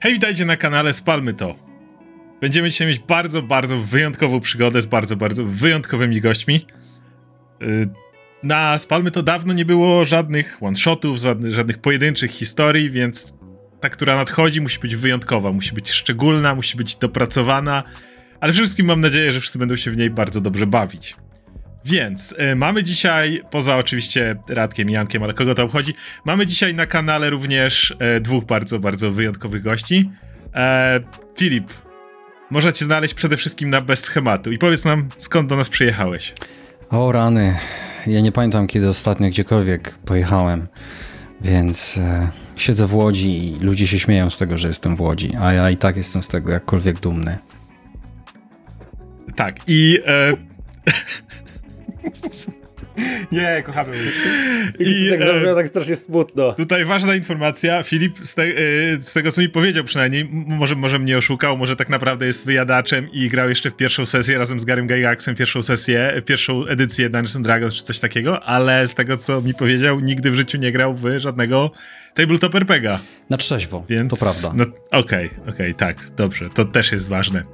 [0.00, 1.56] Hej, witajcie na kanale Spalmy to.
[2.40, 6.64] Będziemy dzisiaj mieć bardzo, bardzo wyjątkową przygodę z bardzo, bardzo wyjątkowymi gośćmi.
[7.60, 7.88] Yy,
[8.42, 13.34] na Spalmy to dawno nie było żadnych one-shotów, żadnych, żadnych pojedynczych historii, więc
[13.80, 17.82] ta, która nadchodzi, musi być wyjątkowa, musi być szczególna, musi być dopracowana,
[18.40, 21.16] ale przede wszystkim mam nadzieję, że wszyscy będą się w niej bardzo dobrze bawić.
[21.88, 25.94] Więc y, mamy dzisiaj, poza oczywiście Radkiem i Jankiem, ale kogo to obchodzi,
[26.24, 30.10] mamy dzisiaj na kanale również y, dwóch bardzo, bardzo wyjątkowych gości.
[30.54, 31.00] E,
[31.36, 31.70] Filip,
[32.50, 36.34] można cię znaleźć przede wszystkim na bez schematu i powiedz nam, skąd do nas przyjechałeś.
[36.90, 37.56] O rany,
[38.06, 40.66] ja nie pamiętam kiedy ostatnio gdziekolwiek pojechałem,
[41.40, 45.32] więc e, siedzę w Łodzi i ludzie się śmieją z tego, że jestem w Łodzi,
[45.40, 47.38] a ja i tak jestem z tego jakkolwiek dumny.
[49.36, 49.98] Tak, i...
[50.06, 50.32] E,
[53.32, 53.90] Nie, kochamy.
[54.78, 56.52] I, I tak e, zabrzmiało tak strasznie smutno.
[56.52, 60.98] Tutaj ważna informacja, Filip, z, te, y, z, tego co mi powiedział przynajmniej, może, może
[60.98, 64.64] mnie oszukał, może tak naprawdę jest wyjadaczem i grał jeszcze w pierwszą sesję razem z
[64.64, 69.16] Garym Gygaxem, pierwszą sesję, pierwszą edycję Dungeons and Dragons czy coś takiego, ale z tego
[69.16, 71.70] co mi powiedział, nigdy w życiu nie grał w żadnego
[72.14, 72.98] tabletop RPGa.
[73.30, 74.52] Na trzeźwo, Więc, to prawda.
[74.54, 77.44] No, Okej, okej, tak, dobrze, to też jest ważne.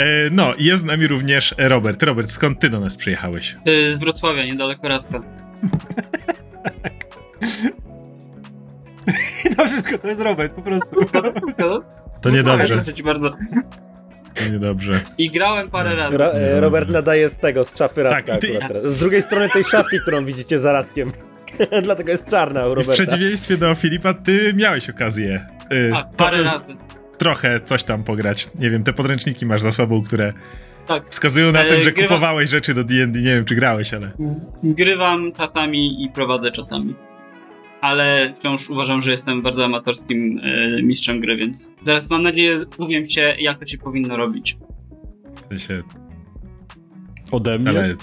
[0.00, 2.02] E, no, i jest z nami również Robert.
[2.02, 3.56] Robert, skąd ty do nas przyjechałeś?
[3.68, 5.20] Y, Z Wrocławia, niedaleko Radka.
[9.56, 10.96] To wszystko, to jest Robert, po prostu.
[12.22, 13.30] To niedobrze, Proszę ci bardzo.
[14.34, 15.00] to niedobrze.
[15.18, 16.16] I grałem parę razy.
[16.18, 18.58] Ra e, Robert nadaje z tego, z szafy Radka Tak, ty-.
[18.84, 21.12] Z drugiej strony tej szafki, którą widzicie za Radkiem.
[21.82, 22.92] Dlatego jest czarna u I w Roberta.
[22.92, 26.64] przeciwieństwie do Filipa, ty miałeś okazję y, Tak, parę to- razy.
[27.24, 28.48] Trochę coś tam pograć.
[28.58, 30.32] Nie wiem, te podręczniki masz za sobą, które
[30.86, 31.02] Tak.
[31.10, 33.18] wskazują na E, tym, że grywa- kupowałeś rzeczy do D&D.
[33.20, 34.10] Nie wiem, czy grałeś, ale...
[34.62, 36.94] Grywam czasami i prowadzę czasami.
[37.80, 40.38] Ale wciąż uważam, że jestem bardzo amatorskim
[40.78, 44.56] y, mistrzem gry, więc teraz mam nadzieję, powiem cię, jak to się powinno robić.
[45.44, 45.82] W sensie,
[47.32, 47.70] Ode mnie?
[47.70, 47.94] ale,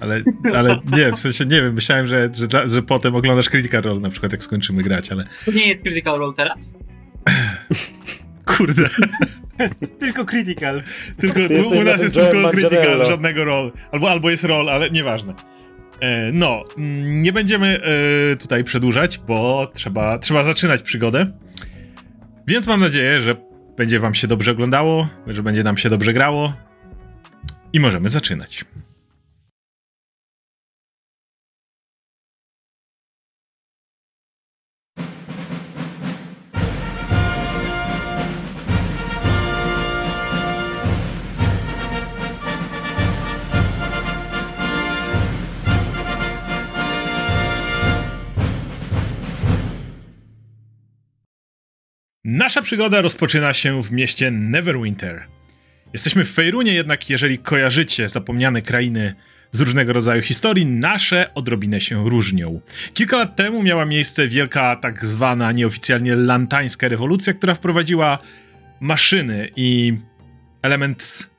[0.00, 0.22] ale,
[0.54, 4.10] ale nie, w sensie nie wiem, myślałem, że, że, że potem oglądasz Critical Role na
[4.10, 6.76] przykład, jak skończymy grać, ale To nie jest Critical Role teraz?
[8.46, 8.88] kurde,
[10.00, 10.82] Tylko critical.
[11.20, 15.34] tylko u, u nas jest tylko Critical, żadnego rol, albo, albo jest rol, ale nieważne.
[16.00, 17.80] E, no, mm, nie będziemy
[18.32, 21.32] e, tutaj przedłużać, bo trzeba, trzeba zaczynać przygodę.
[22.46, 23.34] Więc mam nadzieję, że
[23.76, 26.52] będzie wam się dobrze oglądało, że będzie nam się dobrze grało
[27.72, 28.64] i możemy zaczynać.
[52.28, 55.26] Nasza przygoda rozpoczyna się w mieście Neverwinter.
[55.92, 59.14] Jesteśmy w Fejrunie, jednak jeżeli kojarzycie zapomniane krainy
[59.52, 62.60] z różnego rodzaju historii, nasze odrobinę się różnią.
[62.94, 68.18] Kilka lat temu miała miejsce wielka, tak zwana nieoficjalnie lantańska rewolucja, która wprowadziła
[68.80, 69.94] maszyny i
[70.62, 71.30] element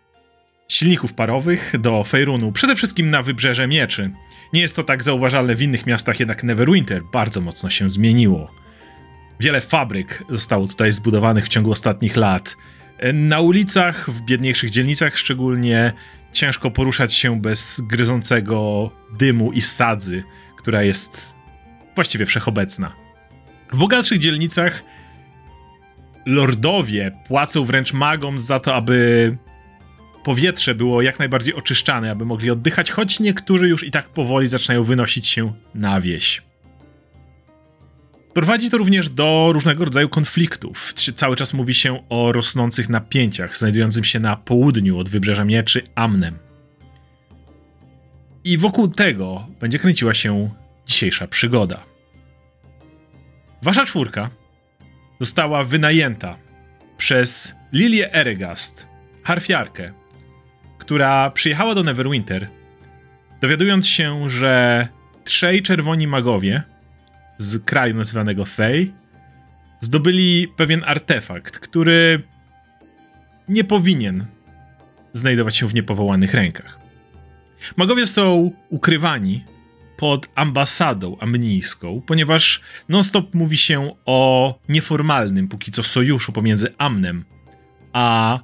[0.68, 4.12] silników parowych do Fejrunu, przede wszystkim na wybrzeże mieczy.
[4.54, 8.67] Nie jest to tak zauważalne w innych miastach, jednak Neverwinter bardzo mocno się zmieniło.
[9.40, 12.58] Wiele fabryk zostało tutaj zbudowanych w ciągu ostatnich lat.
[13.14, 15.94] Na ulicach, w biedniejszych dzielnicach szczególnie,
[16.34, 20.24] ciężko poruszać się bez gryzącego dymu i sadzy,
[20.58, 21.34] która jest
[21.96, 22.94] właściwie wszechobecna.
[23.74, 24.84] W bogatszych dzielnicach
[26.26, 29.38] lordowie płacą wręcz magom za to, aby
[30.24, 34.84] powietrze było jak najbardziej oczyszczane, aby mogli oddychać, choć niektórzy już i tak powoli zaczynają
[34.84, 36.47] wynosić się na wieś.
[38.38, 40.94] Prowadzi to również do różnego rodzaju konfliktów.
[40.94, 46.38] Cały czas mówi się o rosnących napięciach znajdującym się na południu od wybrzeża mieczy Amnem.
[48.44, 50.50] I wokół tego będzie kręciła się
[50.86, 51.84] dzisiejsza przygoda.
[53.62, 54.30] Wasza czwórka
[55.20, 56.38] została wynajęta
[56.98, 58.88] przez Lilię Eregast,
[59.24, 59.94] harfiarkę,
[60.78, 62.48] która przyjechała do Neverwinter,
[63.42, 64.88] dowiadując się, że
[65.24, 66.64] trzej czerwoni magowie
[67.38, 68.92] z kraju nazywanego Fey
[69.82, 72.22] zdobyli pewien artefakt, który
[73.50, 74.26] nie powinien
[75.14, 76.80] znajdować się w niepowołanych rękach.
[77.78, 79.44] Magowie są ukrywani
[79.98, 87.26] pod ambasadą amnijską, ponieważ non-stop mówi się o nieformalnym póki co sojuszu pomiędzy Amnem
[87.94, 88.40] a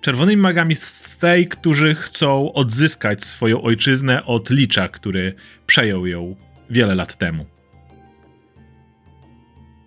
[0.00, 5.34] czerwonymi magami z Fey, którzy chcą odzyskać swoją ojczyznę od Licza, który
[5.66, 6.36] przejął ją
[6.70, 7.46] wiele lat temu.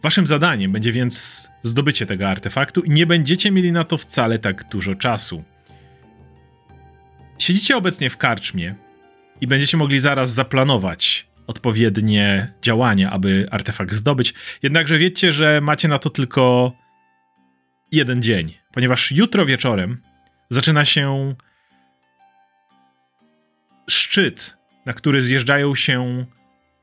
[0.03, 4.69] Waszym zadaniem będzie więc zdobycie tego artefaktu i nie będziecie mieli na to wcale tak
[4.69, 5.43] dużo czasu.
[7.39, 8.75] Siedzicie obecnie w karczmie
[9.41, 14.33] i będziecie mogli zaraz zaplanować odpowiednie działania, aby artefakt zdobyć.
[14.63, 16.73] Jednakże wiecie, że macie na to tylko
[17.91, 20.01] jeden dzień, ponieważ jutro wieczorem
[20.49, 21.35] zaczyna się
[23.89, 26.25] szczyt, na który zjeżdżają się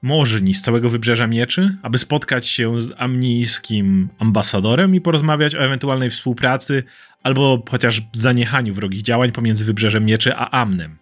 [0.02, 6.10] możni z całego wybrzeża mieczy, aby spotkać się z amnijskim ambasadorem i porozmawiać o ewentualnej
[6.10, 6.82] współpracy
[7.22, 10.98] albo chociaż zaniechaniu wrogich działań pomiędzy wybrzeżem mieczy a Amnem.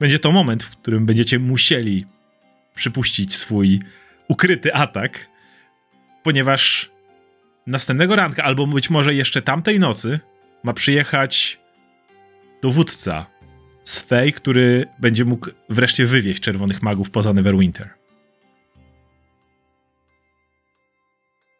[0.00, 2.06] Będzie to moment, w którym będziecie musieli
[2.74, 3.80] przypuścić swój
[4.28, 5.28] ukryty atak,
[6.22, 6.90] ponieważ
[7.66, 10.20] następnego ranka, albo być może jeszcze tamtej nocy,
[10.64, 11.60] ma przyjechać
[12.62, 13.26] dowódca
[13.84, 17.97] z Fey, który będzie mógł wreszcie wywieźć czerwonych magów poza Neverwinter.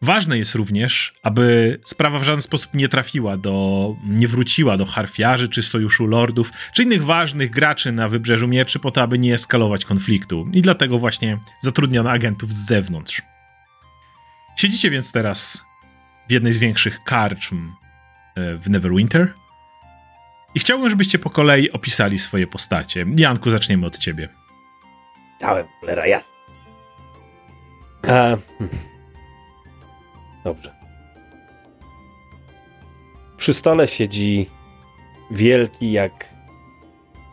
[0.03, 5.49] Ważne jest również, aby sprawa w żaden sposób nie trafiła do, nie wróciła do harfiarzy,
[5.49, 9.85] czy sojuszu lordów, czy innych ważnych graczy na wybrzeżu mieczy, po to, aby nie eskalować
[9.85, 10.49] konfliktu.
[10.53, 13.23] I dlatego właśnie zatrudniono agentów z zewnątrz.
[14.57, 15.65] Siedzicie więc teraz
[16.29, 17.73] w jednej z większych karczm
[18.35, 19.33] e, w Neverwinter.
[20.55, 23.07] I chciałbym, żebyście po kolei opisali swoje postacie.
[23.17, 24.29] Janku, zaczniemy od ciebie.
[25.41, 26.35] Dałem, cholera jasna.
[28.05, 28.88] E, hmm.
[30.49, 30.71] Dobrze.
[33.37, 34.47] Przy stole siedzi
[35.31, 36.29] wielki, jak,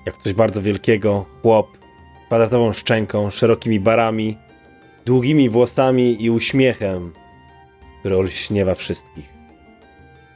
[0.06, 1.78] jak coś bardzo wielkiego, chłop,
[2.28, 4.38] kwadratową szczęką, szerokimi barami,
[5.06, 7.14] długimi włosami i uśmiechem,
[8.00, 9.34] który olśniewa wszystkich.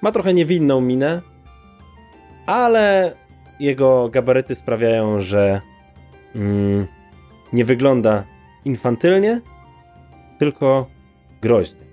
[0.01, 1.21] Ma trochę niewinną minę,
[2.45, 3.15] ale
[3.59, 5.61] jego gabaryty sprawiają, że
[6.35, 6.87] mm,
[7.53, 8.23] nie wygląda
[8.65, 9.41] infantylnie,
[10.37, 10.87] tylko
[11.41, 11.88] groźnie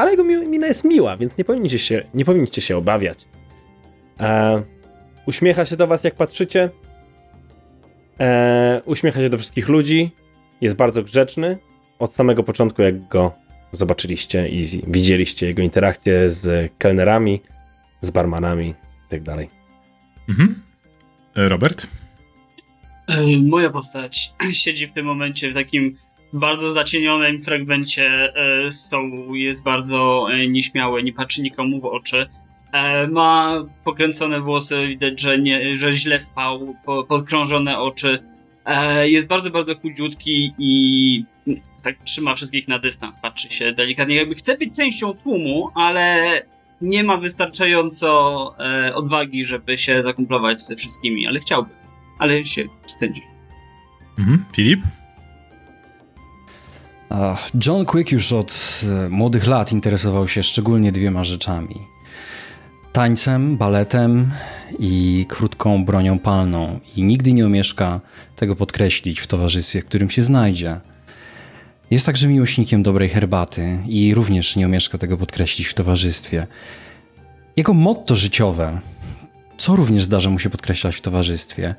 [0.00, 3.26] ale jego mina jest miła, więc nie powinniście się, nie powinniście się obawiać.
[4.20, 4.62] E,
[5.26, 6.70] uśmiecha się do was, jak patrzycie.
[8.20, 10.10] E, uśmiecha się do wszystkich ludzi.
[10.60, 11.58] Jest bardzo grzeczny.
[11.98, 13.32] Od samego początku, jak go
[13.72, 17.40] zobaczyliście i widzieliście jego interakcje z kelnerami,
[18.00, 19.36] z barmanami itd.
[19.36, 19.46] Tak
[20.28, 20.62] mhm.
[21.36, 21.86] E, Robert?
[23.06, 25.96] E, moja postać siedzi w tym momencie w takim
[26.32, 32.26] bardzo zacienionym fragmencie e, stołu jest bardzo e, nieśmiały, nie patrzy nikomu w oczy.
[32.72, 38.18] E, ma pokręcone włosy, widać, że, nie, że źle spał, po, podkrążone oczy.
[39.04, 41.24] Jest bardzo, bardzo chudziutki i
[41.84, 46.26] tak trzyma wszystkich na dystans, patrzy się delikatnie, jakby chce być częścią tłumu, ale
[46.80, 48.54] nie ma wystarczająco
[48.94, 51.70] odwagi, żeby się zakumplować ze wszystkimi, ale chciałby,
[52.18, 53.22] ale się wstydzi.
[54.18, 54.44] Mhm.
[54.52, 54.80] Filip?
[57.66, 61.76] John Quick już od e, młodych lat interesował się szczególnie dwiema rzeczami:
[62.92, 64.30] tańcem, baletem
[64.78, 68.00] i krótką bronią palną, i nigdy nie omieszka
[68.36, 70.80] tego podkreślić w towarzystwie, w którym się znajdzie.
[71.90, 76.46] Jest także miłośnikiem dobrej herbaty i również nie omieszka tego podkreślić w towarzystwie.
[77.56, 78.80] Jego motto życiowe,
[79.56, 81.74] co również zdarza mu się podkreślać w towarzystwie,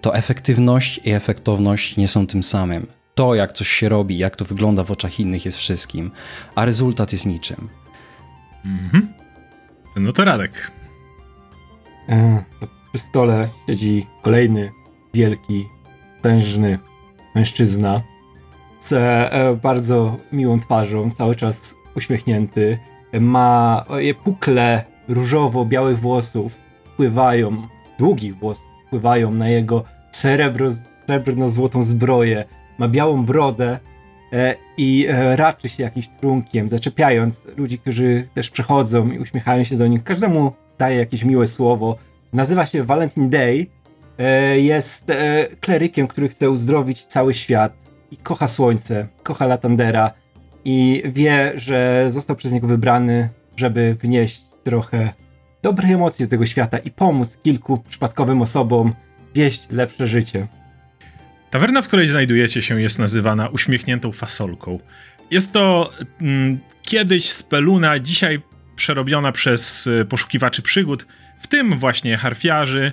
[0.00, 4.44] to efektywność i efektowność nie są tym samym to, jak coś się robi, jak to
[4.44, 6.10] wygląda w oczach innych, jest wszystkim,
[6.54, 7.68] a rezultat jest niczym.
[8.64, 9.08] Mhm.
[9.96, 10.70] No to Radek.
[12.08, 12.44] E,
[12.92, 14.70] przy stole siedzi kolejny
[15.14, 15.68] wielki,
[16.22, 16.78] tężny
[17.34, 18.02] mężczyzna
[18.80, 22.78] z e, bardzo miłą twarzą, cały czas uśmiechnięty.
[23.20, 23.84] Ma
[24.24, 26.52] pukle różowo-białych włosów,
[26.84, 32.44] wpływają, długich włosów, wpływają na jego srebrno-złotą zbroję,
[32.78, 33.78] ma białą brodę
[34.32, 39.76] e, i e, raczy się jakimś trunkiem, zaczepiając ludzi, którzy też przechodzą i uśmiechają się
[39.76, 40.04] do nich.
[40.04, 41.96] Każdemu daje jakieś miłe słowo.
[42.32, 43.66] Nazywa się Valentine Day.
[44.18, 45.12] E, jest
[45.60, 47.76] klerykiem, który chce uzdrowić cały świat
[48.10, 50.12] i kocha słońce, kocha Latandera
[50.64, 55.12] i wie, że został przez niego wybrany, żeby wnieść trochę
[55.62, 58.94] dobrej emocji do tego świata i pomóc kilku przypadkowym osobom
[59.34, 60.46] wieść lepsze życie.
[61.50, 64.80] Tawerna, w której znajdujecie się, jest nazywana uśmiechniętą fasolką.
[65.30, 68.40] Jest to mm, kiedyś speluna, dzisiaj
[68.76, 71.06] przerobiona przez y, poszukiwaczy przygód,
[71.40, 72.92] w tym właśnie harfiarzy,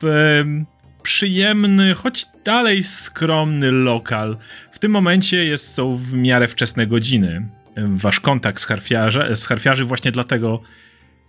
[0.00, 0.64] w y,
[1.02, 4.36] przyjemny, choć dalej skromny lokal.
[4.72, 7.46] W tym momencie jest, są w miarę wczesne godziny.
[7.76, 10.60] Wasz kontakt z, harfiarze, z harfiarzy właśnie dlatego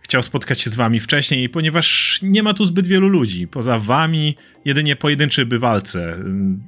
[0.07, 3.47] chciał spotkać się z wami wcześniej, ponieważ nie ma tu zbyt wielu ludzi.
[3.47, 4.35] Poza wami
[4.65, 6.63] jedynie pojedynczy bywalce mm,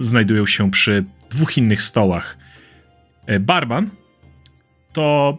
[0.00, 2.38] znajdują się przy dwóch innych stołach.
[3.26, 3.90] E, barman
[4.92, 5.38] to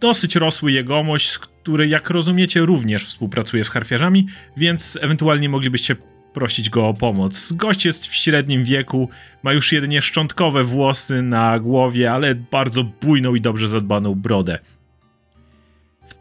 [0.00, 5.96] dosyć rosły jegomość, który, jak rozumiecie, również współpracuje z harfiarzami, więc ewentualnie moglibyście
[6.34, 7.52] prosić go o pomoc.
[7.52, 9.08] Gość jest w średnim wieku,
[9.42, 14.58] ma już jedynie szczątkowe włosy na głowie, ale bardzo bujną i dobrze zadbaną brodę.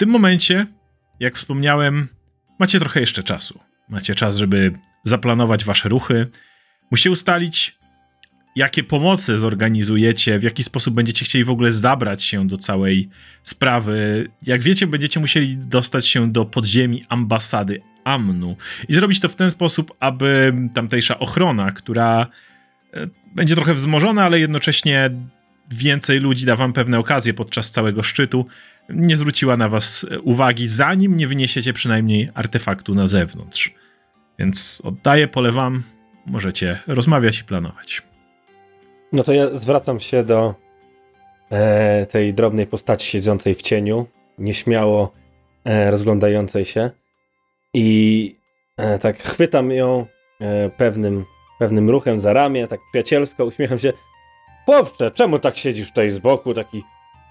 [0.04, 0.68] Tym momencie,
[1.20, 2.08] jak wspomniałem,
[2.60, 3.60] macie trochę jeszcze czasu.
[3.90, 4.72] Macie czas, żeby
[5.04, 6.28] zaplanować wasze ruchy.
[6.92, 7.78] Musicie ustalić,
[8.56, 13.10] jakie pomocy zorganizujecie, w jaki sposób będziecie chcieli w ogóle zabrać się do całej
[13.44, 14.28] sprawy.
[14.42, 18.58] Jak wiecie, będziecie musieli dostać się do podziemi ambasady Amnu
[18.90, 22.28] i zrobić to w ten sposób, aby tamtejsza ochrona, która
[22.94, 25.10] e, będzie trochę wzmożona, ale jednocześnie
[25.72, 28.46] więcej ludzi da wam pewne okazje podczas całego szczytu,
[28.90, 33.74] nie zwróciła na was uwagi, zanim nie wyniesiecie przynajmniej artefaktu na zewnątrz.
[34.40, 35.84] Więc oddaję pole wam,
[36.26, 38.02] możecie rozmawiać i planować.
[39.14, 40.56] No to ja zwracam się do
[41.52, 45.14] e, tej drobnej postaci siedzącej w cieniu, nieśmiało
[45.66, 46.92] e, rozglądającej się
[47.74, 48.36] i
[48.78, 50.06] e, tak chwytam ją
[50.42, 51.26] e, pewnym,
[51.60, 53.94] pewnym ruchem za ramię, tak przyjacielsko, uśmiecham się.
[54.66, 56.84] Chłopcze, czemu tak siedzisz tutaj z boku, taki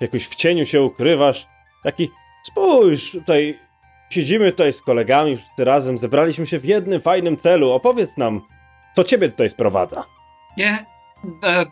[0.02, 1.46] jakoś w cieniu się ukrywasz?
[1.82, 2.10] Taki,
[2.44, 3.58] spójrz, tutaj
[4.10, 7.70] siedzimy tutaj z kolegami wszyscy razem, zebraliśmy się w jednym fajnym celu.
[7.70, 8.40] Opowiedz nam,
[8.96, 10.04] co ciebie tutaj sprowadza.
[10.56, 10.86] Nie,
[11.44, 11.66] e,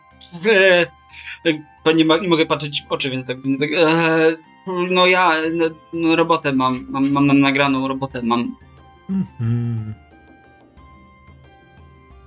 [0.47, 0.87] e,
[1.85, 4.37] e, nie, nie, mogę patrzeć w oczy, więc tak, e,
[4.91, 8.57] no ja no, no, robotę mam, mam, mam, mam nagraną robotę, mam.
[9.11, 9.95] Mhm.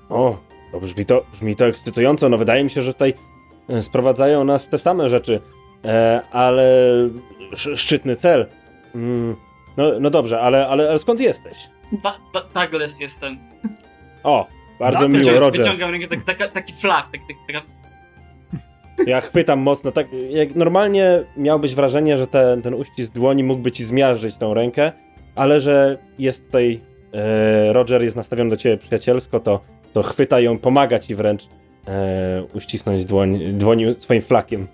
[0.09, 0.37] O,
[0.71, 2.29] to brzmi to, brzmi to ekscytująco.
[2.29, 3.13] No wydaje mi się, że tutaj
[3.69, 5.62] e, sprowadzają nas w te same rzeczy, e,
[6.31, 6.63] ale
[7.53, 8.47] sz, szczytny cel.
[8.95, 9.35] Mm,
[9.77, 11.57] no, no dobrze, ale, ale, ale skąd jesteś?
[12.03, 13.37] Da, Douglas jestem.
[14.23, 14.47] O,
[14.79, 15.63] bardzo miło, Roger.
[15.63, 17.73] Wyciągam rękę, tak, tak, taki flag, tak, tak, taka
[19.07, 23.83] ja chwytam mocno, tak jak normalnie miałbyś wrażenie, że ten, ten uścisk dłoni mógłby ci
[23.83, 24.91] zmiażdżyć tą rękę,
[25.35, 26.81] ale że jest tutaj,
[27.13, 29.59] e, Roger jest nastawiony do ciebie przyjacielsko, to,
[29.93, 31.47] to chwyta ją, pomaga ci wręcz
[31.87, 34.67] e, uścisnąć dłoń, dłoni swoim flakiem.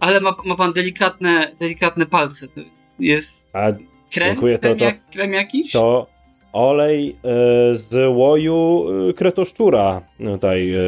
[0.00, 2.60] Ale ma, ma pan delikatne, delikatne palce, to
[2.98, 3.72] jest A,
[4.10, 5.72] krem, dziękuję, to, krem, to, jak, krem jakiś?
[5.72, 6.06] To
[6.52, 10.78] olej e, z łoju e, kretoszczura tutaj, e,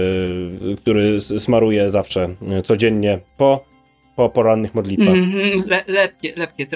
[0.76, 3.64] który smaruje zawsze, codziennie po,
[4.16, 5.14] po porannych modlitwach.
[5.14, 6.66] Mm -hmm, le, lepkie, lepkie.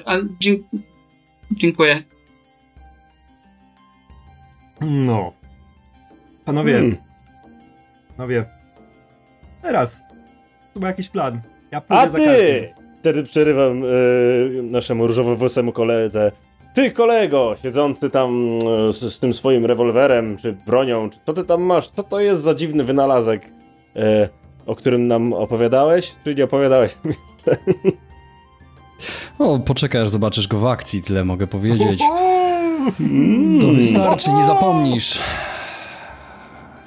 [1.51, 2.03] dziękuję.
[4.81, 5.33] No.
[6.45, 6.73] Panowie.
[6.73, 6.97] Hmm.
[8.17, 8.45] Panowie.
[9.63, 10.03] Teraz.
[10.75, 11.41] Tu ma jakiś plan.
[11.73, 12.69] Ja A ty!
[13.01, 16.33] Wtedy przerywam y, naszemu różowowłosemu koledze.
[16.75, 18.59] Ty, kolego, siedzący tam
[18.89, 21.89] e, z, z, tym swoim rewolwerem, czy bronią, czy co ty tam masz?
[21.89, 23.43] Co to jest za dziwny wynalazek,
[23.97, 24.29] e,
[24.67, 26.15] o którym nam opowiadałeś?
[26.25, 26.95] Czy nie opowiadałeś
[29.39, 32.01] O, poczekaj, aż zobaczysz go w akcji, tyle mogę powiedzieć.
[33.61, 35.21] To wystarczy, nie zapomnisz.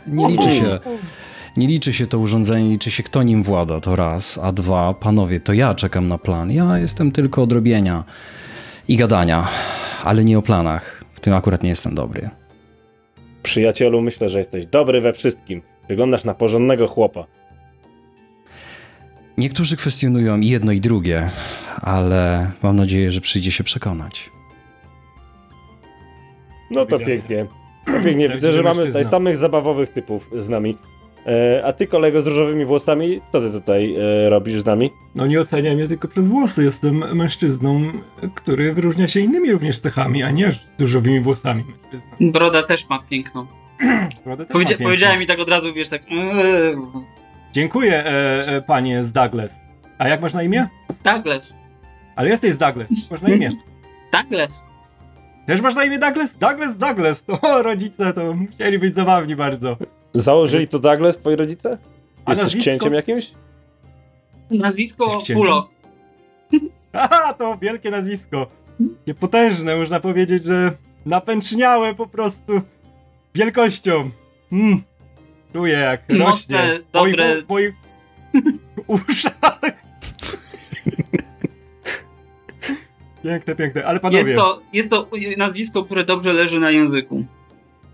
[0.08, 0.80] Nie liczy się.
[1.60, 4.38] Nie liczy się to urządzenie, liczy się kto nim włada, to raz.
[4.38, 6.52] A dwa, panowie, to ja czekam na plan.
[6.52, 8.04] Ja jestem tylko odrobienia
[8.88, 9.48] i gadania,
[10.04, 11.04] ale nie o planach.
[11.14, 12.30] W tym akurat nie jestem dobry.
[13.44, 15.62] Przyjacielu, myślę, że jesteś dobry we wszystkim.
[15.88, 17.26] Wyglądasz na porządnego chłopa.
[19.38, 21.30] Niektórzy kwestionują jedno i drugie,
[21.82, 24.30] ale mam nadzieję, że przyjdzie się przekonać.
[26.72, 27.46] No to pięknie.
[27.86, 28.30] To pięknie.
[28.30, 30.78] Widzę, że mamy tutaj samych zabawowych typów z nami.
[31.30, 34.92] E, a ty, kolego z różowymi włosami, co ty tutaj e, robisz z nami?
[35.16, 36.64] No nie oceniam mnie tylko przez włosy.
[36.64, 37.92] Jestem mężczyzną,
[38.36, 42.32] który wyróżnia się innymi również cechami, a nie z różowymi włosami mężczyzną.
[42.32, 43.48] Broda też ma piękną.
[44.26, 46.02] Broda też Powiedzia ma Powiedziałem mi tak od razu, wiesz, tak...
[47.54, 49.56] Dziękuję, e, e, panie z Douglas.
[49.98, 50.68] A jak masz na imię?
[51.04, 51.60] Douglas.
[52.16, 52.90] Ale jesteś z Douglas.
[53.12, 53.50] Masz na imię?
[54.14, 54.66] Douglas.
[55.46, 56.38] Też masz na imię Douglas?
[56.38, 57.24] Douglas, Douglas.
[57.42, 59.78] O, rodzice to musieli być zabawni bardzo.
[60.14, 61.78] Założyli to Douglas, twoi rodzice?
[62.26, 62.62] A Jesteś nazwisko?
[62.62, 63.32] księciem jakimś?
[64.52, 65.70] Nazwisko Pulo.
[66.94, 68.48] Aha, to wielkie nazwisko.
[69.08, 70.72] Niepotężne, można powiedzieć, że
[71.06, 72.62] napęczniałe po prostu
[73.36, 74.10] wielkością.
[74.52, 74.82] Mm.
[75.54, 76.26] Czuję jak rośnie.
[76.56, 77.42] Mocne, dobre.
[77.42, 77.74] Po moich
[78.88, 79.40] uszach.
[83.24, 84.32] piękne, piękne, ale panowie.
[84.32, 87.26] Jest to, jest to nazwisko, które dobrze leży na języku.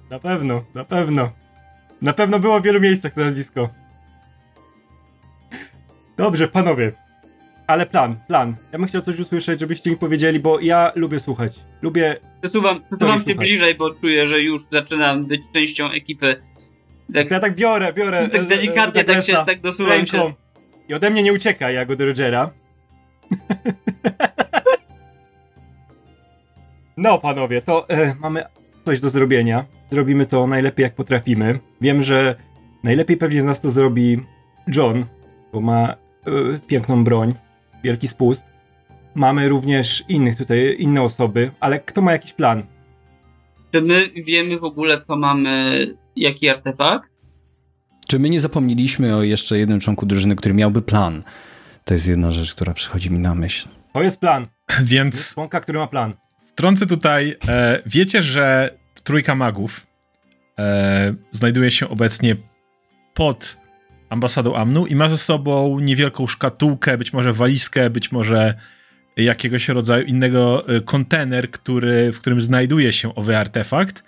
[0.10, 1.30] Na pewno, na pewno.
[2.02, 3.70] Na pewno było w wielu miejscach to nazwisko.
[6.18, 6.92] Dobrze, panowie.
[7.68, 8.56] Ale plan, plan.
[8.72, 11.60] Ja bym chciał coś usłyszeć, żebyście mi powiedzieli, bo ja lubię słuchać.
[11.82, 12.16] Lubię.
[12.42, 13.38] Przesuwam, przesuwam się słuchać.
[13.38, 16.36] bliżej, bo czuję, że już zaczynam być częścią ekipy.
[17.14, 18.30] Tak, ja tak biorę, biorę.
[18.30, 20.34] Tak delikatnie, tak się, tak dosuwam się.
[20.90, 22.52] I ode mnie nie ucieka, ja go do Rogera.
[26.98, 28.44] No, panowie, to e, mamy
[28.86, 29.66] coś do zrobienia.
[29.96, 31.60] Zrobimy to najlepiej jak potrafimy.
[31.82, 32.36] Wiem, że
[32.84, 34.20] najlepiej pewnie z nas to zrobi
[34.68, 35.06] John,
[35.54, 35.96] bo ma e,
[36.68, 37.34] piękną broń,
[37.84, 38.46] wielki spust.
[39.16, 42.64] Mamy również innych tutaj, inne osoby, ale kto ma jakiś plan?
[43.72, 47.12] Czy my wiemy w ogóle, co mamy, jaki artefakt?
[48.08, 51.24] Czy my nie zapomnieliśmy o jeszcze jednym członku drużyny, który miałby plan?
[51.86, 53.68] To jest jedna rzecz, która przychodzi mi na myśl.
[53.94, 54.48] To jest plan.
[54.84, 56.14] Więc Członka, który ma plan.
[56.48, 59.88] wtrącę tutaj, e, wiecie, że trójka magów
[60.60, 62.36] e, znajduje się obecnie
[63.14, 63.58] pod
[64.10, 68.54] ambasadą Amnu i ma ze sobą niewielką szkatułkę, być może walizkę, być może
[69.18, 74.04] jakiegoś rodzaju innego e, kontener, który, w którym znajduje się owy artefakt.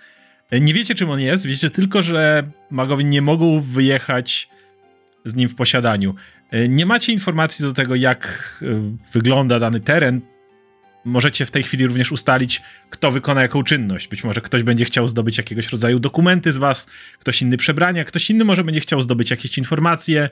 [0.50, 4.48] E, Nie wiecie, czym on jest, wiecie tylko, że magowie nie mogą wyjechać
[5.24, 6.14] z nim w posiadaniu.
[6.50, 8.54] E, Nie macie informacji do tego, jak
[9.12, 10.20] wygląda dany teren.
[11.08, 14.08] Możecie w tej chwili również ustalić, kto wykona jaką czynność.
[14.08, 16.86] Być może ktoś będzie chciał zdobyć jakiegoś rodzaju dokumenty z was,
[17.18, 20.30] ktoś inny przebrania, ktoś inny może będzie chciał zdobyć jakieś informacje,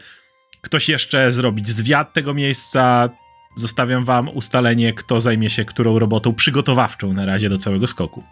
[0.60, 3.08] ktoś jeszcze zrobić zwiat tego miejsca.
[3.56, 8.22] Zostawiam wam ustalenie, kto zajmie się którą robotą przygotowawczą na razie do całego skoku.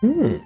[0.00, 0.40] Hmm.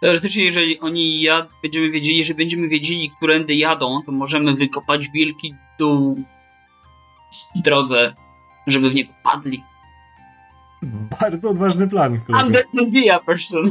[0.00, 5.54] Teoretycznie, jeżeli oni jad, będziemy wiedzieli, jeżeli będziemy wiedzieli, którędy jadą, to możemy wykopać wielki
[5.78, 6.24] dół
[7.32, 8.14] w drodze,
[8.66, 9.64] żeby w niego wpadli.
[11.20, 12.20] Bardzo odważny plan.
[12.28, 13.68] I'm the media person.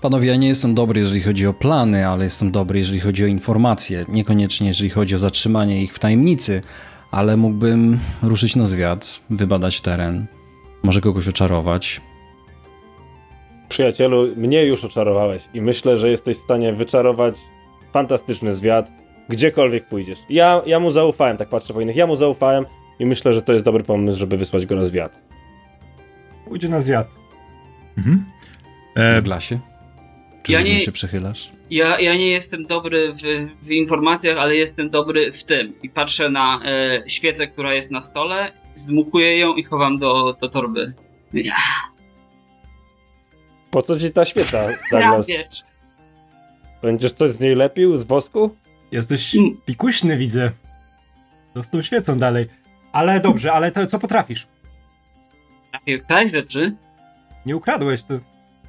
[0.00, 3.26] Panowie, ja nie jestem dobry, jeżeli chodzi o plany, ale jestem dobry, jeżeli chodzi o
[3.26, 4.04] informacje.
[4.08, 6.60] Niekoniecznie, jeżeli chodzi o zatrzymanie ich w tajemnicy,
[7.10, 10.26] ale mógłbym ruszyć na zwiat, wybadać teren,
[10.82, 12.00] może kogoś oczarować.
[13.68, 17.34] Przyjacielu, mnie już oczarowałeś i myślę, że jesteś w stanie wyczarować
[17.92, 18.90] fantastyczny zwiat,
[19.28, 20.18] gdziekolwiek pójdziesz.
[20.28, 22.64] Ja, ja mu zaufałem, tak patrzę po innych, ja mu zaufałem
[23.00, 25.20] i myślę, że to jest dobry pomysł, żeby wysłać go na zwiat.
[26.44, 27.08] Pójdzie na zwiat.
[27.98, 28.24] Mhm.
[28.96, 29.58] E, Douglasie?
[30.42, 31.50] Czy Ja nie- się przychylasz?
[31.70, 33.18] Ja, ja nie jestem dobry w,
[33.66, 35.72] w informacjach, ale jestem dobry w tym.
[35.82, 40.48] I patrzę na e, świecę, która jest na stole, zdmuchuję ją i chowam do, do
[40.48, 40.94] torby.
[41.32, 41.54] Ja,
[43.70, 45.26] Po co ci ta świeca, ja Douglas?
[46.82, 47.96] Będziesz coś z niej lepił?
[47.96, 48.54] Z wosku?
[48.92, 49.56] Jesteś Mm.
[49.66, 50.50] pikuśny, widzę.
[51.54, 52.46] To z tą świecą dalej.
[52.92, 54.46] Ale dobrze, ale to co potrafisz?
[55.70, 56.74] Trafię kraść rzeczy.
[57.46, 58.14] Nie ukradłeś, to,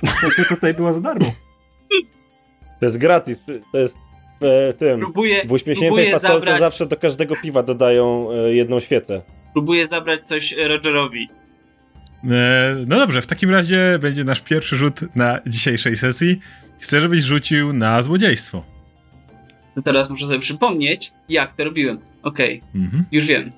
[0.01, 1.31] to tutaj była za darmo.
[2.79, 3.97] To jest gratis, to jest
[4.41, 4.99] w tym...
[4.99, 9.21] Próbuję, W uśmiechniętej fasolce zabrać, zawsze do każdego piwa dodają e, jedną świecę.
[9.53, 11.29] próbuję zabrać coś Rogerowi.
[12.23, 16.39] E, No dobrze, w takim razie będzie nasz pierwszy rzut na dzisiejszej sesji.
[16.79, 18.63] Chcę, żebyś rzucił na złodziejstwo.
[19.75, 21.99] To teraz muszę sobie przypomnieć, jak to robiłem.
[22.23, 23.03] Okej, Mhm.
[23.11, 23.51] już wiem.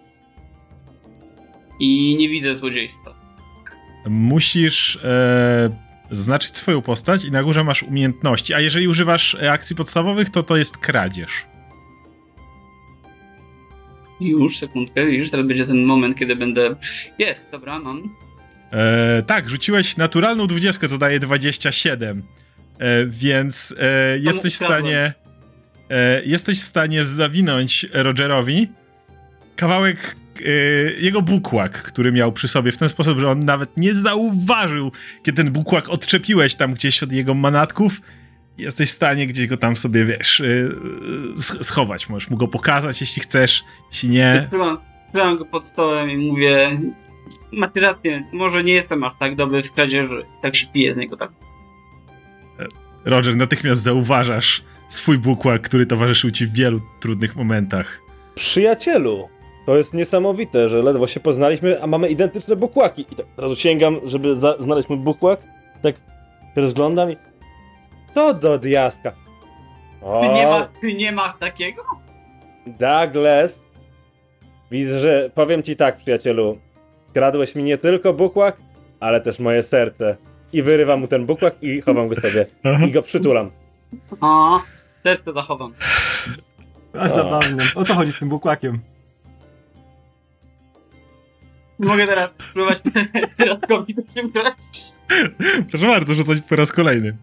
[1.79, 3.13] I nie widzę złodziejstwa.
[4.05, 5.69] Musisz e,
[6.11, 10.43] zaznaczyć swoją postać i na górze masz umiejętności, a jeżeli używasz e, akcji podstawowych, to
[10.43, 11.31] to jest kradzież.
[14.19, 16.75] Już, sekundkę, już teraz będzie ten moment, kiedy będę...
[17.19, 18.15] Jest, dobra, mam.
[18.71, 22.23] E, tak, rzuciłeś naturalną dwudziestkę, co daje 27,
[22.79, 25.13] e, więc e, jesteś w stanie
[25.89, 28.67] e, jesteś w stanie zawinąć Rogerowi
[29.55, 30.15] kawałek
[30.97, 34.91] jego bukłak, który miał przy sobie w ten sposób, że on nawet nie zauważył,
[35.23, 38.01] kiedy ten bukłak odczepiłeś tam gdzieś od jego manatków.
[38.57, 40.45] Jesteś w stanie gdzieś go tam sobie, wiesz, e,
[41.35, 42.09] sch- schować.
[42.09, 44.47] Możesz mu go pokazać, jeśli chcesz, jeśli nie.
[45.11, 46.79] Trzymam go pod stołem i mówię...
[47.51, 50.25] Macie rację, może nie jestem aż tak dobry w kradzieży.
[50.41, 51.31] Tak się pije z niego, tak?
[53.05, 57.99] Roger, natychmiast zauważasz swój bukłak, który towarzyszył ci w wielu trudnych momentach.
[58.35, 59.29] Przyjacielu!
[59.65, 63.01] To jest niesamowite, że ledwo się poznaliśmy, a mamy identyczne bukłaki.
[63.11, 65.39] I tak od razu sięgam, żeby za- znaleźć mój bukłak.
[65.81, 65.95] Tak
[66.55, 67.17] się rozglądam i...
[68.13, 69.11] Co do diaska?
[70.21, 71.83] Ty nie, O, masz, ty nie masz takiego?
[72.67, 73.63] Douglas!
[74.71, 76.57] Widzę, że powiem ci tak, przyjacielu.
[77.13, 78.57] Kradłeś mi nie tylko bukłak,
[78.99, 80.17] ale też moje serce.
[80.53, 82.45] I wyrywam mu ten bukłak i chowam go sobie.
[82.87, 83.51] I go przytulam.
[84.21, 84.59] O,
[85.03, 85.73] serce zachowam.
[86.99, 87.63] A zabawne.
[87.75, 88.79] O co chodzi z tym bukłakiem?
[91.83, 92.79] Mogę teraz spróbować
[93.37, 93.95] środkowi
[95.71, 97.17] Proszę bardzo, rzucać po raz kolejny.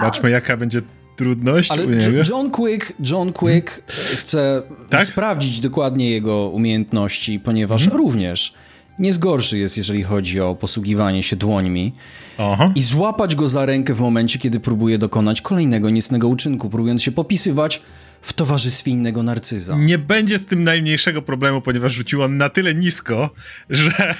[0.00, 0.82] Zobaczmy, jaka będzie
[1.16, 1.82] trudność Ale.
[2.30, 3.82] John Quick, John Quick
[4.18, 5.06] chce Tak?
[5.06, 8.02] sprawdzić dokładnie jego umiejętności, ponieważ Mhm.
[8.02, 8.54] również
[8.98, 11.92] nie zgorszy jest, jeżeli chodzi o posługiwanie się dłońmi
[12.38, 12.72] Aha.
[12.74, 17.12] i złapać go za rękę w momencie, kiedy próbuje dokonać kolejnego niecnego uczynku, próbując się
[17.12, 17.82] popisywać
[18.22, 19.76] w towarzystwie innego narcyza.
[19.78, 23.30] Nie będzie z tym najmniejszego problemu, ponieważ rzucił on na tyle nisko,
[23.70, 23.90] że,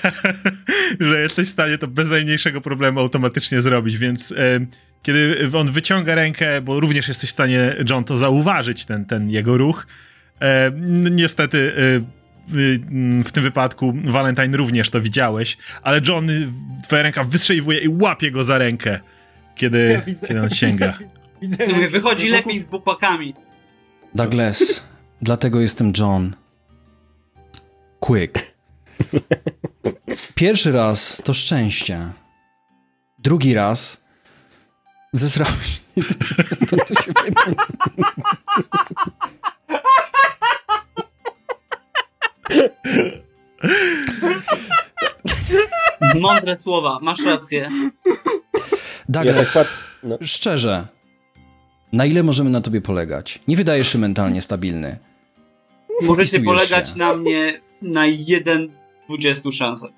[1.10, 4.36] że jesteś w stanie to bez najmniejszego problemu automatycznie zrobić, więc e,
[5.02, 9.56] kiedy on wyciąga rękę, bo również jesteś w stanie, John, to zauważyć, ten, ten jego
[9.56, 9.86] ruch,
[10.40, 10.72] e,
[11.10, 11.74] niestety
[12.06, 12.20] e,
[13.24, 16.28] w tym wypadku Valentine również to widziałeś, ale John,
[16.84, 19.00] twoja ręka wystrzeliwuje i łapie go za rękę,
[19.54, 20.98] kiedy, ja widzę, kiedy on sięga.
[21.42, 23.34] Widzę, widzę, Wychodzi lepiej z bupakami.
[24.14, 24.84] Douglas,
[25.22, 26.36] dlatego jestem John.
[28.00, 28.38] Quick.
[30.34, 32.12] Pierwszy raz to szczęście.
[33.18, 34.00] Drugi raz
[35.12, 35.80] zesrałeś.
[36.70, 37.12] To, to się
[46.20, 47.68] Mądre słowa, masz rację.
[49.08, 50.18] Douglas, ja tak no.
[50.22, 50.86] szczerze,
[51.92, 53.40] na ile możemy na tobie polegać?
[53.48, 54.98] Nie wydajesz się mentalnie stabilny.
[56.02, 56.98] Możecie polegać się.
[56.98, 58.68] na mnie na jeden
[59.08, 59.88] 20 szansę.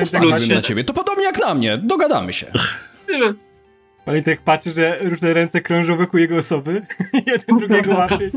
[0.00, 0.84] Postawiłbym na ciebie.
[0.84, 1.78] To podobnie jak na mnie.
[1.78, 2.52] Dogadamy się.
[4.04, 6.82] Pamiętaj, jak patrzy, że różne ręce krążą wokół jego osoby.
[7.26, 8.30] Jeden drugiego łapie.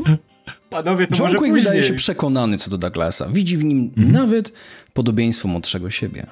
[0.70, 3.28] Panowie, to John może Quick wydaje się przekonany co do Douglasa.
[3.28, 4.12] Widzi w nim mhm.
[4.12, 4.52] nawet
[4.92, 6.26] podobieństwo młodszego siebie.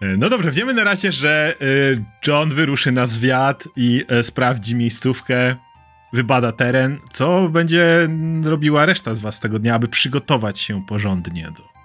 [0.00, 1.64] E, no dobrze, wiemy na razie, że e,
[2.26, 5.56] John wyruszy na zwiat i e, sprawdzi miejscówkę,
[6.12, 6.98] wybada teren.
[7.10, 8.08] Co będzie
[8.44, 11.76] robiła reszta z was tego dnia, aby przygotować się porządnie do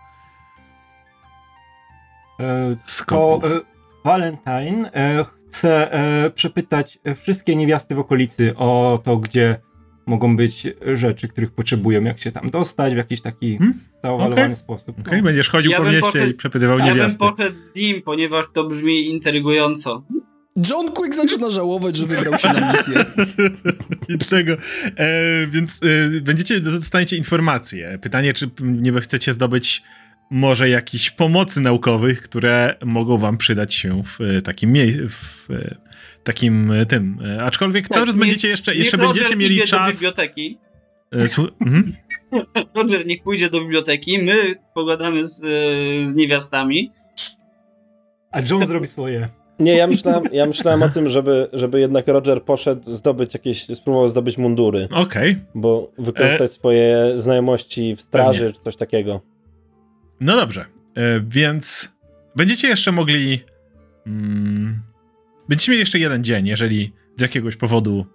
[2.86, 3.47] skoku?
[4.04, 4.91] Valentine
[5.47, 5.91] chce
[6.36, 9.60] przepytać wszystkie niewiasty w okolicy o to, gdzie
[10.06, 13.80] mogą być rzeczy, których potrzebują, jak się tam dostać w jakiś taki hmm?
[14.04, 14.56] zaowalowany okay.
[14.56, 14.90] sposób.
[14.90, 15.24] Okej, okay, no.
[15.24, 17.26] będziesz chodził ja po mieście poszedł, i przepytywał ja niewiasty.
[17.26, 20.04] Ja bym poszedł z nim, ponieważ to brzmi intrygująco.
[20.70, 23.06] John Quick zaczyna żałować, że wybrał się na misję.
[24.10, 24.54] I dlatego,
[24.98, 28.00] e, więc e, będziecie, dostaniecie informacje.
[28.02, 29.84] Pytanie, czy nie chcecie zdobyć
[30.32, 35.02] może jakichś pomocy naukowych, które mogą wam przydać się w e, takim miejscu,
[36.24, 37.20] takim e, tym.
[37.26, 39.88] E, aczkolwiek cały czas będziecie jeszcze, jeszcze będziecie mieli czas.
[39.88, 40.58] Do biblioteki.
[41.14, 41.28] E,
[41.62, 41.94] mhm.
[42.76, 44.36] Roger niech pójdzie do biblioteki, my
[44.74, 45.40] pogadamy z,
[46.10, 46.92] z niewiastami.
[48.32, 49.30] A John zrobi swoje.
[49.60, 54.08] Nie, ja myślałem, ja myślałem o tym, żeby, żeby jednak Roger poszedł zdobyć jakieś, spróbował
[54.08, 54.88] zdobyć mundury.
[54.92, 55.32] Okej.
[55.32, 55.46] Okay.
[55.56, 56.54] Bo wykorzystać e...
[56.54, 58.54] swoje znajomości w straży Pewnie.
[58.54, 59.22] czy coś takiego.
[60.20, 61.94] No dobrze, e, więc
[62.36, 63.40] będziecie jeszcze mogli
[64.08, 64.82] mm,
[65.52, 68.06] Będziecie mieli jeszcze jeden dzień, jeżeli z jakiegoś powodu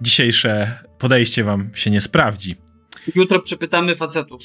[0.00, 2.56] dzisiejsze podejście wam się nie sprawdzi.
[3.14, 4.40] Jutro przepytamy facetów.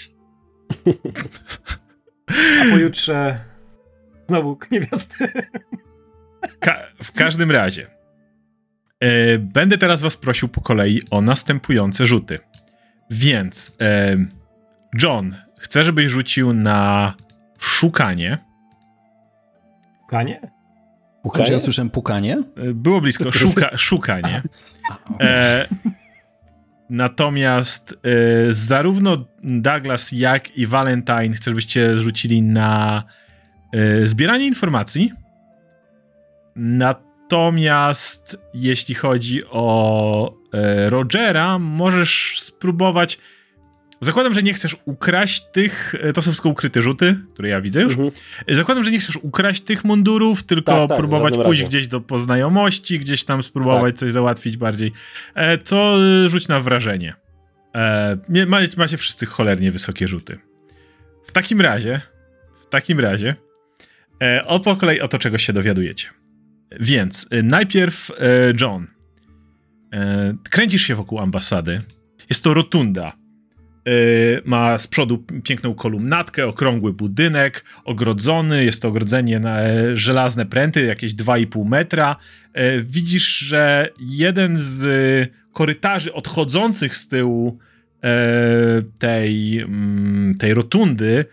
[2.61, 3.39] A pojutrze
[4.27, 5.31] znowu niewiasty.
[6.59, 7.87] Ka w każdym razie
[8.99, 12.39] e, będę teraz was prosił po kolei o następujące rzuty.
[13.11, 14.17] Więc e,
[15.01, 17.13] John, chcę, żebyś rzucił na
[17.59, 18.37] szukanie.
[20.01, 20.58] Szukanie?
[21.23, 21.45] Pukanie?
[21.45, 22.43] Czy ja słyszałem pukanie?
[22.57, 24.41] E, było blisko, szuka, szukanie.
[25.21, 25.67] E,
[26.89, 33.03] natomiast e, zarówno Douglas, jak i Valentine chcę, żebyście rzucili na
[33.73, 35.13] e, zbieranie informacji.
[36.55, 43.17] Natomiast jeśli chodzi o e, Rogera, możesz spróbować
[44.01, 47.81] Zakładam, że nie chcesz ukraść tych, e, to są wszystko ukryte rzuty, które ja widzę
[47.81, 47.93] już.
[47.93, 48.11] Mhm.
[48.49, 51.69] Zakładam, że nie chcesz ukraść tych mundurów, tylko tak, tak, próbować pójść razie.
[51.69, 53.99] gdzieś do poznajomości, gdzieś tam spróbować tak.
[53.99, 54.91] coś załatwić bardziej.
[55.35, 57.13] E, to rzuć na wrażenie.
[57.75, 60.39] E, macie, macie wszyscy cholernie wysokie rzuty.
[61.27, 62.01] W takim razie,
[62.61, 63.35] w takim razie,
[64.23, 66.09] e, o po kolei o to, czego się dowiadujecie.
[66.79, 68.13] Więc e, najpierw e,
[68.61, 68.87] John.
[69.93, 71.81] E, kręcisz się wokół ambasady.
[72.29, 73.18] Jest to rotunda
[74.45, 80.85] ma z przodu piękną kolumnatkę, okrągły budynek, ogrodzony, jest to ogrodzenie na e, żelazne pręty,
[80.85, 82.15] jakieś 2,5 metra.
[82.53, 84.83] E, widzisz, że jeden z
[85.53, 87.59] korytarzy odchodzących z tyłu
[88.03, 88.09] e,
[88.99, 91.25] tej, mm, tej rotundy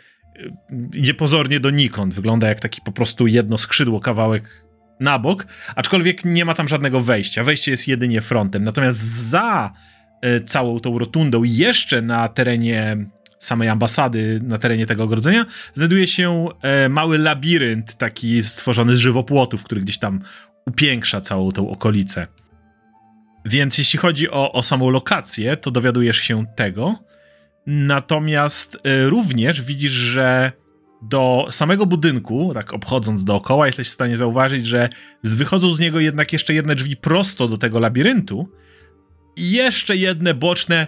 [0.94, 2.14] idzie pozornie donikąd.
[2.14, 4.66] Wygląda jak taki po prostu jedno skrzydło, kawałek
[5.00, 7.44] na bok, aczkolwiek nie ma tam żadnego wejścia.
[7.44, 8.62] Wejście jest jedynie frontem.
[8.62, 8.98] Natomiast
[9.30, 9.72] za
[10.46, 12.96] całą tą rotundą jeszcze na terenie
[13.38, 19.64] samej ambasady, na terenie tego ogrodzenia, znajduje się e, mały labirynt taki stworzony z żywopłotów,
[19.64, 20.20] który gdzieś tam
[20.66, 22.26] upiększa całą tą okolicę.
[23.44, 26.98] Więc jeśli chodzi o, o samą lokację, to dowiadujesz się tego.
[27.66, 30.52] Natomiast e, również widzisz, że
[31.02, 34.88] do samego budynku, tak obchodząc dookoła, jesteś w stanie zauważyć, że
[35.24, 38.48] wychodzą z niego jednak jeszcze jedne drzwi prosto do tego labiryntu
[39.36, 40.86] i jeszcze jedne boczne.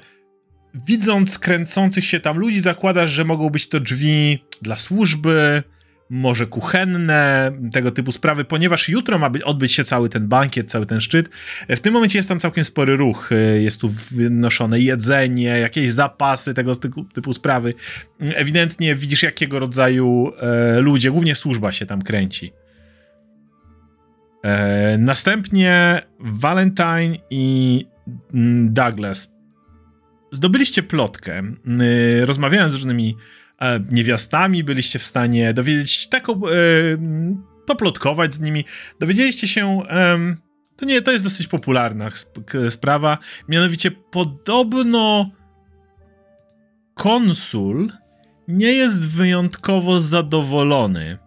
[0.86, 5.62] Widząc kręcących się tam ludzi, zakładasz, że mogą być to drzwi dla służby,
[6.10, 11.00] może kuchenne, tego typu sprawy, ponieważ jutro ma odbyć się cały ten bankiet, cały ten
[11.00, 11.28] szczyt.
[11.68, 13.30] W tym momencie jest tam całkiem spory ruch.
[13.58, 17.74] Jest tu wynoszone jedzenie, jakieś zapasy, tego typu, typu sprawy.
[18.20, 22.52] Ewidentnie widzisz, jakiego rodzaju e, ludzie, głównie służba się tam kręci.
[24.44, 27.86] E, następnie Valentine i
[28.64, 29.34] Douglas
[30.32, 31.38] zdobyliście plotkę.
[31.38, 33.16] E, rozmawiałem z różnymi
[33.60, 36.50] E, niewiastami, byliście w stanie dowiedzieć taką, e,
[37.66, 38.64] poplotkować z nimi.
[39.00, 39.82] Dowiedzieliście się,
[40.76, 42.08] to nie, to jest dosyć popularna
[42.68, 43.18] sprawa,
[43.48, 45.30] mianowicie podobno
[46.94, 47.92] konsul
[48.48, 51.18] nie jest wyjątkowo zadowolony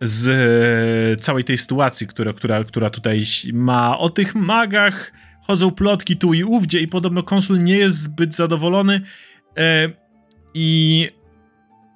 [0.00, 3.98] z e, całej tej sytuacji, która, która, która tutaj ma.
[3.98, 5.12] O tych magach
[5.50, 9.00] chodzą plotki tu i ówdzie i podobno konsul nie jest zbyt zadowolony
[10.54, 11.08] i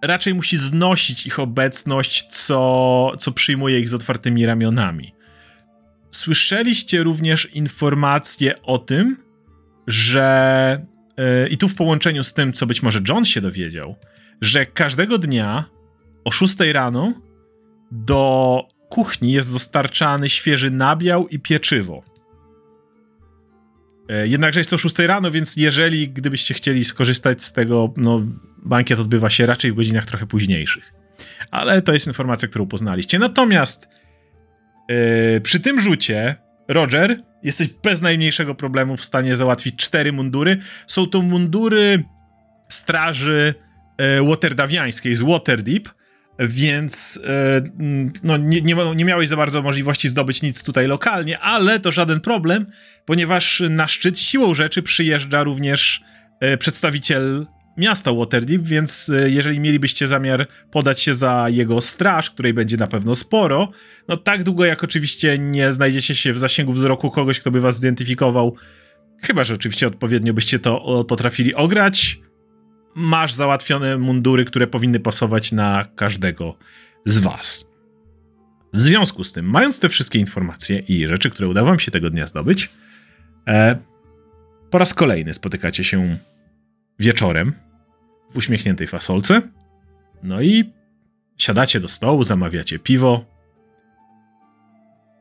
[0.02, 5.14] raczej musi znosić ich obecność, co, co przyjmuje ich z otwartymi ramionami.
[6.10, 9.16] Słyszeliście również informacje o tym,
[9.86, 10.86] że
[11.16, 13.96] yy, i tu w połączeniu z tym, co być może John się dowiedział,
[14.40, 15.64] że każdego dnia
[16.24, 17.12] o 6 rano
[17.90, 22.13] do kuchni jest dostarczany świeży nabiał i pieczywo.
[24.08, 28.22] E, jednakże jest to 6 rano, więc jeżeli gdybyście chcieli skorzystać z tego, no
[28.64, 30.92] bankiet odbywa się raczej w godzinach trochę późniejszych.
[31.50, 33.18] Ale to jest informacja, którą poznaliście.
[33.18, 33.88] Natomiast
[34.88, 36.36] yy, przy tym rzucie,
[36.68, 40.58] Roger, jesteś bez najmniejszego problemu w stanie załatwić cztery mundury.
[40.86, 42.04] Są to mundury
[42.68, 43.54] straży
[43.98, 45.88] yy, waterdawiańskiej z Waterdeep,
[46.38, 47.62] więc e,
[48.22, 52.20] no, nie, nie, nie, miałeś za bardzo możliwości zdobyć nic tutaj lokalnie, ale to żaden
[52.20, 52.66] problem,
[53.04, 56.02] ponieważ na szczyt siłą rzeczy przyjeżdża również
[56.58, 62.76] przedstawiciel miasta Waterdeep, więc e, jeżeli mielibyście zamiar podać się za jego straż, której będzie
[62.76, 63.70] na pewno sporo,
[64.08, 67.76] no tak długo jak oczywiście nie znajdziecie się w zasięgu wzroku kogoś, kto by was
[67.76, 68.56] zidentyfikował,
[69.22, 72.18] chyba że oczywiście odpowiednio byście to potrafili ograć,
[72.94, 76.56] masz załatwione mundury, które powinny pasować na każdego
[77.06, 77.70] z was.
[78.72, 82.10] W związku z tym, mając te wszystkie informacje i rzeczy, które udało wam się tego
[82.10, 82.70] dnia zdobyć,
[83.48, 83.78] e,
[84.70, 86.16] po raz kolejny spotykacie się
[86.98, 87.52] wieczorem
[88.32, 89.42] w uśmiechniętej fasolce.
[90.22, 90.72] No i
[91.38, 93.24] siadacie do stołu, zamawiacie piwo.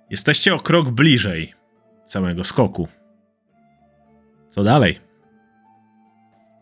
[0.10, 1.54] Jesteście o krok bliżej
[2.06, 2.88] całego skoku.
[4.50, 5.00] Co dalej?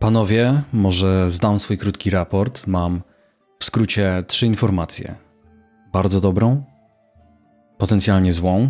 [0.01, 2.67] Panowie, może zdam swój krótki raport.
[2.67, 3.01] Mam
[3.59, 5.15] w skrócie trzy informacje:
[5.93, 6.63] bardzo dobrą,
[7.77, 8.69] potencjalnie złą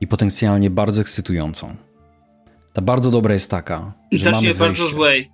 [0.00, 1.76] i potencjalnie bardzo ekscytującą.
[2.72, 5.30] Ta bardzo dobra jest taka, że mamy bardzo złej.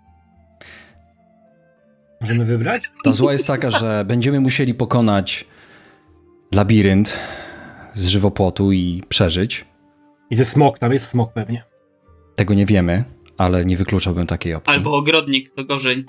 [2.20, 2.82] Możemy wybrać?
[3.04, 5.44] Ta zła jest taka, że będziemy musieli pokonać
[6.52, 7.18] labirynt
[7.94, 9.64] z żywopłotu i przeżyć.
[10.30, 11.64] I ze smok, tam jest smok pewnie.
[12.36, 13.04] Tego nie wiemy,
[13.38, 14.74] ale nie wykluczałbym takiej opcji.
[14.74, 16.04] Albo ogrodnik, to gorzej.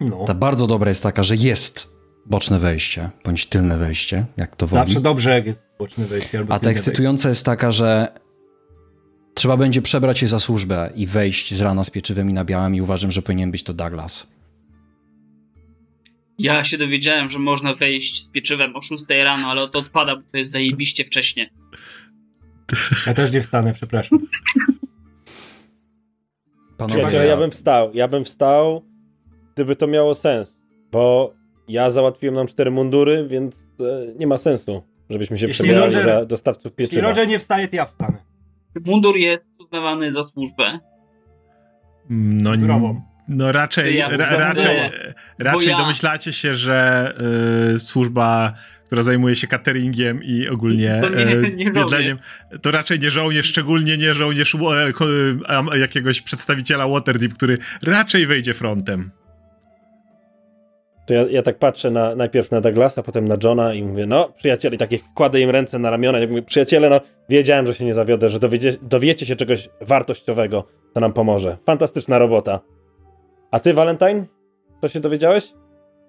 [0.00, 0.24] No.
[0.24, 1.92] Ta bardzo dobra jest taka, że jest
[2.26, 4.84] boczne wejście, bądź tylne wejście, jak to woli.
[4.84, 6.38] Zawsze dobrze, jak jest boczne wejście.
[6.38, 8.08] Albo A ta ekscytująca jest taka, że
[9.34, 12.80] trzeba będzie przebrać się za służbę i wejść z rana z pieczywem i nabiałem i
[12.80, 14.26] uważam, że powinien być to Douglas.
[16.38, 20.22] Ja się dowiedziałem, że można wejść z pieczywem o 6 rano, ale to odpada, bo
[20.32, 21.50] to jest zajebiście wcześnie.
[23.06, 24.18] Ja też nie wstanę, przepraszam.
[26.76, 27.90] Panowie, ja bym wstał.
[27.94, 28.82] Ja bym wstał,
[29.54, 30.60] gdyby to miało sens.
[30.92, 31.32] Bo
[31.68, 36.04] ja załatwiłem nam cztery mundury, więc e, nie ma sensu, żebyśmy się jeśli przebierali Roger,
[36.04, 36.96] za dostawców pieczywa.
[36.96, 38.18] Jeśli Roger nie wstaje, to ja wstanę.
[38.84, 40.78] Mundur jest uznawany za służbę.
[42.10, 43.02] No nie.
[43.32, 44.90] No raczej, ja, ra, raczej,
[45.38, 45.78] raczej ja...
[45.78, 47.12] domyślacie się, że
[47.74, 48.52] y, służba,
[48.86, 52.18] która zajmuje się cateringiem i ogólnie to, nie, y, nie jedleniem,
[52.62, 59.10] to raczej nie żołnierz, szczególnie nie żołnierz y, jakiegoś przedstawiciela Waterdeep, który raczej wejdzie frontem.
[61.06, 64.32] To ja, ja tak patrzę na, najpierw na Douglasa, potem na Johna i mówię, no
[64.36, 67.84] przyjaciele, i takie kładę im ręce na ramiona i mówię, przyjaciele, no wiedziałem, że się
[67.84, 71.56] nie zawiodę, że dowiecie, dowiecie się czegoś wartościowego, co nam pomoże.
[71.66, 72.60] Fantastyczna robota.
[73.52, 74.26] A ty, Valentine?
[74.80, 75.52] Co się dowiedziałeś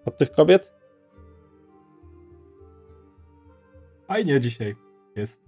[0.05, 0.71] od tych kobiet?
[4.07, 4.75] Fajnie dzisiaj
[5.15, 5.43] jest.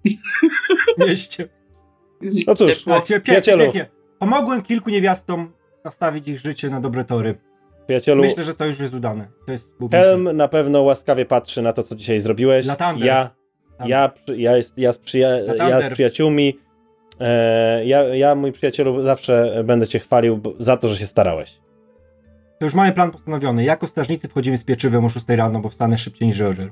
[0.97, 1.47] W mieście.
[2.47, 3.85] No cóż, no, pięknie, pięknie.
[4.19, 5.51] Pomogłem kilku niewiastom
[5.85, 7.37] nastawić ich życie na dobre tory.
[7.85, 9.27] Przyjacielu, Myślę, że to już jest udane.
[9.45, 12.65] To jest Helm na pewno łaskawie patrzy na to, co dzisiaj zrobiłeś.
[12.65, 13.07] Latander.
[13.07, 13.29] Ja,
[13.85, 15.29] ja, ja, jest, ja, z, przyja
[15.69, 16.59] ja z przyjaciółmi,
[17.19, 21.64] e, ja, ja, mój przyjacielu, zawsze będę cię chwalił za to, że się starałeś.
[22.65, 23.63] To już mamy plan postanowiony.
[23.63, 26.71] Jako strażnicy wchodzimy z pieczywem o 6 rano, bo wstanę szybciej niż Roger.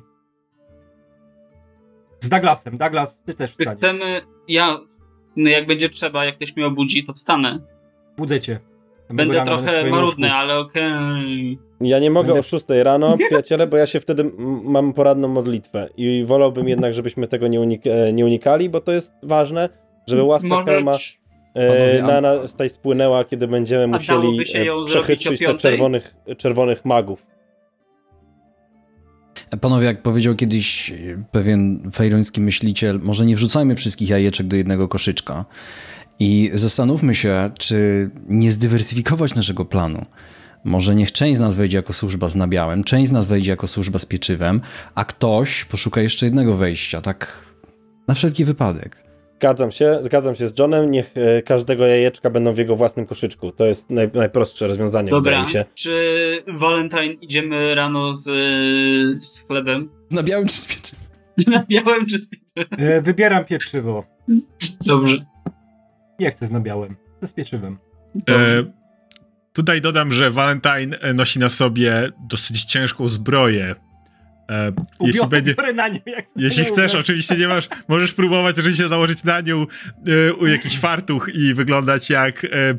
[2.19, 2.77] Z Douglasem.
[2.77, 3.77] Douglas, ty też wstaniesz.
[3.77, 4.79] chcemy, ja,
[5.36, 7.60] no jak będzie trzeba, jak ktoś mnie obudzi, to wstanę.
[8.17, 8.60] Budzę cię.
[9.10, 10.39] Będę rano trochę marudny, łóżku.
[10.39, 11.60] ale okej.
[11.82, 14.32] Ja nie mogę Będę- o 6 rano, przyjaciele, bo ja się wtedy
[14.63, 18.91] mam poradną modlitwę i wolałbym jednak, żebyśmy tego nie, unik e, nie unikali, bo to
[18.91, 19.69] jest ważne,
[20.08, 20.97] żeby łaska Może Helma
[21.53, 25.71] Panowie, na a- nas tutaj spłynęła, kiedy będziemy musieli e, przechytrzyć piątej?
[25.71, 27.25] czerwonych, czerwonych magów.
[29.61, 30.95] Panowie, jak powiedział kiedyś e,
[31.31, 35.45] pewien fejroński myśliciel, może nie wrzucajmy wszystkich jajeczek do jednego koszyczka
[36.19, 40.05] i zastanówmy się, czy nie zdywersyfikować naszego planu.
[40.63, 43.67] Może niech część z nas wejdzie jako służba z nabiałem, część z nas wejdzie jako
[43.67, 44.61] służba z pieczywem,
[44.95, 47.43] a ktoś poszuka jeszcze jednego wejścia, tak
[48.07, 49.03] na wszelki wypadek.
[49.43, 53.51] Zgadzam się, zgadzam się z Johnem, niech e, każdego jajeczka będą w jego własnym koszyczku.
[53.51, 55.65] To jest naj, najprostsze rozwiązanie, wydaje Dobra, mi się.
[55.73, 58.23] czy Valentine idziemy rano z,
[59.25, 59.89] z chlebem?
[60.12, 61.06] Z nabiałem czy z pieczywem?
[61.47, 62.29] Na białym czy z
[62.77, 64.03] E, Wybieram pieczywo.
[64.86, 65.25] Dobrze.
[66.19, 66.95] Nie chcę z nabiałem.
[67.17, 67.77] Chcę z pieczywem.
[68.29, 68.63] E,
[69.53, 73.75] tutaj dodam, że Valentine nosi na sobie dosyć ciężką zbroję.
[74.49, 79.41] E, jeśli będzie, nią, jak jeśli chcesz, oczywiście nie masz, możesz próbować oczywiście założyć na
[79.41, 79.65] nią
[80.29, 82.77] e, u jakiś fartuch i wyglądać jak e,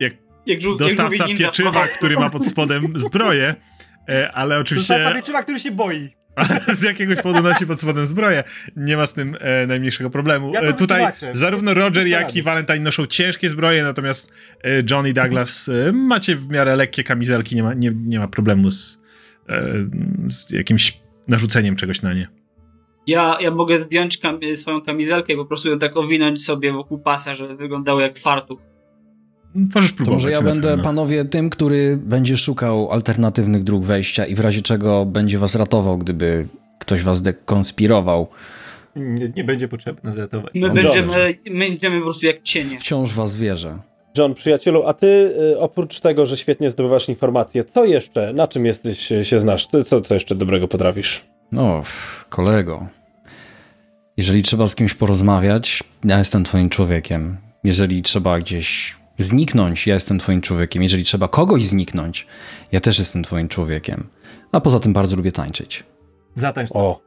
[0.00, 0.12] Jak
[0.46, 1.46] jak dostawca ninja.
[1.46, 3.54] pieczywa, który ma pod spodem zbroję.
[4.08, 6.10] E, ale oczywiście ta pieczywa, który się boi.
[6.78, 8.44] z jakiegoś powodu nosi pod spodem zbroję.
[8.76, 10.52] Nie ma z tym e, najmniejszego problemu.
[10.54, 12.42] Ja e, tutaj zarówno Roger, jak i.
[12.42, 14.32] Valentine noszą ciężkie zbroje, natomiast
[14.64, 18.28] e, John i Douglas e, macie w miarę lekkie kamizelki, nie ma, nie, nie ma
[18.28, 18.98] problemu z,
[20.30, 22.28] z jakimś narzuceniem czegoś na nie.
[23.06, 26.98] Ja, ja mogę zdjąć kam swoją kamizelkę i po prostu ją tak owinąć sobie wokół
[26.98, 28.60] pasa, żeby wyglądało jak fartuch.
[29.74, 30.22] Możesz To próbować.
[30.22, 30.84] może ja będę, pewno.
[30.84, 35.98] panowie, tym, który będzie szukał alternatywnych dróg wejścia i w razie czego będzie was ratował,
[35.98, 36.46] gdyby
[36.78, 38.28] ktoś was dekonspirował.
[38.96, 40.52] Nie, nie będzie potrzebne zratować.
[40.54, 42.78] My będziemy, my będziemy po prostu jak cienie.
[42.78, 43.78] Wciąż was wierzę.
[44.18, 45.06] John, przyjacielu, a ty
[45.52, 49.66] y, oprócz tego, że świetnie zdobywasz informacje, co jeszcze, na czym jesteś, się znasz?
[49.66, 51.24] Ty, co, co jeszcze dobrego potrafisz?
[51.52, 51.82] No,
[52.28, 52.86] kolego.
[54.16, 57.36] Jeżeli trzeba z kimś porozmawiać, ja jestem twoim człowiekiem.
[57.64, 60.82] Jeżeli trzeba gdzieś zniknąć, ja jestem twoim człowiekiem.
[60.82, 62.26] Jeżeli trzeba kogoś zniknąć,
[62.72, 64.08] ja też jestem twoim człowiekiem.
[64.52, 65.84] A poza tym bardzo lubię tańczyć.
[66.34, 66.70] Zatańcz.
[66.74, 67.00] O,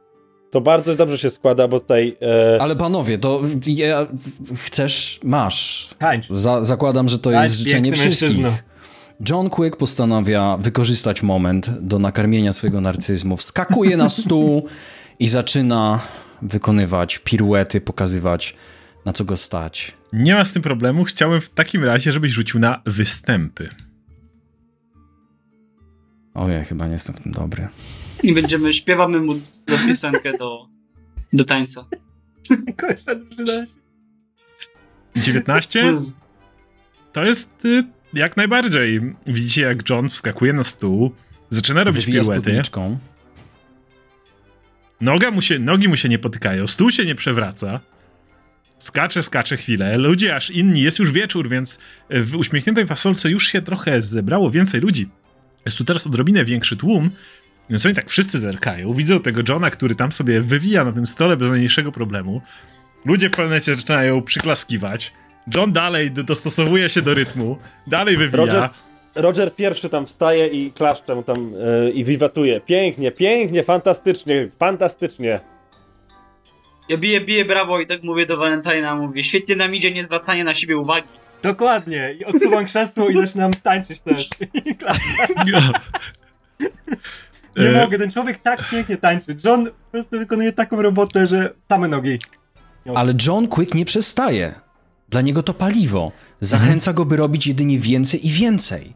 [0.50, 2.16] to bardzo dobrze się składa, bo tutaj...
[2.56, 4.06] E, Ale panowie, to ja,
[4.56, 5.90] chcesz, masz.
[5.98, 6.28] Tańcz.
[6.28, 8.28] Za, zakładam, że to Tańcz, jest życzenie wszystkich.
[8.28, 8.58] mężczyzno.
[9.30, 13.36] John Quick postanawia wykorzystać moment do nakarmienia swojego narcyzmu.
[13.36, 14.66] Wskakuje na stół
[15.18, 16.00] i zaczyna
[16.42, 18.56] wykonywać piruety, pokazywać
[19.04, 19.92] na co go stać.
[20.12, 21.04] Nie ma z tym problemu.
[21.04, 23.68] Chciałem w takim razie, żebyś rzucił na występy.
[26.34, 27.68] Ojej, chyba nie jestem w tym dobry.
[28.22, 29.34] I będziemy, śpiewamy mu
[29.66, 30.68] do piosenkę do,
[31.32, 31.84] do tańca.
[32.76, 33.66] Kończę drużyna.
[35.16, 35.92] 19?
[37.12, 39.00] To jest y, jak najbardziej.
[39.26, 41.14] Widzicie, jak John wskakuje na stół,
[41.50, 42.62] zaczyna robić Wywija piruety.
[45.00, 47.80] Noga mu się, nogi mu się nie potykają, stół się nie przewraca.
[48.78, 49.98] Skacze, skacze chwilę.
[49.98, 51.78] Ludzie aż inni, jest już wieczór, więc
[52.10, 55.08] w uśmiechniętej fasolce już się trochę zebrało więcej ludzi.
[55.64, 57.10] Jest tu teraz odrobinę większy tłum,
[57.70, 58.92] więc oni tak wszyscy zerkają.
[58.94, 62.42] Widzą tego Johna, który tam sobie wywija na tym stole bez najmniejszego problemu.
[63.04, 65.12] Ludzie w planecie zaczynają przyklaskiwać.
[65.54, 68.44] John dalej do- dostosowuje się do rytmu, dalej wywija.
[68.44, 68.68] Roger,
[69.14, 71.52] Roger pierwszy tam wstaje i klaszcze mu tam
[71.86, 72.60] e, i wiwatuje.
[72.60, 75.40] Pięknie, pięknie, fantastycznie, fantastycznie.
[76.88, 80.54] Ja biję, biję brawo i tak mówię do Valentina, mówię, świetnie nam idzie niezwracanie na
[80.54, 81.08] siebie uwagi.
[81.42, 82.14] Dokładnie.
[82.20, 84.28] I odsuwam krzesło i zaczynam tańczyć też.
[87.56, 89.36] Nie E, mogę, ten człowiek tak pięknie tańczy.
[89.44, 92.18] John po prostu wykonuje taką robotę, że same nogi.
[92.94, 94.54] Ale John Quick nie przestaje.
[95.08, 96.12] Dla niego to paliwo.
[96.40, 98.92] Zachęca go, by robić jedynie więcej i więcej.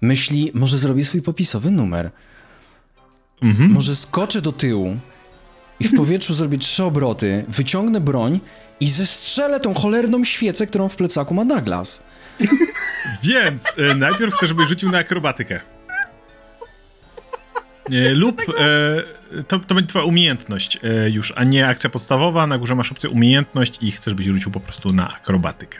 [0.00, 2.10] Myśli, może zrobię swój popisowy numer.
[3.42, 3.70] Mhm.
[3.70, 4.96] Może skoczę do tyłu
[5.80, 8.40] i w powietrzu zrobię trzy obroty, wyciągnę broń
[8.80, 12.02] i zestrzelę tą cholerną świecę, którą w plecaku ma Douglas.
[13.22, 15.60] Więc e, najpierw chcę, żebyś rzucił na akrobatykę.
[17.92, 22.46] E, lub e, to, to będzie twoja umiejętność e, już, a nie akcja podstawowa.
[22.46, 25.78] Na górze masz opcję umiejętność i chcesz, byś rzucił po prostu na akrobatykę.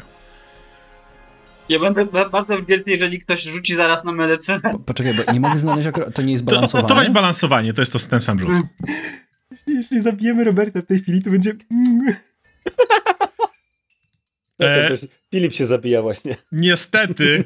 [1.69, 4.61] Ja będę ba- bardzo wdzięczny, jeżeli ktoś rzuci zaraz na medycynę.
[4.73, 6.89] Po, poczekaj, bo nie mogę znaleźć to nie jest To, to, balansowane?
[6.89, 8.51] to weź balansowanie, to jest to ten sam rzut.
[9.67, 11.55] Jeśli zabijemy Roberta w tej chwili, to będzie...
[14.63, 14.91] E.
[15.31, 16.37] Filip się zabija właśnie.
[16.53, 17.45] Niestety,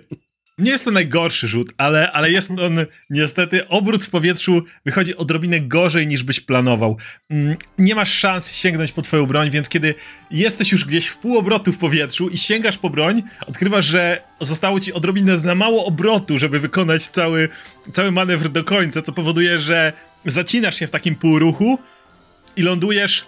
[0.58, 5.60] nie jest to najgorszy rzut, ale, ale jest on niestety, obrót w powietrzu wychodzi odrobinę
[5.60, 6.96] gorzej niż byś planował.
[7.30, 9.94] Mm, Nie masz szans sięgnąć po twoją broń, więc kiedy
[10.30, 14.80] jesteś już gdzieś w pół obrotu w powietrzu i sięgasz po broń, odkrywasz, że zostało
[14.80, 17.48] ci odrobinę za mało obrotu, żeby wykonać cały,
[17.92, 19.92] cały manewr do końca, co powoduje, że
[20.24, 21.78] zacinasz się w takim półruchu
[22.56, 23.24] i lądujesz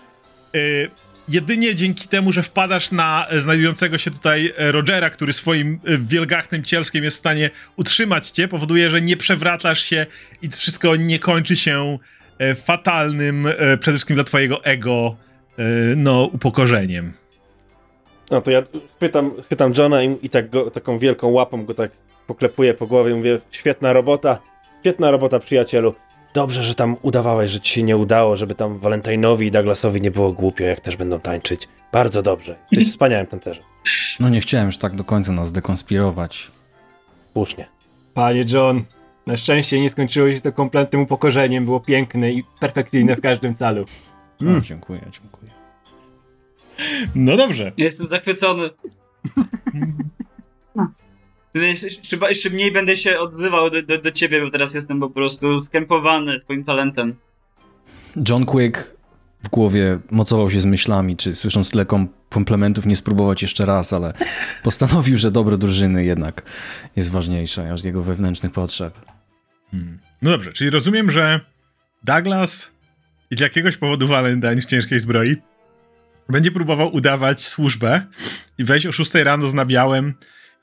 [0.54, 0.90] y,
[1.28, 5.98] jedynie dzięki temu, że wpadasz na e, znajdującego się tutaj e, Rogera, który swoim e,
[5.98, 10.06] wielgachnym cielskiem jest w stanie utrzymać cię, powoduje, że nie przewracasz się
[10.42, 11.98] i wszystko nie kończy się
[12.56, 15.16] fatalnym, przede wszystkim dla twojego ego,
[15.96, 17.12] no, upokorzeniem.
[18.30, 18.62] No to ja
[18.98, 21.90] pytam, pytam Johna i, i tak go, taką wielką łapą go tak
[22.26, 24.38] poklepuję po głowie i mówię, świetna robota,
[24.80, 25.94] świetna robota przyjacielu.
[26.34, 30.10] Dobrze, że tam udawałeś, że ci się nie udało, żeby tam Valentine'owi i Douglasowi nie
[30.10, 31.68] było głupio, jak też będą tańczyć.
[31.92, 32.56] Bardzo dobrze.
[32.70, 33.64] Jesteś wspaniałym tancerzem.
[34.20, 36.50] No nie chciałem już tak do końca nas dekonspirować.
[37.32, 37.68] Słusznie.
[38.14, 38.84] Panie John,
[39.26, 43.84] na szczęście nie skończyło się to kompletnym upokorzeniem, było piękne i perfekcyjne w każdym calu.
[44.40, 45.50] No, dziękuję, dziękuję.
[47.14, 47.72] No dobrze.
[47.76, 48.70] Jestem zachwycony.
[51.54, 55.60] Jeszcze, jeszcze mniej będę się odzywał do, do, do ciebie, bo teraz jestem po prostu
[55.60, 57.14] skępowany twoim talentem.
[58.28, 58.94] John Quick
[59.42, 63.92] w głowie mocował się z myślami, czy słysząc tyle kom- komplementów nie spróbować jeszcze raz,
[63.92, 64.14] ale
[64.62, 66.42] postanowił, że dobro drużyny jednak
[66.96, 68.94] jest ważniejsze aż jego wewnętrznych potrzeb.
[69.70, 69.98] Hmm.
[70.22, 71.40] No dobrze, czyli rozumiem, że
[72.04, 72.70] Douglas
[73.30, 75.36] i z jakiegoś powodu Valentine w ciężkiej zbroi
[76.28, 78.06] będzie próbował udawać służbę
[78.58, 80.14] i wejść o 6 rano z nabiałem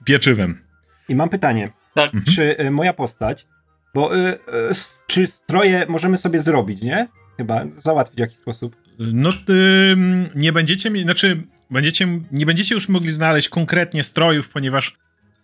[0.01, 0.70] i pieczywem.
[1.11, 1.71] I mam pytanie.
[1.95, 2.11] Tak.
[2.35, 3.47] Czy y, moja postać,
[3.95, 4.37] bo y, y,
[4.69, 7.07] s- czy stroje możemy sobie zrobić, nie?
[7.37, 8.75] Chyba załatwić w jakiś sposób.
[8.99, 9.29] No,
[10.35, 11.41] nie będziecie mieli, znaczy,
[11.71, 14.95] będziecie, nie będziecie już mogli znaleźć konkretnie strojów, ponieważ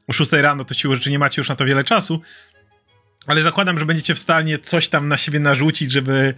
[0.07, 2.21] o 6 rano to siłą rzeczy nie macie już na to wiele czasu,
[3.27, 6.33] ale zakładam, że będziecie w stanie coś tam na siebie narzucić, żeby,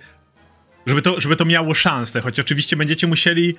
[0.85, 3.55] żeby, to, żeby to miało szansę, choć oczywiście będziecie musieli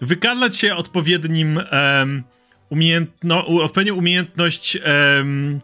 [0.00, 2.22] wykazać się odpowiednim um,
[2.70, 5.60] umiejętno, odpowiednią umiejętność em,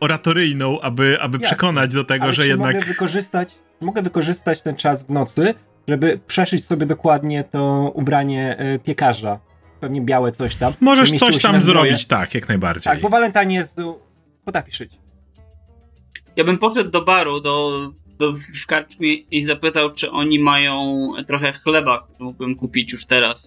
[0.00, 1.48] oratoryjną, aby, aby Jasne.
[1.48, 2.74] przekonać do tego, Ale że czy jednak...
[2.74, 5.54] mogę wykorzystać, mogę wykorzystać ten czas w nocy,
[5.88, 9.40] żeby przeszyć sobie dokładnie to ubranie y, piekarza.
[9.80, 10.72] Pewnie białe coś tam.
[10.80, 12.92] Możesz coś tam zrobić, tak, jak najbardziej.
[12.92, 13.76] Tak, bo Valentine jest,
[14.44, 14.92] potrafi szyć.
[16.36, 18.32] Ja bym poszedł do baru, do, do
[18.62, 23.40] w karczmie i zapytał, czy oni mają trochę chleba, który mógłbym kupić już teraz,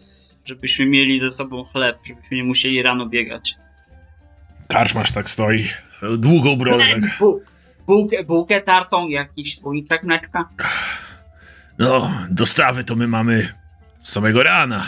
[0.48, 3.56] żebyśmy mieli ze sobą chleb, żebyśmy nie musieli rano biegać.
[4.68, 5.68] Karczmasz tak stoi.
[6.18, 6.84] Długą brodę.
[7.02, 7.18] tak.
[7.20, 7.42] Bu-
[7.88, 10.50] bułkę, bułkę tartą, jakiś słoiczek mleczka.
[11.80, 13.54] No, dostawy to my mamy
[13.98, 14.86] z samego rana.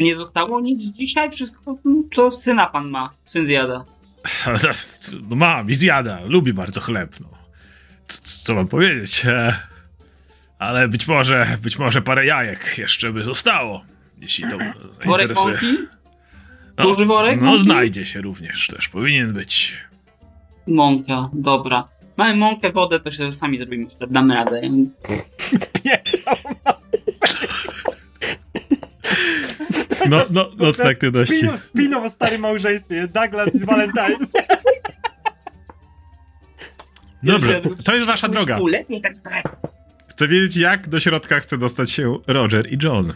[0.00, 1.78] Nie zostało nic dzisiaj, wszystko,
[2.12, 3.84] co syna pan ma, syn zjada.
[5.30, 6.20] No mam i zjada.
[6.24, 7.28] Lubi bardzo chleb, no.
[8.08, 9.22] C- c- Co mam powiedzieć?
[10.58, 13.84] Ale być może, być może parę jajek jeszcze by zostało.
[14.20, 14.58] Jeśli to
[15.06, 15.54] Worek interesuje.
[15.54, 15.78] mąki?
[16.78, 17.62] No, Duży worek no mąki?
[17.62, 19.76] znajdzie się również, też powinien być.
[20.66, 21.88] Mąka, dobra.
[22.16, 24.60] Mamy mąkę, wodę, to się sami zrobimy damy radę.
[30.08, 31.36] No, no, nocne aktywności.
[31.36, 33.08] Spinów, spinów o starym małżeństwie.
[33.08, 34.16] Douglas i Valentine.
[37.22, 38.58] Dobrze, to jest wasza droga.
[39.24, 39.56] Tak.
[40.08, 43.12] Chcę wiedzieć, jak do środka chce dostać się Roger i John.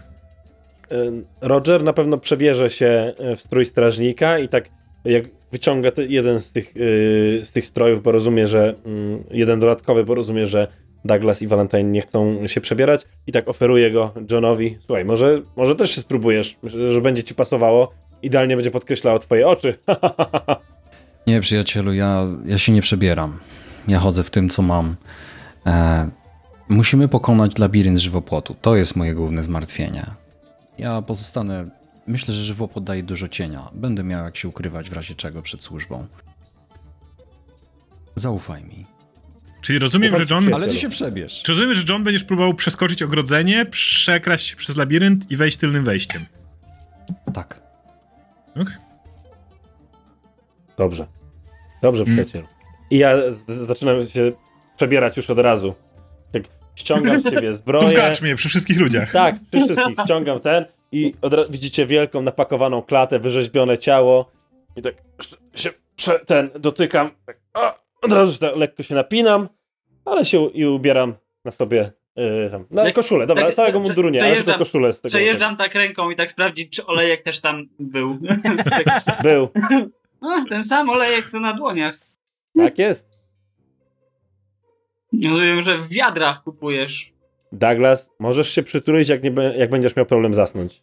[0.93, 4.68] Y, Roger na pewno przebierze się y, w strój strażnika i tak
[5.05, 10.05] jak wyciąga jeden z tych, y, z tych strojów, bo rozumie, że mm, jeden dodatkowy,
[10.05, 10.66] bo rozumie, że
[11.05, 14.78] Douglas i Valentine nie chcą się przebierać i tak oferuje go Johnowi.
[14.86, 16.57] Słuchaj, może, może też się spróbujesz,
[16.88, 17.93] że będzie ci pasowało.
[18.22, 19.74] Idealnie będzie podkreślało twoje oczy.
[21.26, 23.38] Nie, przyjacielu, ja, ja się nie przebieram.
[23.88, 24.97] Ja chodzę w tym, co mam.
[25.66, 26.09] E,
[26.68, 28.55] musimy pokonać labirynt żywopłotu.
[28.62, 30.21] To jest moje główne zmartwienie.
[30.78, 31.70] Ja pozostanę.
[32.06, 33.70] Myślę, że żywopłot daje dużo cienia.
[33.74, 36.06] Będę miał jak się ukrywać w razie czego przed służbą.
[38.16, 38.86] Zaufaj mi.
[39.60, 40.54] Czyli rozumiem, że John...
[40.54, 41.42] Ale ty się przebierz.
[41.42, 45.84] Czy rozumiem, że John będziesz próbował przeskoczyć ogrodzenie, przekraść się przez labirynt i wejść tylnym
[45.84, 46.24] wejściem?
[47.34, 47.60] Tak.
[48.50, 48.74] Okej.
[50.76, 51.06] Dobrze.
[51.82, 52.12] Dobrze, Mm.
[52.14, 52.46] przyjacielu.
[52.90, 53.16] I ja
[53.46, 54.32] zaczynam się
[54.76, 55.74] przebierać już od razu.
[56.74, 57.96] Ściągam z ciebie zbroję.
[57.96, 59.12] karczmie, przy wszystkich ludziach.
[59.12, 61.14] Tak, przy wszystkich ściągam ten i
[61.50, 64.30] widzicie wielką napakowaną klatę, wyrzeźbione ciało
[64.76, 64.94] I tak
[65.54, 69.48] się prze, ten dotykam, tak, a, od razu tak lekko się napinam,
[70.04, 71.14] ale się i ubieram
[71.44, 73.26] na sobie yy, tam, na Tak- koszulę.
[73.26, 75.08] Dobra, tak- całego munduru nie, ale tylko przejeżdżam- koszulę z tego.
[75.10, 78.18] Przejeżdżam tak ręką i tak sprawdzić, czy olejek też tam był.
[79.22, 79.48] Był.
[80.30, 81.98] A, ten sam olejek, co na dłoniach.
[82.56, 83.11] Tak jest.
[85.24, 87.12] Rozumiem, że w wiadrach kupujesz,
[87.52, 90.82] Douglas, możesz się przytulić, jak, nie, jak będziesz miał problem zasnąć.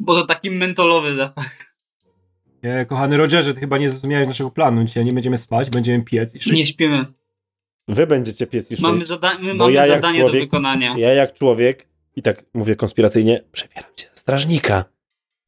[0.00, 1.56] bo to taki mentolowy zapach.
[2.62, 4.84] Nie, kochany Rogerze, ty chyba nie zrozumiałeś naszego planu.
[4.84, 6.52] Dzisiaj nie będziemy spać, będziemy piec i szyć.
[6.52, 7.04] Nie śpimy.
[7.88, 8.82] Wy będziecie piec i szyć.
[8.82, 10.94] Mamy, zada my mamy ja zadanie człowiek- do wykonania.
[10.98, 14.84] Ja jak człowiek, i tak mówię konspiracyjnie, przebieram się za strażnika.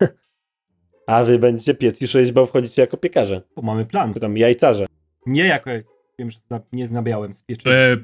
[1.06, 3.42] A wy będziecie piec i szyć, bo wchodzicie jako piekarze.
[3.56, 4.14] Bo mamy plan.
[4.14, 4.86] Czy tam jajcarze.
[5.26, 5.70] Nie jako...
[6.18, 7.70] Wiem, że zna, nie znabiałem z pieczy.
[7.70, 7.96] E,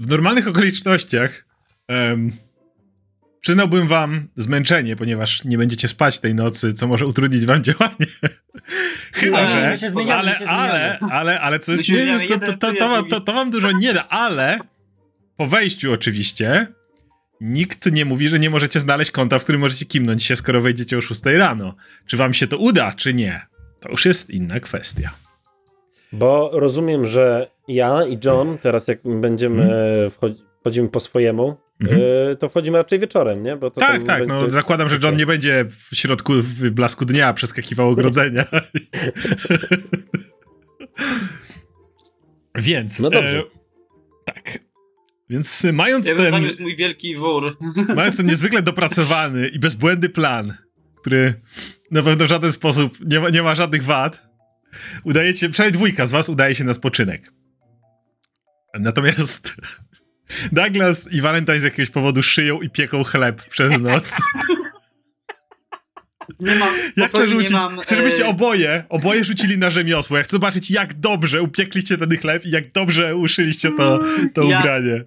[0.00, 1.44] w normalnych okolicznościach
[1.88, 2.32] em,
[3.40, 8.06] przyznałbym wam zmęczenie, ponieważ nie będziecie spać tej nocy, co może utrudnić wam działanie.
[9.12, 9.76] Chyba, że.
[9.76, 11.84] zmieniamy, ale, ale, ale, ale co jest.
[12.28, 14.58] to, to, to, to, wam- to, to wam dużo nie da, ale
[15.36, 16.66] po wejściu oczywiście.
[17.40, 20.98] Nikt nie mówi, że nie możecie znaleźć konta, w którym możecie kimnąć się, skoro wejdziecie
[20.98, 21.74] o 6 rano.
[22.06, 23.46] Czy wam się to uda, czy nie?
[23.80, 25.10] To już jest inna kwestia.
[26.12, 30.10] Bo rozumiem, że ja i John, teraz jak będziemy Mhm.
[30.10, 32.00] wchodzi, wchodzimy po swojemu, Mhm.
[32.32, 33.56] e, to wchodzimy raczej wieczorem, nie?
[33.56, 34.26] Bo to Tak, tak.
[34.26, 38.44] No, będzie- zakładam, że John nie będzie w środku w blasku dnia przeskakiwał ogrodzenia.
[42.54, 43.00] Więc.
[43.00, 43.38] No dobrze.
[43.38, 43.42] E,
[44.24, 44.58] tak.
[45.30, 47.56] Więc e, mając Ja bym ten, zaniósł mój wielki wór.
[47.96, 50.54] mając ten niezwykle dopracowany i bezbłędny plan,
[51.00, 51.34] który
[51.90, 54.25] na pewno w żaden sposób nie ma, nie ma żadnych wad,
[55.04, 57.32] udajecie, przynajmniej dwójka z was udaje się na spoczynek.
[58.80, 59.56] Natomiast
[60.52, 64.16] Douglas i Valentine z jakiegoś powodu szyją i pieką chleb przez noc.
[66.40, 67.50] Nie mam, Jak to rzucić?
[67.50, 70.16] Nie mam, Chcę, żebyście e, oboje, oboje rzucili na rzemiosło.
[70.16, 74.00] Ja chcę zobaczyć, jak dobrze upiekliście ten chleb i jak dobrze uszyliście to,
[74.34, 75.04] to Ja- ubranie.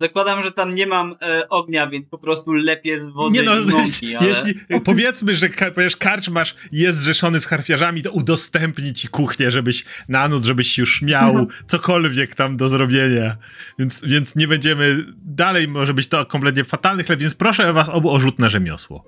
[0.00, 3.60] Zakładam, że tam nie mam e, ognia, więc po prostu lepiej z wody Nie no,
[3.60, 4.28] i mąki, ale...
[4.28, 4.54] jeśli
[4.84, 10.28] powiedzmy, że ka- ponieważ karczmasz jest zrzeszony z harfiarzami, to udostępni ci kuchnię, żebyś na
[10.28, 13.36] noc, żebyś już miał cokolwiek tam do zrobienia.
[13.78, 18.10] Więc, więc nie będziemy, dalej może być to kompletnie fatalny chleb, więc proszę was obu
[18.10, 19.04] o rzut na rzemiosło.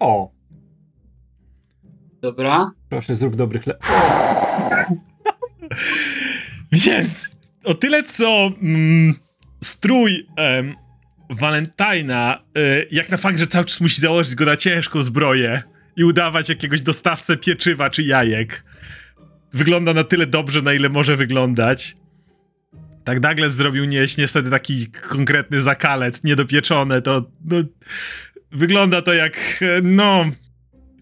[0.00, 0.30] O,
[2.20, 2.70] Dobra.
[2.88, 3.78] proszę, zrób dobry chleb.
[6.72, 9.14] Więc o tyle co mm,
[9.60, 10.74] strój em,
[11.30, 15.62] Valentina, y, jak na fakt, że cały czas musi założyć go na ciężką zbroję
[15.96, 18.64] i udawać jakiegoś dostawcę pieczywa czy jajek,
[19.52, 21.96] wygląda na tyle dobrze, na ile może wyglądać.
[23.04, 27.56] Tak Douglas zrobił nieś niestety taki konkretny zakalec, niedopieczone, to no,
[28.52, 30.24] wygląda to jak, e, no,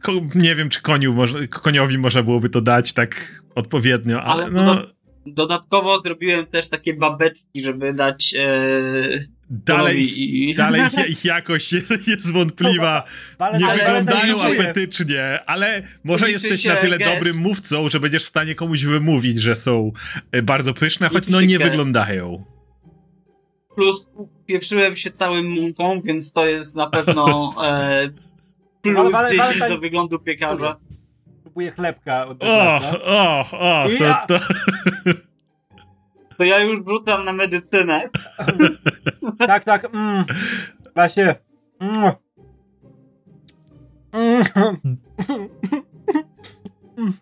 [0.03, 4.53] ko, nie wiem czy koniu, może, koniowi można byłoby to dać tak odpowiednio, ale, Ale
[4.53, 4.75] no...
[4.75, 4.96] doda-
[5.27, 9.19] Dodatkowo zrobiłem też takie babeczki, żeby dać e,
[9.51, 10.55] Dalej, i...
[10.55, 10.83] dalej
[11.25, 13.05] jakość jest, jest wątpliwa.
[13.39, 17.15] Ale, Nie ale- wyglądają ale apetycznie, ale może liczy jesteś na tyle gest.
[17.15, 19.93] dobrym mówcą, że będziesz w stanie komuś wymówić, że są
[20.33, 21.71] e, bardzo pyszne, choć Liczy no nie gest.
[21.71, 22.45] wyglądają.
[23.75, 24.09] Plus
[24.47, 28.09] pieprzyłem się całym mąką, więc to jest na pewno e,
[28.83, 30.77] plus Ale- ale- 10 ale- do wyglądu piekarza.
[31.57, 34.39] Próbuję chlebka od O, o, o, to, Ja- to,
[36.39, 38.09] To ja już wrzucam na medycynę.
[39.47, 40.25] Tak, tak, mm.
[40.95, 41.35] Klasie.
[41.81, 42.13] Mm.
[44.13, 44.97] Mm.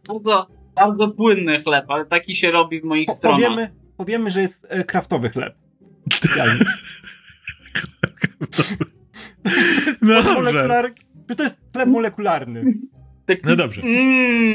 [0.09, 3.41] Bardzo, bardzo płynny chleb, ale taki się robi w moich Po- stronach.
[3.41, 5.55] Powiemy, powiemy, że jest e, kraftowy chleb.
[10.03, 10.35] No dobrze.
[10.35, 10.93] Molekular...
[11.37, 12.65] To jest chleb molekularny.
[13.27, 13.81] Taki, No dobrze.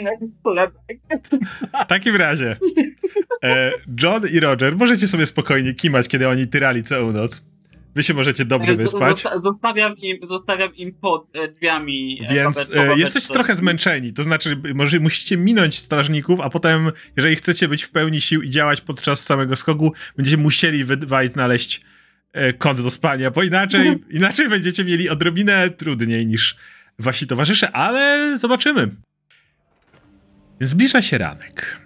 [0.04, 0.72] Jaki chleb.
[1.84, 2.58] W takim razie
[3.44, 3.72] e,
[4.04, 7.46] John i Roger możecie sobie spokojnie kimać, kiedy oni tyrali całą noc.
[7.96, 9.18] Wy się możecie dobrze wyspać.
[9.24, 12.22] Zosta- Zostawiam im, zostawiam im pod e, drzwiami.
[12.30, 17.36] e, Więc e, jesteście trochę zmęczeni, to znaczy może musicie minąć strażników, a potem, jeżeli
[17.36, 21.82] chcecie być w pełni sił i działać podczas samego skoku, będziecie musieli wydwać, znaleźć
[22.34, 26.56] e, kąt do spania, bo inaczej, inaczej będziecie mieli odrobinę trudniej niż
[27.00, 28.90] wasi towarzysze, ale zobaczymy.
[30.62, 31.78] Zbliża się ranek.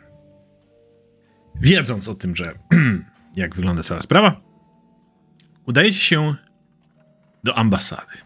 [1.62, 2.54] Wiedząc o tym, że
[3.36, 4.42] jak wygląda cała sprawa,
[5.66, 6.36] udajecie się
[7.44, 8.18] do ambasady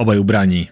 [0.00, 0.68] obaj ubrani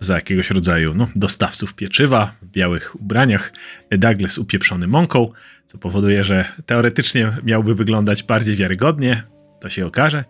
[0.00, 3.52] za jakiegoś rodzaju no, dostawców pieczywa w białych ubraniach.
[3.90, 5.32] Douglas upieprzony mąką,
[5.66, 9.22] co powoduje, że teoretycznie miałby wyglądać bardziej wiarygodnie.
[9.60, 10.24] To się okaże.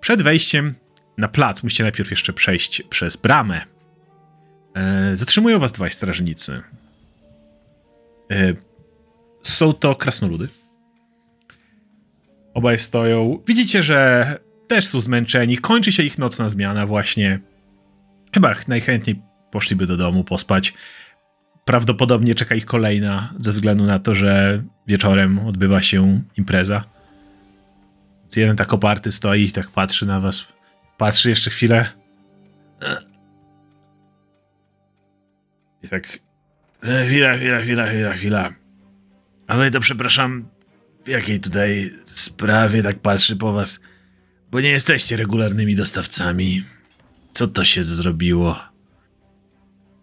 [0.00, 0.74] Przed wejściem
[1.18, 3.60] na plac musicie najpierw jeszcze przejść przez bramę.
[4.74, 6.62] E, zatrzymują was dwaj strażnicy.
[8.30, 8.52] E,
[9.42, 10.48] są to krasnoludy.
[12.54, 13.42] Obaj stoją.
[13.46, 14.38] Widzicie, że
[14.68, 15.58] też są zmęczeni.
[15.58, 17.40] Kończy się ich nocna zmiana właśnie.
[18.34, 20.74] Chyba najchętniej poszliby do domu pospać.
[21.64, 26.84] Prawdopodobnie czeka ich kolejna, ze względu na to, że wieczorem odbywa się impreza.
[28.22, 30.57] Więc jeden tak oparty stoi i tak patrzy na was.
[30.98, 31.92] Patrzy jeszcze chwilę.
[35.82, 36.18] I tak.
[36.82, 38.50] e, Chwila, chwila, chwila, chwila, chwila.
[39.46, 40.48] A wy to przepraszam,
[41.04, 43.80] w jakiej tutaj sprawie tak patrzy po was?
[44.50, 46.64] Bo nie jesteście regularnymi dostawcami.
[47.32, 48.58] Co to się zrobiło?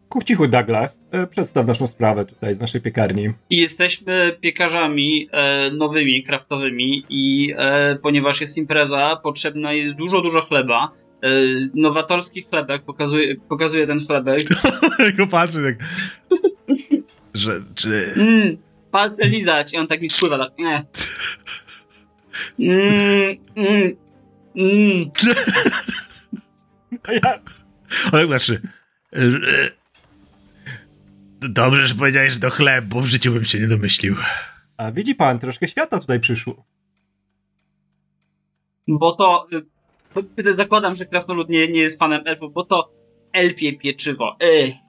[0.10, 1.02] Kuch cichu, Douglas.
[1.16, 3.34] E, Przedstaw naszą sprawę tutaj z naszej piekarni.
[3.50, 10.42] I jesteśmy piekarzami e, nowymi, kraftowymi i e, ponieważ jest impreza, potrzebna jest dużo, dużo
[10.42, 10.92] chleba.
[11.24, 11.30] E,
[11.74, 14.48] nowatorski chlebek, pokazuje, pokazuje ten chlebek.
[14.98, 15.88] Tylko patrzy tak.
[17.34, 18.14] Że, czy.
[18.16, 18.58] Mm,
[18.92, 20.86] palce lizać i on tak mi spływa, tak nie.
[22.60, 23.96] Mm, mm,
[24.56, 25.12] mm.
[27.04, 27.40] A ja,
[28.12, 28.62] Ale znaczy.
[31.42, 34.16] Dobrze, że powiedziałeś, że to chleb, bo w życiu bym się nie domyślił.
[34.78, 36.66] a widzi pan, troszkę świata tutaj przyszło.
[38.88, 39.48] Bo to.
[40.40, 42.94] y, Zakładam, że krasnolud nie, nie jest fanem elfów, bo to
[43.34, 44.36] elfie pieczywo.
[44.40, 44.80] Ej.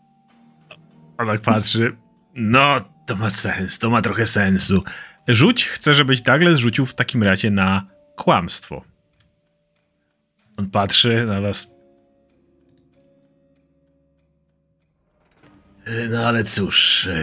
[1.18, 1.96] On tak patrzy.
[2.34, 4.82] No, to ma sens, to ma trochę sensu.
[5.28, 7.86] Rzuć, chcę, żebyś Douglas rzucił w takim razie na
[8.16, 8.84] kłamstwo.
[10.56, 11.75] On patrzy na was.
[16.10, 17.06] No ale cóż.
[17.12, 17.16] e,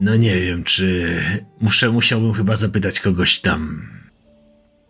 [0.00, 1.16] No nie wiem, czy.
[1.60, 3.82] Muszę, musiałbym chyba zapytać kogoś tam.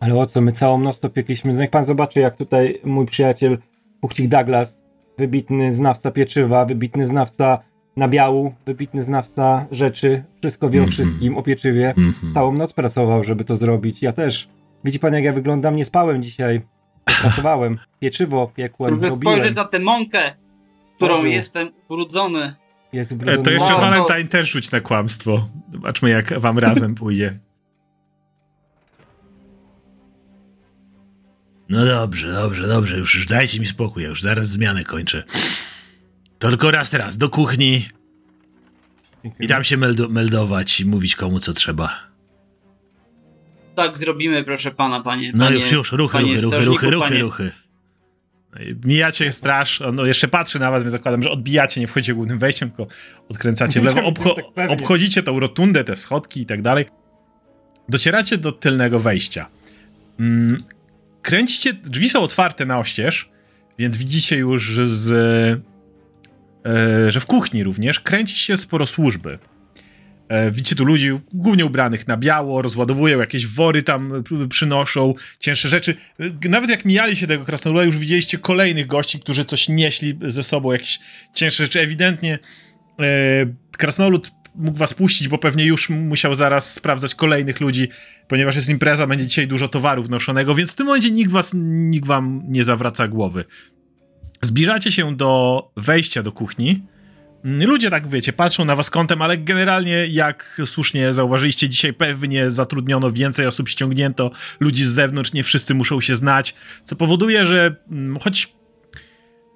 [0.01, 1.53] Ale o co, my całą noc to piekliśmy.
[1.53, 3.59] Niech pan zobaczy, jak tutaj mój przyjaciel
[4.01, 4.83] Puchcik Douglas,
[5.19, 7.59] wybitny znawca pieczywa, wybitny znawca
[7.97, 10.93] nabiału, wybitny znawca rzeczy, wszystko wie o Mhm.
[10.93, 11.89] wszystkim, o pieczywie.
[11.89, 12.35] Mhm.
[12.35, 14.03] Całą noc pracował, żeby to zrobić.
[14.03, 14.49] Ja też.
[14.85, 15.77] Widzi pan, jak ja wyglądam?
[15.77, 16.61] Nie spałem dzisiaj.
[17.21, 17.79] Pracowałem.
[18.01, 19.35] Pieczywo piekłem, Próbuję robiłem.
[19.37, 20.33] spojrzeć na tę mąkę,
[20.97, 21.29] którą Boże.
[21.29, 22.55] jestem ubrudzony.
[22.93, 23.45] Jest E, ubrudzony.
[23.45, 25.49] To jeszcze Wow, Valentine też rzuć na kłamstwo.
[25.73, 27.39] Zobaczmy, jak wam razem pójdzie.
[31.69, 32.99] No dobrze, dobrze, dobrze.
[32.99, 35.23] Już, już dajcie mi spokój, ja już zaraz zmianę kończę.
[36.39, 37.89] To tylko raz teraz, do kuchni
[39.41, 42.10] i tam się meldo- meldować i mówić komu co trzeba.
[43.75, 45.33] Tak zrobimy, proszę pana, panie.
[45.35, 47.21] No panie, już, już, ruchy, panie ruchy, ruchy, ruchy, ruchy, panie.
[47.21, 47.51] ruchy.
[48.53, 52.15] No Mijacie straż, on no, jeszcze patrzy na was, więc zakładam, że odbijacie, nie wchodzicie
[52.15, 52.93] głównym wejściem, tylko
[53.29, 56.87] odkręcacie w lewo, obcho- Tak obchodzicie tą rotundę, te schodki i tak dalej.
[57.89, 59.47] Docieracie do tylnego wejścia.
[60.21, 60.63] Mm,
[61.23, 63.29] kręcicie, drzwi są otwarte na oścież,
[63.79, 65.11] więc widzicie już, że z,
[66.67, 69.39] e, że w kuchni również kręci się sporo służby.
[70.31, 75.95] E, widzicie tu ludzi głównie ubranych na biało, rozładowują jakieś wory tam, przynoszą cięższe rzeczy.
[76.51, 80.73] Nawet jak mijali się tego krasnoluda, już widzieliście kolejnych gości, którzy coś nieśli ze sobą,
[80.73, 80.99] jakieś
[81.35, 81.81] cięższe rzeczy.
[81.81, 82.39] Ewidentnie
[83.01, 83.05] e,
[83.73, 87.89] krasnolud mógł was puścić, bo pewnie już musiał zaraz sprawdzać kolejnych ludzi,
[88.29, 92.07] ponieważ jest impreza, będzie dzisiaj dużo towaru wnoszonego, więc w tym momencie nikt was, nikt
[92.07, 93.45] wam nie zawraca głowy.
[94.43, 96.83] Zbliżacie się do wejścia do kuchni.
[97.45, 103.11] Ludzie tak, wiecie, patrzą na was kątem, ale generalnie, jak słusznie zauważyliście, dzisiaj pewnie zatrudniono
[103.11, 104.31] więcej osób, ściągnięto
[104.61, 108.53] ludzi z zewnątrz, nie wszyscy muszą się znać, co powoduje, że mm, choć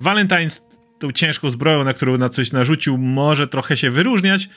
[0.00, 0.62] Valentine z
[0.98, 4.48] tą ciężką zbroją, na którą na coś narzucił, może trochę się wyróżniać,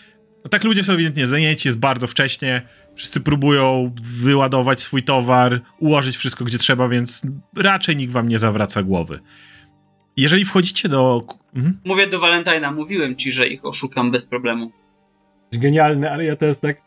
[0.44, 2.62] no tak ludzie są ewidentnie zajęci, jest bardzo wcześnie,
[2.96, 8.84] wszyscy próbują wyładować swój towar, ułożyć wszystko gdzie trzeba, więc raczej nikt wam nie zawraca
[8.84, 9.20] głowy.
[10.18, 11.24] Jeżeli wchodzicie do...
[11.58, 11.80] Mhm.
[11.86, 14.72] Mówię do Valentina, mówiłem ci, że ich oszukam bez problemu.
[15.52, 16.78] Genialne, ale ja teraz tak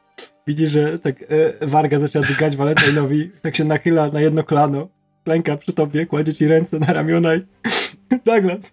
[0.46, 4.88] widzi, że tak e, Warga zaczyna dygać Valentinowi, tak się nachyla na jedno kolano,
[5.24, 7.40] klęka przy tobie, kładzie ci ręce na ramiona i
[8.24, 8.72] Douglas,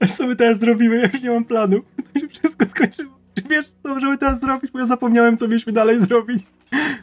[0.00, 0.96] a co my teraz zrobimy?
[0.96, 1.80] Ja już nie mam planu.
[2.14, 3.18] To się wszystko skończyło.
[3.34, 4.70] Czy wiesz, co możemy teraz zrobić?
[4.70, 6.44] Bo ja zapomniałem, co mieliśmy dalej zrobić.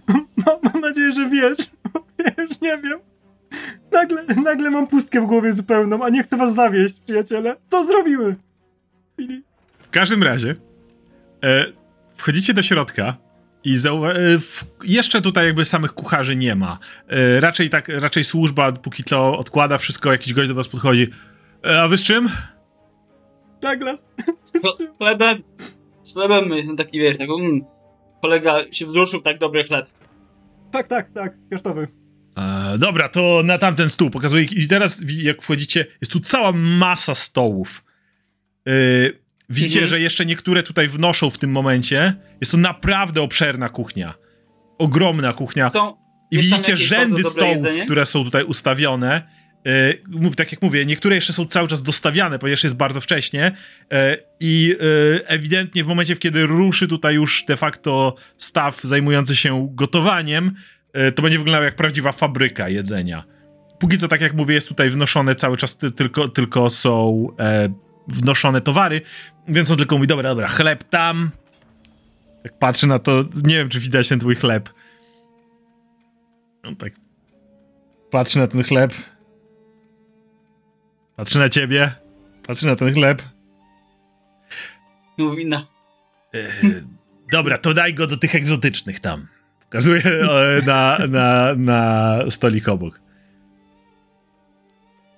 [0.46, 1.58] Mam, mam nadzieję, że wiesz.
[2.18, 3.00] Ja już nie wiem.
[3.91, 7.56] Nagle, nagle mam pustkę w głowie zupełną, a nie chcę was zawieść, przyjaciele.
[7.68, 8.36] Co zrobimy?
[9.80, 10.56] W każdym razie
[11.43, 11.66] e,
[12.16, 13.18] wchodzicie do środka
[13.64, 16.80] i zauwa- e, w, jeszcze tutaj jakby samych kucharzy nie ma.
[17.08, 21.10] E, raczej tak, raczej służba póki co odkłada wszystko, jakiś gość do was podchodzi.
[21.66, 22.30] E, a wy z czym?
[23.62, 24.08] Douglas.
[24.43, 24.62] Z
[24.97, 25.38] chlebem,
[26.04, 27.62] z chlebem jestem taki, wiesz, tak, mm,
[28.22, 29.86] kolega się wzruszył, tak dobry chleb.
[30.72, 31.88] Tak, tak, tak, kosztowy.
[32.38, 34.43] E, dobra, to na tamten stół pokazuję.
[34.43, 37.84] I teraz, jak wchodzicie, jest tu cała masa stołów.
[38.67, 38.71] E,
[39.49, 39.88] widzicie, Mhm.
[39.89, 42.15] że jeszcze niektóre tutaj wnoszą w tym momencie.
[42.41, 44.13] Jest to naprawdę obszerna kuchnia.
[44.77, 45.69] Ogromna kuchnia.
[45.69, 45.97] Są,
[46.32, 49.39] I widzicie rzędy stołów, które są tutaj ustawione.
[49.67, 53.51] E, mów, tak jak mówię, niektóre jeszcze są cały czas dostawiane, ponieważ jest bardzo wcześnie.
[54.39, 54.75] I
[55.25, 60.51] ewidentnie w momencie, kiedy ruszy tutaj już de facto staw zajmujący się gotowaniem,
[61.16, 63.24] to będzie wyglądało jak prawdziwa fabryka jedzenia.
[63.80, 67.70] Póki co, tak jak mówię, jest tutaj wnoszone cały czas, ty, tylko, tylko są e,
[68.08, 69.02] wnoszone towary,
[69.48, 71.30] więc on tylko mówi, dobra, dobra, chleb tam.
[72.44, 74.70] Jak patrzę na to, nie wiem, czy widać ten twój chleb.
[76.64, 76.94] On tak
[78.12, 78.94] patrzy na ten chleb.
[81.16, 81.92] Patrzy na ciebie.
[82.48, 83.22] Patrzy na ten chleb.
[85.18, 85.58] Mówi na...
[86.34, 86.50] E,
[87.32, 89.28] dobra, to daj go do tych egzotycznych tam.
[89.70, 92.99] Pokazuję e, na, na, na stolik obok.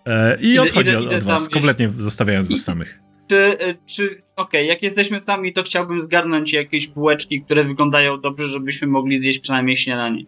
[0.08, 1.54] E, I Idę- odchodzi idę- od, idę od was, gdzieś.
[1.54, 3.00] kompletnie zostawiając was samych.
[3.30, 8.48] Czy, y, czy okej, jak jesteśmy sami, to chciałbym zgarnąć jakieś bułeczki, które wyglądają dobrze,
[8.48, 10.24] żebyśmy mogli zjeść przynajmniej śniadanie.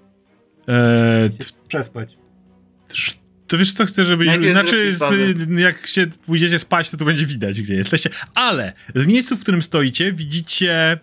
[0.67, 2.17] E, Się Przespać.
[3.47, 4.26] To wiesz co, chcę, żeby...
[4.26, 4.95] Jak Znaczy,
[5.57, 8.09] jak się pójdziecie spać, to tu będzie widać, gdzie jesteście.
[8.36, 10.99] Ale w miejscu, w którym stoicie, widzicie...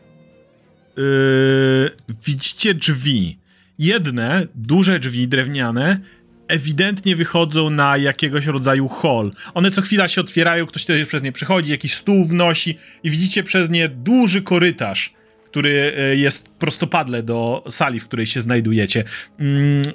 [0.96, 1.90] Yy,
[2.26, 3.38] widzicie drzwi.
[3.78, 6.00] Jedne, duże drzwi drewniane,
[6.48, 9.32] ewidentnie wychodzą na jakiegoś rodzaju hall.
[9.54, 13.42] One co chwila się otwierają, ktoś też przez nie przechodzi, jakiś stół wnosi i widzicie
[13.42, 15.14] przez nie duży korytarz,
[15.46, 19.04] który e, jest prostopadle do sali, w której się znajdujecie.
[19.38, 19.92] Mm,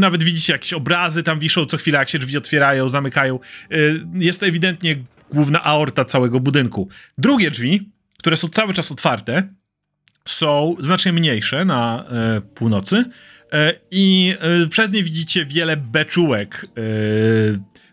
[0.00, 3.38] nawet widzicie jakieś obrazy tam wiszą co chwila, jak się drzwi otwierają, zamykają.
[3.72, 4.96] Y, Jest to ewidentnie
[5.32, 6.88] główna aorta całego budynku.
[7.18, 9.48] Drugie drzwi, które są cały czas otwarte,
[10.28, 13.04] są znacznie mniejsze na e, północy
[13.52, 16.80] e, i e, przez nie widzicie wiele beczułek, e,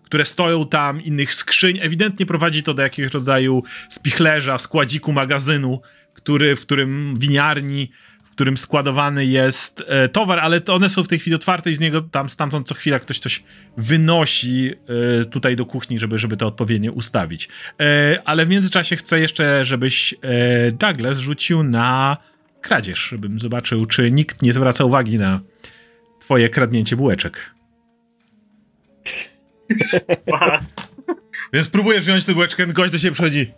[0.04, 1.80] które stoją tam, innych skrzyń.
[1.82, 5.82] Ewidentnie prowadzi to do jakiegoś rodzaju spichlerza, składziku magazynu,
[6.14, 7.92] który, w którym winiarni,
[8.32, 11.76] w którym składowany jest e, towar, ale to one są w tej chwili otwarte i
[11.76, 13.44] z niego tam stamtąd co chwila ktoś coś
[13.78, 14.72] wynosi
[15.22, 17.50] e, tutaj do kuchni, żeby, żeby to odpowiednio ustawić.
[17.82, 22.18] E, ale w międzyczasie chcę jeszcze, żebyś e, Douglas rzucił na
[22.62, 25.40] kradzież, żebym zobaczył, czy nikt nie zwraca uwagi na
[26.20, 27.56] twoje kradnięcie bułeczek.
[31.54, 33.52] Więc próbuję wziąć tę bułeczkę, gość do siebie przychodzi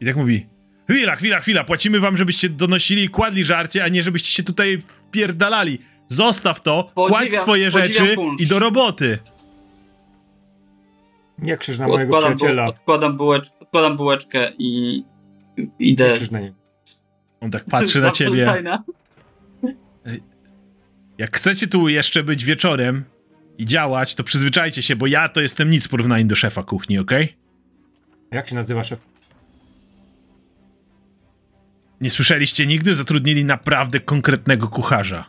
[0.00, 0.46] i tak mówi
[0.90, 4.78] chwila, chwila, chwila, płacimy wam, żebyście donosili i kładli żarcie, a nie żebyście się tutaj
[4.80, 5.78] wpierdalali.
[6.08, 8.42] Zostaw to, Podziwiam- kładź swoje rzeczy punsz.
[8.42, 9.18] i do roboty.
[11.38, 12.66] Nie krzyż na mojego Odkładam, bu- przyjaciela.
[12.66, 15.02] odkładam, bułecz, odkładam bułeczkę i
[15.78, 16.12] idę.
[16.16, 16.56] krzyż na niego.
[17.40, 18.62] On tak patrzy na ciebie.
[21.18, 23.04] Jak chcecie tu jeszcze być wieczorem
[23.58, 26.98] i działać, to przyzwyczajcie się, bo ja to jestem nic w porównaniu do szefa kuchni,
[26.98, 27.36] okej?
[28.30, 29.00] A Jak się nazywa szef?
[32.02, 32.94] Nie słyszeliście nigdy?
[32.94, 35.24] Zatrudnili naprawdę konkretnego kucharza.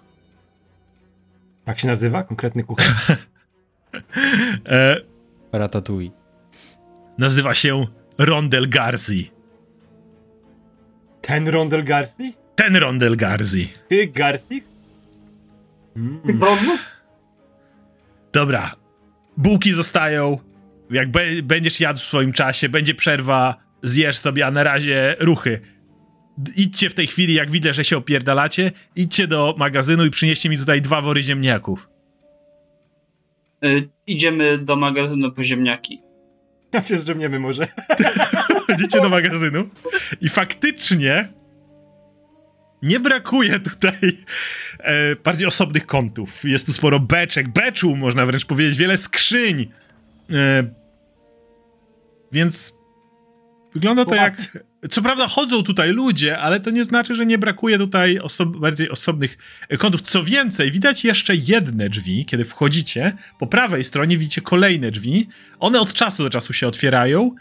[1.65, 2.23] Tak się nazywa?
[2.23, 3.11] Konkretny kucharz?
[4.69, 4.97] E,
[5.51, 6.11] Ratatouille.
[7.17, 7.85] nazywa się
[8.17, 9.31] Rondel Garzi.
[11.21, 12.33] Ten Rondel Garci?
[12.55, 13.69] Ten Rondel Garzi.
[13.89, 14.63] Ty Garci?
[15.95, 16.21] Mm.
[16.39, 16.85] Problemów?
[18.33, 18.75] Dobra.
[19.37, 20.37] Bułki zostają.
[20.89, 25.61] Jak be- będziesz jadł w swoim czasie, będzie przerwa, zjesz sobie, a na razie ruchy.
[26.55, 30.57] Idźcie w tej chwili, jak widzę, że się opierdalacie, idźcie do magazynu i przynieście mi
[30.57, 31.89] tutaj dwa wory ziemniaków.
[33.65, 36.01] Y, idziemy do magazynu po ziemniaki.
[36.69, 37.67] Tam się zdrzemniemy może.
[38.67, 39.69] Chodzicie do magazynu
[40.21, 41.33] i faktycznie
[42.83, 43.93] nie brakuje tutaj
[44.79, 46.43] e, bardziej osobnych kątów.
[46.43, 49.71] Jest tu sporo beczek, beczu, można wręcz powiedzieć, wiele skrzyń.
[50.31, 50.63] E,
[52.31, 52.77] więc
[53.75, 54.35] wygląda to jak...
[54.91, 58.89] Co prawda chodzą tutaj ludzie, ale to nie znaczy, że nie brakuje tutaj oso- bardziej
[58.89, 59.37] osobnych
[59.79, 60.01] kątów.
[60.01, 63.13] Co więcej, widać jeszcze jedne drzwi, kiedy wchodzicie.
[63.39, 65.27] Po prawej stronie widzicie kolejne drzwi.
[65.59, 67.35] One od czasu do czasu się otwierają.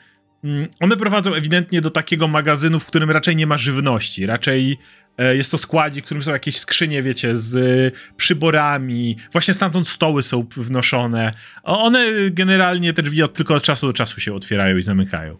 [0.45, 4.27] Mm, One prowadzą ewidentnie do takiego magazynu, w którym raczej nie ma żywności.
[4.27, 4.79] Raczej
[5.19, 9.17] e, jest to składzik, w którym są jakieś skrzynie, wiecie, z e, przyborami.
[9.33, 11.33] Właśnie stamtąd stoły są wnoszone.
[11.63, 15.37] One generalnie, te drzwi od, tylko od czasu do czasu się otwierają i zamykają.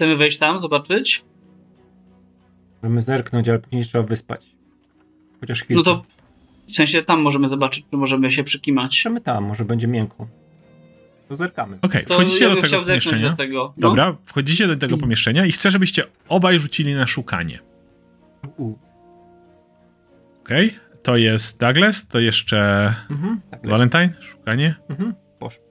[0.00, 1.24] Chcemy wejść tam, zobaczyć?
[2.82, 4.46] Możemy zerknąć, ale później trzeba wyspać.
[5.40, 5.78] Chociaż chwilę.
[5.78, 6.04] No to
[6.66, 8.90] w sensie tam możemy zobaczyć, czy możemy się przykimać.
[8.90, 10.28] Piszemy tam, może będzie miękko.
[11.28, 11.78] To zerkamy.
[11.82, 13.30] Okej, To wchodzicie ja do bym tego chciał zerknąć pomieszczenia.
[13.30, 13.74] do tego.
[13.76, 13.88] No.
[13.88, 17.58] Dobra, wchodzicie do tego pomieszczenia i chcę, żebyście obaj rzucili na szukanie.
[20.42, 20.74] Okej?
[21.02, 22.58] to jest Douglas, to jeszcze
[23.10, 23.66] Mhm, tak.
[23.68, 24.74] Valentine, szukanie.
[24.90, 25.64] Mhm, poszło.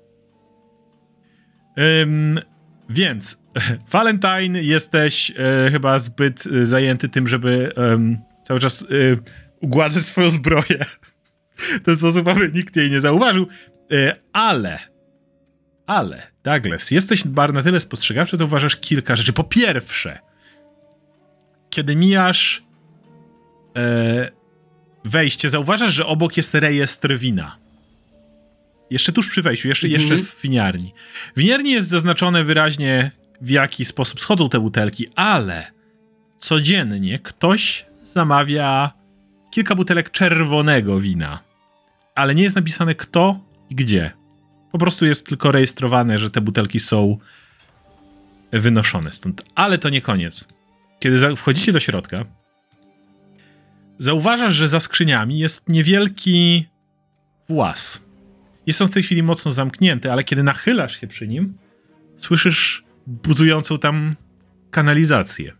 [2.02, 2.40] Ym,
[2.90, 3.39] więc,
[3.92, 8.86] Valentine, jesteś e, chyba zbyt e, zajęty tym, żeby em, cały czas e,
[9.62, 10.86] ugładzać swoją zbroję.
[11.58, 13.48] W ten sposób, aby nikt jej nie zauważył.
[13.92, 14.80] E, ale,
[15.86, 19.34] ale, Douglas, jesteś bar na tyle spostrzegawczy, to uważasz kilka rzeczy.
[19.34, 20.20] Po pierwsze,
[21.70, 22.64] kiedy mijasz
[23.78, 24.30] e,
[25.06, 27.58] wejście, zauważasz, że obok jest rejestr wina.
[28.90, 30.10] Jeszcze tuż przy wejściu, jeszcze, Mhm.
[30.10, 30.94] jeszcze w winiarni.
[31.36, 33.12] W winiarni jest zaznaczone wyraźnie,
[33.42, 35.72] w jaki sposób schodzą te butelki, ale
[36.40, 38.92] codziennie ktoś zamawia
[39.52, 41.40] kilka butelek czerwonego wina.
[42.16, 44.12] Ale nie jest napisane kto i gdzie.
[44.72, 47.18] Po prostu jest tylko rejestrowane, że te butelki są
[48.52, 49.44] wynoszone stąd.
[49.56, 50.48] Ale to nie koniec.
[51.00, 52.26] Kiedy wchodzicie do środka,
[54.00, 56.66] zauważasz, że za skrzyniami jest niewielki
[57.50, 58.02] włas.
[58.68, 61.58] Jest on w tej chwili mocno zamknięty, ale kiedy nachylasz się przy nim,
[62.18, 64.16] słyszysz budującą tam
[64.72, 65.54] kanalizację.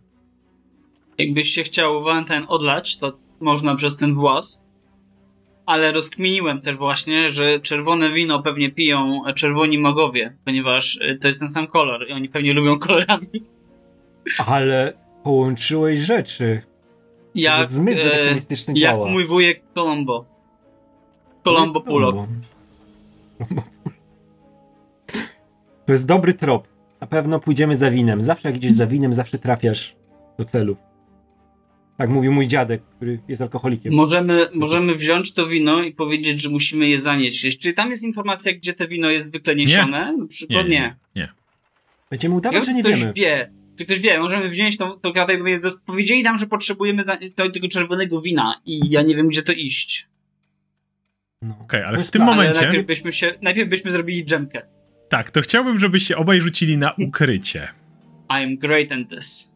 [1.18, 4.64] Jakbyś się chciał Valentine odlać, to można przez ten włas.
[5.66, 11.40] Ale rozkminiłem też właśnie, że czerwone wino pewnie piją czerwoni magowie, ponieważ y, to jest
[11.40, 13.28] ten sam kolor i oni pewnie lubią kolorami.
[14.46, 14.92] Ale
[15.24, 16.62] połączyłeś rzeczy.
[17.34, 18.34] Jak, Zmysł e,
[18.68, 19.10] jak działa.
[19.10, 20.26] mój wujek Colombo.
[21.44, 21.80] Colombo.
[21.80, 22.26] Colombo.
[25.86, 26.68] To jest dobry trop.
[27.00, 28.22] Na pewno pójdziemy za winem.
[28.22, 29.96] Zawsze jak idziesz za winem, zawsze trafiasz
[30.38, 30.76] do celu.
[31.96, 33.94] Tak mówił mój dziadek, który jest alkoholikiem.
[33.94, 37.58] Możemy, możemy wziąć to wino i powiedzieć, że musimy je zanieść.
[37.58, 40.16] Czy tam jest informacja, gdzie te wino jest zwykle niesione?
[40.16, 40.70] Na przykład nie.
[40.70, 41.28] nie, nie.
[42.10, 43.12] Będziemy Ja udawać, że czy nie ktoś wiemy.
[43.12, 47.04] wie, czy ktoś wie, możemy wziąć tą, tą kratę i powiedzieć, powiedzieli nam, że potrzebujemy
[47.04, 50.08] za, to, tego czerwonego wina i ja nie wiem, gdzie to iść.
[51.42, 51.58] No.
[51.60, 52.38] Okej, ale To w tym plan.
[52.38, 52.66] Ale momencie...
[52.66, 54.62] najpierw byśmy się, najpierw byśmy zrobili dżemkę.
[55.10, 57.68] Tak, to chciałbym, żebyście obaj rzucili na ukrycie.
[58.30, 59.54] I am great at this.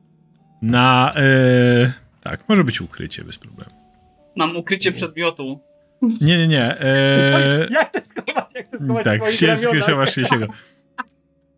[0.63, 1.15] Na.
[1.17, 1.93] E,
[2.23, 3.71] tak, może być ukrycie bez problemu.
[4.37, 5.61] Mam ukrycie przedmiotu.
[6.21, 6.81] Nie, nie, nie.
[6.81, 8.55] E, Jak to skować?
[8.55, 9.57] Jak to skować tak, się
[10.13, 10.47] się siego.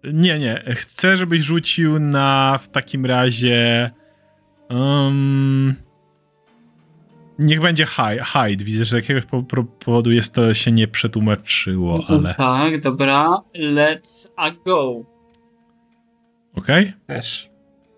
[0.05, 0.64] Nie, nie.
[0.74, 3.90] Chcę, żebyś rzucił na w takim razie.
[4.70, 5.74] Um,
[7.39, 8.64] niech będzie hi- hide.
[8.64, 12.34] Widzę, że z jakiegoś po, po, powodu jest to się nie przetłumaczyło, ale.
[12.34, 13.43] Tak, dobra.
[13.55, 15.05] Let's a go.
[16.55, 16.93] Okej?
[17.07, 17.51] Też.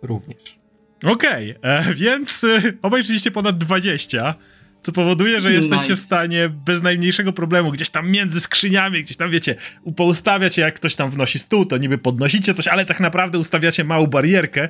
[0.02, 0.58] Również.
[1.04, 4.34] Okej, e, więc y, obaj rzeczywiście ponad 20,
[4.82, 5.96] co powoduje, że jesteście Nice.
[5.96, 10.94] w stanie bez najmniejszego problemu gdzieś tam między skrzyniami, gdzieś tam wiecie, upoustawiać jak ktoś
[10.94, 14.68] tam wnosi stół, to niby podnosicie coś, ale tak naprawdę ustawiacie małą barierkę,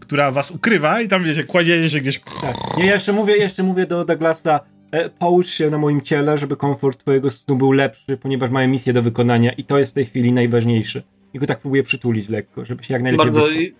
[0.00, 2.20] która was ukrywa i tam wiecie, kładziecie się gdzieś...
[2.42, 2.56] Tak.
[2.78, 7.00] Ja jeszcze mówię, jeszcze mówię do Douglasa, e, połóż się na moim ciele, żeby komfort
[7.00, 10.32] twojego snu był lepszy, ponieważ mamy misję do wykonania i to jest w tej chwili
[10.32, 11.02] najważniejsze.
[11.34, 13.78] I go tak próbuję przytulić lekko, żeby się jak najlepiej Bardzo wyspał.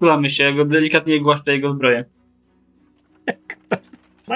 [0.00, 2.04] tulamy się, ja go delikatnie głaszczę jego zbroję.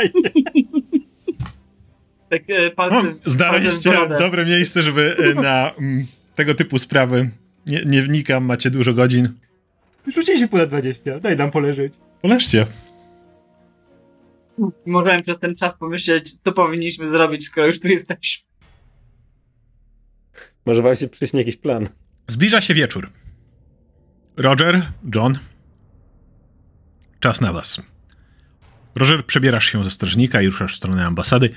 [2.31, 7.31] Tak e, No, w znaleźliście dobre miejsce, żeby e, na mm, tego typu sprawy,
[7.67, 9.29] nie, nie wnikam, macie dużo godzin.
[10.15, 11.93] Rzuciliśmy ponad 20, daj nam poleżeć.
[12.23, 12.67] Poleżcie.
[14.87, 18.49] Możemy przez ten czas pomyśleć, co powinniśmy zrobić, skoro już tu jesteśmy.
[20.67, 21.89] Może wam się przyśni jakiś plan.
[22.27, 23.11] Zbliża się wieczór.
[24.37, 24.83] Roger,
[25.15, 25.39] John.
[27.21, 27.83] Czas na was.
[28.99, 31.51] Roger, przebierasz się ze strażnika i ruszasz w stronę ambasady.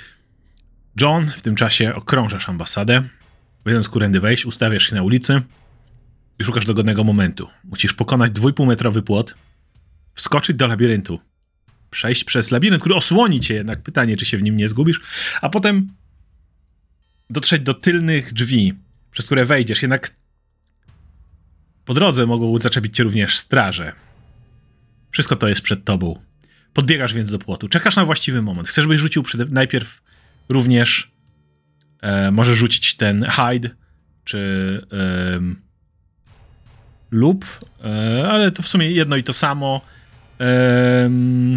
[1.01, 3.03] John, w tym czasie okrążasz ambasadę.
[3.65, 5.41] Wiedząc, którędy wejść, ustawiasz się na ulicy
[6.39, 7.47] i szukasz dogodnego momentu.
[7.63, 9.35] Musisz pokonać dwójpółmetrowy płot,
[10.13, 11.19] wskoczyć do labiryntu,
[11.89, 13.81] przejść przez labirynt, który osłoni cię jednak.
[13.81, 15.01] Pytanie, czy się w nim nie zgubisz,
[15.41, 15.87] a potem
[17.29, 18.73] dotrzeć do tylnych drzwi,
[19.11, 19.81] przez które wejdziesz.
[19.81, 20.15] Jednak
[21.85, 23.93] po drodze mogą zaczepić cię również straże.
[25.11, 26.30] Wszystko to jest przed tobą.
[26.73, 27.67] Podbiegasz więc do płotu.
[27.67, 28.67] Czekasz na właściwy moment.
[28.67, 30.01] Chcesz, byś rzucił przede- najpierw
[30.49, 31.11] również
[32.01, 33.69] e, możesz rzucić ten hide,
[34.23, 34.37] czy
[35.35, 35.61] em,
[37.11, 37.45] lub,
[37.83, 39.81] e, ale to w sumie jedno i to samo.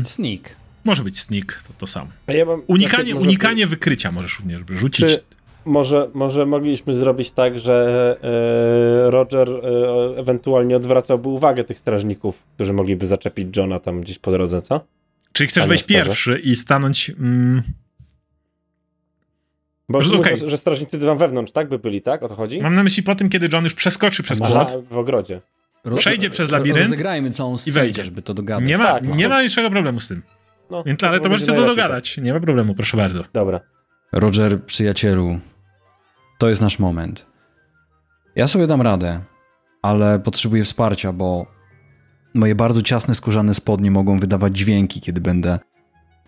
[0.04, 0.56] Sneak.
[0.84, 2.10] może być sneak, to to samo.
[2.26, 5.06] A ja mam, Unikanie, znaczy, może- unikanie wykrycia możesz również rzucić.
[5.06, 5.22] Czy
[5.64, 8.16] może, może mogliśmy zrobić tak, że
[9.06, 14.30] e, Roger e, ewentualnie odwracałby uwagę tych strażników, którzy mogliby zaczepić Johna tam gdzieś po
[14.32, 14.80] drodze, co?
[15.34, 16.04] Czyli chcesz wejść sporze.
[16.04, 17.10] pierwszy i stanąć.
[17.10, 17.62] Mm,
[19.88, 20.36] Bo Że- że, okej.
[20.48, 22.22] że strażnicy tam wewnątrz, tak by byli, tak?
[22.22, 22.62] O to chodzi?
[22.62, 24.72] mam na myśli po tym, kiedy John już przeskoczy przez płot.
[24.90, 25.40] w ogrodzie.
[25.84, 28.04] Ro- Przejdzie przez labirynt Rozegrajmy całą scenę, wejdzie.
[28.04, 28.68] żeby to dogadać.
[28.68, 29.34] Nie ma, Tak, nie no.
[29.34, 30.22] ma niczego problemu z tym.
[30.70, 32.16] No, Więc, ale to możecie to dogadać.
[32.18, 33.22] Nie ma problemu, proszę bardzo.
[33.22, 33.32] tak.
[33.32, 33.60] Dobra.
[34.12, 35.38] Roger, przyjacielu,
[36.38, 37.26] to jest nasz moment.
[38.36, 39.20] Ja sobie dam radę,
[39.82, 41.46] ale potrzebuję wsparcia, bo
[42.34, 45.58] moje bardzo ciasne skórzane spodnie mogą wydawać dźwięki, kiedy będę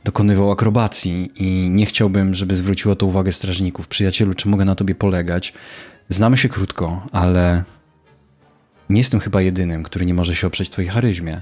[0.04, 3.88] dokonywał akrobacji i nie chciałbym, żeby zwróciło to uwagę strażników.
[3.88, 5.52] Przyjacielu, czy mogę na tobie polegać?
[6.08, 7.64] Znamy się krótko, ale
[8.90, 11.40] nie jestem chyba jedynym, który nie może się oprzeć twojej charyzmie.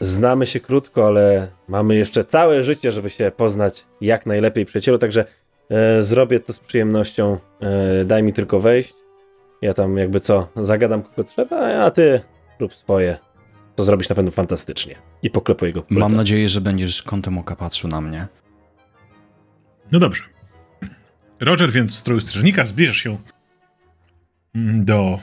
[0.00, 5.24] Znamy się krótko, ale mamy jeszcze całe życie, żeby się poznać jak najlepiej, przyjacielu, także
[5.70, 7.38] e, zrobię to z przyjemnością.
[7.60, 8.94] E, daj mi tylko wejść.
[9.62, 12.20] Ja tam jakby co, zagadam kogo trzeba, a ty
[12.60, 13.31] rób swoje.
[13.76, 14.96] To zrobisz na pewno fantastycznie.
[15.22, 16.16] I poklepuję go po Mam plecach.
[16.16, 18.26] nadzieję, że będziesz kątem oka patrzył na mnie.
[19.92, 20.22] No dobrze.
[21.40, 23.18] Roger więc w stroju strażnika zbliżasz się
[24.54, 25.18] mm, do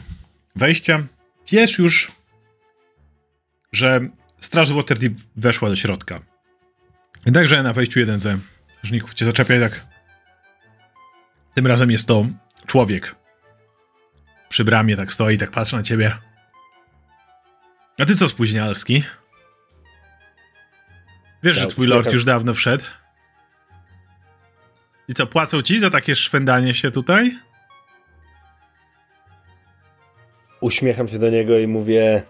[0.56, 1.08] wejścia.
[1.52, 2.12] Wiesz już,
[3.72, 4.00] że
[4.40, 6.20] straż Waterdeep weszła do środka.
[7.26, 8.38] Jednakże na wejściu jeden ze
[8.78, 9.86] strażników cię zaczepia i tak.
[11.56, 12.26] Tym razem jest to
[12.66, 13.16] człowiek.
[14.50, 16.18] Przy bramie tak stoi, tak patrzy na ciebie.
[18.00, 19.04] A ty co, spóźnialski?
[21.44, 22.84] Wiesz, że Ja twój lord już dawno wszedł?
[25.08, 27.38] I co, płacą ci za takie szwendanie się tutaj?
[30.62, 32.22] Uśmiecham się do niego i mówię,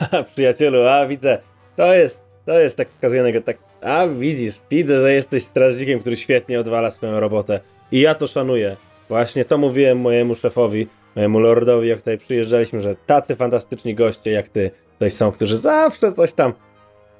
[0.00, 1.38] "Haha, przyjacielu, a widzę,
[1.76, 2.88] to jest, to jest, tak
[3.24, 7.60] niego, tak, a widzisz, widzę, że jesteś strażnikiem, który świetnie odwala swoją robotę
[7.92, 8.76] i ja to szanuję.
[9.08, 10.86] Właśnie to mówiłem mojemu szefowi,
[11.16, 16.12] mojemu lordowi, jak tutaj przyjeżdżaliśmy, że tacy fantastyczni goście jak ty tutaj są, którzy zawsze
[16.12, 16.52] coś tam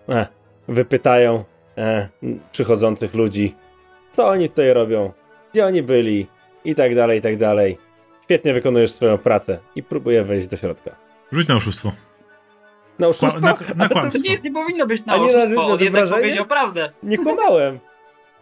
[0.09, 0.27] e,
[0.69, 1.45] wypytają
[1.79, 2.09] e,
[2.53, 3.55] przychodzących ludzi,
[4.13, 5.13] co oni tutaj robią,
[5.53, 6.27] gdzie oni byli
[6.65, 7.79] i tak dalej, i tak dalej.
[8.25, 10.91] Świetnie wykonujesz swoją pracę i próbuję wejść do środka.
[11.33, 11.93] Rzuć na oszustwo.
[12.99, 13.41] Na oszustwo?
[13.41, 14.23] na- na Ale to kłamstwo.
[14.23, 16.91] To nic nie powinno być na A nie na- oszustwo, na on jednak powiedział prawdę.
[17.03, 17.79] Nie kłamałem.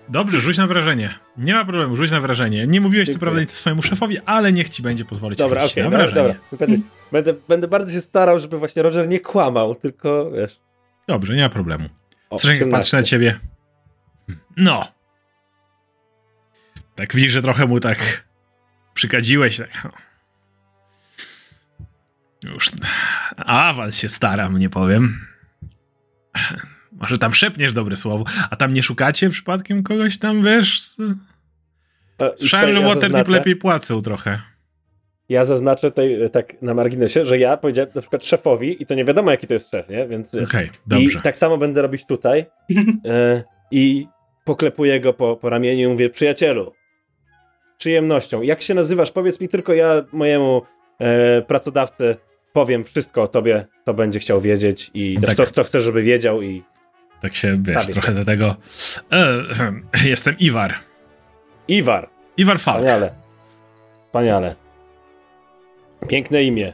[0.09, 1.15] Dobrze, rzuć na wrażenie.
[1.37, 2.67] Nie ma problemu, rzuć na wrażenie.
[2.67, 3.21] Nie mówiłeś co Dziękuję.
[3.27, 6.23] prawda nic swojemu szefowi, ale niech ci będzie pozwolić Dobra, okej, na dobra, wrażenie.
[6.51, 6.67] dobra.
[6.67, 6.77] Będę,
[7.13, 10.61] będę, będę bardzo się starał, żeby właśnie Roger nie kłamał, tylko wiesz.
[11.09, 11.89] Dobrze, nie ma problemu.
[12.31, 12.67] 18.
[12.67, 13.41] patrzy na ciebie.
[14.57, 14.89] No.
[16.95, 18.25] Tak widzisz, że trochę mu tak
[18.95, 19.57] przykadziłeś.
[19.57, 19.93] Tak.
[22.45, 22.71] Już
[23.37, 25.27] awans się staram, nie powiem.
[27.05, 28.25] Może tam szepniesz dobre słowo.
[28.51, 30.81] A tam nie szukacie przypadkiem kogoś tam, wiesz?
[32.21, 34.41] E, Słyszałem, że ja Waterdeep zaznaczę- lepiej płacą trochę.
[35.29, 38.95] Ja zaznaczę tutaj e, tak na marginesie, że ja powiedziałem na przykład szefowi i to
[38.95, 40.07] nie wiadomo jaki to jest szef, nie?
[40.09, 41.19] Więc wiesz, Okej, dobrze.
[41.19, 42.47] I tak samo będę robić tutaj
[43.05, 44.07] e, i
[44.45, 46.73] poklepuję go po, po ramieniu i mówię, przyjacielu,
[47.79, 49.11] przyjemnością, jak się nazywasz?
[49.13, 50.63] Powiedz mi tylko, ja mojemu
[50.99, 52.17] e, pracodawcy
[52.53, 55.51] powiem wszystko o tobie, co będzie chciał wiedzieć i Tak.
[55.51, 56.63] to, chcę, żeby wiedział i
[57.25, 57.93] Tak się, wiesz, Prawie.
[57.93, 58.57] trochę do tego...
[59.13, 59.43] E,
[60.09, 60.75] jestem Iwar.
[61.69, 62.79] Iwar, Iwar Falk.
[62.79, 63.15] wspaniale,
[64.07, 64.55] wspaniale.
[66.09, 66.73] Piękne imię.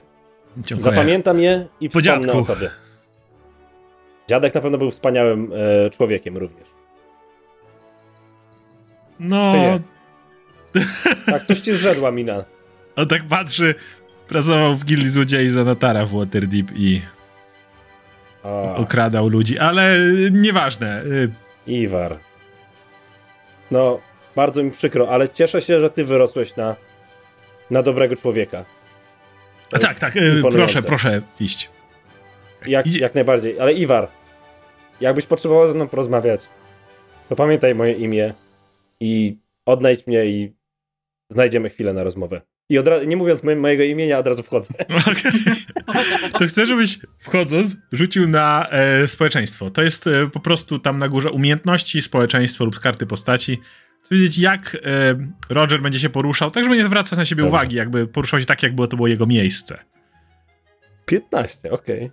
[0.57, 0.84] Dziękuję.
[0.84, 2.38] Zapamiętam je i Po wspomnę dziadku.
[2.38, 2.70] o tobie.
[4.28, 5.53] Dziadek na pewno był wspaniałym
[5.86, 6.66] e, człowiekiem również.
[9.20, 9.53] No.
[11.26, 12.44] Tak, coś ci zrzedła mina.
[12.96, 13.74] on tak patrzy,
[14.28, 17.03] pracował w gildii złodziei Zanatara w Waterdeep i
[18.45, 21.03] A, okradał ludzi, ale y, nieważne.
[21.05, 21.30] Y,
[21.66, 22.16] Iwar.
[23.70, 24.01] No,
[24.36, 26.76] bardzo mi przykro, ale cieszę się, że ty wyrosłeś na,
[27.70, 28.64] na dobrego człowieka.
[29.68, 30.82] To A tak, tak, y, imponujące.
[30.82, 31.70] proszę, proszę iść.
[32.66, 33.61] Jak, Idzie- jak najbardziej.
[33.61, 34.09] Ale Iwar,
[35.01, 36.41] jakbyś potrzebował ze mną porozmawiać,
[37.28, 38.34] to pamiętaj moje imię
[39.01, 39.36] i
[39.66, 40.53] odnajdź mnie i
[41.30, 42.41] znajdziemy chwilę na rozmowę.
[42.70, 44.68] I od razu, nie mówiąc moje, mojego imienia, od razu wchodzę.
[45.10, 45.32] Okej.
[46.38, 49.70] To chcę, żebyś wchodząc rzucił na e, społeczeństwo.
[49.70, 53.60] To jest e, po prostu tam na górze umiejętności, społeczeństwo lub karty postaci.
[54.04, 54.78] Chcę wiedzieć, jak e,
[55.48, 57.56] Roger będzie się poruszał, tak żeby nie zwracać na siebie Dobrze.
[57.56, 59.78] uwagi, jakby poruszał się tak, jakby to było jego miejsce.
[61.06, 62.10] 15, okej.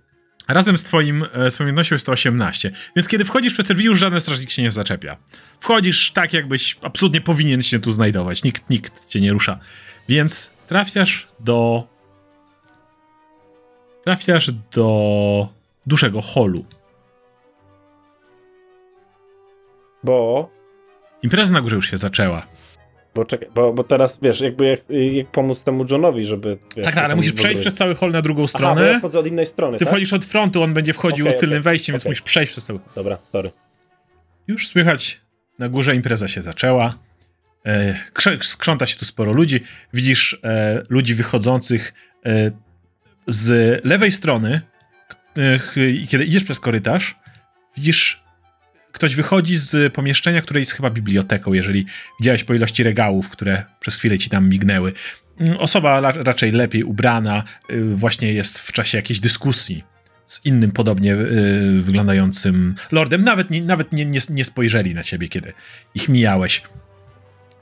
[0.48, 2.72] Razem z twoim e, swoją umiejętnością jest to 18.
[2.96, 5.16] Więc kiedy wchodzisz przez drzwi, już żaden strażnik się nie zaczepia.
[5.60, 8.44] Wchodzisz tak, jakbyś absolutnie powinien się tu znajdować.
[8.44, 9.58] Nikt, nikt cię nie rusza.
[10.08, 11.82] Więc trafiasz do.
[14.04, 15.48] Trafiasz do
[15.86, 16.64] dużego holu.
[20.04, 20.48] Bo
[21.22, 22.46] Impreza na górze już się zaczęła.
[23.14, 24.80] Bo, czekaj, bo, bo teraz wiesz, jakby jak,
[25.12, 26.58] jak pomóc temu Johnowi, żeby.
[26.76, 28.92] Wiesz, Tak, tak, ale musisz przejść przez cały hol na drugą Aha, stronę.
[28.92, 29.78] ja wchodzę od innej strony.
[29.78, 29.88] Ty tak?
[29.92, 32.10] wchodzisz od frontu, on będzie wchodził Okej, tylnym okej, wejściem, więc okej.
[32.10, 32.78] musisz przejść przez cały.
[32.94, 33.50] Dobra, sorry.
[34.48, 35.20] Już słychać,
[35.58, 36.94] na górze impreza się zaczęła.
[37.66, 37.94] E,
[38.42, 39.60] skrząta się tu sporo ludzi.
[39.94, 41.94] Widzisz e, ludzi wychodzących
[42.26, 42.50] e,
[43.26, 44.60] z lewej strony.
[45.76, 47.16] e, I kiedy idziesz przez korytarz,
[47.76, 48.22] widzisz
[48.92, 51.86] ktoś wychodzi z pomieszczenia, które jest chyba biblioteką, jeżeli
[52.20, 54.92] widziałeś po ilości regałów, które przez chwilę ci tam mignęły.
[55.40, 59.84] Mm, osoba raczej lepiej ubrana, y, właśnie jest w czasie jakiejś dyskusji
[60.26, 63.24] z innym podobnie y, wyglądającym lordem.
[63.24, 65.52] Nawet, nie, nawet nie, nie, nie spojrzeli na ciebie, kiedy
[65.94, 66.62] ich mijałeś.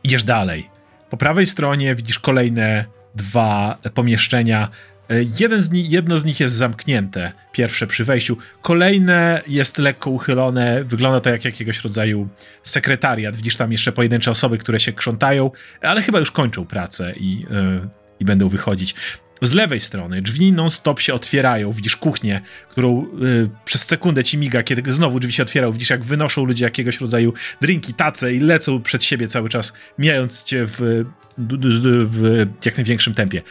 [0.06, 0.70] Idziesz dalej.
[1.10, 2.84] Po prawej stronie widzisz kolejne
[3.14, 4.68] dwa pomieszczenia.
[5.10, 8.36] E, jeden z nich, jedno z nich jest zamknięte, pierwsze przy wejściu.
[8.62, 12.28] Kolejne jest lekko uchylone, wygląda to jak jakiegoś rodzaju
[12.62, 13.36] sekretariat.
[13.36, 15.50] Widzisz tam jeszcze pojedyncze osoby, które się krzątają,
[15.80, 17.88] ale chyba już kończą pracę i, yy,
[18.20, 18.94] i będą wychodzić.
[19.42, 21.72] Z lewej strony drzwi non-stop się otwierają.
[21.72, 25.72] Widzisz kuchnię, którą yy, przez sekundę ci miga, kiedy znowu drzwi się otwierają.
[25.72, 30.44] Widzisz, jak wynoszą ludzie jakiegoś rodzaju drinki, tace i lecą przed siebie cały czas, mijając
[30.44, 31.04] cię w,
[31.38, 33.42] w, w jak największym tempie.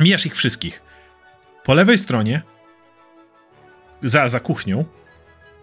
[0.00, 0.82] Mijasz ich wszystkich.
[1.64, 2.42] Po lewej stronie,
[4.02, 4.84] za, za kuchnią,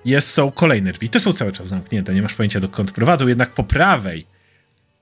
[0.05, 1.09] jest, są kolejne drzwi.
[1.09, 4.27] Te są cały czas zamknięte, nie masz pojęcia dokąd prowadzą, jednak po prawej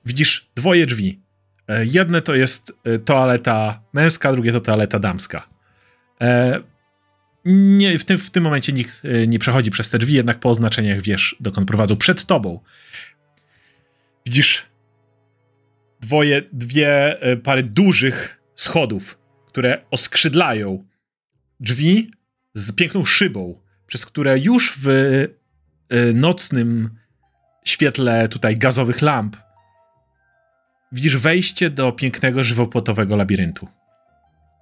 [0.04, 1.20] widzisz dwoje drzwi.
[1.68, 5.48] E, jedne to jest e, toaleta męska, drugie to toaleta damska.
[6.20, 6.60] E,
[7.44, 11.02] nie, w, tym, w tym momencie nikt nie przechodzi przez te drzwi, jednak po oznaczeniach
[11.02, 11.96] wiesz, dokąd prowadzą.
[11.96, 12.60] Przed tobą
[14.26, 14.66] widzisz
[16.00, 20.84] dwoje, dwie pary dużych schodów które oskrzydlają
[21.60, 22.10] drzwi
[22.54, 24.88] z piękną szybą, przez które już w
[26.14, 26.90] nocnym
[27.64, 29.36] świetle tutaj gazowych lamp
[30.92, 33.68] widzisz wejście do pięknego żywopłotowego labiryntu.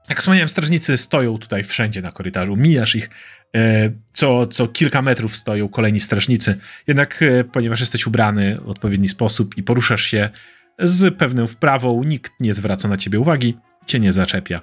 [0.09, 2.57] Jak wspomniałem, strażnicy stoją tutaj wszędzie na korytarzu.
[2.57, 3.11] Mijasz ich,
[3.57, 6.59] e, co, co kilka metrów stoją kolejni strażnicy.
[6.87, 10.31] Jednak, e, ponieważ jesteś ubrany w odpowiedni sposób i poruszasz się
[10.79, 13.57] z pewną wprawą, nikt nie zwraca na ciebie uwagi,
[13.87, 14.61] cię nie zaczepia.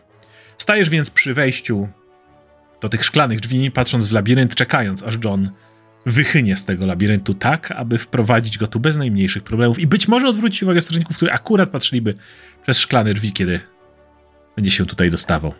[0.57, 1.87] Stajesz więc przy wejściu
[2.81, 5.51] do tych szklanych drzwi, patrząc w labirynt, czekając, aż John
[6.05, 10.27] wychynie z tego labiryntu tak, aby wprowadzić go tu bez najmniejszych problemów i być może
[10.27, 12.15] odwrócić uwagę strażników, którzy akurat patrzyliby
[12.63, 13.59] przez szklane drzwi, kiedy
[14.55, 15.53] będzie się tutaj dostawał.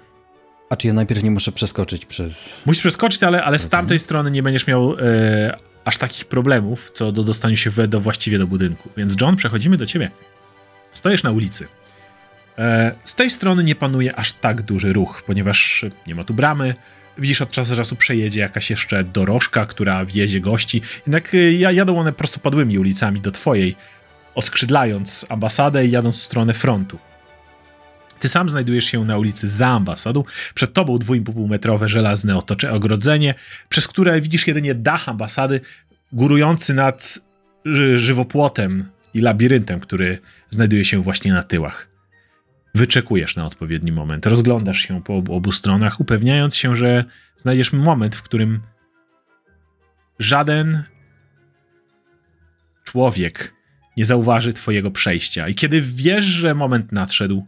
[0.70, 2.62] A czy ja najpierw nie muszę przeskoczyć przez...
[2.66, 7.12] Musisz przeskoczyć, ale, ale z tamtej strony nie będziesz miał e, aż takich problemów, co
[7.12, 8.90] do dostania się w, do, właściwie do budynku.
[8.98, 10.12] Więc John, przechodzimy do ciebie.
[10.94, 11.68] Stoisz na ulicy.
[12.58, 16.76] E, z tej strony nie panuje aż tak duży ruch, ponieważ nie ma tu bramy.
[17.18, 20.82] Widzisz, od czasu do czasu przejedzie jakaś jeszcze dorożka, która wiezie gości.
[21.08, 23.76] Jednak e, jadą one prostopadłymi ulicami do twojej,
[24.36, 27.00] oskrzydlając ambasadę i jadąc w stronę frontu.
[28.20, 30.24] Ty sam znajdujesz się na ulicy za ambasadą.
[30.54, 33.34] Przed tobą 2,5-metrowe żelazne otocze ogrodzenie,
[33.70, 35.62] przez które widzisz jedynie dach ambasady
[36.12, 37.20] górujący nad
[37.96, 41.95] żywopłotem i labiryntem, który znajduje się właśnie na tyłach.
[42.76, 47.06] Wyczekujesz na odpowiedni moment, rozglądasz się po obu stronach, upewniając się, że
[47.38, 48.62] znajdziesz moment, w którym
[50.20, 50.84] żaden
[52.84, 53.54] człowiek
[53.98, 55.48] nie zauważy Twojego przejścia.
[55.48, 57.46] I kiedy wiesz, że moment nadszedł,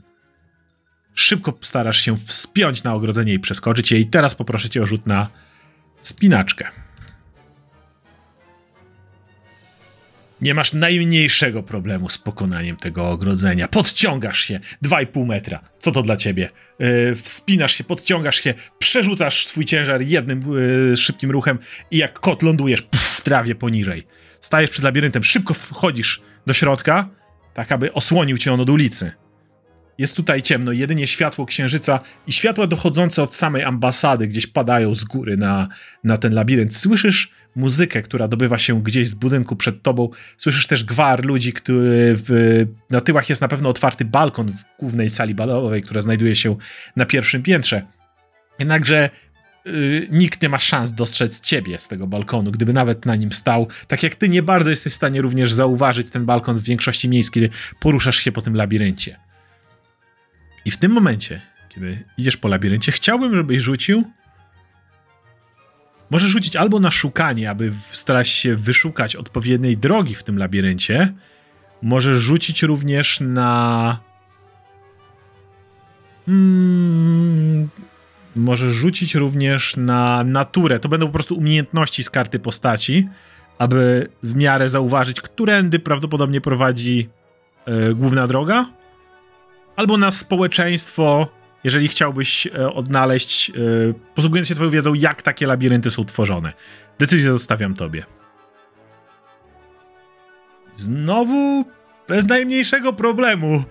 [1.13, 3.99] szybko starasz się wspiąć na ogrodzenie i przeskoczyć je.
[3.99, 5.29] I teraz poproszę Cię o rzut na
[5.99, 6.67] spinaczkę.
[10.41, 13.67] Nie masz najmniejszego problemu z pokonaniem tego ogrodzenia.
[13.67, 15.59] Podciągasz się 2,5 metra.
[15.79, 16.49] Co to dla ciebie?
[16.79, 20.53] Yy, wspinasz się, podciągasz się, przerzucasz swój ciężar jednym
[20.89, 21.59] yy, szybkim ruchem
[21.91, 24.07] i jak kot lądujesz pff, w trawie poniżej.
[24.41, 27.09] Stajesz przed labiryntem, szybko wchodzisz do środka,
[27.53, 29.11] tak aby osłonił cię on od ulicy.
[29.97, 35.03] Jest tutaj ciemno, jedynie światło księżyca i światła dochodzące od samej ambasady gdzieś padają z
[35.03, 35.67] góry na,
[36.03, 36.75] na ten labirynt.
[36.75, 40.09] Słyszysz muzykę, która dobywa się gdzieś z budynku przed tobą.
[40.37, 45.09] Słyszysz też gwar ludzi, który w, na tyłach jest na pewno otwarty balkon w głównej
[45.09, 46.55] sali balowej, która znajduje się
[46.95, 47.85] na pierwszym piętrze.
[48.59, 49.09] Jednakże
[49.65, 53.67] yy, nikt nie ma szans dostrzec ciebie z tego balkonu, gdyby nawet na nim stał.
[53.87, 57.31] Tak jak ty nie bardzo jesteś w stanie również zauważyć ten balkon w większości miejsc,
[57.31, 57.49] kiedy
[57.79, 59.19] poruszasz się po tym labiryncie.
[60.65, 64.03] I w tym momencie, kiedy idziesz po labiryncie, chciałbym, żebyś rzucił.
[66.09, 71.13] Możesz rzucić albo na szukanie, aby starać się wyszukać odpowiedniej drogi w tym labiryncie.
[71.81, 73.99] Możesz rzucić również na.
[76.25, 77.69] Hmm,
[78.35, 80.79] możesz rzucić również na naturę.
[80.79, 83.09] To będą po prostu umiejętności z karty postaci,
[83.57, 87.09] aby w miarę zauważyć, którędy prawdopodobnie prowadzi
[87.67, 88.65] yy, główna droga
[89.75, 91.27] albo na społeczeństwo,
[91.63, 93.53] jeżeli chciałbyś e, odnaleźć, e,
[94.15, 96.53] posługując się twoją wiedzą, jak takie labirynty są tworzone.
[96.99, 98.05] Decyzję zostawiam tobie.
[100.75, 101.65] Znowu
[102.07, 103.63] bez najmniejszego problemu.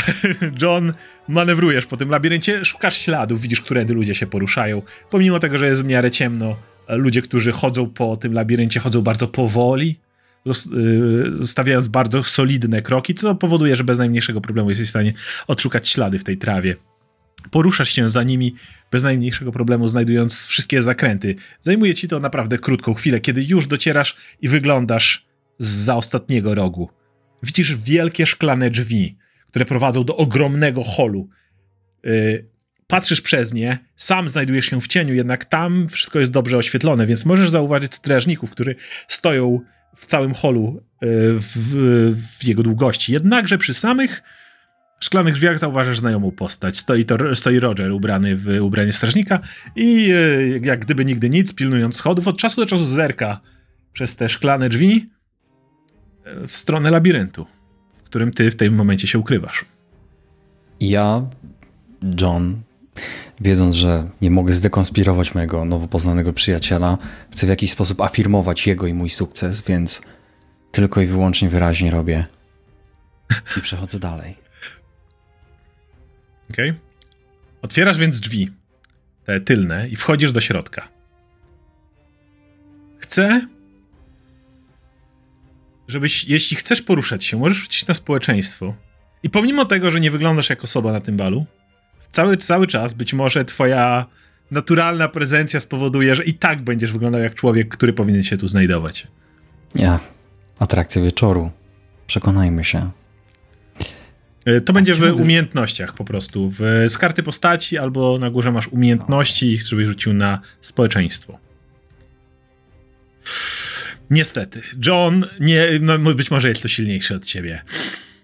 [0.62, 0.92] John,
[1.28, 4.82] manewrujesz po tym labiryncie, szukasz śladów, widzisz, którędy ludzie się poruszają.
[5.10, 6.56] Pomimo tego, że jest w miarę ciemno,
[6.88, 9.98] ludzie, którzy chodzą po tym labiryncie, chodzą bardzo powoli,
[10.46, 10.52] y,
[11.36, 15.12] zostawiając bardzo solidne kroki, co powoduje, że bez najmniejszego problemu jesteś w stanie
[15.46, 16.76] odszukać ślady w tej trawie.
[17.50, 18.54] Poruszasz się za nimi
[18.90, 21.34] bez najmniejszego problemu, znajdując wszystkie zakręty.
[21.60, 25.26] Zajmuje ci to naprawdę krótką chwilę, kiedy już docierasz i wyglądasz
[25.58, 26.90] za ostatniego rogu.
[27.42, 29.16] Widzisz wielkie szklane drzwi,
[29.46, 31.28] które prowadzą do ogromnego holu.
[32.04, 32.46] Yy,
[32.86, 37.24] patrzysz przez nie, sam znajdujesz się w cieniu, jednak tam wszystko jest dobrze oświetlone, więc
[37.24, 38.74] możesz zauważyć strażników, którzy
[39.08, 39.60] stoją
[39.96, 41.08] w całym holu yy,
[41.40, 41.52] w,
[42.38, 43.12] w, jego długości.
[43.12, 44.22] Jednakże przy samych
[45.00, 46.78] szklanych drzwiach zauważasz znajomą postać.
[46.78, 49.40] Stoi, to, stoi Roger ubrany w ubranie strażnika
[49.76, 53.40] i yy, jak gdyby nigdy nic, pilnując schodów, od czasu do czasu zerka
[53.92, 55.10] przez te szklane drzwi
[56.26, 57.46] yy, w stronę labiryntu,
[57.96, 59.64] w którym ty w tym momencie się ukrywasz.
[60.80, 61.22] Ja,
[62.20, 62.62] John,
[63.40, 66.98] wiedząc, że nie mogę zdekonspirować mojego nowo poznanego przyjaciela,
[67.30, 70.02] chcę w jakiś sposób afirmować jego i mój sukces, więc
[70.72, 72.26] tylko i wyłącznie wyraźnie robię
[73.58, 74.43] i przechodzę dalej.
[76.50, 76.70] Okej.
[76.70, 76.82] Okay.
[77.62, 78.50] Otwierasz więc drzwi,
[79.24, 80.88] te tylne, i wchodzisz do środka.
[82.98, 83.46] Chcę,
[85.88, 88.74] żebyś, jeśli chcesz poruszać się, możesz rzucić na społeczeństwo.
[89.22, 91.46] I pomimo tego, że nie wyglądasz jak osoba na tym balu,
[92.10, 94.06] cały, cały czas być może twoja
[94.50, 99.06] naturalna prezencja spowoduje, że i tak będziesz wyglądał jak człowiek, który powinien się tu znajdować.
[99.74, 100.00] Ja.
[100.58, 101.50] Atrakcja wieczoru.
[102.06, 102.90] Przekonajmy się.
[104.44, 106.50] E, to będzie w umiejętnościach po prostu.
[106.50, 111.38] W, z karty postaci albo na górze masz umiejętności i żebyś rzucił na społeczeństwo.
[114.10, 114.62] Niestety.
[114.86, 117.62] John nie, no, być może jest to silniejszy od ciebie.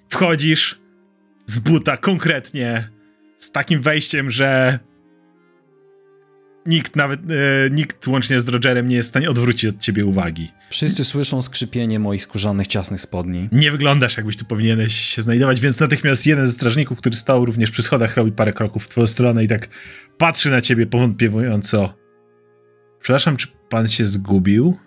[0.09, 0.79] Wchodzisz
[1.47, 2.89] z buta konkretnie
[3.39, 4.79] z takim wejściem, że
[6.67, 10.53] nikt nawet, e, nikt łącznie z Rogerem nie jest w stanie odwrócić od ciebie uwagi.
[10.71, 13.49] Wszyscy słyszą skrzypienie moich skórzanych, ciasnych spodni.
[13.53, 17.71] Nie wyglądasz, jakbyś tu powinieneś się znajdować, więc natychmiast jeden ze strażników, który stał również
[17.71, 19.69] przy schodach, robi parę kroków w twoją stronę i tak
[20.19, 21.95] patrzy na ciebie powątpiewująco.
[23.01, 24.79] Przepraszam, czy pan się zgubił?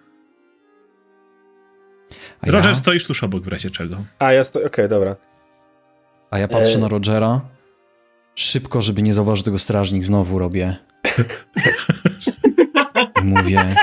[2.41, 2.75] A Roger, ja?
[2.75, 4.03] stoisz tuż obok w razie czego.
[4.19, 5.15] A, ja stoję, okej, okay, dobra.
[6.31, 6.81] A ja patrzę e...
[6.81, 7.41] na Rogera
[8.35, 10.75] Szybko, żeby nie zauważył tego strażnik, znowu robię.
[13.23, 13.75] Mówię.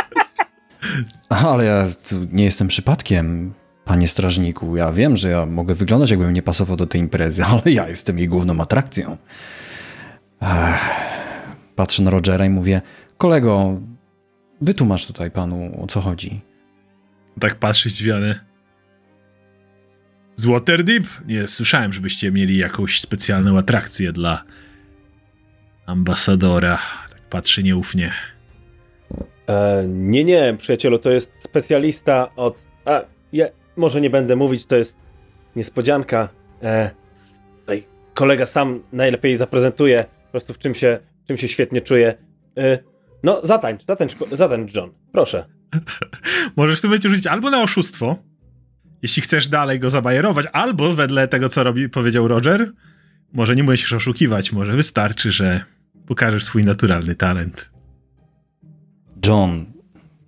[1.29, 1.87] Ale ja
[2.33, 4.77] nie jestem przypadkiem, panie strażniku.
[4.77, 8.19] Ja wiem, że ja mogę wyglądać, jakbym nie pasował do tej imprezy, ale ja jestem
[8.19, 9.17] jej główną atrakcją.
[11.77, 12.83] Patrzę na Rogera i mówię:
[13.19, 13.81] Kolego,
[14.61, 16.41] wytłumacz tutaj panu, o co chodzi.
[17.41, 18.41] Tak patrzy zdziwiony.
[20.37, 21.05] Z Waterdeep?
[21.27, 24.45] Nie słyszałem, żebyście mieli jakąś specjalną atrakcję dla
[25.87, 26.79] ambasadora.
[27.31, 28.13] Patrzy nieufnie.
[29.49, 32.65] E, nie, nie, przyjacielu, to jest specjalista od.
[32.85, 33.01] A,
[33.33, 33.47] ja
[33.77, 34.97] może nie będę mówić, to jest
[35.57, 36.29] niespodzianka.
[36.63, 36.91] E,
[37.61, 42.15] tutaj kolega sam najlepiej zaprezentuje, po prostu w czym się, w czym się świetnie czuje.
[42.57, 42.79] E,
[43.23, 45.45] no, zatańcz, zatańcz, zatańcz, John, proszę.
[46.57, 48.17] Możesz w tym momencie rzucić albo na oszustwo,
[49.03, 52.73] jeśli chcesz dalej go zabajerować, albo wedle tego, co robi, powiedział Roger,
[53.33, 55.65] może nie musisz oszukiwać, może wystarczy, że
[56.11, 57.71] pokażesz swój naturalny talent.
[59.27, 59.67] John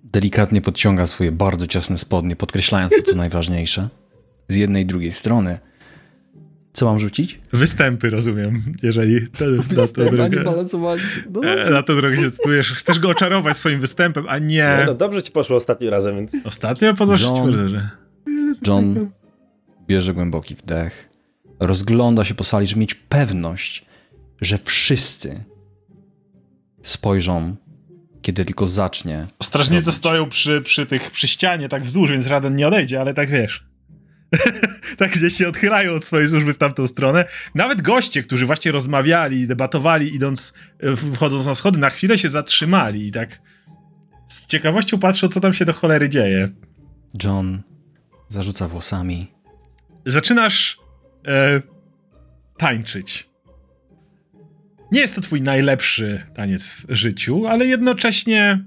[0.05, 3.89] delikatnie podciąga swoje bardzo ciasne spodnie, podkreślając to, co najważniejsze.
[4.49, 5.59] Z jednej i drugiej strony.
[6.73, 7.41] Co mam rzucić?
[7.53, 9.45] Występy, rozumiem, jeżeli to,
[9.77, 12.73] na to drogę, no na to drogę się decydujesz.
[12.73, 14.77] Chcesz go oczarować swoim występem, a nie...
[14.79, 16.37] No, no dobrze ci poszło ostatnim razem, więc...
[16.45, 16.95] Ostatnio?
[16.95, 17.91] Podnoszę John, że...
[18.67, 19.11] John
[19.87, 21.09] bierze głęboki wdech,
[21.61, 23.87] rozgląda się po sali, żeby mieć pewność,
[24.41, 25.45] że wszyscy
[26.83, 27.57] spojrzą,
[28.23, 29.27] kiedy tylko zacznie.
[29.43, 29.99] Strażnicy robić.
[29.99, 33.67] stoją przy, przy tych, przy ścianie, tak wzdłuż, więc Raden nie odejdzie, ale tak wiesz.
[34.99, 37.25] tak gdzieś się odchylają od swojej służby w tamtą stronę.
[37.55, 40.53] Nawet goście, którzy właśnie rozmawiali, debatowali, idąc,
[41.15, 43.41] wchodząc na schody, na chwilę się zatrzymali i tak
[44.29, 46.49] z ciekawością patrzą, co tam się do cholery dzieje.
[47.25, 47.63] John
[48.29, 49.33] zarzuca włosami.
[50.07, 50.79] Zaczynasz
[51.27, 51.63] e,
[52.59, 53.32] tańczyć.
[54.93, 58.65] Nie jest to twój najlepszy taniec w życiu, ale jednocześnie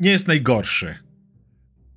[0.00, 0.94] nie jest najgorszy.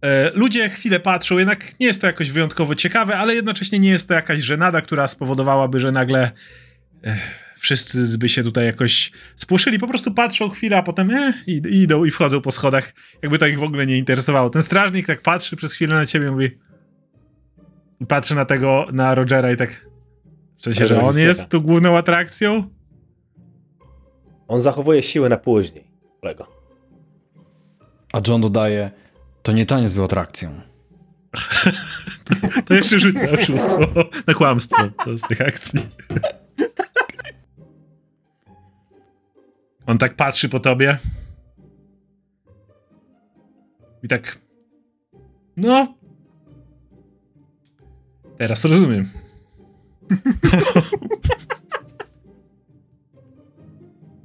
[0.02, 4.08] E, ludzie chwilę patrzą, jednak nie jest to jakoś wyjątkowo ciekawe, ale jednocześnie nie jest
[4.08, 6.32] to jakaś żenada, która spowodowałaby, że nagle
[7.04, 7.18] e,
[7.60, 9.80] wszyscy by się tutaj jakoś spłoszyli.
[9.80, 11.34] Po prostu patrzą chwilę, a potem e,
[11.70, 14.50] idą i wchodzą po schodach, jakby to ich w ogóle nie interesowało.
[14.50, 16.52] Ten strażnik tak patrzy przez chwilę na ciebie i mówi
[18.08, 19.88] patrzy na tego, na Rogera i tak
[20.60, 22.77] w sensie, że on jest tu główną atrakcją?
[24.48, 25.88] On zachowuje siłę na później,
[26.22, 26.48] kolego.
[28.14, 28.92] A John dodaje,
[29.44, 30.62] to nie taniec był atrakcją.
[32.66, 33.80] To jeszcze rzuć na oszustwo,
[34.28, 34.84] na kłamstwo
[35.18, 35.80] z tych akcji.
[39.86, 40.98] On tak patrzy po tobie.
[44.04, 44.38] I tak.
[45.58, 45.96] No.
[48.38, 49.10] Teraz to rozumiem.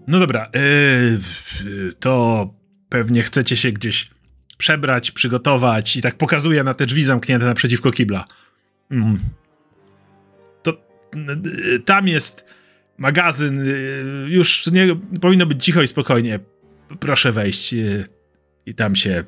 [0.07, 0.51] No dobra.
[0.55, 2.55] Yy, to
[2.89, 4.11] pewnie chcecie się gdzieś
[4.59, 8.25] przebrać, przygotować i tak pokazuje na te drzwi zamknięte naprzeciwko kibla.
[8.91, 9.19] Mm.
[10.63, 10.73] To
[11.77, 12.55] y, tam jest
[12.99, 13.61] magazyn.
[13.61, 16.41] Y, już nie powinno być cicho i spokojnie.
[17.01, 17.75] Proszę wejść
[18.67, 19.25] i tam się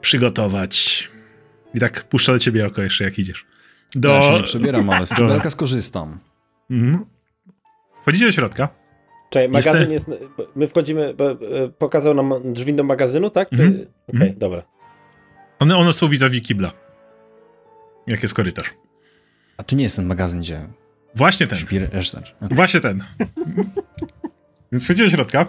[0.00, 1.08] przygotować.
[1.74, 3.46] I tak puszczę do ciebie oko jeszcze, jak idziesz.
[3.94, 4.14] Do...
[4.14, 6.18] Ja się nie przebieram, ale z kibelka skorzystam.
[6.70, 7.04] Mhm.
[8.02, 8.83] Wchodzicie do środka.
[9.34, 10.10] Czekaj, magazyn jest...
[10.56, 11.14] My wchodzimy...
[11.78, 13.52] Pokazał nam drzwi do magazynu, tak?
[13.52, 13.70] Mhm.
[13.70, 14.38] Okej, okay, mhm.
[14.38, 14.62] dobra.
[15.58, 16.72] One, one są vis-a-vis kibla.
[18.06, 18.74] Jak jest korytarz.
[19.56, 20.68] A tu nie jest ten magazyn, gdzie...
[21.14, 21.58] Właśnie ten.
[21.58, 22.22] Śpi reszta.
[22.40, 23.04] Właśnie ten.
[24.72, 25.46] Więc wchodzicie do środka.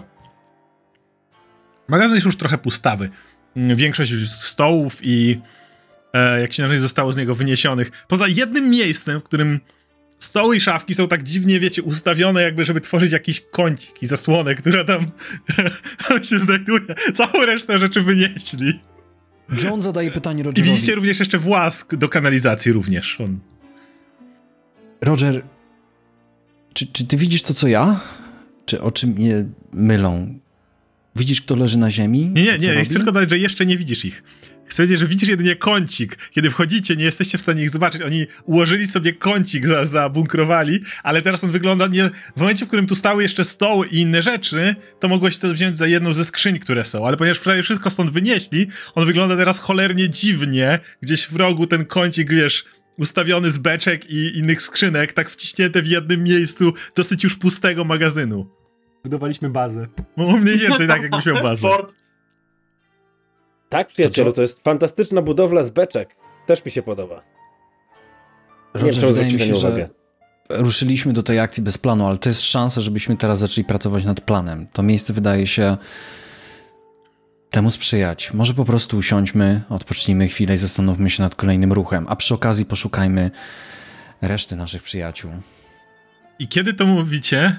[1.88, 3.08] Magazyn jest już trochę pustawy.
[3.56, 5.40] Większość stołów i
[6.12, 7.90] e, jak się nazywa, zostało z niego wyniesionych.
[8.08, 9.60] Poza jednym miejscem, w którym
[10.18, 14.54] stoły i szafki są tak dziwnie, wiecie, ustawione jakby, żeby tworzyć jakiś kącik i zasłonę,
[14.54, 15.06] która tam
[16.28, 16.94] się znajduje.
[17.14, 18.80] Całą resztę rzeczy wynieśli.
[19.64, 20.70] John zadaje pytanie Rogerowi.
[20.70, 23.20] I widzicie również jeszcze włask do kanalizacji również.
[23.20, 23.38] On...
[25.00, 25.42] Roger,
[26.72, 28.00] czy, czy ty widzisz to, co ja?
[28.66, 30.38] Czy oczy mnie mylą?
[31.16, 32.30] Widzisz, kto leży na ziemi?
[32.34, 32.84] Nie, nie, nie.
[32.84, 34.22] Chcę tylko dodać, że jeszcze nie widzisz ich.
[34.76, 36.16] Powiedzieć, że widzisz jedynie kącik.
[36.30, 38.02] Kiedy wchodzicie, nie jesteście w stanie ich zobaczyć.
[38.02, 42.10] Oni ułożyli sobie kącik, za, zabunkrowali, ale teraz on wygląda nie...
[42.36, 45.78] W momencie, w którym tu stały jeszcze stoły i inne rzeczy, to mogłeś to wziąć
[45.78, 47.06] za jedną ze skrzyń, które są.
[47.06, 50.78] Ale ponieważ prawie wszystko stąd wynieśli, on wygląda teraz cholernie dziwnie.
[51.02, 52.64] Gdzieś w rogu ten kącik, wiesz,
[52.98, 58.50] ustawiony z beczek i innych skrzynek, tak wciśnięte w jednym miejscu dosyć już pustego magazynu.
[59.04, 59.86] Budowaliśmy bazę.
[60.16, 61.62] No mniej więcej tak, jakbyś miał bazę.
[61.62, 62.05] Fort
[63.68, 66.16] tak, przyjacielu, to, to, jest fantastyczna budowla z beczek.
[66.46, 67.22] Też mi się podoba.
[68.74, 69.88] Roger, nie wiem, wydaje mi się, że
[70.48, 74.20] ruszyliśmy do tej akcji bez planu, ale to jest szansa, żebyśmy teraz zaczęli pracować nad
[74.20, 74.66] planem.
[74.72, 75.76] To miejsce wydaje się
[77.50, 78.34] temu sprzyjać.
[78.34, 82.64] Może po prostu usiądźmy, odpocznijmy chwilę i zastanówmy się nad kolejnym ruchem, a przy okazji
[82.64, 83.30] poszukajmy
[84.22, 85.30] reszty naszych przyjaciół.
[86.38, 87.56] I kiedy to mówicie,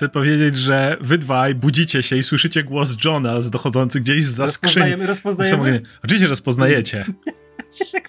[0.00, 4.48] chcę powiedzieć, że wy dwaj budzicie się i słyszycie głos Johna z dochodzący gdzieś za
[4.48, 4.74] skrzyni.
[4.74, 5.82] Rozpoznajemy, rozpoznajemy?
[6.04, 7.04] Oczywiście rozpoznajecie.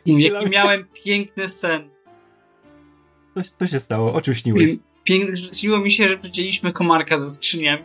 [0.05, 1.81] Jaki miałem piękny sen.
[3.35, 4.13] Co, co się stało?
[4.13, 4.72] O czym śniłeś?
[5.03, 7.84] Piękne, śniło mi się, że widzieliśmy komarka ze skrzyniami.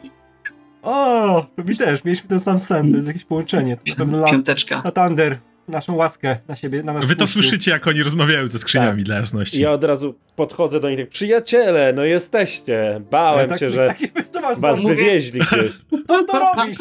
[0.83, 2.05] O, to mi też.
[2.05, 2.91] Mieliśmy ten sam sen.
[2.91, 3.77] To jest jakieś połączenie.
[3.77, 4.93] To na pewno Piąteczka.
[4.93, 5.39] Thunder
[5.69, 9.07] naszą łaskę na siebie, na nas Wy to słyszycie, jak oni rozmawiają ze skrzyniami tak.
[9.07, 9.63] dla jasności.
[9.63, 13.01] Ja od razu podchodzę do nich tak, przyjaciele, no jesteście.
[13.11, 13.99] Bałem tak, się, że tak,
[14.33, 14.95] tak, was mówię.
[14.95, 15.73] wywieźli gdzieś.
[16.09, 16.79] Co to robisz?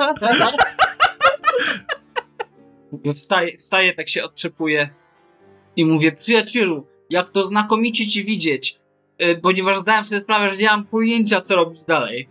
[3.16, 4.90] Wstaję, wstaję, tak się odtrzepuję
[5.76, 8.80] i mówię, przyjacielu, jak to znakomicie ci widzieć,
[9.20, 12.30] yy, ponieważ zdałem sobie sprawę, że nie mam pojęcia, co robić dalej.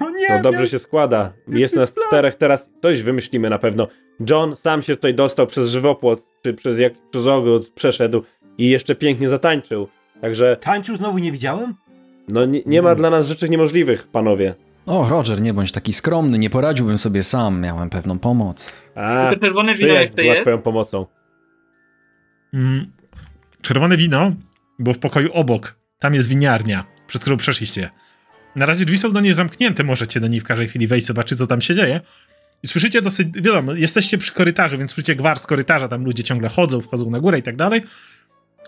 [0.00, 1.32] No, nie, no dobrze się składa.
[1.48, 3.88] Jest nas czterech, teraz coś wymyślimy na pewno.
[4.30, 8.22] John sam się tutaj dostał przez żywopłot, czy przez, jak, przez ogród przeszedł
[8.58, 9.88] i jeszcze pięknie zatańczył.
[10.20, 10.56] Także...
[10.60, 11.74] Tańczył znowu nie widziałem?
[12.28, 12.98] No nie, nie ma hmm.
[12.98, 14.54] dla nas rzeczy niemożliwych, panowie.
[14.86, 18.82] O, Roger, nie bądź taki skromny, nie poradziłbym sobie sam, miałem pewną pomoc.
[18.94, 20.40] A, to czerwone wino to jest?
[20.40, 21.06] twoją pomocą?
[22.54, 22.92] Mm,
[23.62, 24.32] czerwone wino
[24.78, 25.78] było w pokoju obok.
[25.98, 27.90] Tam jest winiarnia, przez którą przeszliście.
[28.56, 31.38] Na razie drzwi są do niej zamknięte, możecie do niej w każdej chwili wejść, zobaczyć
[31.38, 32.00] co tam się dzieje.
[32.62, 36.48] I słyszycie dosyć, wiadomo, jesteście przy korytarzu, więc słyszycie gwar z korytarza, tam ludzie ciągle
[36.48, 37.82] chodzą, wchodzą na górę i tak dalej.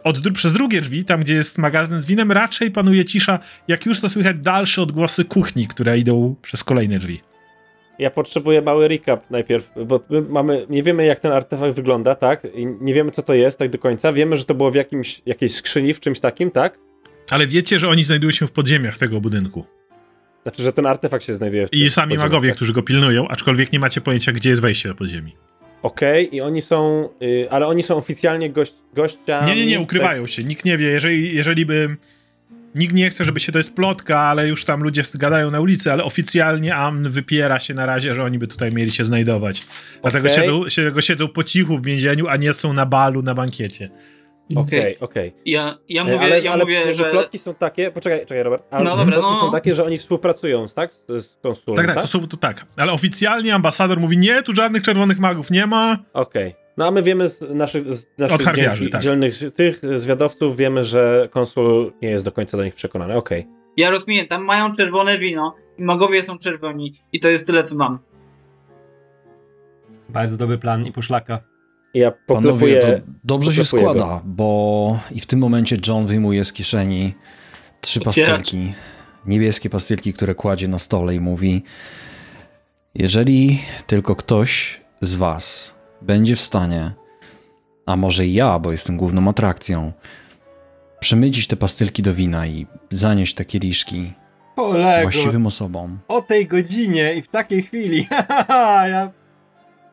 [0.04, 3.38] Od, przez drugie drzwi, tam gdzie jest magazyn z winem, raczej panuje cisza,
[3.68, 7.20] jak już to słychać dalsze odgłosy kuchni, które idą przez kolejne drzwi.
[7.98, 12.42] Ja potrzebuję mały recap najpierw, bo my mamy, nie wiemy jak ten artefakt wygląda, tak?
[12.54, 14.12] I nie wiemy co to jest tak do końca.
[14.12, 16.78] Wiemy, że to było w jakimś, jakiejś skrzyni, w czymś takim, tak?
[17.31, 19.65] Ale wiecie, że oni znajdują się w podziemiach tego budynku.
[20.43, 22.57] Znaczy, że ten artefakt się znajduje w I sami magowie, tak?
[22.57, 25.36] którzy go pilnują, aczkolwiek nie macie pojęcia, gdzie jest wejście do podziemi.
[25.82, 29.47] Okej, okay, i oni są, yy, ale oni są oficjalnie gość, gościami...
[29.47, 31.97] Nie, nie, nie, ukrywają się, nikt nie wie, jeżeli, jeżeli by...
[32.74, 35.93] Nikt nie chce, żeby się to jest plotka, ale już tam ludzie gadają na ulicy,
[35.93, 39.62] ale oficjalnie Amn wypiera się na razie, że oni by tutaj mieli się znajdować.
[40.03, 40.69] Dlatego okay.
[40.69, 43.90] siedzą, siedzą po cichu w więzieniu, a nie są na balu, na bankiecie.
[44.55, 45.35] Okej, okej.
[45.47, 47.05] Ja, ja E, mówię, ale, ja ale mówię że...
[47.05, 49.40] plotki są takie, poczekaj, czekaj Robert, ale No dobra, plotki no.
[49.40, 52.66] są takie, że oni współpracują, tak, z, z konsulem, Tak, tak, to są to tak.
[52.77, 55.98] Ale oficjalnie ambasador mówi, nie, tu żadnych czerwonych magów nie ma.
[56.12, 56.55] Okej.
[56.77, 59.02] No a my wiemy z naszych, z naszych dzień- tak.
[59.02, 63.16] dzielnych tych zwiadowców, wiemy, że konsul nie jest do końca do nich przekonany.
[63.16, 63.47] Okej.
[63.77, 67.77] Ja rozumiem, tam mają czerwone wino i magowie są czerwoni i to jest tyle, co
[67.77, 67.98] mam.
[70.09, 71.40] Bardzo dobry plan i poszlaka.
[71.94, 72.80] Ja Panowie, poklepuję...
[72.80, 73.98] to dobrze się poklepuję go.
[74.00, 77.14] składa, bo i w tym momencie John wyjmuje z kieszeni
[77.80, 78.72] trzy pastylki,
[79.26, 81.62] niebieskie pastylki, które kładzie na stole i mówi
[82.98, 86.90] jeżeli tylko ktoś z was będzie w stanie,
[87.86, 89.92] a może i ja, bo jestem główną atrakcją,
[91.00, 94.12] przemycić te pastylki do wina i zanieść te kieliszki
[94.56, 95.98] Kolego, właściwym osobom.
[96.08, 98.08] o tej godzinie i w takiej chwili.
[98.90, 99.10] ja...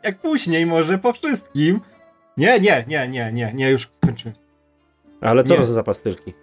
[0.04, 1.82] Jak później może, po wszystkim.
[2.38, 4.36] Nie, nie, nie, nie, nie, nie, już skończyłem.
[5.22, 6.34] Ale co to za pastylki?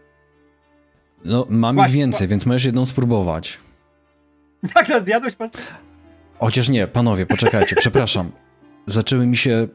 [1.25, 3.59] No, mam Właśnie, ich więcej, więc możesz jedną spróbować.
[4.77, 5.73] Nagle zjadłeś pastylkę?
[6.39, 8.33] Chociaż nie, panowie, poczekajcie, przepraszam.
[8.87, 9.69] Zaczęły mi się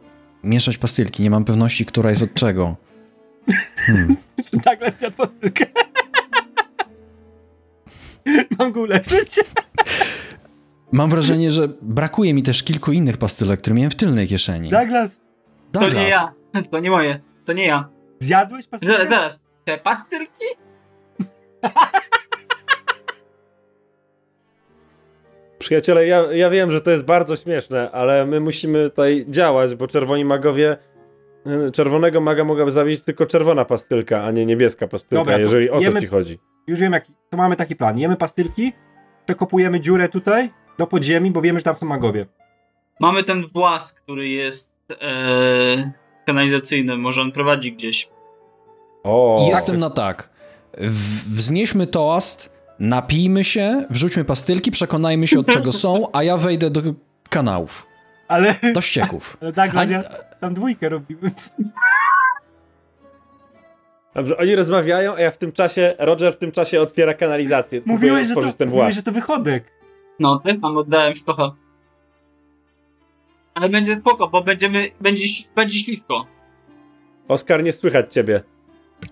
[0.44, 2.76] mieszać pastylki, nie mam pewności, która jest od czego.
[3.76, 4.18] Hmm.
[4.52, 5.66] Czy nagle zjadł pastylkę?
[8.60, 9.40] Mam go uleczyć?
[10.96, 14.70] Mam wrażenie, że brakuje mi też kilku innych pastylek, które miałem w tylnej kieszeni.
[14.70, 15.16] Douglas,
[15.72, 16.34] To Douglas, nie ja,
[16.72, 17.90] to nie moje, to nie ja.
[18.20, 18.96] zjadłeś pastylkę?
[18.98, 20.46] Zaraz, zaraz, te pastylki?
[25.60, 29.88] Przyjaciele, ja, ja wiem, że to jest bardzo śmieszne, ale my musimy tutaj działać, bo
[29.88, 30.78] czerwoni magowie...
[31.68, 35.70] y, Czerwonego maga mogłaby zabić tylko czerwona pastylka, a nie niebieska pastylka, Dobra, to jeżeli
[35.70, 36.40] o to jemy- ci chodzi.
[36.68, 37.14] Już wiem, jaki.
[37.30, 37.98] To mamy taki plan.
[38.00, 38.74] Jemy pastylki,
[39.26, 42.26] przekopujemy dziurę tutaj do podziemi, bo wiemy, że tam są magowie.
[43.00, 45.92] Mamy ten włas, który jest e,
[46.26, 48.10] kanalizacyjny, może on prowadzi gdzieś.
[49.04, 50.30] O, I jestem na tak.
[50.78, 52.50] W, wznieśmy toast,
[52.80, 56.82] napijmy się, wrzućmy pastylki, przekonajmy się od czego są, a ja wejdę do
[57.30, 57.88] kanałów,
[58.28, 59.38] Ale, do ścieków.
[59.42, 60.04] ale Douglas, A- ja
[60.40, 61.32] tam dwójkę robiłem.
[64.16, 67.82] Dobrze, oni rozmawiają, a ja w tym czasie, Roger w tym czasie otwiera kanalizację.
[67.86, 69.75] Mówiłeś, że to, ten mówiłeś, że to wychodek.
[70.20, 71.52] No, też tam oddałem szkocha.
[73.54, 75.24] Ale będzie spoko, bo będziemy, będzie,
[75.56, 76.28] będzie śliwko.
[77.28, 78.44] Oskar, nie słychać ciebie.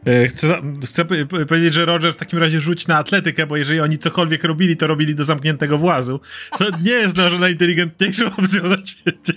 [0.05, 1.05] E, Chcę, za- chcę
[1.47, 4.87] powiedzieć, że Roger w takim razie rzuć na atletykę, bo jeżeli oni cokolwiek robili, to
[4.87, 6.19] robili do zamkniętego włazu.
[6.57, 9.33] Co nie jest może najinteligentniejszą opcją na świecie.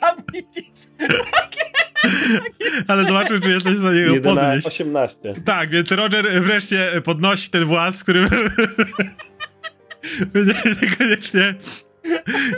[0.00, 0.80] Tam widzisz.
[2.88, 4.66] Ale zobaczysz, czy jesteś w stanie go 11, podnieść.
[4.66, 5.34] 18.
[5.44, 8.28] Tak, więc Roger wreszcie podnosi ten właz, który
[10.82, 11.54] niekoniecznie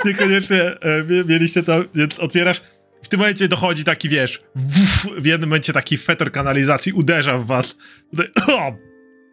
[0.04, 2.60] niekoniecznie e, mie- mieliście to, więc otwierasz.
[3.02, 7.46] W tym momencie dochodzi taki, wiesz, wuf, w jednym momencie taki fetor kanalizacji uderza w
[7.46, 7.76] was.
[8.10, 8.72] Tutaj, o,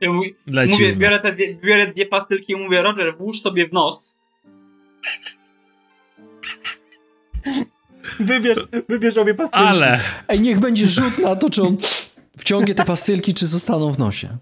[0.02, 0.72] Ja mówię, leci.
[0.72, 4.18] mówię biorę, te, dwie- biorę dwie pastylki i mówię, Roger, włóż sobie w nos.
[8.19, 8.57] Wybierz,
[8.89, 9.68] wybierz obie pastylki.
[9.68, 11.77] Ale Ej, niech będzie rzut na to, czy on
[12.38, 14.38] wciągnie te pastylki, czy zostaną w nosie.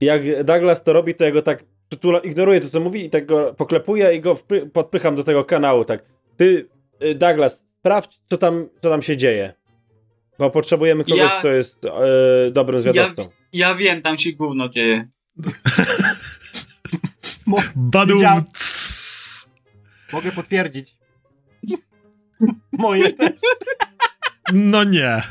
[0.00, 3.26] Jak Douglas to robi, to ja go tak przytula, ignoruję to, co mówi i tak
[3.26, 6.04] go poklepuję i go wpy- podpycham do tego kanału, tak.
[6.36, 6.68] Ty,
[7.04, 9.54] y, Douglas, sprawdź, co tam, co tam się dzieje.
[10.38, 11.90] Bo potrzebujemy kogoś, Ja- kto jest e,
[12.50, 13.28] dobrym zwiadowcą.
[13.52, 15.08] Ja wiem, tam się gówno dzieje.
[17.76, 18.22] badum.
[20.12, 20.96] Mogę potwierdzić.
[22.72, 23.30] Moje też.
[24.52, 25.22] No nie.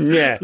[0.00, 0.38] Nie.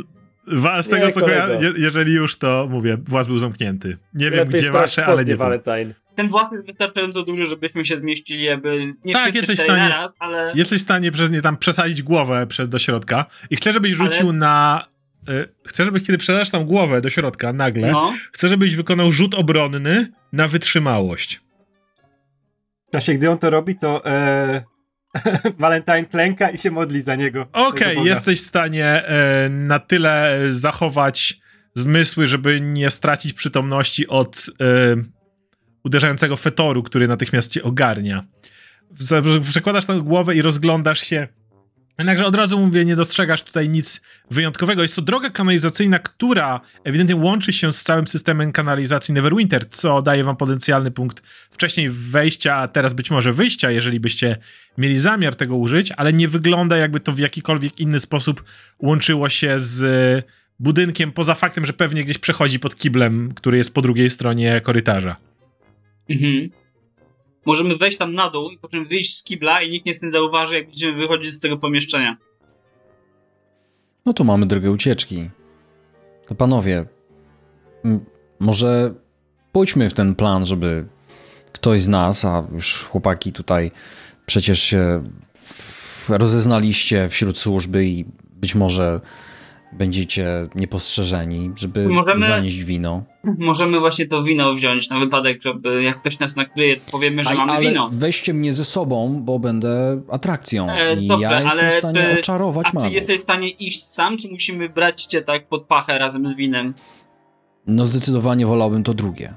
[0.47, 1.63] Wa- Z Nie, tego co kolego.
[1.63, 3.99] je- jeżeli już to mówię, właz był zamknięty.
[4.15, 5.39] Nie wiem Lepiej gdzie wasze, ale nie tu.
[5.39, 5.95] Valentine.
[6.17, 10.13] Ten włas jest wystarczająco duży, żebyśmy się zmieścili, aby nie Tak, jesteś w stanie- naraz,
[10.19, 10.53] ale...
[10.55, 14.13] Jesteś w stanie przez nie tam przesadzić głowę przez, do środka i chcę, żebyś Ale-
[14.13, 14.87] rzucił na...
[15.29, 19.35] Y, chcę, żebyś kiedy przelasz tam głowę do środka nagle, No, chcę, żebyś wykonał rzut
[19.35, 21.41] obronny na wytrzymałość.
[22.89, 24.63] W czasie, gdy on to robi, to e,
[25.59, 27.47] Valentine klęka i się modli za niego.
[27.53, 28.11] Okej, Boga.
[28.11, 31.41] jesteś w stanie e, na tyle zachować
[31.75, 34.65] zmysły, żeby nie stracić przytomności od e,
[35.85, 38.25] uderzającego fetoru, który natychmiast cię ogarnia.
[39.51, 41.29] Przekładasz tam głowę i rozglądasz się.
[41.99, 44.01] Jednakże od razu mówię, nie dostrzegasz tutaj nic
[44.31, 44.83] wyjątkowego.
[44.83, 50.25] Jest to droga kanalizacyjna, która ewidentnie łączy się z całym systemem kanalizacji Neverwinter, co daje
[50.25, 54.37] wam potencjalny punkt wcześniej wejścia, a teraz być może wyjścia, jeżeli byście
[54.79, 58.45] mieli zamiar tego użyć, ale nie wygląda jakby to w jakikolwiek inny sposób
[58.83, 59.85] łączyło się z
[60.59, 65.17] budynkiem, poza faktem, że pewnie gdzieś przechodzi pod kiblem, który jest po drugiej stronie korytarza.
[66.11, 66.64] mhm.
[67.47, 70.01] Możemy wejść tam na dół i po czym wyjść z kibla i nikt nie z
[70.01, 72.17] tym zauważy, jak będziemy wychodzić z tego pomieszczenia.
[74.07, 75.31] No to mamy drogę ucieczki.
[76.27, 76.87] To panowie,
[78.39, 78.95] może
[79.53, 80.87] pójdźmy w ten plan, żeby
[81.53, 83.71] ktoś z nas, a już chłopaki tutaj
[84.27, 85.05] przecież się
[86.09, 88.05] rozeznaliście wśród służby i
[88.35, 89.01] być może
[89.79, 93.05] będziecie niepostrzeżeni, żeby możemy, zanieść wino.
[93.39, 97.31] Możemy właśnie to wino wziąć na wypadek, żeby jak ktoś nas nakryje, to powiemy, że
[97.31, 97.91] a, mamy ale wino.
[97.93, 102.21] weźcie mnie ze sobą, bo będę atrakcją e, i dobra, ja jestem w stanie ty,
[102.21, 105.99] oczarować A czy jesteś w stanie iść sam, czy musimy brać cię tak pod pachę
[105.99, 106.75] razem z winem?
[107.67, 109.35] No zdecydowanie wolałbym to drugie.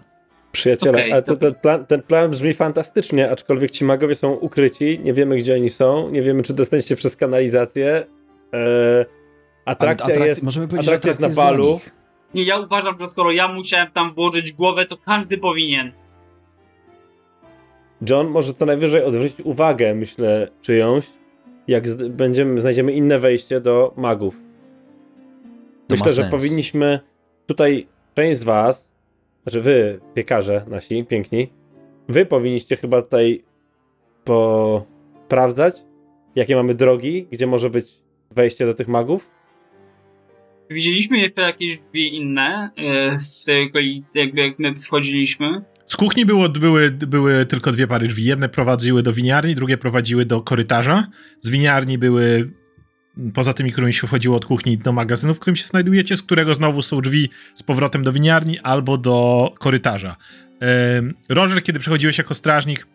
[0.52, 1.38] Przyjaciele, okay, to...
[1.38, 5.70] ten, plan, ten, plan, brzmi fantastycznie, aczkolwiek ci magowie są ukryci, nie wiemy gdzie oni
[5.70, 8.06] są, nie wiemy czy dostaniecie przez kanalizację.
[8.52, 9.06] Eee,
[9.68, 11.80] atrakcja, atrakcja jest, możemy powiedzieć, atrakcja jest na balu.
[12.34, 15.92] Nie, ja uważam, że skoro ja musiałem tam włożyć głowę, to każdy powinien.
[18.10, 21.06] John może co najwyżej odwrócić uwagę, myślę, czyjąś,
[21.68, 24.36] jak będziemy, znajdziemy inne wejście do magów.
[25.88, 27.00] To myślę, że powinniśmy
[27.46, 28.92] tutaj część z was,
[29.44, 31.50] znaczy wy, piekarze nasi, piękni,
[32.10, 33.44] wy powinniście chyba tutaj
[35.26, 35.76] sprawdzać,
[36.36, 39.37] jakie mamy drogi, gdzie może być wejście do tych magów.
[40.70, 43.80] Widzieliśmy jeszcze jakieś drzwi inne, e, z tego,
[44.16, 45.62] jakby jak my wchodziliśmy.
[45.88, 48.26] Z kuchni było, były, były tylko dwie pary drzwi.
[48.26, 51.08] Jedne prowadziły do winiarni, drugie prowadziły do korytarza.
[51.42, 52.52] Z winiarni były
[53.34, 56.54] poza tymi, którymi się wchodziło od kuchni do magazynu, w którym się znajdujecie, z którego
[56.54, 60.16] znowu są drzwi z powrotem do winiarni albo do korytarza.
[61.30, 62.88] Roger, kiedy przechodziłeś jako strażnik,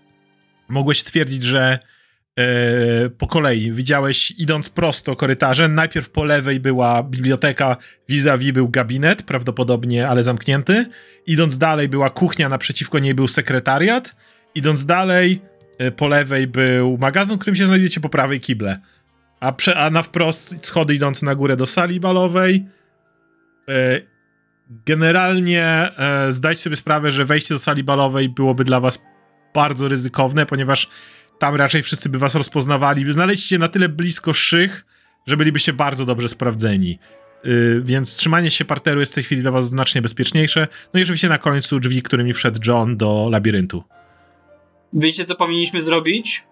[0.69, 1.79] mogłeś stwierdzić, że
[2.39, 7.77] e, po kolei widziałeś idąc prosto korytarzem, najpierw po lewej była biblioteka,
[8.09, 10.87] vis-a-vis był gabinet, prawdopodobnie, ale zamknięty.
[11.27, 14.17] Idąc dalej była kuchnia, naprzeciwko niej był sekretariat.
[14.55, 15.43] Idąc dalej,
[15.79, 18.79] e, po lewej był magazyn, w którym się znajdujecie, po prawej kible
[19.43, 22.67] a, prze, a na wprost schody idące na górę do sali balowej.
[23.69, 24.01] E,
[24.87, 25.91] generalnie
[26.29, 29.03] zdajcie sobie sprawę, że wejście do sali balowej byłoby dla was
[29.55, 30.89] bardzo ryzykowne, ponieważ
[31.43, 33.13] tam raczej wszyscy by was rozpoznawali.
[33.13, 34.87] Znaleźliście na tyle blisko szych,
[35.27, 36.99] że bylibyście bardzo dobrze sprawdzeni.
[37.45, 40.69] Yy, więc trzymanie się parteru jest w tej chwili dla was znacznie bezpieczniejsze.
[40.95, 43.85] No i oczywiście na końcu drzwi, którymi wszedł John do labiryntu.
[44.93, 46.45] Wiecie, co powinniśmy zrobić?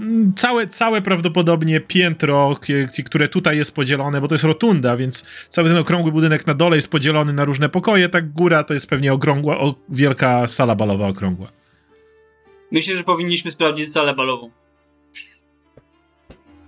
[0.00, 2.56] Mm, całe, całe prawdopodobnie piętro,
[3.04, 6.76] które tutaj jest podzielone, bo to jest rotunda, więc cały ten okrągły budynek na dole
[6.76, 11.08] jest podzielony na różne pokoje, tak góra to jest pewnie okrągła, o, wielka sala balowa
[11.08, 11.57] okrągła.
[12.70, 14.50] Myślę, że powinniśmy sprawdzić salę balową.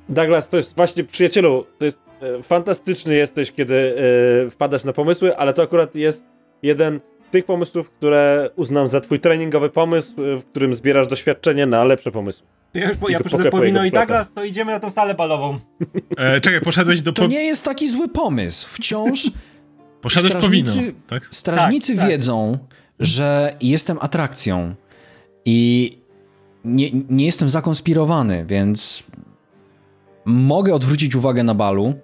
[0.09, 3.97] Douglas, to jest właśnie, przyjacielu, to jest e, fantastyczny jesteś, kiedy
[4.47, 6.25] e, wpadasz na pomysły, ale to akurat jest
[6.63, 11.67] jeden z tych pomysłów, które uznam za twój treningowy pomysł, e, w którym zbierasz doświadczenie
[11.67, 12.47] na lepsze pomysły.
[12.75, 15.59] Ja już ja poszedłem po wino i Douglas, to idziemy na tą salę balową.
[16.17, 17.13] E, czekaj, poszedłeś do...
[17.13, 18.69] To nie jest taki zły pomysł.
[18.73, 19.31] Wciąż
[20.01, 20.73] Poszedłeś po wino,
[21.07, 21.29] tak?
[21.31, 22.11] Strażnicy tak, tak.
[22.11, 22.59] wiedzą,
[23.01, 24.75] że jestem atrakcją
[25.45, 25.99] i
[26.65, 29.05] nie, nie jestem zakonspirowany, więc
[30.25, 31.95] mogę odwrócić uwagę na balu,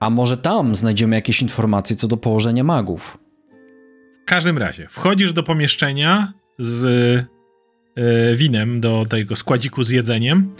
[0.00, 3.18] a może tam znajdziemy jakieś informacje co do położenia magów.
[4.22, 7.26] W każdym razie, wchodzisz do pomieszczenia z
[7.96, 10.54] E, winem do tego składziku z jedzeniem.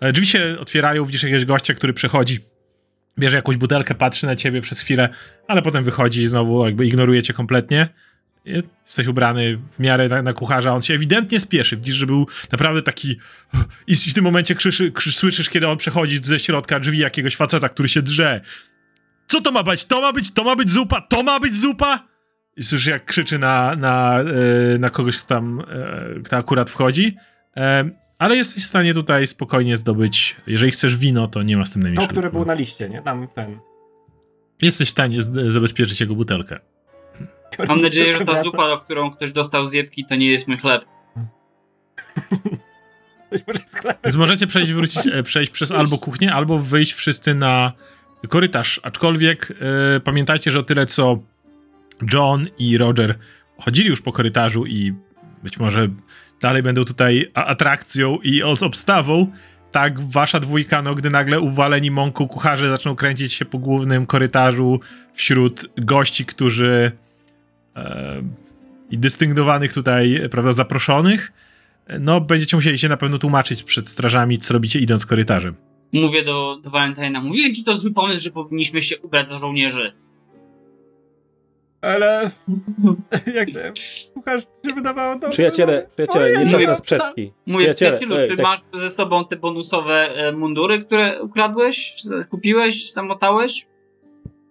[0.00, 2.38] E, drzwi się otwierają, widzisz jakiegoś gościa, który przechodzi,
[3.18, 5.08] bierze jakąś butelkę, patrzy na ciebie przez chwilę,
[5.48, 7.88] ale potem wychodzi i znowu jakby ignoruje cię kompletnie.
[8.86, 11.76] Jesteś ubrany w miarę na kucharza, on się ewidentnie spieszy.
[11.76, 13.16] Widzisz, że był naprawdę taki.
[13.86, 17.68] I w tym momencie krzyczy, krzyż, słyszysz, kiedy on przechodzi ze środka drzwi jakiegoś faceta,
[17.68, 18.40] który się drze.
[19.28, 19.84] Co to ma być?
[19.84, 22.10] To ma być, to ma być zupa, to ma być zupa!
[22.56, 27.16] i słyszysz jak krzyczy na, na, e, na kogoś, kto tam, e, kto akurat wchodzi.
[27.56, 31.72] E, ale jesteś w stanie tutaj spokojnie zdobyć, jeżeli chcesz wino, to nie ma z
[31.72, 32.06] tym najmniejszego.
[32.06, 33.02] To, które było na liście, nie?
[33.02, 33.58] Tam ten.
[34.62, 36.60] Jesteś w stanie zabezpieczyć jego butelkę.
[37.68, 40.84] Mam nadzieję, że ta zupa, którą ktoś dostał z jebki, to nie jest mój chleb.
[44.04, 47.72] Więc możecie przejść, wrócić, przejść przez albo kuchnię, albo wyjść wszyscy na
[48.28, 48.80] korytarz.
[48.82, 49.52] Aczkolwiek
[49.94, 51.18] yy, pamiętajcie, że o tyle co
[52.12, 53.18] John i Roger
[53.58, 54.94] chodzili już po korytarzu i
[55.42, 55.88] być może
[56.40, 59.32] dalej będą tutaj atrakcją i obstawą,
[59.72, 64.80] tak wasza dwójka, no gdy nagle uwaleni mąku kucharze zaczną kręcić się po głównym korytarzu
[65.14, 67.09] wśród gości, którzy e,
[68.90, 71.32] i dystyngowanych tutaj, prawda, zaproszonych,
[72.00, 75.54] no będziecie musieli się na pewno tłumaczyć przed strażami, co robicie idąc korytarzem.
[75.92, 79.92] Mówię do, do Valentina, mówiłem ci to zły pomysł, że powinniśmy się ubrać za żołnierzy.
[81.80, 82.30] Ale
[83.34, 83.72] jak ten
[84.14, 85.28] kucharz się wydawało dobrze.
[85.28, 86.66] Przyjaciele, przyjaciele, nie czas no.
[86.66, 87.32] na sprzeczki.
[87.46, 88.46] Mój Przyjaciele, ej, ty tak.
[88.46, 91.94] masz ze sobą te bonusowe e, mundury, które ukradłeś,
[92.30, 93.66] kupiłeś, zamotałeś?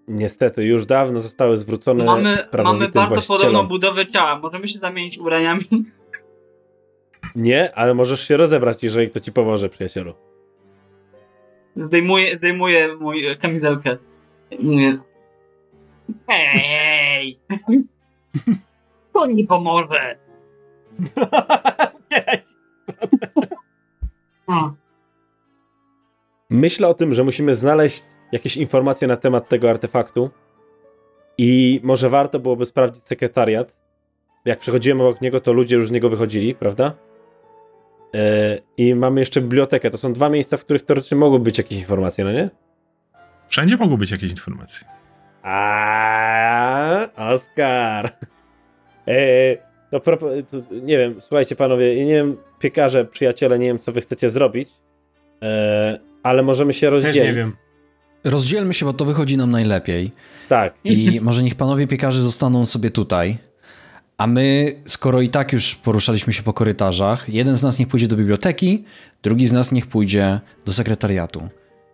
[0.09, 4.39] Niestety, już dawno zostały zwrócone Mamy, mamy bardzo podobną budowę ciała.
[4.39, 5.63] Możemy się zamienić ubraniami.
[7.35, 10.13] Nie, ale możesz się rozebrać, jeżeli to ci pomoże, przyjacielu.
[11.75, 13.97] Zdejmuję, zdejmuję mój kamizelkę.
[14.59, 14.97] Nie.
[16.27, 17.39] Ej!
[19.13, 20.17] To nie pomoże.
[24.47, 24.75] Hmm.
[26.49, 30.29] Myślę o tym, że musimy znaleźć jakieś informacje na temat tego artefaktu
[31.37, 33.77] i może warto byłoby sprawdzić sekretariat.
[34.45, 36.93] Jak przechodziłem obok niego, to ludzie już z niego wychodzili, prawda?
[38.15, 39.89] E, I mamy jeszcze bibliotekę.
[39.89, 42.49] To są dwa miejsca, w których teoretycznie mogły być jakieś informacje, no nie?
[43.47, 44.87] Wszędzie mogą być jakieś informacje.
[45.43, 48.11] A, Oskar.
[49.07, 49.57] E,
[49.91, 54.01] to, propo- to nie wiem, słuchajcie panowie, nie wiem, piekarze, przyjaciele, nie wiem co wy
[54.01, 54.69] chcecie zrobić,
[55.43, 57.23] e, ale możemy się też rozdzielić.
[57.23, 57.55] nie wiem.
[58.23, 60.11] Rozdzielmy się, bo to wychodzi nam najlepiej.
[60.49, 60.73] Tak.
[60.83, 63.37] I może niech panowie piekarze zostaną sobie tutaj.
[64.17, 68.07] A my, skoro i tak już poruszaliśmy się po korytarzach, jeden z nas niech pójdzie
[68.07, 68.83] do biblioteki,
[69.23, 71.49] drugi z nas niech pójdzie do sekretariatu.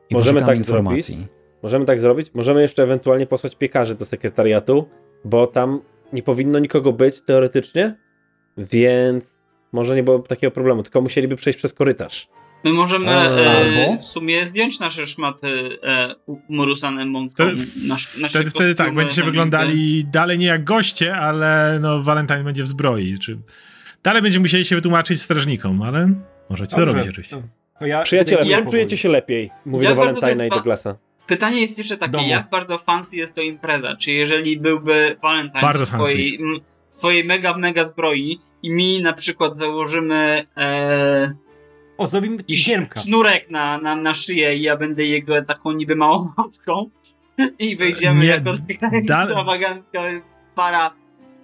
[0.09, 1.27] I Możemy tak informacji.
[1.63, 2.31] Możemy tak zrobić.
[2.33, 4.89] Możemy jeszcze ewentualnie posłać piekarzy do sekretariatu,
[5.25, 5.81] bo tam
[6.13, 7.95] nie powinno nikogo być teoretycznie,
[8.57, 9.39] więc
[9.71, 12.29] może nie byłoby takiego problemu, tylko musieliby przejść przez korytarz.
[12.65, 13.97] My możemy e, albo?
[13.97, 17.33] w sumie zdjąć nasze szmaty e, mąką.
[17.33, 22.43] Wtedy- Nasz, nasze Wtedy, wtedy tak, będziecie wyglądali dalej nie jak goście, ale no Valentine
[22.43, 23.19] będzie w zbroi.
[23.19, 23.37] Czy...
[24.03, 26.13] Dalej będziemy musieli się wytłumaczyć strażnikom, ale
[26.49, 27.35] możecie to Dobrze, robić oczywiście.
[27.35, 27.43] to-
[27.79, 28.71] to ja Przyjaciele, powoli.
[28.71, 29.49] czujecie się lepiej?
[29.65, 30.95] Mówię Jak do to Valentina i do Glasa.
[31.27, 32.27] Pytanie jest jeszcze takie, Domu.
[32.27, 33.95] jak bardzo fancy jest to impreza?
[33.95, 36.59] Czy jeżeli byłby Valentine Bardzo w swojej, m,
[36.89, 41.33] swojej mega, mega zbroi i mi na przykład założymy e,
[41.97, 42.99] O, zrobimy giermka.
[42.99, 46.89] sznurek na, na, na szyję i ja będę jego taką niby małą matką
[47.59, 49.99] i wyjdziemy Nie, jako taka da- ekstrawagancka
[50.55, 50.91] para,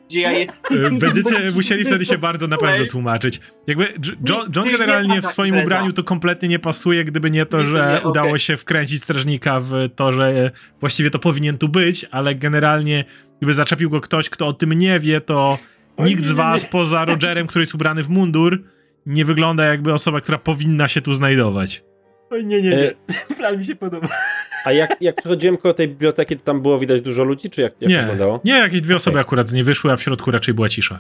[0.10, 1.00] gdzie ja jestem...
[1.00, 3.42] Będziecie musieli wtedy się bardzo na pewno tłumaczyć.
[3.68, 3.94] Jakby
[4.30, 7.32] John, John Nie, nie generalnie ma w tak swoim ubraniu to kompletnie nie pasuje, gdyby
[7.32, 11.70] nie to, że udało się wkręcić strażnika w to, że e, właściwie to powinien tu
[11.70, 13.06] być, ale generalnie
[13.38, 15.58] gdyby zaczepił go ktoś, kto o tym nie wie, to
[16.00, 18.64] nikt z was poza Rogerem, który jest ubrany w mundur,
[19.06, 21.84] nie wygląda jakby osoba, która powinna się tu znajdować.
[22.30, 22.90] Oj, nie, nie, nie.
[22.90, 22.94] E,
[23.38, 24.08] Plan mi się podoba.
[24.66, 27.74] A jak, jak przechodziłem koło tej biblioteki, to tam było widać dużo ludzi, czy jak,
[27.82, 28.40] jak nie, wyglądało?
[28.46, 31.00] nie, jakieś dwie osoby akurat z niej wyszły, a w środku raczej była cisza.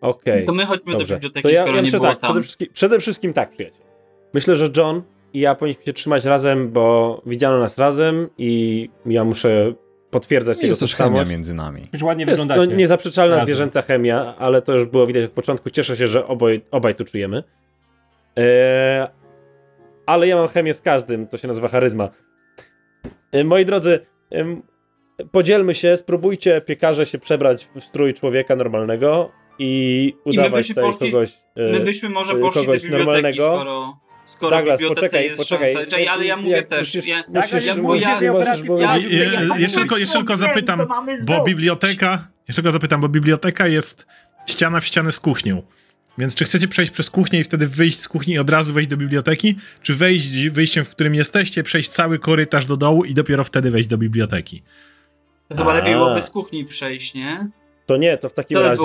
[0.00, 0.46] Okej.
[0.46, 1.14] To my chodźmy do Dobrze.
[1.14, 2.30] biblioteki, To ja, skoro ja nie było tak, tam.
[2.30, 3.86] przede wszystkim, przede wszystkim tak, przyjaciel.
[4.34, 5.02] Myślę, że John
[5.32, 9.72] i ja powinniśmy się trzymać razem, bo widziano nas razem i ja muszę
[10.10, 11.82] potwierdzać Jest też chemia między nami.
[11.92, 13.46] Już ładnie Jest no, niezaprzeczalna Razem.
[13.46, 15.70] zwierzęca chemia, ale to już było widać od początku.
[15.70, 17.42] Cieszę się, że oboj, obaj tu czujemy.
[18.36, 19.06] Eee,
[20.06, 22.08] ale ja mam chemię z każdym, to się nazywa charyzma.
[23.32, 24.62] E, moi drodzy, em,
[25.32, 31.12] podzielmy się, spróbujcie piekarze się przebrać w strój człowieka normalnego i udawać byśmy tutaj poszli-
[31.12, 31.38] kogoś.
[31.56, 33.44] e, My byśmy może y, poszli do kogoś biblioteki, normalnego.
[33.44, 33.96] skoro,
[34.28, 35.72] skoro w Douglas, bibliotece poczekaj, jest poczekaj.
[35.72, 35.96] szansa.
[36.12, 36.80] Ale ja mówię Jak też.
[36.94, 38.12] musisz- ja, musisz ja możesz ja
[38.78, 40.86] ja- Je- ja- jeszcze, tylko, jeszcze tylko zapytam,
[41.26, 44.06] bo biblioteka, jeszcze tylko zapytam, bo biblioteka jest
[44.46, 45.62] ściana w ścianę z kuchnią.
[46.18, 48.90] Więc czy chcecie przejść przez kuchnię i wtedy wyjść z kuchni i od razu wejść
[48.90, 49.56] do biblioteki?
[49.82, 53.88] Czy wejść wyjściem, w którym jesteście, przejść cały korytarz do dołu i dopiero wtedy wejść
[53.88, 54.62] do biblioteki?
[55.48, 57.48] To chyba lepiej byłoby z kuchni przejść, nie?
[57.86, 58.82] To nie, to w takim To razie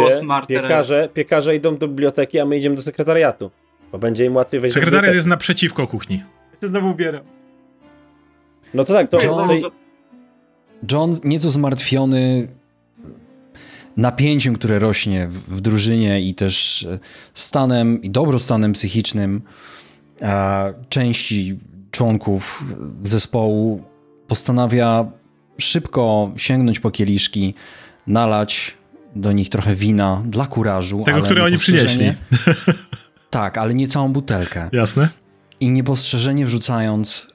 [0.48, 3.52] piekarze, piekarze idą do biblioteki, a my idziemy do sekretariatu.
[3.94, 6.24] Bo będzie im łatwiej wejść Sekretariat jest naprzeciwko kuchni.
[6.54, 7.22] Ja się znowu ubieram.
[8.74, 9.18] No to tak, to...
[9.18, 9.72] John-
[10.92, 12.48] John nieco zmartwiony
[13.98, 17.00] napięciem, które rośnie w, w drużynie i też e,
[17.34, 19.42] stanem i dobrostanem psychicznym
[20.22, 21.60] e, części
[21.92, 22.64] członków
[23.04, 23.84] zespołu
[24.28, 25.06] postanawia
[25.58, 27.54] szybko sięgnąć po kieliszki,
[28.08, 28.78] nalać
[29.16, 31.04] do nich trochę wina dla kurażu.
[31.06, 32.14] Tego, ale które oni niepostrzeżenie-
[33.34, 34.70] Tak, ale nie całą butelkę.
[34.72, 35.10] Jasne?
[35.60, 37.28] I niepostrzeżenie wrzucając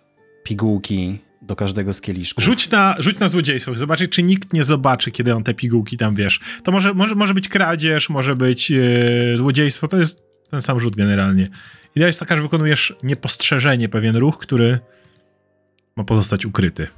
[0.45, 2.45] pigułki do każdego z kieliszków.
[2.45, 6.15] Rzuć na, rzuć na złodziejstwo, zobaczyć, czy nikt nie zobaczy, kiedy on te pigułki tam,
[6.15, 6.41] wiesz.
[6.65, 10.97] To może, może, może być kradzież, może być e, złodziejstwo, to jest ten sam rzut
[10.97, 11.49] generalnie.
[11.97, 14.79] Idea jest taka, że wykonujesz niepostrzeżenie pewien ruch, który
[15.97, 16.89] ma pozostać ukryty.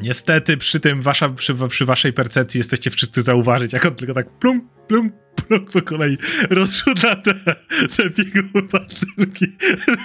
[0.00, 4.30] Niestety przy tym wasza, przy, przy waszej percepcji jesteście wszyscy zauważyć, jak on tylko tak
[4.30, 6.16] plum, plum, plum po kolei
[6.50, 7.34] rozrzuca te,
[7.96, 9.46] te piguły pastylki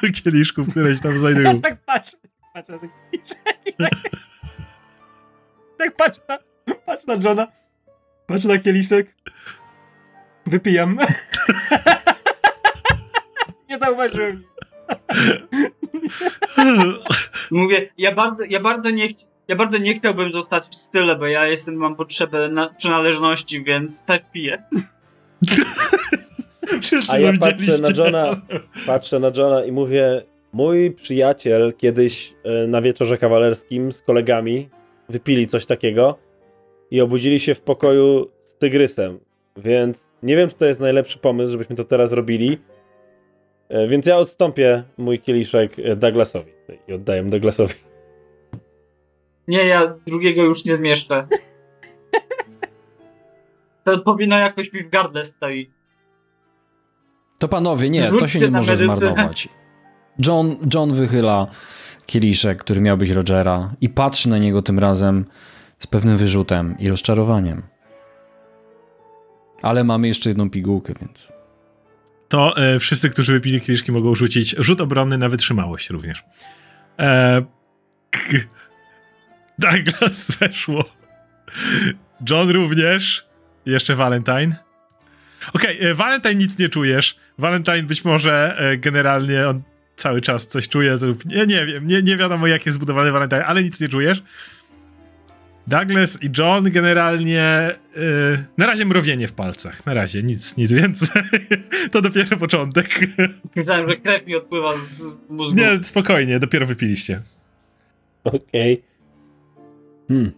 [0.03, 1.61] do kieliszków, które się tam znajdują.
[1.69, 2.17] tak patrzę,
[2.53, 3.37] patrzę na te kieliszki.
[5.77, 6.37] tak patrzę na,
[6.85, 7.47] patrzę na Johna.
[8.27, 9.15] Patrzę na kieliszek.
[10.45, 10.97] Wypijam.
[13.69, 14.43] Nie zauważyłem.
[17.51, 21.27] Mówię, ja bardzo, ja bardzo nie, ch- ja bardzo nie chciałbym zostać w style, bo
[21.27, 24.57] ja jestem, mam potrzebę na, przynależności, więc tak piję.
[27.09, 28.41] A ja patrzę na Johna,
[28.85, 34.69] patrzę na Johna i mówię, mój przyjaciel kiedyś e, na wieczorze kawalerskim z kolegami
[35.09, 36.17] wypili coś takiego
[36.91, 39.19] i obudzili się w pokoju z tygrysem,
[39.57, 42.57] więc nie wiem, czy to jest najlepszy pomysł, żebyśmy to teraz robili,
[43.69, 46.51] E, więc ja odstąpię mój kieliszek e, Douglasowi
[46.87, 47.73] i oddaję Douglasowi.
[49.47, 51.27] Nie, ja drugiego już nie zmieszczę.
[53.83, 55.71] To powinno jakoś mi w gardle stoi.
[57.39, 58.95] To panowie, nie, to Wróćcie się nie może medycynę.
[58.95, 59.49] zmarnować.
[60.27, 61.47] John, John wychyla
[62.05, 65.25] kieliszek, który miał być Rogera i patrzy na niego tym razem
[65.79, 67.61] z pewnym wyrzutem i rozczarowaniem.
[69.61, 71.33] Ale mamy jeszcze jedną pigułkę, więc...
[72.29, 76.23] To e, wszyscy, którzy wypili kieliszki, mogą rzucić rzut obronny na wytrzymałość również.
[76.99, 77.41] E,
[78.11, 78.19] k-
[79.59, 80.85] Douglas weszło.
[82.29, 83.27] John również.
[83.65, 84.55] Jeszcze Valentine.
[85.53, 87.15] Okej, e, Valentine nic nie czujesz.
[87.37, 89.61] Valentine być może e, generalnie on
[89.95, 90.97] cały czas coś czuje.
[91.01, 94.23] lub- Nie, nie wiem, nie, nie wiadomo jak jest zbudowany Valentine, ale nic nie czujesz.
[95.67, 99.85] Douglas i John generalnie yy, na razie mrowienie w palcach.
[99.85, 101.21] Na razie, nic, nic więcej.
[101.91, 102.99] to dopiero początek.
[103.55, 105.57] Myślałem, że krew mi odpływa z, mózgu.
[105.59, 107.21] Nie, spokojnie, dopiero wypiliście.
[108.23, 108.83] Okej.
[110.07, 110.31] Hmm.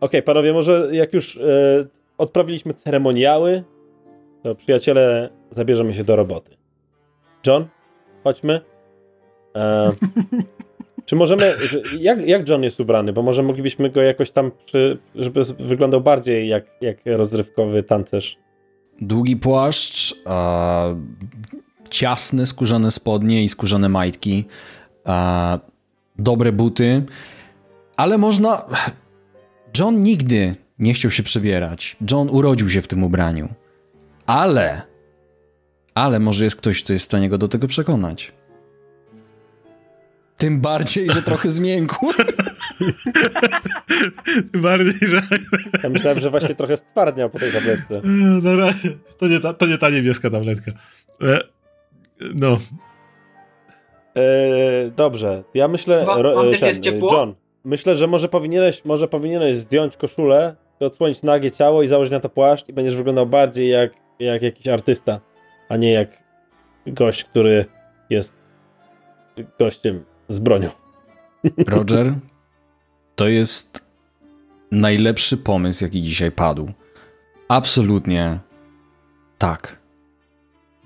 [0.00, 1.40] Okej, panowie, może jak już e,
[2.18, 3.64] odprawiliśmy ceremoniały,
[4.42, 6.56] to przyjaciele zabierzemy się do roboty.
[7.46, 7.66] John,
[8.24, 8.60] chodźmy.
[9.56, 9.92] E,
[11.04, 11.54] czy możemy.
[11.66, 13.12] że- Jak, jak John jest ubrany?
[13.12, 18.36] Bo może moglibyśmy go jakoś tam, przy, żeby wyglądał bardziej jak, jak rozrywkowy tancerz.
[19.00, 20.86] Długi płaszcz, a,
[21.90, 24.44] ciasne skórzane spodnie i skórzane majtki,
[26.18, 27.02] dobre buty,
[27.96, 28.66] ale można...
[29.78, 31.96] John nigdy nie chciał się przebierać.
[32.10, 33.48] John urodził się w tym ubraniu.
[34.26, 34.82] Ale...
[35.94, 38.32] Ale może jest ktoś, kto jest w stanie go do tego przekonać.
[40.36, 42.12] Tym bardziej, że trochę zmiękł.
[44.52, 45.22] Tym Bardziej, że.
[45.82, 48.00] Ja myślałem, że właśnie trochę stwardniał po tej tabletce.
[48.42, 48.90] Na razie.
[49.18, 50.72] To nie ta, to nie ta niebieska tabletka.
[51.22, 51.38] E,
[52.34, 52.58] no.
[54.16, 56.04] E, dobrze, ja myślę.
[56.06, 57.14] Wam- ro- wam e, też jest ciepło?
[57.14, 57.34] John,
[57.66, 62.28] myślę, że może powinieneś, może powinieneś zdjąć koszulę, odsłonić nagie ciało i założyć na to
[62.28, 65.20] płaszcz i będziesz wyglądał bardziej jak, jak jakiś artysta,
[65.68, 66.08] a nie jak
[66.86, 67.64] gość, który
[68.10, 68.34] jest
[69.58, 70.70] gościem z bronią.
[71.66, 72.14] Roger,
[73.16, 73.80] to jest
[74.70, 76.72] najlepszy pomysł, jaki dzisiaj padł.
[77.48, 78.38] Absolutnie
[79.38, 79.78] tak.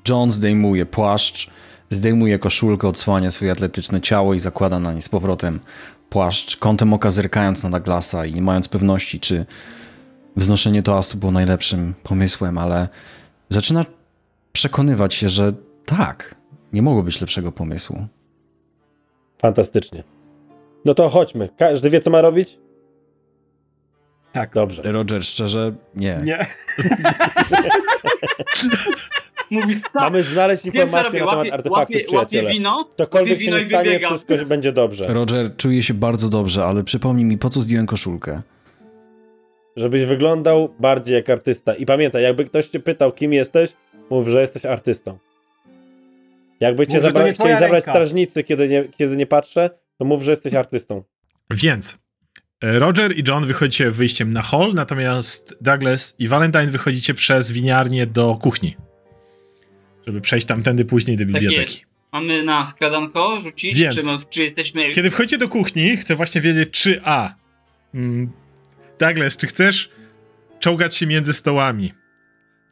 [0.09, 1.51] John zdejmuje płaszcz,
[1.91, 5.61] zdejmuje koszulkę, odsłania swoje atletyczne ciało i zakłada na nie z powrotem
[6.11, 9.47] płaszcz, kątem oka zerkając na Douglasa i nie mając pewności, czy
[10.37, 12.89] wznoszenie toastu było najlepszym pomysłem, ale
[13.49, 13.85] zaczyna
[14.53, 15.53] przekonywać się, że
[15.87, 16.35] tak,
[16.73, 18.07] nie mogło być lepszego pomysłu.
[19.39, 20.05] Fantastycznie.
[20.85, 21.49] No to chodźmy.
[21.59, 22.59] Każdy wie, co ma robić?
[24.33, 24.55] Tak.
[24.55, 24.83] Dobrze.
[24.83, 26.21] Roger, szczerze, nie.
[26.25, 26.47] Nie.
[29.51, 32.51] Mówi, tak, Mamy znaleźć wiem robię, na temat łapie, artefaktów, łapie, łapie przyjaciele.
[32.53, 34.19] wino, Cokolwiek się wino nie i stanie, wybiegam.
[34.19, 35.05] wszystko będzie dobrze.
[35.09, 38.43] Roger, czuję się bardzo dobrze, ale przypomnij mi, po co zdjąłem koszulkę?
[39.77, 41.75] Żebyś wyglądał bardziej jak artysta.
[41.75, 43.71] I pamiętaj, jakby ktoś cię pytał, kim jesteś,
[44.11, 45.19] mów, że jesteś artystą.
[46.61, 47.81] Jakby cię zabra- chcieli zabrać ręka.
[47.93, 51.03] strażnicy, kiedy nie, kiedy nie patrzę, to mów, że jesteś artystą.
[51.51, 51.99] Więc
[52.63, 58.07] e, Roger i John wychodzicie wyjściem na hall, natomiast Douglas i Valentine wychodzicie przez winiarnię
[58.07, 58.77] do kuchni.
[60.07, 61.63] Żeby przejść tamtędy później do Tak biblioteki.
[61.63, 61.87] jest.
[62.13, 63.95] Mamy na skradanko rzucić, Więc.
[63.97, 64.91] czy, my, czy jesteśmy...
[64.91, 67.35] Kiedy wchodzicie do kuchni, chcę właśnie wiedzieć, czy A.
[67.95, 68.33] Mm,
[68.99, 69.91] Douglas, czy chcesz
[70.61, 71.93] czołgać się między stołami?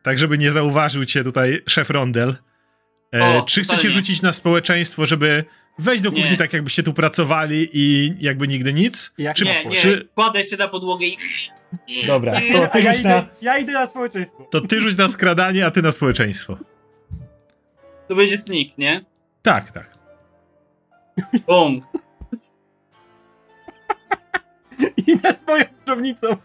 [0.02, 2.36] Tak, żeby nie zauważył cię tutaj szef Rondel.
[3.14, 5.44] E, O, czy chcecie rzucić na społeczeństwo, żeby
[5.78, 6.36] wejść do kuchni Nie.
[6.36, 9.12] tak, jakbyście tu pracowali i jakby nigdy nic?
[9.18, 11.16] Jak czy, Nie, nie, czy kładę się na podłogę i...
[12.06, 14.48] Dobra, to ty ja, idę, na- ja idę na społeczeństwo.
[14.50, 16.58] to ty rzuć na skradanie, a ty na społeczeństwo.
[18.08, 19.00] To będzie sneak, nie?
[19.42, 19.98] Tak, tak.
[21.46, 21.82] Bum.
[25.06, 26.36] Idę z moją czownicą.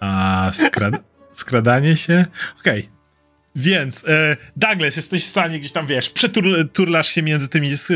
[0.00, 0.94] A skrad
[1.32, 2.26] skradanie się?
[2.60, 2.88] Okej.
[3.56, 7.94] Więc e, Douglas, jesteś w stanie gdzieś tam, wiesz, przeturlasz się między tymi, z, e,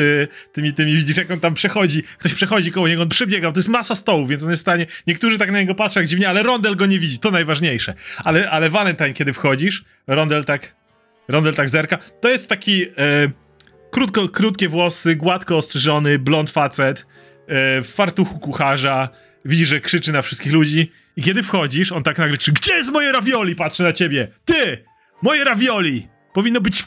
[0.52, 3.68] tymi, tymi, widzisz jak on tam przechodzi, ktoś przechodzi koło niego, on przebiega, to jest
[3.68, 6.42] masa stołów, więc on jest w stanie, niektórzy tak na niego patrzą jak dziwnie, ale
[6.42, 7.94] Rondel go nie widzi, to najważniejsze.
[8.24, 10.74] Ale, ale Valentine, kiedy wchodzisz, Rondel tak,
[11.28, 12.88] Rondel tak zerka, to jest taki e,
[13.90, 17.04] krótko, krótkie włosy, gładko ostrzyżony, blond facet, e,
[17.82, 19.08] w fartuchu kucharza,
[19.44, 22.92] widzisz, że krzyczy na wszystkich ludzi i kiedy wchodzisz, on tak nagle krzyczy, gdzie jest
[22.92, 23.56] moje ravioli?
[23.56, 24.28] Patrzy na ciebie.
[24.44, 24.84] Ty!
[25.22, 26.08] Moje ravioli!
[26.32, 26.84] Powinno być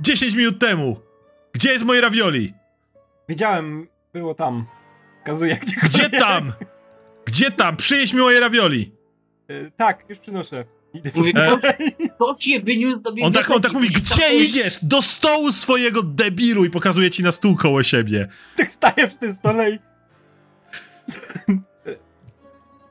[0.00, 1.00] 10 minut temu.
[1.52, 2.54] Gdzie jest moje ravioli?
[3.28, 4.66] Wiedziałem, było tam.
[5.24, 5.76] Kazuje gdzie.
[5.82, 6.52] Gdzie tam?
[7.26, 7.76] Gdzie tam?
[7.76, 8.92] Przyjeźdź mi moje ravioli.
[9.48, 10.64] E, tak, już przynoszę.
[11.16, 11.32] Mówię.
[12.16, 14.14] Kto ci wyniósł do On tak, on tak mówi, biblioteki?
[14.20, 14.78] gdzie idziesz?
[14.82, 18.28] Do stołu swojego debilu i pokazuje ci na stół koło siebie.
[18.56, 19.78] Tak staję przy tym stole i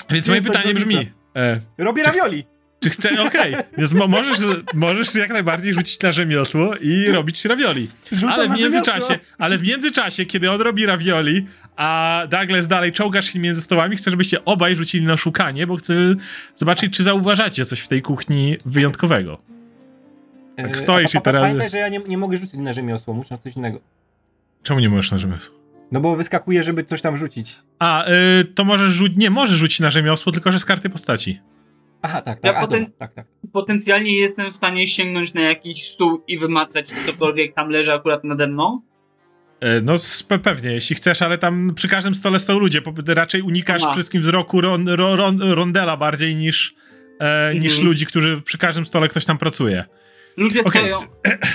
[0.10, 2.46] Więc moje pytanie brzmi, e, robię ravioli.
[2.80, 4.38] czy chce, okej, więc mo możesz,
[4.74, 7.90] możesz jak najbardziej rzucić na rzemiosło i robić ravioli.
[8.12, 11.46] Rzucam Ale w na międzyczasie, ale w międzyczasie, kiedy on robi ravioli,
[11.76, 15.94] a Douglas dalej czołgasz się między stołami, chcę, żebyście obaj rzucili na szukanie, bo chcę
[16.56, 19.38] zobaczyć, czy zauważacie coś w tej kuchni wyjątkowego.
[20.58, 23.14] Tak E, stoisz a i teraz- Pamiętaj, że ja nie, nie mogę rzucić na rzemiosło,
[23.14, 23.80] muszę na coś innego.
[24.64, 25.56] Czemu nie możesz na rzemiosło?
[25.92, 27.56] No bo wyskakuje, żeby coś tam rzucić.
[27.80, 28.06] A,
[28.42, 31.40] y, to możesz rzucić, nie możesz rzucić na rzemiosło, tylko że z karty postaci.
[32.02, 33.26] Aha, tak, Ja tak, a, potem- dobra, tak, tak.
[33.54, 38.48] Potencjalnie jestem w stanie sięgnąć na jakiś stół i wymacać cokolwiek tam leży akurat nade
[38.48, 38.82] mną.
[39.66, 39.94] E, No
[40.44, 43.94] pewnie, jeśli chcesz, ale tam przy każdym stole stoją ludzie, raczej unikasz Aha.
[43.94, 46.76] wszystkim wzroku ron, ro, ron, rondela bardziej niż,
[47.20, 47.88] e, niż Mhm.
[47.88, 49.86] ludzi, którzy przy każdym stole ktoś tam pracuje.
[50.38, 50.82] Ludzie Okej.
[50.82, 50.98] stoją.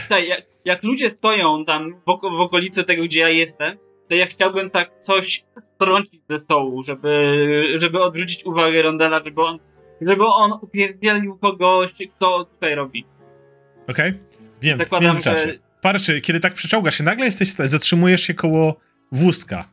[0.09, 3.79] Tak, jak, jak ludzie stoją tam w, w okolicy tego, gdzie ja jestem,
[4.09, 9.59] to ja chciałbym tak coś strącić ze stołu, żeby, żeby odwrócić uwagę Rondela, żeby on,
[10.01, 13.05] żeby on upierdzielił kogoś, kto tutaj robi.
[13.89, 14.13] Okej?
[14.63, 15.47] Więc w Zakładam, międzyczasie.
[15.47, 18.81] że Parczy, kiedy tak przeczołgasz się, nagle jesteś, w stanie- zatrzymujesz się koło
[19.13, 19.69] wózka.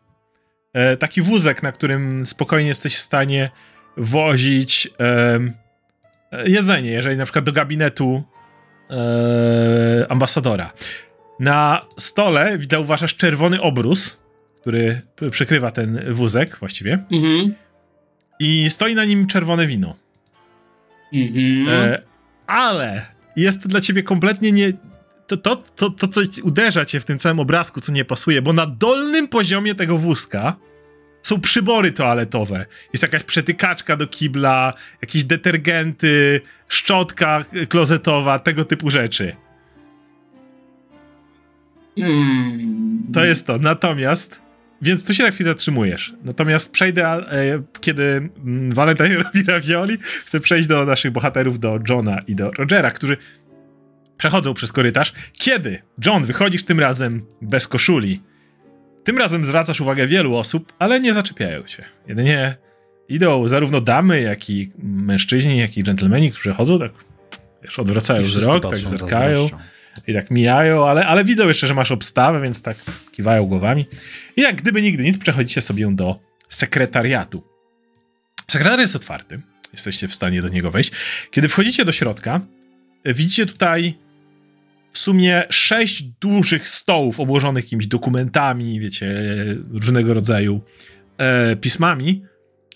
[0.74, 3.50] E, taki wózek, na którym spokojnie jesteś w stanie
[3.98, 5.40] wozić e,
[6.46, 8.24] jedzenie, jeżeli na przykład do gabinetu
[8.90, 10.74] e, ambasadora.
[11.40, 14.18] Na stole zauważasz czerwony obrus,
[14.62, 15.02] który
[15.32, 17.54] przykrywa ten wózek właściwie Mhm.
[18.40, 19.96] i stoi na nim czerwone wino.
[21.14, 21.70] Mhm.
[21.70, 22.02] E,
[22.48, 23.06] ale
[23.36, 24.74] jest to dla ciebie kompletnie nie.
[25.28, 28.42] To, to, to, to, co ci uderza cię w tym całym obrazku, co nie pasuje,
[28.42, 30.56] bo na dolnym poziomie tego wózka
[31.24, 32.66] są przybory toaletowe.
[32.94, 39.36] Jest jakaś przetykaczka do kibla, jakieś detergenty, szczotka klozetowa, tego typu rzeczy.
[41.98, 43.04] Mm.
[43.14, 43.58] To jest to.
[43.58, 44.42] Natomiast.
[44.82, 46.14] Więc tu się na chwilę zatrzymujesz.
[46.24, 52.20] Natomiast przejdę, e, kiedy mm, Valentine robi ravioli, chcę przejść do naszych bohaterów, do Johna
[52.28, 53.18] i do Rogera, którzy
[54.18, 55.14] przechodzą przez korytarz.
[55.34, 58.22] Kiedy John wychodzisz tym razem bez koszuli,
[59.04, 61.84] tym razem zwracasz uwagę wielu osób, ale nie zaczepiają się.
[62.08, 62.58] Jedynie
[63.10, 66.92] idą zarówno damy, jak i mężczyźni, jak i dżentelmeni, którzy chodzą, tak
[67.64, 69.50] wiesz, odwracają I wzrok, tak zerkają
[70.08, 72.78] i tak mijają, ale, ale widzą jeszcze, że masz obstawę, więc tak
[73.12, 73.86] kiwają głowami.
[74.36, 76.20] I jak gdyby nigdy nic, przechodzicie sobie do
[76.50, 77.44] sekretariatu.
[78.48, 79.42] Sekretariat jest otwarty,
[79.74, 80.92] jesteście w stanie do niego wejść.
[81.32, 82.42] Kiedy wchodzicie do środka,
[83.06, 83.98] widzicie tutaj
[84.98, 89.16] w sumie sześć dużych stołów obłożonych jakimiś dokumentami, wiecie,
[89.72, 90.62] różnego rodzaju
[91.18, 92.24] e, pismami.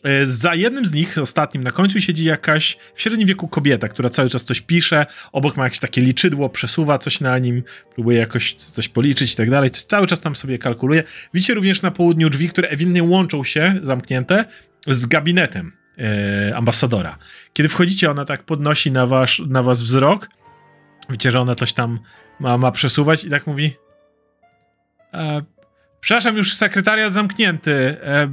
[0.04, 4.10] E, Za jednym z nich, ostatnim na końcu, siedzi jakaś w średnim wieku kobieta, która
[4.10, 8.54] cały czas coś pisze, obok ma jakieś takie liczydło, przesuwa coś na nim, próbuje jakoś
[8.54, 11.04] coś policzyć i tak dalej, cały czas tam sobie kalkuluje.
[11.34, 14.46] Widzicie również na południu drzwi, które ewidentnie łączą się, zamknięte,
[14.88, 17.18] z gabinetem e, ambasadora.
[17.54, 20.30] Kiedy wchodzicie, ona tak podnosi na, wasz, na was wzrok,
[21.12, 22.00] widzicie, że ona coś tam
[22.40, 23.76] ma, ma przesuwać i tak mówi
[25.14, 25.42] e,
[26.02, 28.30] przepraszam, już sekretariat zamknięty, e,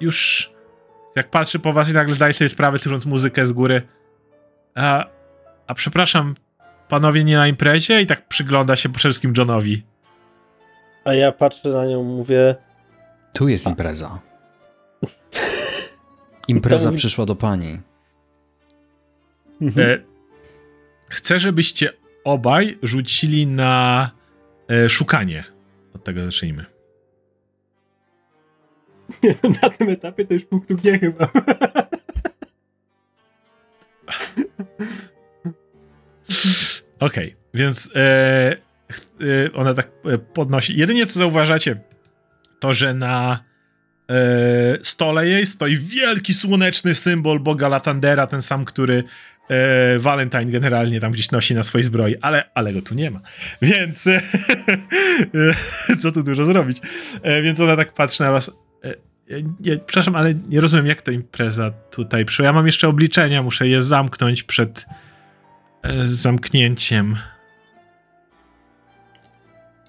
[0.00, 0.50] już
[1.16, 3.82] jak patrzy po was i nagle zdaje sobie sprawę, słysząc muzykę z góry.
[4.74, 5.06] A,
[5.66, 6.34] a przepraszam,
[6.88, 8.00] panowie nie na imprezie?
[8.00, 9.82] I tak przygląda się po wszystkim Johnowi.
[11.04, 12.54] A ja patrzę na nią, mówię,
[13.34, 14.18] Tu jest impreza.
[16.48, 17.80] Impreza przyszła do pani.
[19.76, 19.98] E,
[21.08, 21.92] chcę, żebyście
[22.24, 24.10] obaj rzucili na
[24.70, 25.44] e, szukanie.
[25.94, 26.64] Od tego zacznijmy.
[29.62, 31.28] Na tym etapie to już punktu G chyba.
[37.00, 38.56] Okej, więc e,
[39.20, 40.76] e, ona tak e, podnosi.
[40.76, 41.80] Jedynie co zauważacie,
[42.60, 43.44] to że na,
[44.10, 49.04] e, stole jej stoi wielki słoneczny symbol boga Latandera, ten sam, który
[49.48, 53.20] e, Valentine generalnie tam gdzieś nosi na swojej zbroi, ale, ale go tu nie ma.
[53.62, 54.20] Więc e,
[56.02, 56.80] co tu dużo zrobić.
[57.22, 58.50] E, więc ona tak patrzy na was.
[58.84, 58.94] E,
[59.86, 62.44] przepraszam, ale nie rozumiem, jak to impreza tutaj przyszła.
[62.44, 64.86] Ja mam jeszcze obliczenia, muszę je zamknąć przed
[65.82, 67.16] e, zamknięciem.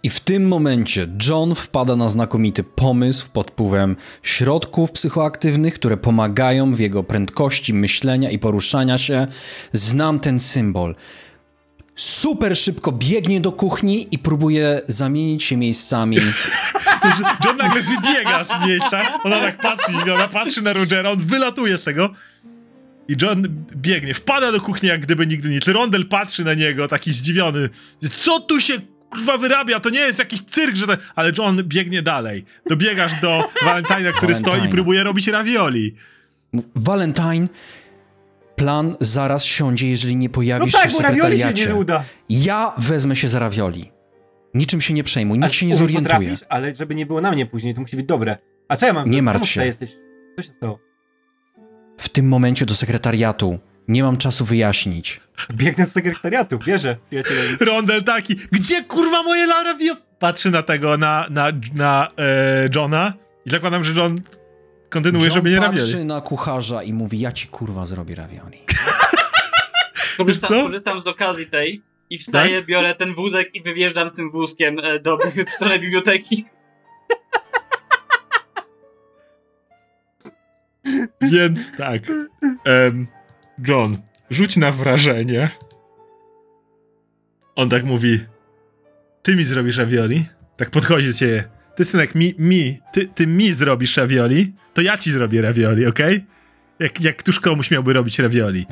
[0.03, 6.75] I w tym momencie John wpada na znakomity pomysł pod wpływem środków psychoaktywnych, które pomagają
[6.75, 9.27] w jego prędkości myślenia i poruszania się.
[9.73, 10.95] Znam ten symbol.
[11.95, 16.17] Super szybko biegnie do kuchni i próbuje zamienić się miejscami.
[17.45, 21.83] John nagle wybiega z miejsca, ona tak patrzy, ona patrzy na Rogera, on wylatuje z
[21.83, 22.09] tego
[23.07, 25.67] i John biegnie, wpada do kuchni jak gdyby nigdy nic.
[25.67, 27.69] Rondel patrzy na niego, taki zdziwiony.
[28.11, 28.73] Co tu się
[29.09, 30.97] kurwa wyrabia, to nie jest jakiś cyrk, że.
[31.15, 32.45] Ale John biegnie dalej.
[32.69, 34.35] Dobiegasz do Valentina, który Valentine.
[34.57, 35.95] stoi i próbuje robić ravioli.
[36.75, 37.47] Valentine,
[38.55, 41.67] plan zaraz siądzie, jeżeli nie No pojawisz tak, się w ravioli się sekretariacie.
[41.67, 42.03] nie uda.
[42.29, 43.91] Ja wezmę się za ravioli.
[44.53, 46.35] Niczym się nie przejmuj, nikt się nie zorientuje.
[46.49, 48.37] ale żeby nie było na mnie później, to musi być dobre.
[48.69, 49.09] A co ja mam?
[49.09, 49.65] Nie martw się.
[49.65, 49.91] jesteś?
[50.35, 50.79] Co się stało?
[51.97, 53.59] W tym momencie do sekretariatu.
[53.87, 55.21] Nie mam czasu wyjaśnić.
[55.53, 57.41] Biegnę z sekretariatu, wierzę, przyjaciele.
[57.59, 60.01] Rondel taki, gdzie kurwa moje ravioli?
[60.19, 63.13] Patrzy na tego, na, na, na e, Johna
[63.45, 64.21] i zakładam, że John
[64.89, 66.05] kontynuuje, John żeby nie patrzy ravioli.
[66.05, 68.59] na kucharza i mówi, ja ci kurwa zrobię ravioli.
[70.17, 70.63] Korzystam, co?
[70.63, 75.17] korzystam z okazji tej i wstaję, biorę ten wózek i wyjeżdżam tym wózkiem e, do,
[75.47, 76.43] w stronę biblioteki.
[81.31, 82.01] Więc tak.
[82.65, 83.07] Em,
[83.67, 83.97] John,
[84.29, 85.49] rzuć na wrażenie.
[87.55, 88.19] On tak mówi.
[89.21, 90.25] Ty mi zrobisz ravioli?
[90.57, 91.43] Tak podchodzi do ciebie.
[91.75, 96.25] Ty synek, mi, mi, ty, ty mi zrobisz ravioli, to ja ci zrobię ravioli, okej?
[96.79, 98.65] Jak, jak któż komuś miałby robić ravioli?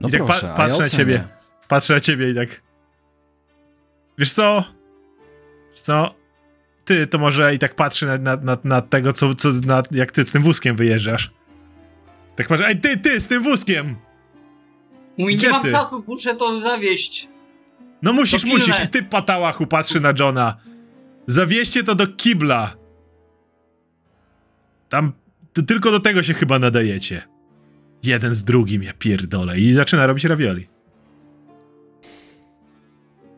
[0.00, 1.24] No I tak pa- proszę, a patrzę ja na ciebie.
[1.68, 2.62] Patrzę na ciebie i tak.
[4.18, 4.64] Wiesz co?
[5.70, 6.14] Wiesz co?
[6.84, 10.12] Ty to może i tak patrzy na, na, na, na tego, co, co na, jak
[10.12, 11.30] ty z tym wózkiem wyjeżdżasz.
[12.36, 13.96] Tak patrzę, ej ty, ty z tym wózkiem!
[15.18, 15.72] Mówi, Gdzie nie mam ty?
[15.72, 17.28] czasu, muszę to zawieść.
[18.02, 18.84] No musisz, musisz.
[18.84, 20.56] I ty patałachu patrzy na Johna.
[21.26, 22.76] Zawieźcie to do kibla.
[24.88, 25.12] Tam
[25.52, 27.22] to tylko do tego się chyba nadajecie.
[28.02, 29.58] Jeden z drugim, ja pierdolę.
[29.58, 30.68] I zaczyna robić ravioli.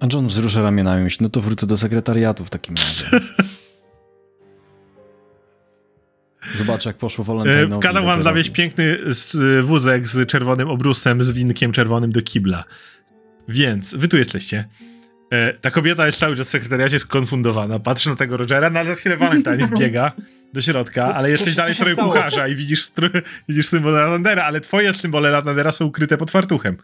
[0.01, 3.05] A John wzrusza ramionami i myśli, no to wrócę do sekretariatu w takim razie.
[6.55, 7.83] Zobaczę, jak poszło E, Valentinowi.
[7.83, 8.99] Kazał wam zawieźć piękny
[9.63, 12.65] wózek z czerwonym obrusem, z winkiem czerwonym do kibla.
[13.49, 14.69] Więc, wy tu jesteście.
[15.31, 17.79] E, ta kobieta jest cały czas w sekretariacie skonfundowana.
[17.79, 20.13] Patrzy na tego Rogera, no ale za chwilę Valentine wbiega
[20.53, 22.13] do środka, ale jesteś się- dalej stało?
[22.13, 22.91] kucharza i widzisz,
[23.49, 26.77] widzisz symbole Latandera, ale twoje symbole Latandera są ukryte pod fartuchem.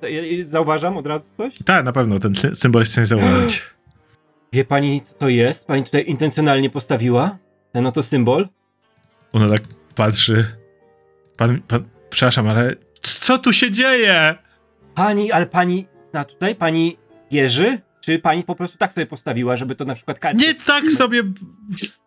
[0.00, 1.54] To ja- ja Zauważam od razu coś?
[1.64, 3.62] Tak, na pewno, ten sy- symbol jest w stanie zauważyć.
[4.52, 5.66] Wie pani, co to jest?
[5.66, 7.38] Pani tutaj intencjonalnie postawiła
[7.72, 8.48] ten oto symbol?
[9.34, 9.62] Ona tak
[9.94, 10.56] patrzy.
[11.36, 14.34] Pan, pan, przepraszam, ale co tu się dzieje?
[14.94, 16.96] Pani, ale pani na tutaj, pani
[17.30, 17.78] wierzy?
[18.00, 20.46] Czy pani po prostu tak sobie postawiła, żeby to na przykład karcie...
[20.46, 21.22] Nie tak sobie.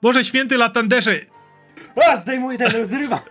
[0.01, 1.15] Boże święty Latanderze.
[2.07, 3.19] A, zdejmuję ten, rozrywam.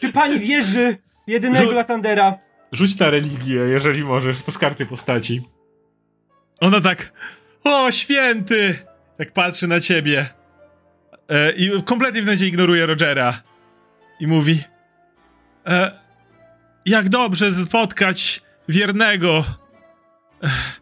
[0.00, 2.38] Czy pani wierzy jedynego Rzu- Latandera?
[2.72, 5.48] Rzuć na religię, jeżeli możesz, to z karty postaci.
[6.60, 7.12] Ona tak.
[7.64, 8.78] O, święty!
[9.18, 10.28] Tak patrzy na ciebie.
[11.28, 13.42] E, I kompletnie w momencie ignoruje Rogera.
[14.20, 14.62] I mówi.
[15.66, 15.98] E,
[16.86, 19.44] jak dobrze spotkać wiernego.
[20.42, 20.80] Ech.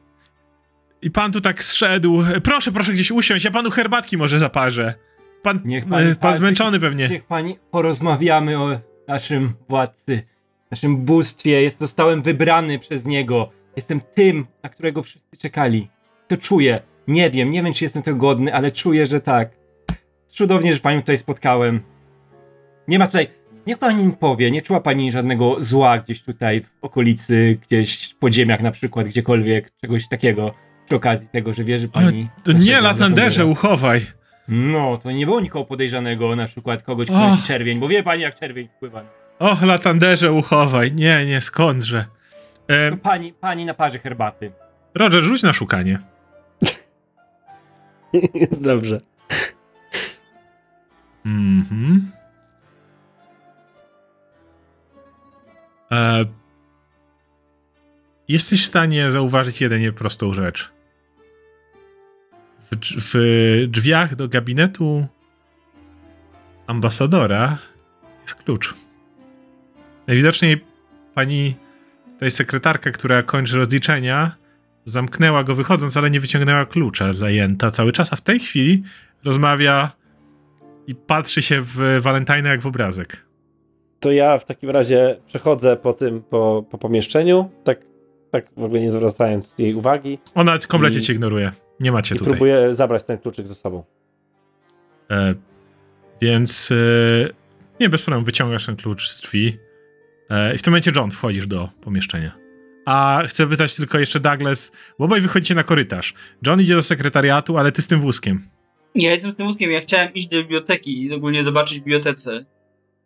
[1.03, 2.23] I pan tu tak zszedł.
[2.23, 4.95] E, Proszę, proszę gdzieś usiąść, ja panu herbatki może zaparzę.
[5.43, 7.09] Pan, Niech pani e, pan patrzy- zmęczony pewnie.
[7.09, 10.23] Niech pani porozmawiamy o naszym władcy,
[10.71, 11.63] naszym bóstwie.
[11.63, 13.51] Jest, zostałem wybrany przez niego.
[13.77, 15.89] Jestem tym, na którego wszyscy czekali.
[16.29, 16.83] To czuję.
[17.09, 19.51] Nie wiem, nie wiem, czy jestem tego godny, ale czuję, że tak.
[20.33, 21.81] Cudownie, że panią tutaj spotkałem.
[22.89, 23.29] Nie ma tutaj.
[23.67, 28.17] Niech pani mi powie, nie czuła pani żadnego zła gdzieś tutaj w okolicy, gdzieś w
[28.17, 30.55] podziemiach na przykład, gdziekolwiek, czegoś takiego
[30.87, 32.29] przy okazji tego, że wierzy Ale pani.
[32.45, 33.45] To w nie, Latandera.
[33.45, 34.07] uchowaj.
[34.49, 38.23] No, to nie było nikogo podejrzanego, na przykład kogoś, kto nosi czerwień, bo wie pani,
[38.23, 39.05] jak czerwień wpływa.
[39.39, 40.93] Och, Latanderze, uchowaj.
[40.93, 42.07] Nie, nie, skądże.
[42.69, 44.53] E, To pani, pani na parze herbaty.
[44.95, 45.99] Roger, rzuć na szukanie.
[48.61, 48.99] Dobrze.
[51.25, 52.11] Mhm.
[55.91, 56.25] E,
[58.29, 60.73] jesteś w stanie zauważyć jedynie prostą rzecz.
[62.73, 63.15] w, w
[63.69, 65.07] drzwiach do gabinetu
[66.67, 67.59] ambasadora
[68.23, 68.75] jest klucz.
[70.07, 70.65] Najwidoczniej
[71.15, 71.57] pani,
[72.13, 74.37] tutaj sekretarka, która kończy rozliczenia,
[74.87, 78.83] zamknęła go wychodząc, ale nie wyciągnęła klucza zajęta cały czas, a w tej chwili
[79.25, 79.93] rozmawia
[80.87, 83.17] i patrzy się w Valentina jak w obrazek.
[84.01, 87.81] To ja w takim razie przechodzę po tym, po, po pomieszczeniu, tak,
[88.31, 91.51] tak w ogóle nie zwracając jej uwagi Ona kompletnie I- cię ignoruje.
[91.81, 92.33] Nie macie i tutaj.
[92.33, 93.85] próbuję zabrać ten kluczyk ze sobą.
[95.11, 95.35] E,
[96.21, 96.75] więc e,
[97.81, 99.59] nie, bez problemu, wyciągasz ten klucz z drzwi
[100.31, 102.33] e, i w tym momencie John wchodzisz do pomieszczenia.
[102.87, 106.15] A chcę pytać tylko jeszcze Douglas, bo obaj wychodzicie na korytarz.
[106.47, 108.49] John idzie do sekretariatu, ale ty z tym wózkiem.
[108.95, 112.45] Ja jestem z tym wózkiem, ja chciałem iść do biblioteki i ogólnie zobaczyć w bibliotece.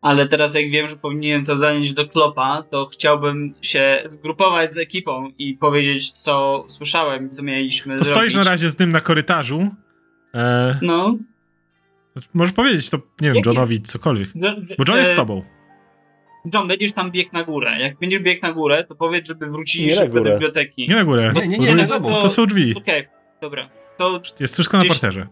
[0.00, 4.78] Ale teraz jak wiem, że powinienem to zanieść do Klopa, to chciałbym się zgrupować z
[4.78, 8.16] ekipą i powiedzieć, co słyszałem i co mieliśmy To zrobić.
[8.32, 9.68] stoisz na razie z tym na korytarzu.
[10.34, 11.14] E, No.
[12.34, 14.28] możesz powiedzieć to, nie wiem, Jak Johnowi cokolwiek.
[14.78, 15.42] Bo John jest z E, tobą.
[16.54, 17.76] John, będziesz tam bieg na górę.
[17.80, 20.88] Jak będziesz bieg na górę, to powiedz, żeby wrócili Nie na szybko do biblioteki.
[20.88, 21.32] Nie na górę.
[21.34, 22.08] Nie, nie, Bo nie, na tobą.
[22.08, 22.74] to są drzwi.
[22.76, 23.04] Okej,
[23.40, 23.68] dobra.
[23.98, 25.26] To, Jest wszystko na Gdzieś- parterze.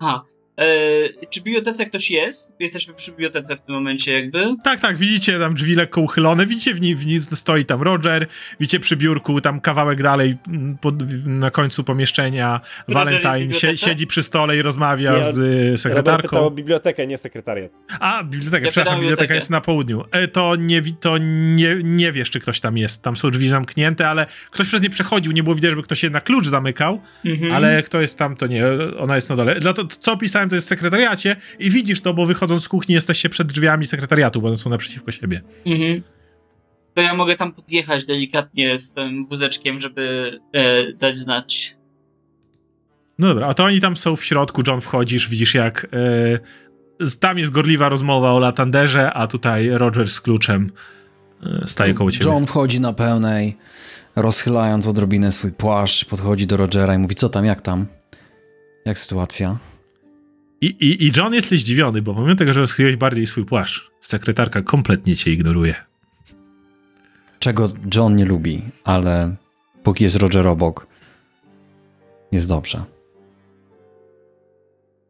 [0.00, 0.24] Aha.
[0.60, 2.56] E, czy w bibliotece ktoś jest?
[2.60, 4.54] Jesteśmy przy bibliotece w tym momencie jakby.
[4.64, 8.26] Tak, tak, widzicie tam drzwi lekko uchylone, widzicie w nim, w nim stoi tam Roger,
[8.60, 10.94] widzicie przy biurku, tam kawałek dalej mm, pod,
[11.26, 15.46] na końcu pomieszczenia Roger Valentine sie, siedzi przy stole i rozmawia Nie, z y, Robert
[15.46, 16.50] pytał o sekretarką.
[16.50, 17.70] bibliotekę, nie sekretariat.
[18.00, 19.34] A, biblioteka, Ja przepraszam, biblioteka bibliotekę.
[19.34, 20.04] jest na południu.
[20.12, 23.02] E, to nie, to nie, nie wiesz, czy ktoś tam jest.
[23.02, 26.10] Tam są drzwi zamknięte, ale ktoś przez nie przechodził, nie było widać, żeby ktoś się
[26.10, 27.52] na klucz zamykał, Mhm.
[27.52, 28.64] ale kto jest tam, to nie,
[28.98, 29.60] ona jest na dole.
[29.60, 32.94] Dla to, co opisałem, to jest w sekretariacie i widzisz to, bo wychodząc z kuchni
[32.94, 35.40] jesteście przed drzwiami sekretariatu, bo one są naprzeciwko siebie.
[35.66, 36.02] Mhm.
[36.94, 41.76] To ja mogę tam podjechać delikatnie z tym wózeczkiem, żeby e, dać znać.
[43.18, 45.84] No dobra, a to oni tam są w środku, John wchodzisz, widzisz jak
[47.00, 50.70] e, z- tam jest gorliwa rozmowa o Latanderze, a tutaj Roger z kluczem
[51.42, 52.30] e, staje koło ciebie.
[52.30, 53.56] John wchodzi na pełnej,
[54.16, 57.86] rozchylając odrobinę swój płaszcz, podchodzi do Rogera i mówi, co tam, jak tam?
[58.84, 59.58] Jak sytuacja?
[60.60, 64.62] I, i, I John jest zdziwiony, bo pomimo tego, że rozchyliłeś bardziej swój płaszcz, sekretarka
[64.62, 65.74] kompletnie cię ignoruje.
[67.38, 69.36] Czego John nie lubi, ale
[69.82, 70.86] póki jest Roger obok,
[72.32, 72.84] jest dobrze.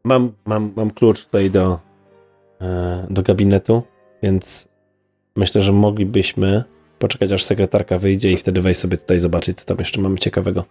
[0.03, 1.79] Mam, mam, mam klucz tutaj do,
[2.61, 3.83] e, do gabinetu,
[4.23, 4.67] więc
[5.35, 6.63] myślę, że moglibyśmy
[6.99, 10.65] poczekać, aż sekretarka wyjdzie i wtedy wejść sobie tutaj zobaczyć, co tam jeszcze mamy ciekawego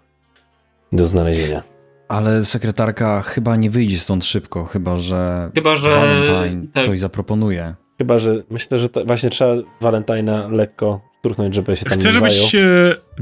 [0.93, 1.80] do znalezienia.
[2.10, 5.88] Ale sekretarka chyba nie wyjdzie stąd szybko, chyba że Chyba, że.
[5.88, 6.84] Valentine tak.
[6.84, 7.74] coś zaproponuje.
[7.98, 12.56] Chyba, że myślę, że to właśnie trzeba Valentina lekko szturchnąć, żeby się tam Chcę, żebyś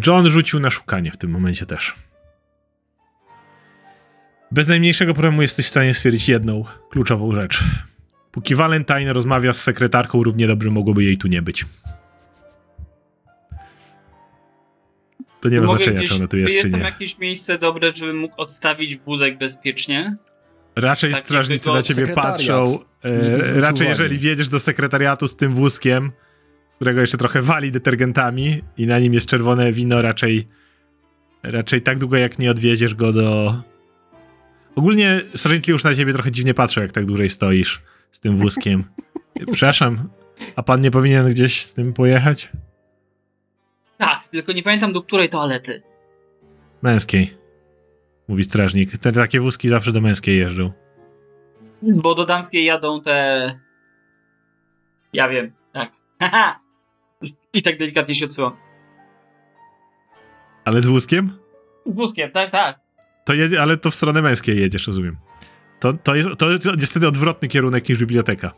[0.06, 1.94] John rzucił na szukanie w tym momencie też.
[4.52, 7.65] Bez najmniejszego problemu jesteś w stanie stwierdzić jedną kluczową rzecz.
[8.32, 11.66] Póki Valentine rozmawia z sekretarką, równie dobrze mogłoby jej tu nie być.
[15.49, 16.87] To nie ma Mogę znaczenia, gdzieś- czy ona tu jest, jest czy tam nie.
[16.87, 20.16] jakieś miejsce dobre, żebym mógł odstawić wózek bezpiecznie?
[20.77, 22.79] Raczej tak, strażnicy na ciebie patrzą.
[23.05, 23.89] E, raczej uwagi.
[23.89, 26.12] jeżeli wjedziesz do sekretariatu z tym wózkiem,
[26.70, 30.49] z którego jeszcze trochę wali detergentami i na nim jest czerwone wino, raczej
[31.43, 33.55] raczej tak długo jak nie odwieziesz go do...
[34.75, 38.85] Ogólnie strażnicy już na ciebie trochę dziwnie patrzą, jak tak dłużej stoisz z tym wózkiem.
[39.53, 40.09] Przepraszam,
[40.57, 42.51] a pan nie powinien gdzieś z tym pojechać?
[43.99, 45.83] Tak, tylko nie pamiętam do której toalety.
[46.83, 47.39] Męskiej,
[48.29, 48.99] mówi strażnik.
[48.99, 50.73] Te takie wózki zawsze do męskiej jeżdżą.
[51.83, 53.61] Bo do damskiej jadą te.
[55.12, 55.93] Ja wiem, tak.
[57.53, 58.57] I tak delikatnie się odsyłam.
[60.65, 61.39] Ale z wózkiem?
[61.87, 62.81] Wózkiem, tak, tak.
[63.25, 65.16] To jedzie, ale to w stronę męskiej jedziesz, rozumiem.
[65.81, 68.53] To, to, jest, to jest niestety odwrotny kierunek niż biblioteka.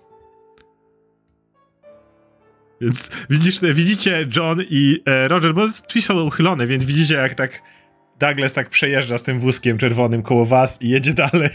[2.81, 7.63] Więc widzisz, widzicie John i e, Roger, bo drzwi są uchylone, więc widzicie jak tak
[8.19, 11.51] Douglas tak przejeżdża z tym wózkiem czerwonym koło was i jedzie dalej.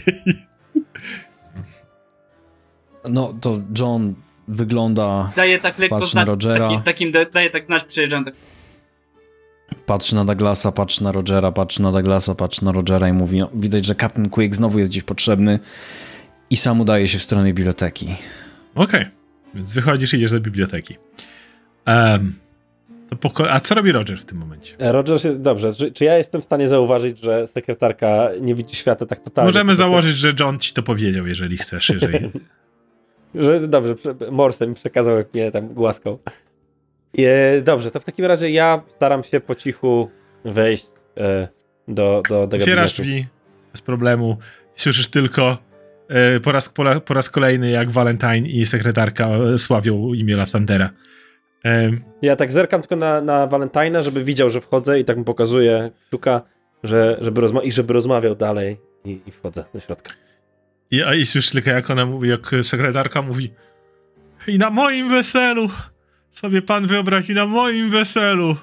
[3.08, 4.14] No to John
[4.48, 6.28] wygląda, Daje tak lekko Patrz na znać.
[6.28, 6.68] Rogera.
[6.68, 8.34] Taki, takim da, daje tak znać, przyjeżdżam tak.
[9.86, 13.50] patrzy na Douglasa, patrzy na Rogera, patrzy na Douglasa, patrzy na Rogera i mówi, no,
[13.54, 15.58] widać, że Captain Quick znowu jest gdzieś potrzebny
[16.50, 18.16] i sam udaje się w stronę biblioteki.
[18.74, 19.06] Okej,
[19.56, 20.96] więc wychodzisz i idziesz do biblioteki.
[23.10, 24.74] To poko- a co robi Roger w tym momencie?
[24.78, 29.06] E, Roger, dobrze, czy, czy ja jestem w stanie zauważyć, że sekretarka nie widzi świata
[29.06, 29.48] tak totalnie?
[29.48, 32.30] Możemy założyć, że John ci to powiedział, jeżeli chcesz, jeżeli...
[33.34, 33.94] Że dobrze,
[34.30, 36.18] Morse mi przekazał, jak mnie tam głaskał.
[37.18, 40.10] E, dobrze, to w takim razie ja staram się po cichu
[40.44, 41.48] wejść e,
[41.88, 43.26] do, do, do Otwierasz drzwi,
[43.72, 44.38] bez problemu.
[44.76, 45.58] Słyszysz tylko
[46.42, 50.90] po, raz, po, po raz kolejny, jak Valentine i sekretarka e, sławią imię Lasandera.
[51.64, 51.90] E,
[52.22, 55.90] Ja tak zerkam tylko na, na Valentina, żeby widział, że wchodzę i tak mu pokazuję
[56.08, 56.42] kciuka,
[56.84, 60.12] że, żeby rozma- i żeby rozmawiał dalej i, i wchodzę do środka.
[60.90, 63.50] I, a i słyszysz tylko, jak ona mówi, jak sekretarka mówi
[64.48, 65.68] i na moim weselu,
[66.30, 68.56] sobie pan wyobrazi, na moim weselu,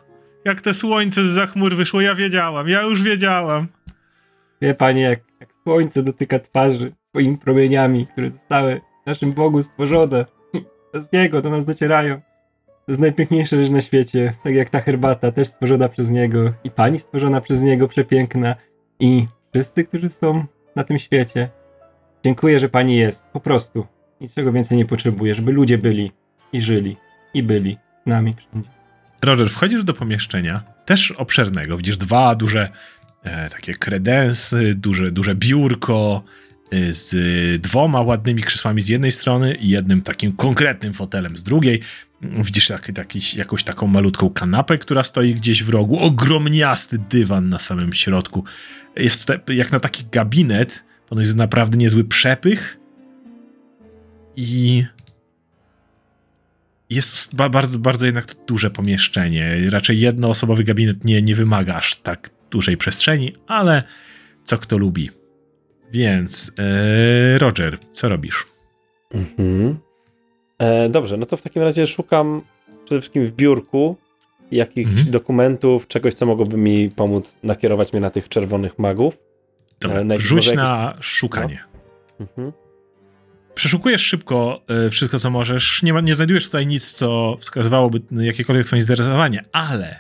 [0.46, 3.68] jak te słońce z chmur wyszło, ja wiedziałam, ja już wiedziałam.
[4.62, 10.26] Wie pani, jak, jak słońce dotyka twarzy swoimi promieniami, które zostały naszym Bogu stworzone.
[10.94, 12.22] Z Niego do nas docierają.
[12.66, 14.34] To jest najpiękniejsza rzecz na świecie.
[14.44, 16.54] Tak jak ta herbata, też stworzona przez Niego.
[16.64, 18.56] I pani stworzona przez Niego, przepiękna.
[19.00, 20.46] I wszyscy, którzy są
[20.76, 21.50] na tym świecie.
[22.26, 23.24] Dziękuję, że pani jest.
[23.24, 23.88] Po prostu.
[24.22, 26.12] Niczego więcej nie potrzebuję, żeby ludzie byli
[26.54, 26.98] i żyli
[27.34, 28.70] i byli z nami wszędzie.
[29.22, 31.78] Roger, wchodzisz do pomieszczenia, też obszernego.
[31.78, 32.70] Widzisz dwa duże
[33.24, 36.24] e, takie kredensy, duże, duże biurko
[36.92, 37.12] z
[37.62, 41.80] dwoma ładnymi krzesłami z jednej strony i jednym takim konkretnym fotelem z drugiej.
[42.22, 46.00] Widzisz taki, taki, jakąś taką malutką kanapę, która stoi gdzieś w rogu.
[46.00, 48.44] Ogromniasty dywan na samym środku.
[48.96, 52.80] Jest tutaj jak na taki gabinet, ponoć naprawdę niezły przepych.
[54.36, 54.86] I
[56.90, 59.70] jest ba- bardzo, bardzo jednak duże pomieszczenie.
[59.70, 63.84] Raczej jednoosobowy gabinet nie, nie wymaga aż tak dużej przestrzeni, ale
[64.44, 65.10] co kto lubi.
[65.94, 68.46] Więc, e, Roger, co robisz?
[69.14, 69.78] Mhm.
[70.60, 72.42] E, dobrze, no to w takim razie szukam
[72.86, 73.98] przede wszystkim w biurku
[74.52, 75.12] jakichś Mhm.
[75.12, 79.18] dokumentów, czegoś, co mogłoby mi pomóc nakierować mnie na tych czerwonych magów.
[79.82, 81.64] Dobra, E, na- rzuć może na szukanie.
[82.20, 82.52] Mhm.
[83.56, 85.84] Przeszukujesz szybko e, wszystko, co możesz.
[85.84, 90.00] Nie, ma, nie znajdujesz tutaj nic, co wskazywałoby jakiekolwiek twoje zainteresowanie, ale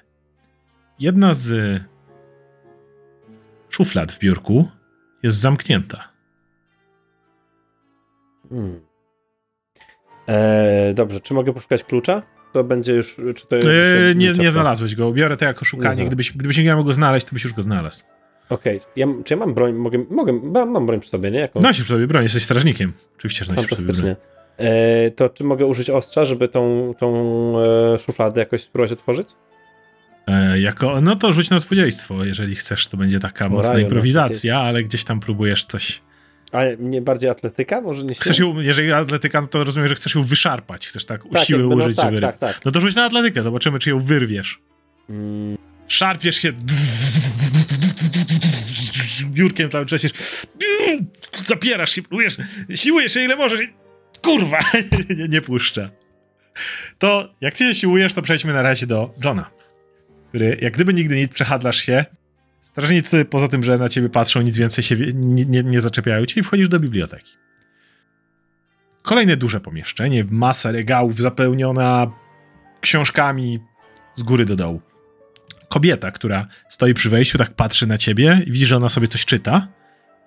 [0.99, 1.81] jedna z
[3.69, 4.69] szuflad w biurku
[5.23, 6.09] jest zamknięta.
[8.49, 8.79] Hmm.
[10.27, 12.21] E, dobrze, czy mogę poszukać klucza?
[12.53, 15.11] To będzie już, czy to E, się nie, nie znalazłeś go.
[15.11, 16.05] Biorę to jako szukanie.
[16.05, 18.03] Gdybyś, gdybyś nie miał go znaleźć, to byś już go znalazł.
[18.49, 19.73] Okej, ja, czy ja mam broń?
[19.73, 20.33] Mogę, mogę
[20.65, 21.39] mam, broń przy sobie, nie?
[21.39, 21.63] Jakąś?
[21.63, 22.93] Nosisz przy sobie broń, jesteś strażnikiem.
[23.17, 23.95] Oczywiście, że nosisz przy sobie broń.
[23.95, 24.33] Fantastycznie.
[24.57, 29.27] E, to czy mogę użyć ostrza, żeby tą, tą e, szufladę jakoś spróbować otworzyć?
[30.27, 33.79] E, jako, no to rzuć na złodziejstwo, jeżeli chcesz, to będzie taka O, mocna no,
[33.79, 36.01] improwizacja, ale gdzieś tam próbujesz coś...
[36.51, 37.81] A nie bardziej atletyka?
[37.81, 41.21] Może nie Chcesz ją, jeżeli atletyka, no to rozumiem, że chcesz ją wyszarpać, chcesz tak,
[41.31, 42.21] tak, siły jakby, no, użyć, tak, żeby...
[42.21, 42.65] tak, tak.
[42.65, 44.59] No to rzuć na atletykę, zobaczymy, czy ją wyrwiesz.
[45.09, 46.53] Mm, Szarpiesz się
[49.25, 50.11] biurkiem tam trzeciesz,
[51.35, 52.37] zapierasz się, próbujesz,
[52.75, 53.73] siłujesz się ile możesz i
[54.21, 54.59] kurwa,
[55.17, 55.89] nie, nie puszcza.
[56.97, 59.49] To jak cię siłujesz, to przejdźmy na razie do Johna,
[60.33, 62.05] który jak gdyby nigdy nic przechadlasz się,
[62.61, 66.39] strażnicy poza tym, że na ciebie patrzą, nic więcej się nie, nie, nie zaczepiają cię
[66.39, 67.33] i wchodzisz do biblioteki.
[69.01, 72.11] Kolejne duże pomieszczenie, masa regałów zapełniona
[72.81, 73.59] książkami
[74.15, 74.81] z góry do dołu
[75.73, 79.25] kobieta, która stoi przy wejściu, tak patrzy na ciebie i widzi, że ona sobie coś
[79.25, 79.67] czyta.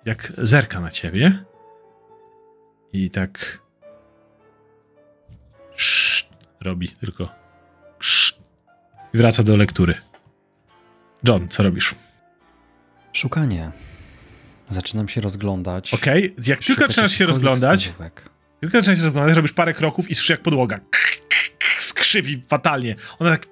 [0.05, 1.43] Jak zerka na ciebie.
[2.93, 3.61] I tak.
[5.75, 6.29] Szt,
[6.61, 7.29] robi tylko.
[7.99, 8.36] Szt,
[9.17, 9.93] I wraca do lektury.
[11.27, 11.95] John, co robisz?
[13.13, 13.71] Szukanie.
[14.69, 15.93] Zaczynam się rozglądać.
[15.93, 18.29] Okej, jak tylko zaczynasz się rozglądać, wskazówek.
[18.59, 20.79] tylko zaczynasz się rozglądać, robisz parę kroków i słyszysz jak podłoga.
[21.79, 22.95] Skrzypi fatalnie.
[23.19, 23.45] Ona tak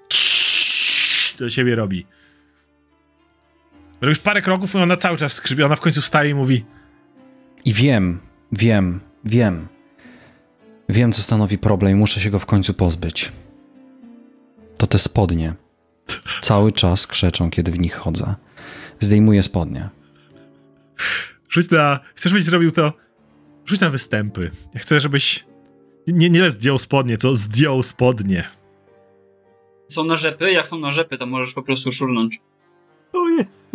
[1.39, 2.05] do siebie robi.
[4.01, 5.63] Robisz parę kroków i ona cały czas skrzypi.
[5.63, 6.65] Ona w końcu wstaje i mówi
[7.65, 8.19] I wiem,
[8.51, 9.67] wiem, wiem.
[10.89, 13.31] Wiem, co stanowi problem i muszę się go w końcu pozbyć.
[14.77, 15.53] To te spodnie.
[16.41, 18.35] Cały czas krzeczą, kiedy w nich chodzę.
[18.99, 19.89] Zdejmuję spodnie.
[21.49, 21.99] Rzuć na.
[22.15, 22.93] Chcesz, żebyś zrobił to.
[23.65, 24.52] Rzuć na występy.
[24.73, 25.45] Ja chcę, żebyś.
[26.07, 28.49] Nie, nie zdjął spodnie, co zdjął spodnie.
[29.88, 30.52] Są na rzepy?
[30.52, 32.41] Jak są na rzepy, to możesz po prostu szurnąć.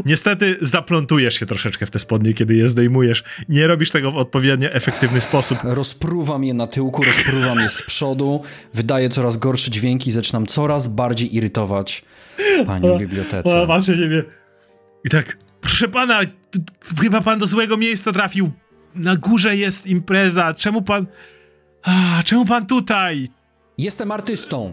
[0.07, 3.25] Niestety zaplątujesz się troszeczkę w te spodnie, kiedy je zdejmujesz.
[3.49, 5.59] Nie robisz tego w odpowiednio efektywny sposób.
[5.65, 8.43] Rozpruwam je na tyłku, rozpruwam je z przodu,
[8.75, 12.05] wydaję coraz gorsze dźwięki i zaczynam coraz bardziej irytować
[12.67, 13.63] panią w bibliotece.
[13.63, 14.25] O, patrzę siebie.
[15.05, 16.21] I tak, proszę pana,
[17.01, 18.51] chyba pan do złego miejsca trafił.
[18.95, 20.55] Na górze jest impreza.
[20.55, 21.07] Czemu pan.
[21.83, 23.29] A, czemu pan tutaj?
[23.79, 24.73] Jestem artystą.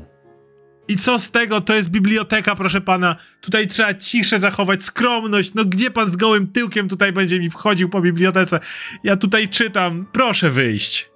[0.87, 1.61] I co z tego?
[1.61, 3.15] To jest biblioteka, proszę pana.
[3.41, 5.53] Tutaj trzeba ciszę zachować, skromność.
[5.53, 8.59] No gdzie pan z gołym tyłkiem tutaj będzie mi wchodził po bibliotece?
[9.03, 10.05] Ja tutaj czytam.
[10.11, 11.09] Proszę wyjść.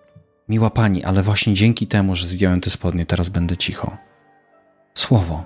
[0.50, 3.98] Miła pani, ale właśnie dzięki temu, że zdjąłem te spodnie, teraz będę cicho.
[4.94, 5.46] Słowo.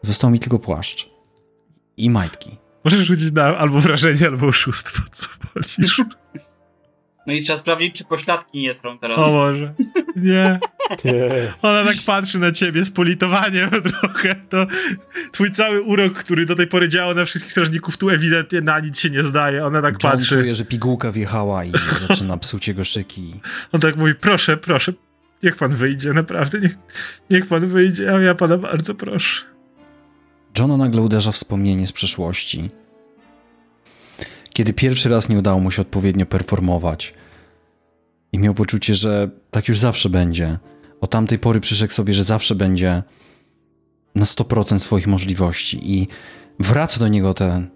[0.00, 1.10] Został mi tylko płaszcz.
[1.96, 2.58] I majtki.
[2.84, 6.02] Możesz rzucić na albo wrażenie, albo oszustwo, co wolisz.
[7.26, 9.18] No i trzeba sprawdzić, czy pośladki nie trą teraz.
[9.18, 9.74] O Boże.
[10.16, 10.58] Nie.
[11.62, 13.70] Ona tak patrzy na ciebie z politowaniem
[14.00, 14.34] trochę.
[14.34, 14.66] To
[15.32, 18.98] twój cały urok, który do tej pory działał na wszystkich strażników, tu ewidentnie na nic
[18.98, 19.66] się nie zdaje.
[19.66, 20.28] Ona tak John patrzy.
[20.28, 21.72] czuje, że pigułka wjechała i
[22.08, 23.40] zaczyna psuć jego szyki.
[23.72, 24.92] On tak mówi, proszę, proszę,
[25.42, 26.76] niech pan wyjdzie, naprawdę, niech,
[27.30, 29.42] niech pan wyjdzie, a ja pana bardzo proszę.
[30.58, 32.70] Johna nagle uderza wspomnienie z przeszłości.
[34.52, 37.14] Kiedy pierwszy raz nie udało mu się odpowiednio performować
[38.32, 40.58] i miał poczucie, że tak już zawsze będzie.
[41.00, 43.02] Od tamtej pory przyszedł sobie, że zawsze będzie
[44.14, 46.08] na 100% swoich możliwości i
[46.58, 47.70] wraca do niego ten,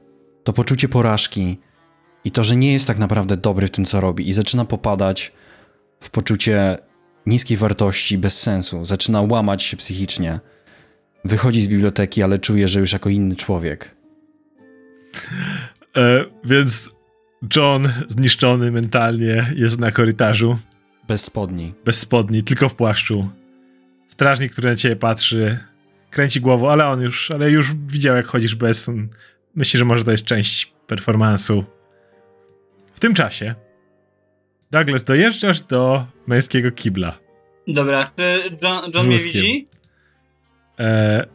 [0.45, 1.59] to poczucie porażki
[2.25, 5.33] i to, że nie jest tak naprawdę dobry w tym, co robi i zaczyna popadać
[6.01, 6.79] w poczucie
[7.27, 8.85] niskiej wartości, bez sensu.
[8.85, 10.41] Zaczyna łamać się psychicznie.
[11.25, 13.97] Wychodzi z biblioteki, ale czuje, że już jako inny człowiek.
[15.97, 16.91] E, więc
[17.57, 20.59] John, zniszczony mentalnie, jest na korytarzu,
[21.09, 21.75] Bez spodni.
[21.85, 23.31] bez spodni, tylko w płaszczu.
[24.09, 25.59] Strażnik, który na ciebie patrzy,
[26.11, 28.89] kręci głową, ale on już, ale już widział, jak chodzisz bez.
[28.89, 29.09] on
[29.55, 31.65] Myśli, że może to jest część performansu.
[32.95, 33.55] W tym czasie
[34.71, 37.19] Douglas, dojeżdżasz do męskiego kibla.
[37.69, 39.69] Dobra, czy John, John mnie widzi?
[40.79, 41.27] E,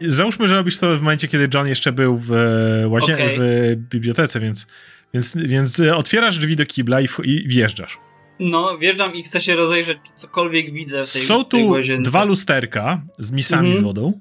[0.00, 3.36] załóżmy, że robisz to w momencie, kiedy John jeszcze był w, e, łazie- Okej.
[3.38, 4.66] w bibliotece, więc,
[5.14, 7.98] więc, więc e, otwierasz drzwi do kibla i, wch- i wjeżdżasz.
[8.40, 12.10] No, wjeżdżam i chcę się rozejrzeć, cokolwiek widzę w tej, Są tej tu łazience.
[12.10, 13.80] dwa lusterka z misami Mhm.
[13.80, 14.20] z wodą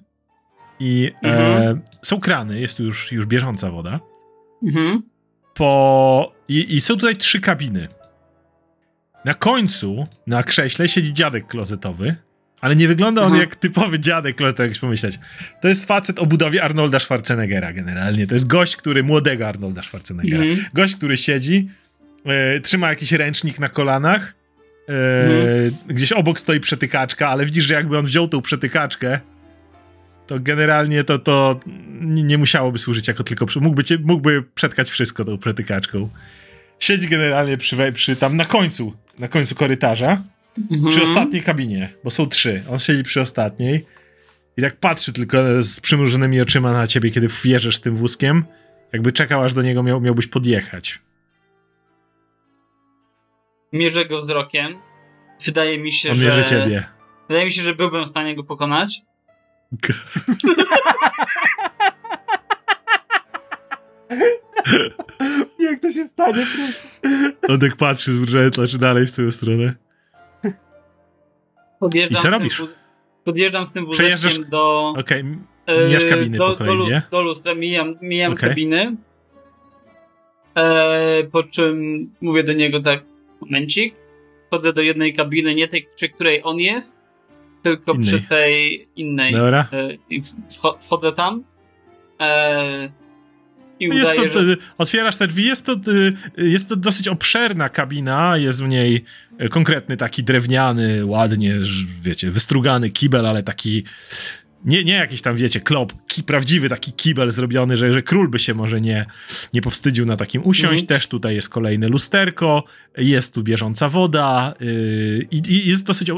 [0.80, 1.82] i e, Mhm.
[2.04, 4.00] są krany, jest tu już, już bieżąca woda.
[4.64, 5.02] Mhm.
[5.54, 7.88] Po, i, I są tutaj trzy kabiny.
[9.26, 12.16] Na końcu, na krześle, siedzi dziadek klozetowy,
[12.64, 13.42] ale nie wygląda on Mhm.
[13.42, 15.20] jak typowy dziadek klozetowy, jak się pomyśleć.
[15.62, 18.28] To jest facet o budowie Arnolda Schwarzeneggera generalnie.
[18.28, 20.44] To jest gość, który, młodego Arnolda Schwarzeneggera.
[20.44, 20.66] Mhm.
[20.74, 21.68] Gość, który siedzi,
[22.26, 24.34] e, trzyma jakiś ręcznik na kolanach,
[24.90, 25.76] e, Mhm.
[25.88, 29.20] gdzieś obok stoi przetykaczka, ale widzisz, że jakby on wziął tą przetykaczkę,
[30.28, 31.60] to generalnie to, to
[32.02, 33.46] nie, musiałoby służyć jako tylko...
[33.62, 36.10] Mógłby, cię, mógłby przetkać wszystko tą przetykaczką.
[36.80, 40.22] Siedzi generalnie przy, przy tam na końcu, na końcu korytarza,
[40.58, 40.92] Mhm.
[40.92, 42.64] przy ostatniej kabinie, bo są trzy.
[42.70, 43.86] On siedzi przy ostatniej
[44.58, 48.46] i tak patrzy tylko z przymrużonymi oczyma na ciebie, kiedy wjeżdżasz z tym wózkiem,
[48.94, 51.00] jakby czekał, aż do niego miał, miałbyś podjechać.
[53.74, 54.76] Mierzę go wzrokiem.
[55.46, 56.30] Wydaje mi się, On że...
[56.30, 56.84] mierzy ciebie.
[57.30, 59.02] Wydaje mi się, że byłbym w stanie go pokonać.
[65.60, 66.46] Jak to się stanie,
[67.62, 69.74] tak patrzy, zwrócony oczy dalej w twoją stronę.
[71.84, 72.60] Podjeżdżam I co z tym robisz?
[72.62, 72.74] wóz-
[73.24, 74.94] Podjeżdżam z tym Przejeżdżasz- wózeczkiem do...
[75.00, 75.24] Okej,
[75.66, 77.02] e, mijasz kabiny do, po kolei, do, lus- nie?
[77.12, 78.50] do lustra, mijam, mijam Okej.
[78.50, 78.96] kabiny.
[80.58, 83.04] E, po czym mówię do niego tak,
[83.42, 83.96] momencik.
[84.52, 87.02] Chodzę do jednej kabiny, nie tej, przy której on jest,
[87.64, 88.04] tylko Innej.
[88.08, 89.34] przy tej innej.
[89.34, 89.68] dobra.
[89.72, 89.98] E,
[90.82, 91.44] wchodzę tam.
[92.22, 92.90] E,
[93.84, 94.58] I No Jest to, że...
[94.78, 99.06] otwierasz te drzwi, jest to, y, jest to dosyć obszerna kabina, jest w niej
[99.50, 101.56] konkretny taki drewniany, ładnie,
[102.02, 103.84] wiecie, wystrugany kibel, ale taki,
[104.66, 108.40] nie, nie jakiś tam, wiecie, klop, ki, prawdziwy taki kibel zrobiony, że, że król by
[108.40, 109.06] się może nie,
[109.54, 110.82] nie powstydził na takim usiąść.
[110.82, 110.88] Mhm.
[110.88, 112.64] Też tutaj jest kolejne lusterko,
[112.98, 116.14] jest tu bieżąca woda y, i, i jest dosyć e,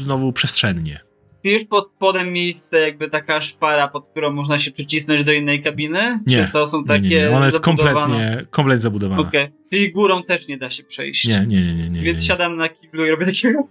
[0.00, 1.05] znowu przestrzennie.
[1.46, 6.18] Wiesz pod spodem miejsce, jakby taka szpara, pod którą można się przycisnąć do innej kabiny?
[6.26, 7.30] Nie, Czy to są Nie, takie nie, nie.
[7.30, 7.94] Ona jest zabudowane?
[7.94, 9.22] kompletnie, kompletnie zabudowana.
[9.22, 9.48] Okej.
[9.70, 11.28] Czyli górą też nie da się przejść.
[11.28, 12.02] Nie, nie, nie, nie, nie.
[12.02, 12.24] Więc nie.
[12.26, 13.68] siadam na kiblu i robię takiego...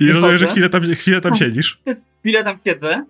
[0.00, 1.80] I rozumiem, że chwilę tam, chwilę tam siedzisz.
[2.20, 3.04] Chwilę tam siedzę.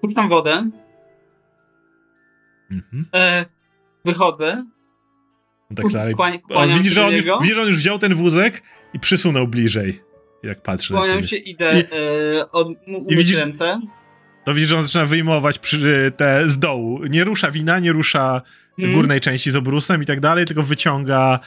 [0.00, 0.70] Puszczam wodę.
[2.70, 3.06] Mhm.
[3.14, 3.44] E,
[4.04, 4.64] wychodzę.
[5.70, 6.14] No tak dalej.
[6.14, 8.62] Kłań, On widzi, że on, już, widzi, że on już wziął ten wózek
[8.94, 10.02] i przysunął bliżej.
[10.42, 11.28] Jak patrzy na Kłaniam ciebie.
[11.28, 11.82] się, idę e,
[12.52, 12.68] od,
[13.08, 13.80] I widzisz- ręce.
[14.44, 17.06] To widzisz, że on zaczyna wyjmować przy, te z dołu.
[17.06, 18.42] Nie rusza wina, nie rusza
[18.78, 18.94] Mhm.
[18.98, 21.40] górnej części z obrusem i tak dalej, tylko wyciąga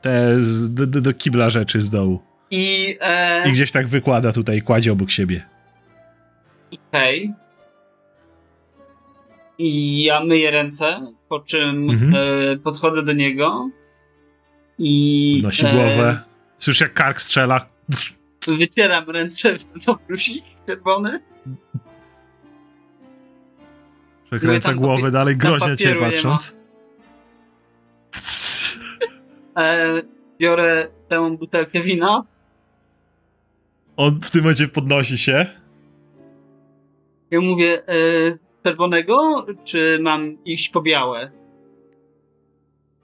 [0.00, 2.22] te z, do, do, kibla rzeczy z dołu.
[2.50, 2.96] I...
[3.00, 5.42] E, I gdzieś tak wykłada tutaj i kładzie obok siebie.
[6.88, 7.32] Okej.
[9.62, 12.14] I ja myję ręce, po czym Mhm.
[12.14, 13.70] e, podchodzę do niego
[14.78, 16.20] i Podnosi e, głowę.
[16.58, 17.66] Słyszysz jak kark strzela.
[18.46, 21.18] wycieram ręce w ten obrusik czerwony.
[24.30, 26.52] Przekręca głowę papie- dalej, groźnie nie patrząc.
[29.56, 29.86] E,
[30.38, 32.22] biorę tę butelkę wina.
[33.96, 35.46] On w tym momencie podnosi się.
[37.30, 37.92] Ja mówię, e,
[38.62, 41.30] czerwonego, czy mam iść po białe?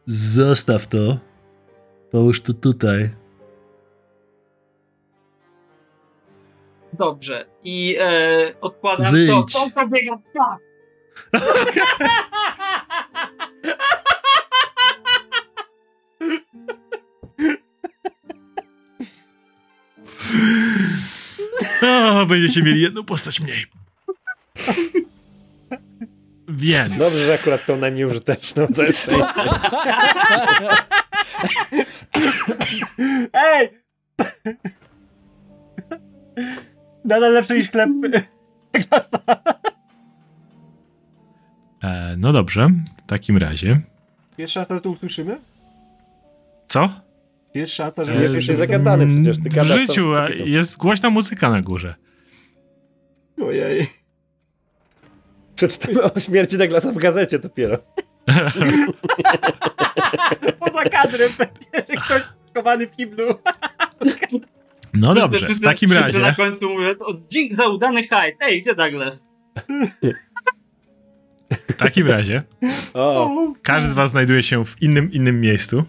[0.07, 1.19] Zostaw to.
[2.11, 3.11] Połóż to tutaj.
[6.93, 7.47] Dobrze.
[7.65, 9.53] I e, odkładam Wyjdź.
[9.53, 9.61] to.
[9.61, 10.59] To, to biega tak.
[21.83, 23.66] O, będziecie mieli jedną postać mniej.
[26.48, 26.98] Więc.
[26.98, 29.10] Dobrze, że akurat tą najmniej użyteczną, co jest.
[33.32, 33.68] Ej!
[37.05, 37.90] Nadal lepszy niż chleb.
[41.82, 42.70] E, no dobrze,
[43.05, 43.81] w takim razie.
[44.39, 45.39] Jest szansa, że to usłyszymy?
[46.66, 47.01] Co?
[47.55, 48.59] Jest szansa, że nie, nie to już słyszymy?
[48.59, 50.44] jest zagadane przecież, ty W życiu kobietą.
[50.44, 51.94] jest głośna muzyka na górze.
[53.43, 53.86] Ojej.
[55.57, 57.78] Przeczytamy o śmierci Douglasa w gazecie dopiero.
[60.61, 63.35] Poza kadrem będzie, że ktoś schowany w kiblu.
[64.95, 66.37] No dobrze, w takim wszyscy na razie.
[66.37, 66.89] końcu mówią,
[67.28, 68.37] dzięki za udany hajt.
[68.41, 69.28] Ej, gdzie Douglas?
[71.69, 72.43] W takim razie.
[72.95, 73.31] O,
[73.62, 75.85] Każdy z was znajduje się w innym, innym miejscu.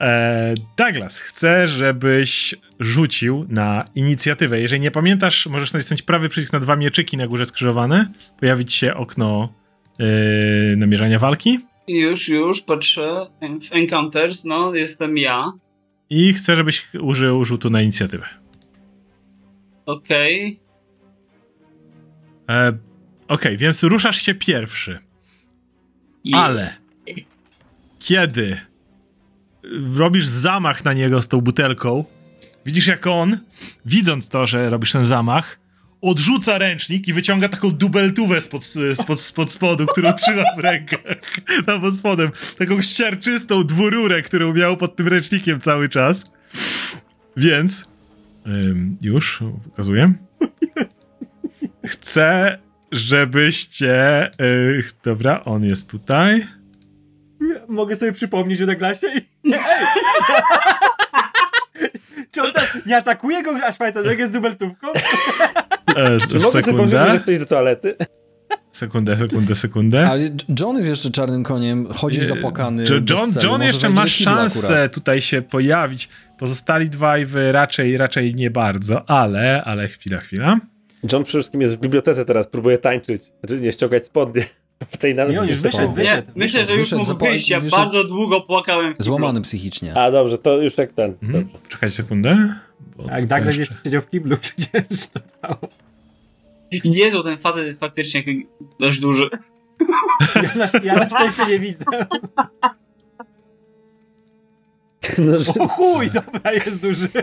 [0.00, 4.60] E, Douglas, chcę, żebyś rzucił na inicjatywę.
[4.60, 8.12] Jeżeli nie pamiętasz, możesz nacisnąć prawy przycisk na dwa mieczyki na górze skrzyżowane.
[8.40, 9.52] Pojawić się okno
[9.98, 10.06] yy,
[10.76, 11.60] namierzania walki.
[11.88, 13.26] Już, już, patrzę.
[13.40, 15.52] W Encounters, no, jestem ja.
[16.10, 18.26] I chcę, żebyś użył rzutu na inicjatywę.
[19.86, 20.60] Okej.
[22.50, 22.78] E,
[23.28, 24.98] Okej, więc ruszasz się pierwszy.
[26.24, 26.76] I- Ale
[27.98, 28.60] kiedy
[29.96, 32.04] robisz zamach na niego z tą butelką,
[32.66, 33.38] widzisz jak on,
[33.86, 35.58] widząc to, że robisz ten zamach,
[36.00, 38.64] odrzuca ręcznik i wyciąga taką dubeltówę spod,
[38.94, 41.00] spod, spod spodu, którą trzyma w rękach.
[41.66, 42.30] Tam pod spodem.
[42.58, 46.30] Taką ścierczystą dwururę, którą miał pod tym ręcznikiem cały czas.
[47.36, 47.84] Więc
[48.46, 50.12] ym, już pokazuję.
[51.86, 52.58] Chcę,
[52.92, 54.26] żebyście.
[54.40, 56.46] y, dobra, on jest tutaj.
[57.68, 59.16] Mogę sobie przypomnieć o Douglasie i...
[59.54, 59.84] Ej!
[62.30, 64.86] Czy on tak nie atakuje go, a Szwajcarek jest z dubeltówką?
[65.96, 67.96] E, czy mogę sobie powiedzieć, że sekundę, jesteś do toalety?
[68.72, 70.08] sekundę, sekundę, sekundę.
[70.08, 72.84] Ale John jest jeszcze czarnym koniem, chodzi zapłakany.
[72.90, 73.30] Jo- bez John.
[73.42, 74.92] John Może jeszcze ma szansę akurat.
[74.92, 76.08] tutaj się pojawić.
[76.38, 80.60] Pozostali dwaj wy raczej, raczej nie bardzo, ale, ale chwila, chwila.
[81.12, 83.22] John przede wszystkim jest w bibliotece teraz, próbuje tańczyć.
[83.40, 84.46] Znaczy nie ściągać spodnie.
[84.86, 86.32] W tej na Nie, on już wyszedł, Nie, wyszedł.
[86.34, 87.48] myślę, że już mógł wyjść.
[87.48, 89.04] Ja wyszedł- bardzo długo płakałem w kiblu.
[89.04, 89.96] Złamany psychicznie.
[89.96, 91.16] A dobrze, to już jak ten.
[91.22, 91.44] Mhm.
[91.44, 91.58] Dobrze.
[91.68, 92.54] Czekajcie sekundę.
[93.08, 95.08] Jak Douglas jeszcze- jeszcze siedział w kiblu przecież.
[95.12, 95.58] To dało.
[96.84, 98.22] Jezu, ten facet jest faktycznie
[98.80, 99.28] dość duży.
[100.36, 101.84] Ja na, ja na szczęście nie widzę.
[105.18, 107.08] No, że O chuj, dobra, jest duży.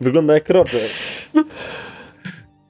[0.00, 0.88] wygląda jak Roger.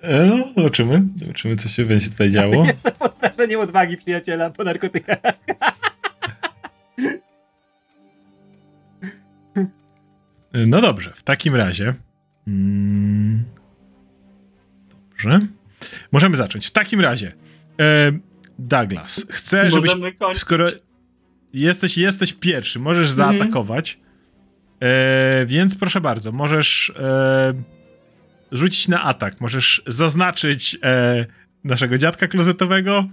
[0.04, 1.02] E, No, zobaczymy.
[1.16, 2.64] Zobaczymy, co się będzie tutaj działo.
[2.66, 5.18] Jestem pod wrażeniem odwagi przyjaciela po narkotykach.
[10.66, 11.94] No dobrze, w takim razie.
[12.48, 13.44] Mm,
[15.10, 15.38] dobrze.
[16.12, 16.66] Możemy zacząć.
[16.66, 17.32] W takim razie.
[17.80, 18.12] E,
[18.58, 19.92] Douglas, chcę, żebyś.
[20.34, 20.64] Skoro
[21.52, 23.32] jesteś, jesteś pierwszy, możesz Mhm.
[23.38, 24.00] zaatakować.
[24.82, 27.52] E, więc proszę bardzo, możesz e,
[28.54, 29.40] rzucić na atak.
[29.40, 31.26] Możesz zaznaczyć e,
[31.64, 33.04] naszego dziadka klozetowego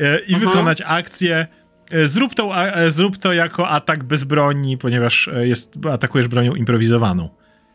[0.00, 0.50] e, i Mhm.
[0.50, 1.46] wykonać akcję.
[1.90, 6.28] E, Zrób to, a, e, zrób to jako atak bez broni, ponieważ e, jest, atakujesz
[6.28, 7.28] bronią improwizowaną.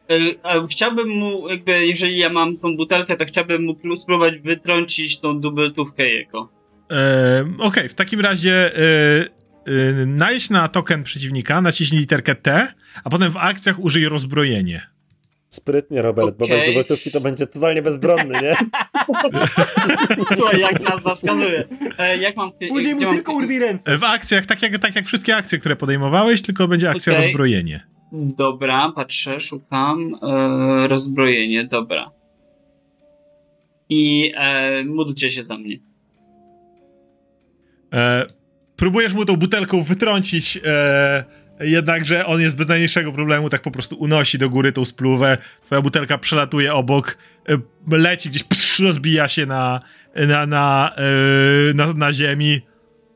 [0.10, 5.40] E, Chciałbym mu, jakby, jeżeli ja mam tą butelkę, to chciałbym mu spróbować wytrącić tą
[5.40, 6.52] dubeltówkę jego.
[6.92, 8.72] E, Okej, w takim razie
[10.06, 12.74] najdź na token przeciwnika, naciśnij literkę T,
[13.04, 14.88] a potem w akcjach użyj rozbrojenie.
[15.50, 16.58] Sprytnie, Robert, bo Okej.
[16.60, 18.56] bez dowodówki to będzie totalnie bezbronny, nie?
[20.36, 21.64] Słuchaj, jak nazwa wskazuje.
[21.98, 22.52] E, jak mam...
[22.70, 23.92] Później mu tylko urwi ręce.
[23.92, 27.26] E, W akcjach, tak jak, tak jak wszystkie akcje, które podejmowałeś, tylko będzie akcja Okej.
[27.26, 27.88] rozbrojenie.
[28.12, 30.16] Dobra, patrzę, szukam.
[30.22, 32.12] E, rozbrojenie, dobra.
[33.90, 35.78] I e, módlcie się za mnie.
[37.94, 38.26] E,
[38.76, 41.24] próbujesz mu tą butelką wytrącić, e,
[41.60, 45.82] jednakże on jest bez najmniejszego problemu, tak po prostu unosi do góry tą spluwę, twoja
[45.82, 47.18] butelka przelatuje obok,
[47.50, 49.80] e, leci gdzieś, psz, rozbija się na,
[50.16, 52.62] na, na, e, na, na ziemi.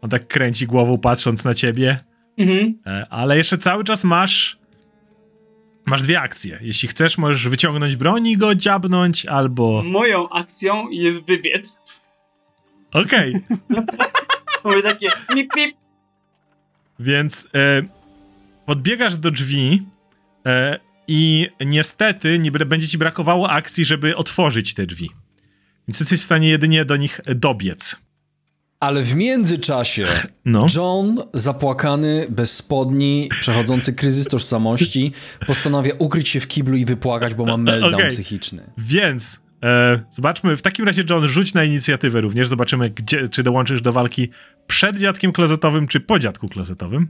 [0.01, 1.99] On tak kręci głową, patrząc na ciebie.
[2.37, 2.79] Mhm.
[2.85, 4.57] E, ale jeszcze cały czas masz.
[5.85, 6.59] Masz dwie akcje.
[6.61, 9.83] Jeśli chcesz, możesz wyciągnąć broń i go dziabnąć, albo.
[9.83, 11.79] Moją akcją jest wybiec.
[12.91, 13.33] Okej.
[14.63, 15.75] Mówię takie mip, mip.
[16.99, 18.02] Więc e,
[18.65, 19.87] podbiegasz do drzwi
[20.45, 25.09] e, i niestety nie będzie ci brakowało akcji, żeby otworzyć te drzwi.
[25.87, 27.95] Więc jesteś w stanie jedynie do nich dobiec.
[28.79, 30.05] Ale w międzyczasie
[30.45, 30.65] No.
[30.75, 35.11] John, zapłakany, bez spodni, przechodzący kryzys tożsamości,
[35.47, 38.09] postanawia ukryć się w kiblu i wypłakać, bo ma meltdown Okej.
[38.09, 38.63] psychiczny.
[38.77, 42.47] Więc e, zobaczmy, w takim razie John, rzuć na inicjatywę również.
[42.47, 44.29] Zobaczymy, gdzie, czy dołączysz do walki
[44.67, 47.09] przed dziadkiem klozetowym, czy po dziadku klozetowym.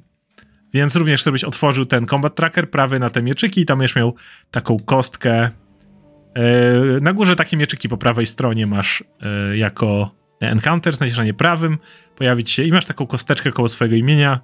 [0.73, 4.15] Więc również sobie otworzył ten combat tracker prawy na te mieczyki i tam będziesz miał
[4.51, 5.33] taką kostkę.
[5.33, 5.51] E,
[7.01, 11.77] na górze takie mieczyki po prawej stronie masz e, jako encounter, znajdziesz na nie prawym,
[12.15, 14.39] pojawić się i masz taką kosteczkę koło swojego imienia.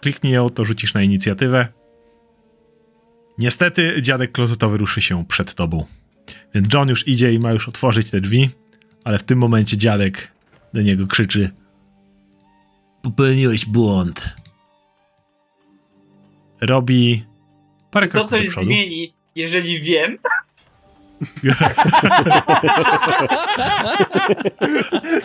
[0.00, 1.68] Kliknij ją, to rzucisz na inicjatywę.
[3.38, 5.86] Niestety dziadek klozetowy ruszy się przed tobą.
[6.54, 8.50] Więc John już idzie i ma już otworzyć te drzwi,
[9.04, 10.32] ale w tym momencie dziadek
[10.74, 11.50] do niego krzyczy:
[13.02, 14.39] Popełniłeś błąd.
[16.60, 17.24] Robi
[17.90, 18.66] parę To kroków do coś przodu.
[18.66, 20.18] zmieni, jeżeli wiem.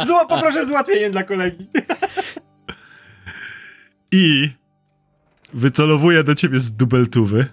[0.08, 1.68] Zła, poproszę z ułatwieniem dla kolegi.
[4.12, 4.50] I
[5.54, 7.46] wycelowuje do ciebie z dubeltówy.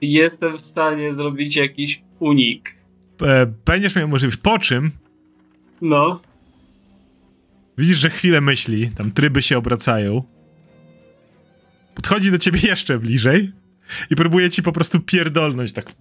[0.00, 2.74] Jestem w stanie zrobić jakiś unik.
[3.22, 4.38] E, będziesz miał możliwość.
[4.42, 4.90] Po czym
[5.80, 6.20] No.
[7.78, 10.22] widzisz, że chwilę myśli, tam tryby się obracają.
[11.96, 13.52] Podchodzi do ciebie jeszcze bliżej
[14.10, 15.92] i próbuje ci po prostu pierdolnąć tak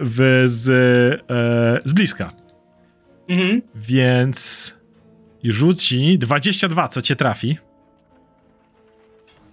[0.00, 0.68] w, z,
[1.30, 2.32] e, z bliska.
[3.28, 3.62] Mhm.
[3.74, 4.74] Więc
[5.44, 7.58] rzuci 22, co cię trafi.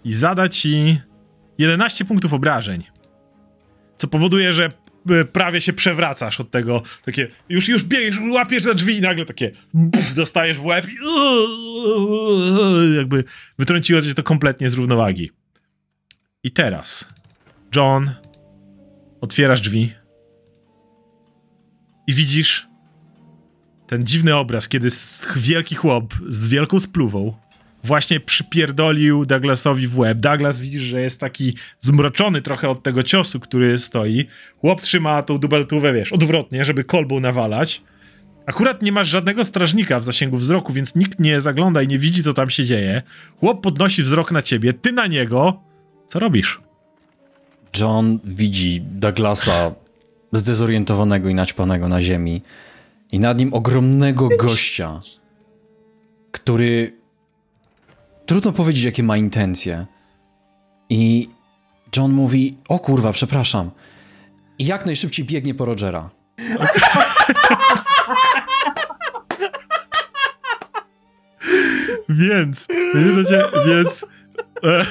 [0.06, 1.02] I zada ci
[1.58, 2.84] 11 punktów obrażeń.
[3.98, 4.72] Co powoduje, że
[5.32, 6.82] prawie się przewracasz od tego.
[7.06, 10.96] Takie, już, już biegniesz, łapiesz za drzwi i nagle takie buf, dostajesz w łeb i
[12.96, 13.24] jakby
[13.60, 15.32] wytrąciło cię to kompletnie z równowagi.
[16.44, 17.08] I teraz,
[17.76, 18.12] John,
[19.22, 19.94] otwierasz drzwi
[22.08, 22.68] i widzisz
[23.88, 24.90] ten dziwny obraz, kiedy
[25.36, 27.38] wielki chłop z wielką spluwą
[27.86, 30.18] właśnie przypierdolił Douglasowi w łeb.
[30.20, 34.28] Douglas widzisz, że jest taki zmroczony trochę od tego ciosu, który stoi.
[34.58, 37.82] Chłop trzyma tą dubeltówę, wiesz, odwrotnie, żeby kolbą nawalać.
[38.46, 42.24] Akurat nie masz żadnego strażnika w zasięgu wzroku, więc nikt nie zagląda i nie widzi,
[42.24, 43.02] co tam się dzieje.
[43.40, 45.62] Chłop podnosi wzrok na ciebie, ty na niego.
[46.08, 46.62] Co robisz?
[47.80, 49.76] John widzi Douglasa
[50.32, 52.42] zdezorientowanego i naćpanego na ziemi
[53.12, 55.00] i nad nim ogromnego gościa,
[56.32, 57.05] który
[58.26, 59.86] trudno powiedzieć, jakie ma intencje.
[60.90, 61.30] I
[61.98, 63.72] John mówi, o kurwa, przepraszam.
[64.60, 66.10] I jak najszybciej biegnie po Rogera.
[72.10, 72.68] Więc,
[73.68, 74.06] więc
[74.64, 74.86] e,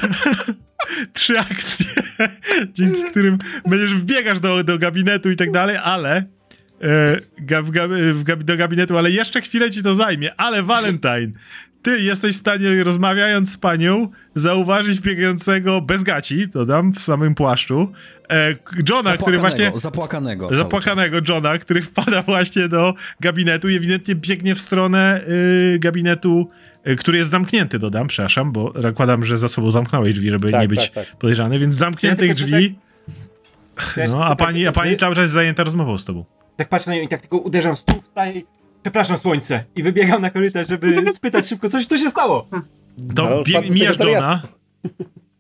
[1.12, 1.86] trzy akcje,
[2.77, 6.24] dzięki którym będziesz wbiegasz do, do gabinetu i tak dalej, ale
[6.82, 7.20] e,
[8.39, 11.32] do gabinetu, ale jeszcze chwilę ci to zajmie, ale Valentine,
[11.85, 17.93] ty jesteś w stanie, rozmawiając z panią, zauważyć biegającego bez gaci, dodam, w samym płaszczu,
[18.31, 18.56] e,
[18.89, 19.73] Johna, który właśnie...
[19.74, 20.56] Zapłakanego.
[20.56, 26.51] Zapłakanego Johna, który wpada właśnie do gabinetu i ewidentnie biegnie w stronę y, gabinetu,
[26.89, 30.61] y, który jest zamknięty, dodam, przepraszam, bo zakładam, że za sobą zamknąłeś drzwi, żeby Tak,
[30.61, 31.16] nie być tak, tak.
[31.16, 32.78] podejrzany, więc zamkniętych Ja drzwi.
[34.09, 36.24] No, a pani, a pani cały czas jest zajęta rozmową z tobą.
[36.56, 38.44] Tak patrzę na nią i tak tylko uderzam stół, wstaję i
[38.85, 39.65] przepraszam słońce.
[39.77, 42.48] I wybiegam na korytarz, żeby spytać szybko, coś tu się stało.
[43.15, 43.97] To do mijasz.
[43.98, 44.43] Johna.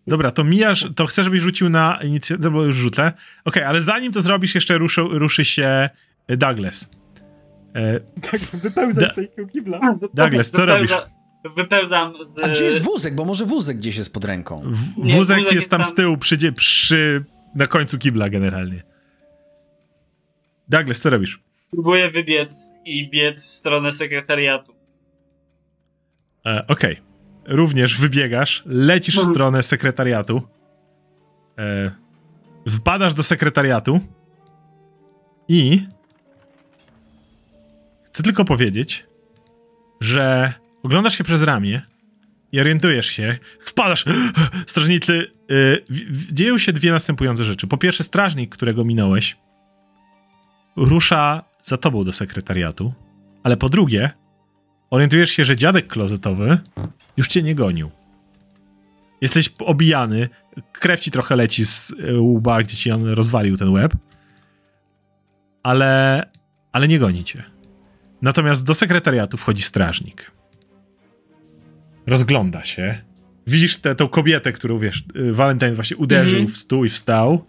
[0.06, 3.12] Dobra, to mijasz, to chcę, żebyś rzucił na inicjatywę, bo już rzucę.
[3.44, 5.90] Okej, ale zanim to zrobisz, jeszcze ruszy, ruszy się
[6.28, 6.90] Douglas.
[7.74, 9.80] E, Tak, wypełzam Da- z tego kibla.
[10.14, 10.92] Douglas, co robisz?
[11.56, 12.44] Wypełzam z...
[12.44, 13.14] A gdzie jest wózek?
[13.14, 14.62] Bo może wózek gdzieś jest pod ręką.
[14.64, 15.90] W, Nie, wózek wózek jest jest tam tam.
[15.90, 18.82] z tyłu, przy, przy, na końcu kibla generalnie.
[20.68, 21.43] Douglas, co robisz?
[21.74, 24.74] Próbuję wybiec i biec w stronę sekretariatu.
[26.46, 27.00] E, Okej.
[27.46, 29.34] Również wybiegasz, lecisz w Mhm.
[29.34, 30.42] stronę sekretariatu.
[31.58, 31.90] E,
[32.68, 34.00] wpadasz do sekretariatu
[35.48, 35.86] i
[38.04, 39.06] chcę tylko powiedzieć,
[40.00, 40.52] że
[40.82, 41.82] oglądasz się przez ramię
[42.52, 44.04] i orientujesz się, wpadasz,
[44.66, 45.12] strażnicy,
[45.50, 47.66] y, w- dzieją się dwie następujące rzeczy.
[47.66, 49.36] Po pierwsze, strażnik, którego minąłeś,
[50.76, 52.92] rusza za tobą do sekretariatu,
[53.42, 54.10] ale po drugie,
[54.90, 56.58] orientujesz się, że dziadek klozetowy
[57.16, 57.90] już cię nie gonił.
[59.20, 60.28] Jesteś obijany,
[60.72, 63.92] krew ci trochę leci z e, łba, gdzie ci on rozwalił ten łeb,
[65.62, 66.22] ale,
[66.72, 67.42] ale nie goni cię.
[68.22, 70.30] Natomiast do sekretariatu wchodzi strażnik.
[72.06, 72.98] Rozgląda się.
[73.46, 76.48] Widzisz tę tą kobietę, którą wiesz, y, Valentine właśnie uderzył Mhm.
[76.48, 77.44] w stół i wstał.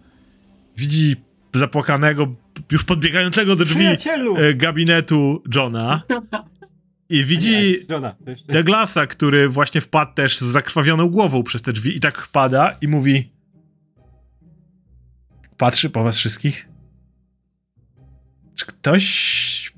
[0.76, 1.16] Widzi
[1.54, 2.34] zapłakanego,
[2.72, 4.36] już podbiegającego do drzwi Przyjacielu!
[4.36, 6.02] e, gabinetu Johna.
[7.08, 7.76] I widzi.
[8.48, 12.88] Douglasa, który właśnie wpadł też z zakrwawioną głową przez te drzwi i tak wpada i
[12.88, 13.30] mówi
[15.56, 16.68] patrzy po was wszystkich.
[18.54, 19.72] Czy ktoś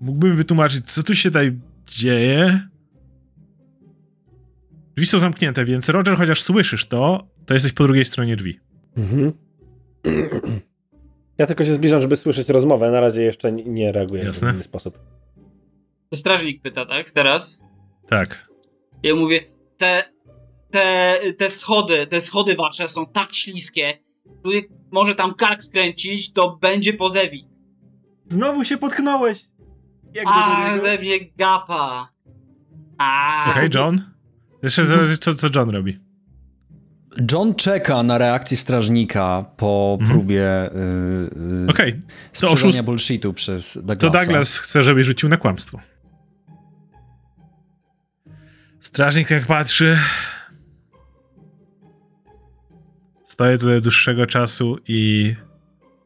[0.00, 2.68] mógłby mi wytłumaczyć, co tu się tutaj dzieje?
[4.96, 8.60] Drzwi są zamknięte, więc Roger, chociaż słyszysz to, to jesteś po drugiej stronie drzwi.
[8.96, 9.32] Mhm.
[11.38, 12.90] Ja tylko się zbliżam, żeby słyszeć rozmowę.
[12.90, 14.50] Na razie jeszcze nie- reaguję Jasne.
[14.50, 14.98] w inny sposób.
[16.10, 17.10] To strażnik pyta, tak?
[17.10, 17.64] Teraz?
[18.08, 18.48] Tak.
[19.02, 19.40] Ja mówię,
[19.76, 20.04] te,
[20.70, 23.98] te, te schody, te schody wasze są tak śliskie,
[24.44, 27.46] jak może tam kark skręcić, to będzie pozewik.
[28.28, 29.44] Znowu się potknąłeś!
[30.14, 32.12] Jak do A, ze mnie gapa.
[32.98, 34.14] A, Okej, John?
[34.62, 36.00] Jeszcze zależy, co, co John robi.
[37.32, 40.10] John czeka na reakcję strażnika po Mhm.
[40.18, 41.98] próbie yy, to
[42.32, 42.82] sprzedania oszust...
[42.82, 44.18] bullshitu przez To Douglasa.
[44.24, 45.80] Douglas chce, żebyś rzucił na kłamstwo.
[48.80, 49.98] Strażnik jak patrzy.
[53.26, 55.34] Stoję tutaj dłuższego czasu i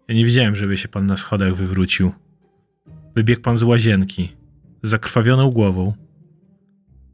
[0.08, 2.12] ja nie widziałem, żeby się pan na schodach wywrócił.
[3.14, 4.36] Wybiegł pan z łazienki
[4.82, 5.92] z zakrwawioną głową.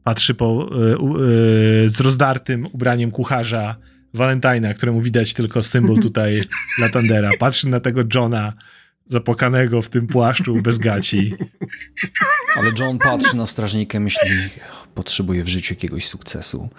[0.09, 3.75] Patrzy po, y, u- y, z rozdartym ubraniem kucharza
[4.13, 6.41] Valentina, któremu widać tylko symbol tutaj
[6.79, 7.29] Latandera.
[7.39, 8.53] Patrzy na tego Johna
[9.07, 11.33] zapłakanego w tym płaszczu bez gaci.
[12.57, 14.29] Ale John patrzy na strażnika i myśli,
[14.95, 16.69] potrzebuje w życiu jakiegoś sukcesu.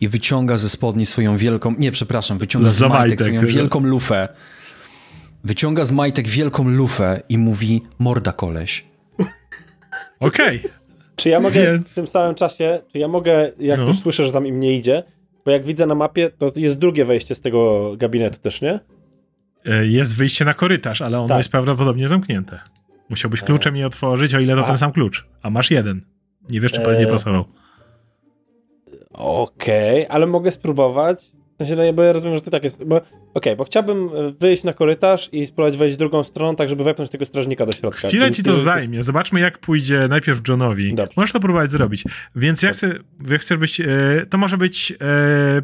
[0.00, 4.28] I wyciąga ze spodni swoją wielką, nie przepraszam, wyciąga z Za majtek, swoją wielką lufę.
[5.44, 8.84] Wyciąga z majtek wielką lufę i mówi, morda koleś.
[10.20, 10.62] Okej.
[11.20, 13.86] Czy ja mogę Więc- w tym samym czasie, czy ja mogę, jak No.
[13.86, 15.02] już słyszę, że tam im nie idzie,
[15.44, 18.80] bo jak widzę na mapie, to jest drugie wejście z tego gabinetu też, nie?
[19.66, 21.38] E, Jest wyjście na korytarz, ale ono Tak.
[21.38, 22.58] jest prawdopodobnie zamknięte.
[23.08, 24.66] Musiałbyś kluczem je otworzyć, o ile to A.
[24.68, 25.26] ten sam klucz.
[25.42, 26.00] A masz jeden.
[26.50, 27.44] Nie wiesz, czy pan nie E, pasował.
[29.12, 31.30] Okej, ale mogę spróbować.
[31.60, 32.84] W sensie, no, bo ja rozumiem, że to tak jest.
[32.84, 33.00] Bo,
[33.34, 37.10] Okej, bo chciałbym e, wyjść na korytarz i spróbować wejść drugą stroną, tak żeby wepchnąć
[37.10, 38.08] tego strażnika do środka.
[38.08, 39.02] Chwilę Więc ci to jest- zajmie.
[39.02, 40.94] Zobaczmy, jak pójdzie najpierw Johnowi.
[40.94, 41.12] Dobrze.
[41.16, 42.04] Możesz to próbować zrobić.
[42.36, 42.94] Więc ja chcę,
[43.28, 43.80] ja chcę być.
[43.80, 43.86] E,
[44.30, 45.62] to może być e,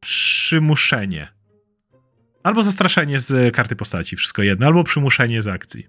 [0.00, 1.28] przymuszenie.
[2.42, 5.86] Albo zastraszenie z karty postaci, wszystko jedno, albo przymuszenie z akcji.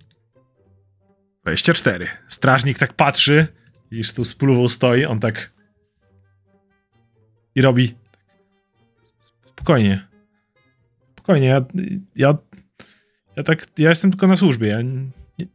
[1.43, 2.07] 24.
[2.27, 3.47] Strażnik tak patrzy,
[3.91, 5.51] widzisz, z tą spluwą stoi, on tak.
[7.55, 7.95] I robi.
[9.65, 10.07] Spokojnie.
[11.13, 11.61] Spokojnie, ja,
[12.15, 12.37] ja,
[13.35, 15.45] ja tak, ja jestem tylko na służbie, ja nie,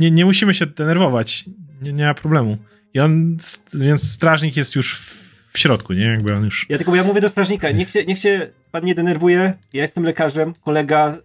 [0.00, 1.44] nie, nie musimy się denerwować,
[1.82, 2.56] nie, nie ma problemu.
[2.94, 3.36] I on,
[3.74, 6.04] więc strażnik jest już w, w środku, nie?
[6.04, 6.66] Jakby on już...
[6.68, 10.04] Ja tylko ja mówię do strażnika, niech się, niech się pan nie denerwuje, ja jestem
[10.04, 11.18] lekarzem, kolega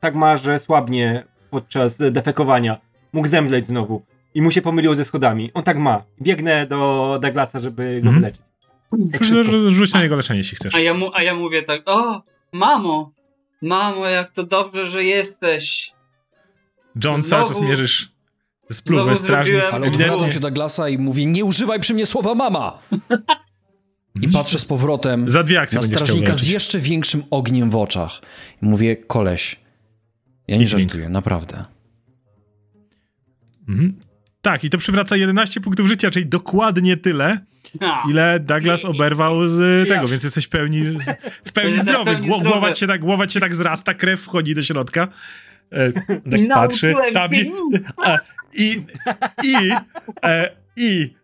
[0.00, 2.80] tak ma, że słabnie podczas defekowania.
[3.12, 4.02] Mógł zemdleć znowu
[4.34, 5.50] i mu się pomyliło ze schodami.
[5.54, 6.04] On tak ma.
[6.22, 8.14] Biegnę do Douglasa, żeby go Mhm.
[8.14, 8.42] wyleczyć.
[9.68, 10.74] Rzuć na niego leczenie, jeśli chcesz.
[10.74, 13.12] a, ja mu, a ja mówię tak, o, mamo,
[13.62, 15.92] mamo, jak to dobrze, że jesteś.
[17.04, 18.12] John, cały znowu- czas mierzysz
[18.72, 19.62] spluwę strażnik.
[19.72, 22.78] Ale odwracam się do Douglasa i mówi, nie używaj przy mnie słowa mama!
[24.22, 28.20] I patrzę z powrotem Za dwie akcje na strażnika z jeszcze większym ogniem w oczach.
[28.62, 29.60] I mówię, koleś,
[30.48, 31.64] ja nie Idź, żartuję, naprawdę.
[33.68, 34.00] Mhm.
[34.46, 37.38] Tak, i to przywraca 11 punktów życia, czyli dokładnie tyle,
[38.10, 40.82] ile Douglas oberwał z tego, więc jesteś w pełni,
[41.44, 42.16] w pełni zdrowy.
[42.16, 42.42] Gło-.
[42.42, 45.08] Głowa cię, tak, głowa cię tak zrasta, krew wchodzi do środka.
[45.72, 45.92] E,
[46.30, 46.94] tak patrzy.
[47.14, 47.52] Tam i,
[48.54, 48.82] i,
[49.42, 49.54] i,
[50.22, 51.14] e, i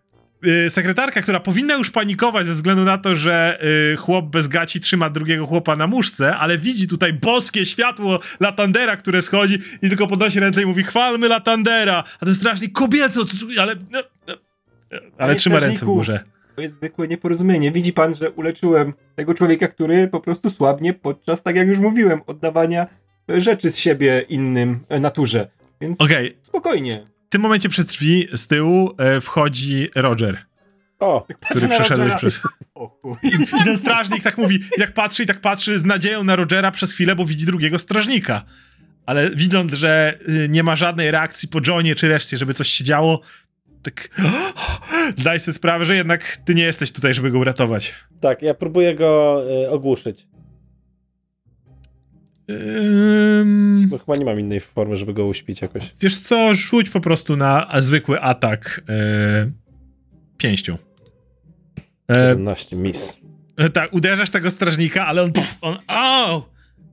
[0.69, 3.59] sekretarka, która powinna już panikować ze względu na to, że
[3.93, 8.97] y, chłop bez gaci trzyma drugiego chłopa na muszce, ale widzi tutaj boskie światło Latandera,
[8.97, 13.63] które schodzi i tylko podnosi ręce i mówi chwalmy Latandera, a ten strażnik kobieto, co-
[13.63, 13.75] ale...
[13.91, 14.35] no, no,
[14.93, 16.21] Ale Panie trzyma ręce w górze.
[16.57, 17.73] To jest zwykłe nieporozumienie.
[17.73, 22.21] Widzi pan, że uleczyłem tego człowieka, który po prostu słabnie podczas, tak jak już mówiłem,
[22.27, 22.87] oddawania
[23.29, 25.49] rzeczy z siebie innym e, naturze.
[25.81, 27.05] Więc Okej, spokojnie.
[27.33, 30.39] W tym momencie przez drzwi z tyłu e, wchodzi Roger,
[30.99, 32.41] O, który przeszedłeś przez...
[33.03, 33.17] Chuj.
[33.23, 36.71] I ten strażnik tak mówi, i tak patrzy i tak patrzy z nadzieją na Rogera
[36.71, 38.45] przez chwilę, bo widzi drugiego strażnika.
[39.07, 42.85] Ale widząc, że y, nie ma żadnej reakcji po Johnie czy reszcie, żeby coś się
[42.85, 43.21] działo,
[43.83, 44.09] tak
[45.25, 47.95] daj sobie sprawę, że jednak ty nie jesteś tutaj, żeby go uratować.
[48.21, 50.27] Tak, ja próbuję go y, ogłuszyć,
[53.89, 55.95] Bo chyba nie mam innej formy, żeby go uśpić jakoś.
[56.01, 59.51] wiesz co, rzuć po prostu na zwykły atak e,
[60.39, 60.77] pięścią.
[62.11, 63.21] E, 17, miss.
[63.57, 65.33] E, Tak, uderzasz tego strażnika, ale on.
[65.33, 66.43] Pff, on au!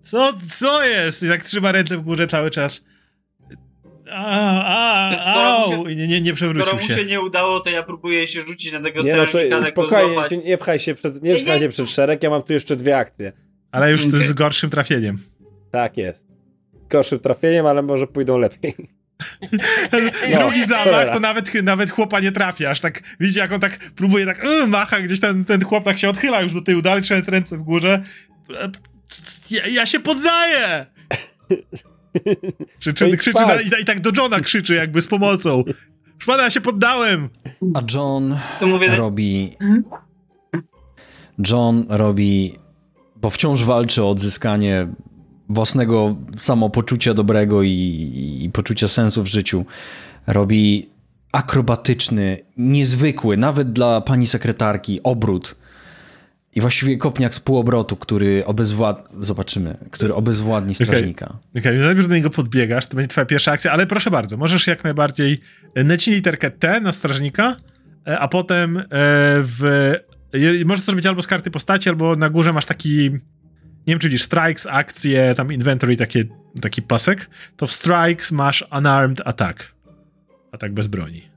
[0.02, 1.24] Co, co jest?
[1.24, 2.84] I tak trzyma ręce w górze cały czas.
[4.12, 5.88] A, a, Skoro mu się- au!
[5.88, 7.06] I nie, nie, nie przewrócił Skoro mu się się.
[7.06, 9.88] nie udało, to ja próbuję się rzucić na tego Nie, no to strażnika, tak go
[9.88, 10.32] spokojnie, złapać.
[10.32, 11.60] się, nie pchaj się przed, nie Nie, nie.
[11.60, 13.32] się przed szereg, ja mam tu jeszcze dwie akcje.
[13.72, 15.18] Ale już to z gorszym trafieniem.
[15.72, 16.28] Tak jest.
[16.90, 18.76] Gorszym trafieniem, ale może pójdą lepiej.
[20.40, 22.80] Drugi zamach, to nawet, nawet chłopa nie trafiasz.
[22.80, 26.10] Tak, widzicie, jak on tak próbuje, tak yy, macha, gdzieś ten, ten chłop tak się
[26.10, 28.04] odchyla już do tyłu, dalej trzymając ręce w górze.
[28.56, 28.72] E,
[29.50, 30.86] Ja, ja się poddaję!
[32.80, 35.64] Krzyczy, No i krzyczy na, i, i tak do Johna krzyczy jakby z pomocą.
[36.20, 37.30] Szpada, ja się poddałem!
[37.74, 39.58] A John To mówię, robi.
[41.52, 42.56] John robi.
[43.16, 44.88] Bo wciąż walczy o odzyskanie
[45.50, 49.66] własnego samopoczucia dobrego i, i poczucia sensu w życiu.
[50.28, 50.90] Robi
[51.32, 55.56] akrobatyczny, niezwykły, nawet dla pani sekretarki, obrót.
[56.56, 59.10] I właściwie kopniak z półobrotu, który obezwład...
[59.20, 61.26] Zobaczymy, który obezwładni strażnika.
[61.26, 64.68] Okej, okay, najpierw do niego podbiegasz, to będzie twoja pierwsza akcja, ale proszę bardzo, możesz
[64.68, 65.40] jak najbardziej
[65.76, 67.56] e, naciśnij literkę T na strażnika,
[68.08, 68.84] e, a potem e,
[69.42, 69.92] w...
[70.66, 73.10] Możesz to zrobić albo z karty postaci, albo na górze masz taki...
[73.90, 76.26] Nie wiem, czy widzisz, strikes, akcje, tam inventory, takie,
[76.62, 77.30] taki pasek.
[77.58, 79.76] To w strikes masz unarmed attack.
[80.52, 81.30] Atak bez broni.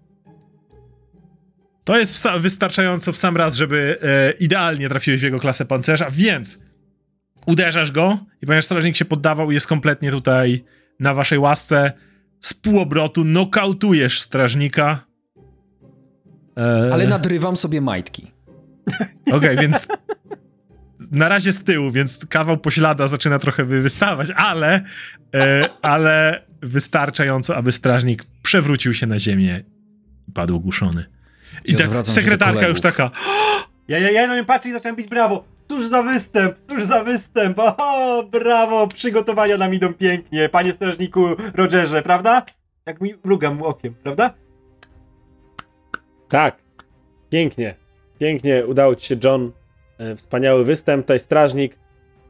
[1.85, 6.11] To jest wsa- wystarczająco w sam raz, żeby e, idealnie trafiłeś w jego klasę pancerza,
[6.11, 6.59] więc
[7.47, 10.65] uderzasz go i ponieważ strażnik się poddawał i jest kompletnie tutaj
[11.01, 11.93] na waszej łasce,
[12.41, 15.07] z półobrotu nokautujesz strażnika.
[16.59, 18.31] E, Ale nadrywam sobie majtki.
[19.33, 19.89] Okej, więc
[21.13, 24.81] na razie z tyłu, więc kawał poślada zaczyna trochę wy- wystawać, ale,
[25.35, 29.65] e, ale wystarczająco, aby strażnik przewrócił się na ziemię
[30.29, 31.05] i padł ogłuszony.
[31.65, 33.11] I, I tak sekretarka już taka,
[33.89, 35.45] Ja, ja, ja na nią patrzę i zacząłem bić brawo.
[35.69, 37.59] Cóż za występ, cóż za występ.
[37.59, 42.43] O, brawo, przygotowania nam idą pięknie, panie strażniku Rogerze, prawda?
[42.87, 44.35] Jak mi mrugam okiem, prawda?
[46.29, 46.57] Tak.
[47.31, 47.75] Pięknie.
[48.19, 49.53] Pięknie udało ci się, John.
[50.03, 51.03] E, wspaniały występ.
[51.05, 51.79] Tutaj strażnik.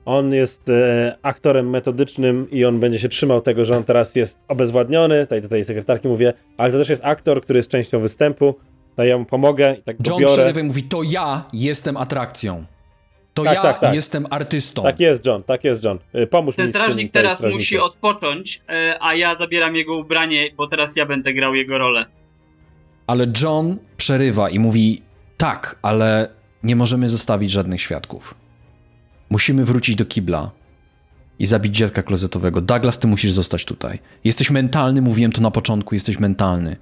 [0.05, 4.39] On jest e, aktorem metodycznym i on będzie się trzymał tego, że on teraz jest
[4.49, 5.23] obezwładniony.
[5.23, 8.55] Tutaj do tej sekretarki mówię, ale to też jest aktor, który jest częścią występu.
[8.97, 10.53] To ja mu pomogę i tak go John biorę.
[10.61, 12.65] i mówi, to ja jestem atrakcją.
[13.35, 13.95] To Tak, ja tak, tak.
[13.95, 14.83] jestem artystą.
[14.83, 15.99] Tak jest, John, tak jest, John.
[16.13, 16.73] E, Pomóż ten mi.
[16.73, 17.59] tym, strażnik teraz strażniku.
[17.61, 18.63] musi odpocząć,
[19.01, 22.07] a ja zabieram jego ubranie, bo teraz ja będę grał jego rolę.
[23.07, 25.03] Ale John przerywa i mówi,
[25.37, 26.29] tak, ale
[26.63, 28.35] nie możemy zostawić żadnych świadków.
[29.31, 30.51] Musimy wrócić do kibla
[31.39, 32.61] i zabić dziadka klozetowego.
[32.61, 33.99] Douglas, ty musisz zostać tutaj.
[34.25, 36.77] Jesteś mentalny, mówiłem to na początku, jesteś mentalny.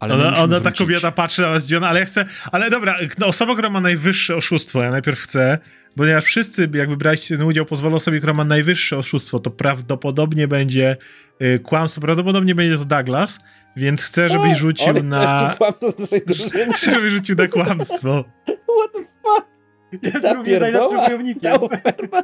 [0.00, 2.24] Ale Ona, ona ta kobieta patrzy na was zdziwiona, ale ja chcę.
[2.52, 5.58] Ale dobra, no, osoba, która ma najwyższe oszustwo, ja najpierw chcę,
[5.96, 10.96] ponieważ wszyscy, jakby braliście ten udział, pozwolą sobie, która ma najwyższe oszustwo, to prawdopodobnie będzie
[11.42, 13.40] y, kłamstwo, prawdopodobnie będzie to Douglas,
[13.76, 15.54] więc chcę, żebyś rzucił On na.
[15.58, 16.72] kłamco z naszej drużyny.
[16.72, 18.24] Chcę, żebyś rzucił na kłamstwo.
[18.78, 19.46] What the fuck?
[19.92, 20.34] Jest Zapierdoła.
[20.34, 21.52] również najlepszym wojownikiem.
[22.10, 22.22] Ta.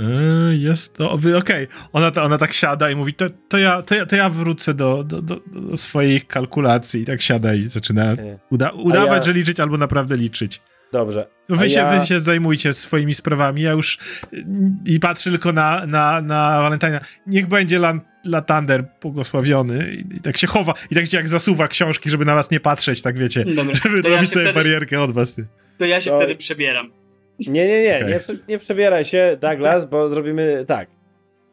[0.00, 1.18] Y, jest to.
[1.38, 4.30] Okej, ona, ta- ona tak siada i mówi: To, to, ja, to, ja, to ja
[4.30, 7.02] wrócę do, do, do, do swoich kalkulacji.
[7.02, 8.38] I tak siada i zaczyna Nie.
[8.50, 10.60] uda, udawać, ja- że liczyć albo naprawdę liczyć.
[10.92, 11.26] Dobrze.
[11.48, 13.62] Wy, się, ja- wy się zajmujcie swoimi sprawami.
[13.62, 13.98] Ja już
[14.32, 14.44] y,
[14.84, 17.00] i patrzę tylko na, na, na Valentina.
[17.26, 19.92] Niech będzie Lan, Latander błogosławiony.
[19.92, 20.74] I, I tak się chowa.
[20.90, 23.44] I tak jak zasuwa książki, żeby na was nie patrzeć, tak wiecie.
[23.44, 25.34] Dobra, Żeby to ja robić się sobie wtedy, barierkę od was.
[25.34, 25.46] Ty.
[25.78, 26.90] to ja się To- wtedy przebieram.
[27.38, 28.08] Nie, nie, nie, Okej.
[28.12, 30.88] nie, nie przebieraj się, Douglas, bo zrobimy tak.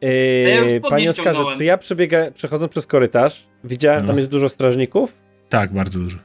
[0.02, 0.06] A
[0.48, 4.06] ja Panie Oskarze, czy ja przebiega, przechodząc przez korytarz, widziałem, No.
[4.06, 5.18] tam jest dużo strażników?
[5.48, 6.18] Tak, bardzo dużo.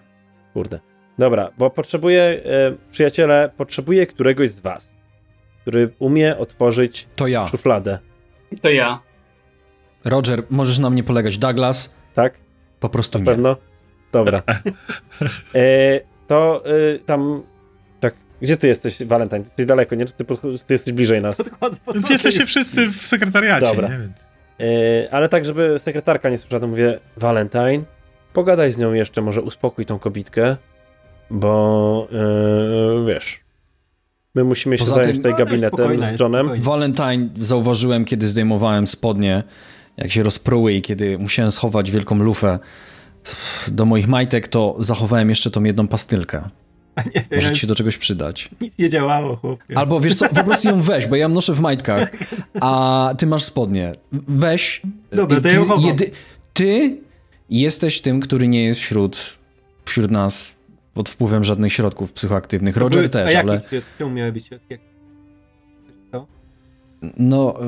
[0.53, 0.79] Kurde.
[1.17, 2.41] Dobra, bo potrzebuję, e,
[2.91, 4.95] przyjaciele, potrzebuję któregoś z was,
[5.61, 7.47] który umie otworzyć To ja.
[7.47, 7.99] szufladę,
[8.61, 8.99] To ja.
[10.05, 11.37] Roger, możesz na mnie polegać.
[11.37, 12.33] Douglas, tak?
[12.79, 13.25] po prostu Na nie.
[13.25, 13.57] pewno?
[14.11, 14.43] Dobra.
[15.55, 17.43] E, to e, tam,
[17.99, 19.43] tak, gdzie ty jesteś, Valentine?
[19.43, 20.05] Ty jesteś daleko, nie?
[20.05, 20.25] Czy ty,
[20.67, 21.37] ty jesteś bliżej nas?
[21.37, 22.13] Podchodzę, podchodzę.
[22.13, 23.87] Jesteście wszyscy w sekretariacie, Dobra.
[23.87, 23.97] nie?
[23.99, 24.25] Więc...
[25.11, 27.83] Ale tak, żeby sekretarka nie słyszała, to mówię, Valentine,
[28.33, 30.57] pogadaj z nią jeszcze, może uspokój tą kobitkę,
[31.31, 33.39] bo e, wiesz,
[34.35, 36.45] my musimy się Poza zająć tym- tutaj No, gabinetem z Johnem.
[36.45, 36.63] spokojnie.
[36.65, 39.43] Valentine zauważyłem, kiedy zdejmowałem spodnie,
[39.97, 42.59] jak się rozpruły i kiedy musiałem schować wielką lufę
[43.67, 46.49] do moich majtek, to zachowałem jeszcze tą jedną pastylkę.
[46.95, 48.49] A nie, Może ci się do czegoś przydać.
[48.61, 49.77] nic nie działało, chłopie.
[49.77, 52.11] Albo wiesz co, po prostu ją weź, bo ja ją noszę w majtkach,
[52.61, 53.91] a ty masz spodnie.
[54.11, 54.81] Weź.
[55.11, 55.95] Dobra, to ty, ja ją chowam.
[56.53, 56.97] ty
[57.49, 59.37] jesteś tym, który nie jest wśród,
[59.85, 60.55] wśród nas
[60.93, 62.77] pod wpływem żadnych środków psychoaktywnych.
[62.77, 63.61] Roger Były- też, a jakie ale?
[63.97, 64.77] Czemu miały być środki?
[66.11, 66.27] Co?
[67.17, 67.59] no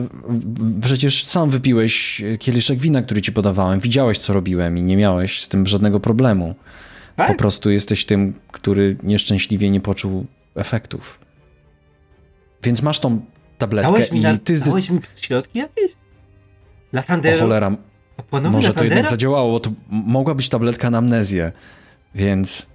[0.82, 3.80] przecież sam wypiłeś kieliszek wina, który ci podawałem.
[3.80, 6.56] Widziałeś, co robiłem i nie miałeś z tym żadnego problemu.
[7.16, 7.28] Tak?
[7.28, 11.20] Po prostu jesteś tym, który nieszczęśliwie nie poczuł efektów.
[12.64, 13.26] Więc masz tą
[13.58, 15.00] tabletkę Dałeś mi, i na, ty dałeś zdecydowanie...
[15.00, 15.92] mi środki jakieś?
[15.92, 15.96] O
[16.94, 17.40] Latandero?
[17.40, 17.78] cholera,
[18.30, 21.52] Płanowy Może to jednak zadziałało, bo to mogła być tabletka na amnezję,
[22.16, 22.73] więc...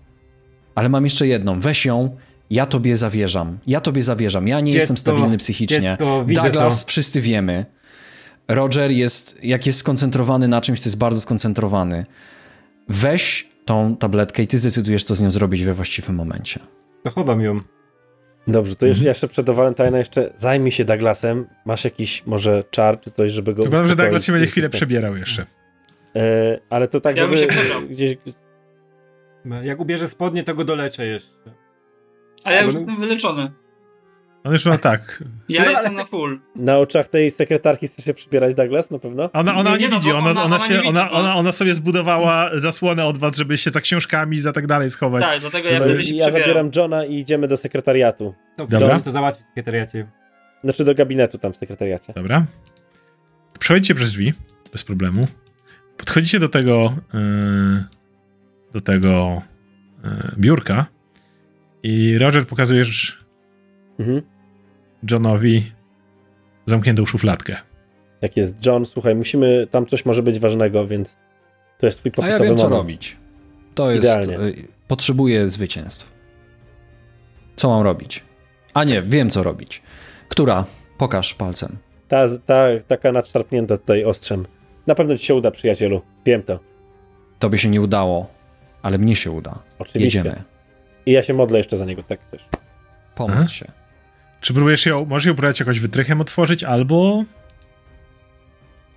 [0.79, 2.17] Ale mam jeszcze jedną, weź ją,
[2.51, 3.59] ja tobie zawierzam.
[3.67, 5.81] Ja tobie zawierzam, ja nie jestem Dziecko, stabilny psychicznie.
[5.81, 6.89] dziecko, Douglas, to.
[6.89, 7.67] wszyscy wiemy.
[8.49, 12.07] Roger jest, jak jest skoncentrowany na czymś, to jest bardzo skoncentrowany.
[12.89, 16.61] Weź tą tabletkę i ty zdecydujesz, co z nią zrobić we właściwym momencie.
[17.03, 17.61] To chowam ją.
[18.49, 21.47] Dobrze, to już jeszcze przed do Valentina jeszcze zajmij się Douglasem.
[21.65, 23.97] Masz jakiś może czar czy coś, żeby go Tylko że?
[23.97, 25.47] Douglas się będzie chwilę przebierał jeszcze.
[26.17, 27.83] E, ale to tak, Ja bym żeby się przebrał.
[27.83, 28.17] gdzieś...
[29.63, 31.55] Jak ubierze spodnie, to go doleczę jeszcze.
[32.45, 33.53] A ja już Ale- jestem wyleczony.
[34.45, 35.25] On już ma tak.
[35.49, 36.41] Ja No, jestem ale- na full.
[36.57, 39.31] Na oczach tej sekretarki chce się przybierać Douglas, na pewno?
[39.33, 41.05] Ona, ona nie, Nie, nie, no, widzi, ona, ona- ona, ona się, nie widzi, ona,
[41.05, 44.67] bo- ona, ona sobie zbudowała zasłonę od was, żeby się za książkami i za tak
[44.67, 45.25] dalej schować.
[45.25, 46.41] Tak, dlatego ja No wtedy się ja przebieram.
[46.43, 48.35] zabieram Johna i idziemy do sekretariatu.
[48.57, 48.79] Dobra.
[48.79, 49.01] Dobra.
[49.01, 50.07] to załatwi w sekretariacie.
[50.65, 52.13] Znaczy do gabinetu tam w sekretariacie.
[52.13, 52.47] Dobra.
[53.59, 54.33] Przechodzicie przez drzwi,
[54.73, 55.27] bez problemu.
[55.97, 57.85] Podchodzicie do tego yy,
[58.73, 59.43] do tego
[60.05, 60.87] yy, biurka
[61.83, 63.19] i Roger pokazujesz
[63.99, 64.23] Mhm.
[65.11, 65.73] Johnowi
[66.67, 67.57] zamkniętą szufladkę.
[68.23, 71.17] Jak jest John, słuchaj, musimy, tam coś może być ważnego, więc
[71.79, 72.81] to jest twój A popisowy ja wiem, co moment.
[72.83, 73.17] robić.
[73.75, 74.07] To jest...
[74.07, 74.39] Idealnie.
[74.47, 76.13] y, Potrzebuję zwycięstw.
[77.57, 78.25] Co mam robić?
[78.75, 79.83] A nie, wiem, co robić.
[80.29, 80.65] Która?
[80.99, 81.77] Pokaż palcem.
[82.09, 84.47] Ta, ta, taka nadszarpnięta tutaj ostrzem.
[84.87, 86.03] Na pewno ci się uda, przyjacielu.
[86.27, 86.59] Wiem to.
[87.39, 88.27] Tobie się nie udało,
[88.83, 89.59] ale mnie się uda.
[89.79, 90.19] Oczywiście.
[90.19, 90.43] Jedziemy.
[91.07, 92.45] I ja się modlę jeszcze za niego, tak też.
[93.15, 93.49] Pomóż Aha.
[93.49, 93.67] się.
[94.41, 97.25] Czy próbujesz ją, możesz ją próbować jakoś wytrychem otworzyć, albo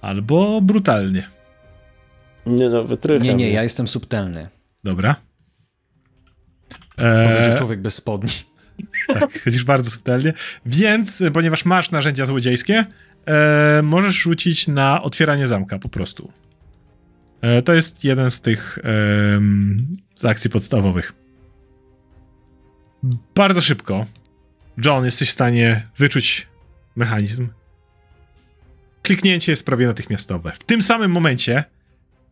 [0.01, 1.27] albo brutalnie.
[2.45, 3.27] Nie no, wytrycham.
[3.27, 4.48] Nie, nie, ja jestem subtelny.
[4.84, 5.16] Dobra.
[6.95, 8.32] Powiedział Eee, człowiek bez spodni.
[9.08, 10.34] tak, chodzisz bardzo subtelnie.
[10.66, 12.85] Więc, e, ponieważ masz narzędzia złodziejskie,
[13.27, 16.32] e, możesz rzucić na otwieranie zamka po prostu.
[17.41, 18.79] E, to jest jeden z tych
[20.15, 21.13] z akcji podstawowych.
[23.35, 24.05] Bardzo szybko.
[24.85, 26.47] John, jesteś w stanie wyczuć
[26.95, 27.49] mechanizm.
[29.01, 30.51] Kliknięcie jest prawie natychmiastowe.
[30.51, 31.63] W tym samym momencie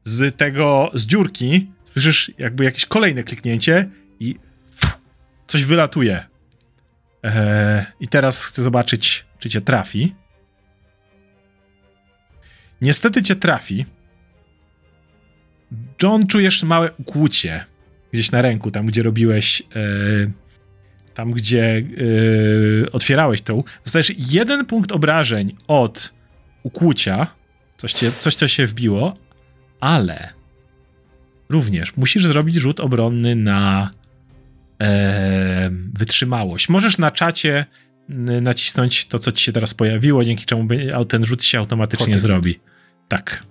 [0.04, 3.90] z tego, z dziurki słyszysz jakby jakieś kolejne kliknięcie
[4.20, 4.36] i
[5.48, 6.26] coś wylatuje.
[7.24, 10.16] Eee, I teraz chcę zobaczyć, czy cię trafi.
[12.82, 13.86] Niestety cię trafi.
[16.04, 17.66] John, czujesz małe ukłucie
[18.14, 19.86] gdzieś na ręku, tam gdzie robiłeś, e,
[21.14, 21.84] tam gdzie
[22.86, 23.64] e, otwierałeś tą.
[23.84, 26.14] Dostajesz jeden punkt obrażeń od
[26.64, 27.28] ukłucia,
[27.78, 29.18] coś, cię, coś co się wbiło,
[29.80, 30.30] ale
[31.50, 33.92] również musisz zrobić rzut obronny na
[34.82, 36.70] e, wytrzymałość.
[36.70, 37.66] Możesz na czacie
[38.42, 40.68] nacisnąć to, co ci się teraz pojawiło, dzięki czemu
[41.10, 42.28] ten rzut się automatycznie Fortitude.
[42.28, 42.60] zrobi.
[43.08, 43.44] Tak.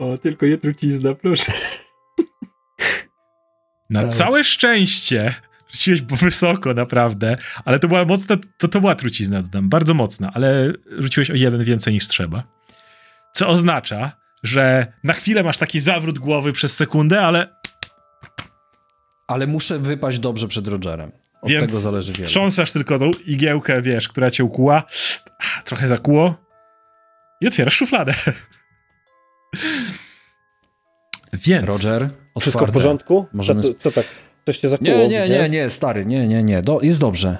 [0.00, 1.52] O, tylko nie trucizna, proszę.
[3.90, 4.14] Na Dałeś.
[4.14, 5.34] całe szczęście
[5.72, 10.72] rzuciłeś wysoko, naprawdę, ale to była mocna, to, to była trucizna, dodam, bardzo mocna, ale
[10.98, 12.42] rzuciłeś o jeden więcej niż trzeba.
[13.32, 14.12] Co oznacza,
[14.42, 17.56] że na chwilę masz taki zawrót głowy przez sekundę, ale
[19.28, 21.12] Ale muszę wypaść dobrze przed Rogerem.
[21.42, 22.24] Od Więc tego zależy wiele.
[22.28, 24.82] strząsasz tylko tą igiełkę, wiesz, która cię ukuła,
[25.64, 26.34] trochę zakuło
[27.40, 28.14] i otwierasz szufladę.
[31.32, 31.66] Więc...
[31.66, 33.26] Roger, Wszystko w porządku?
[33.32, 34.06] Możemy to- co tak?
[34.46, 34.90] Coś cię zakuło?
[34.90, 36.62] Nie, nie, nie, nie, stary, nie, nie, nie.
[36.62, 37.38] Do, jest dobrze.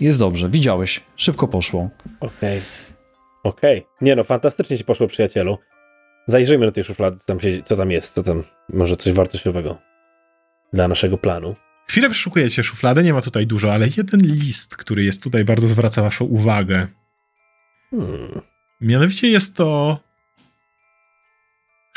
[0.00, 0.48] Jest dobrze.
[0.48, 1.00] Widziałeś.
[1.16, 1.90] Szybko poszło.
[2.20, 2.60] Okej.
[3.44, 3.86] Okej.
[4.00, 5.58] Nie no, fantastycznie ci poszło, przyjacielu.
[6.26, 9.78] Zajrzyjmy do tej szuflady, co tam, siedzi, co tam jest, co tam, może coś wartościowego
[10.72, 11.54] dla naszego planu.
[11.88, 16.02] Chwilę przeszukujecie szufladę, nie ma tutaj dużo, ale jeden list, który jest tutaj, bardzo zwraca
[16.02, 16.86] waszą uwagę.
[17.90, 18.40] Hmm.
[18.80, 19.98] Mianowicie jest to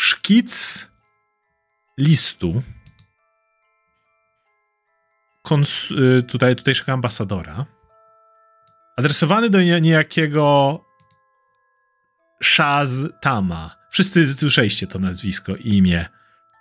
[0.10, 0.88] szkic
[1.98, 2.62] listu
[5.44, 7.66] kons- y, tutaj, tutejszego ambasadora
[8.98, 10.80] adresowany do nie- niejakiego
[12.44, 13.70] Shaz-Tama.
[13.92, 16.06] Wszyscy słyszeliście to nazwisko i imię.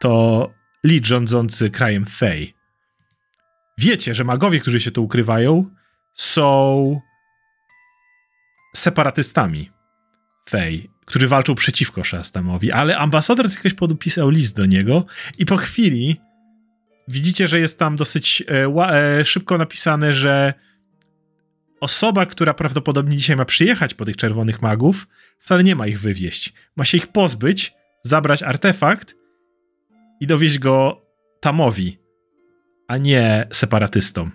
[0.00, 0.50] To
[0.84, 2.55] lid rządzący krajem Fey.
[3.78, 5.70] Wiecie, że magowie, którzy się tu ukrywają,
[6.14, 7.00] są
[8.76, 9.70] separatystami
[10.48, 13.97] Fey, którzy walczą przeciwko Shastamowi, ale ambasador z jakiegoś powodu
[14.31, 15.07] list do niego
[15.39, 16.20] i po chwili
[17.08, 18.84] widzicie, że jest tam dosyć e,
[19.18, 20.55] e, szybko napisane, że
[21.81, 25.08] osoba, która prawdopodobnie dzisiaj ma przyjechać po tych czerwonych magów,
[25.39, 26.52] wcale nie ma ich wywieźć.
[26.76, 29.15] Ma się ich pozbyć, zabrać artefakt
[30.20, 31.02] i dowieść go
[31.41, 31.99] Tamowi,
[32.89, 34.31] a nie separatystom.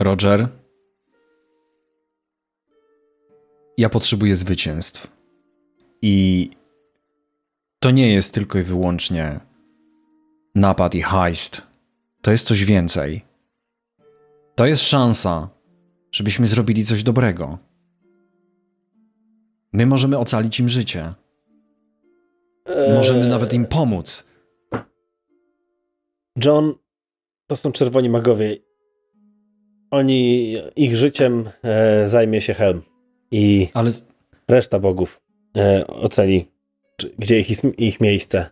[0.00, 0.48] Roger,
[3.78, 5.06] ja potrzebuję zwycięstw.
[6.02, 6.50] I
[7.78, 9.40] to nie jest tylko i wyłącznie
[10.54, 11.62] napad i heist.
[12.22, 13.24] To jest coś więcej.
[14.54, 15.48] To jest szansa,
[16.12, 17.58] żebyśmy zrobili coś dobrego.
[19.72, 21.14] My możemy ocalić im życie.
[22.94, 24.26] Możemy nawet im pomóc.
[26.44, 26.74] John,
[27.46, 28.56] to są czerwoni magowie.
[29.90, 32.82] Oni, ich życiem e, zajmie się Helm.
[33.30, 33.90] I Ale
[34.48, 35.20] reszta bogów
[35.56, 36.48] e, oceni,
[36.96, 38.50] czy, gdzie ich, ich miejsce.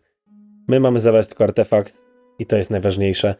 [0.69, 1.99] My mamy zabrać tylko artefakt
[2.39, 3.35] i to jest najważniejsze.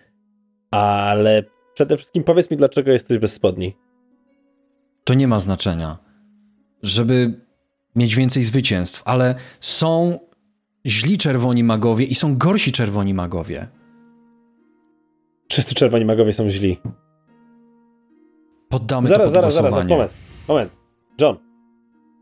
[0.71, 1.45] Ale
[1.75, 3.77] przede wszystkim powiedz mi, dlaczego jesteś bez spodni.
[5.05, 5.99] to nie ma znaczenia.
[6.83, 7.41] Żeby
[7.97, 10.19] mieć więcej zwycięstw, ale są
[10.87, 13.69] źli czerwoni magowie i są gorsi czerwoni magowie.
[15.51, 16.79] Wszyscy czerwoni magowie są źli.
[18.69, 20.13] Poddamy Zaraz, to pod zaraz, zaraz, zaraz, moment.
[20.49, 20.73] Moment.
[21.21, 21.37] John,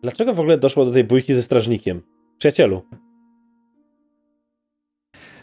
[0.02, 2.02] dlaczego w ogóle doszło do tej bójki ze strażnikiem?
[2.38, 2.82] Przyjacielu,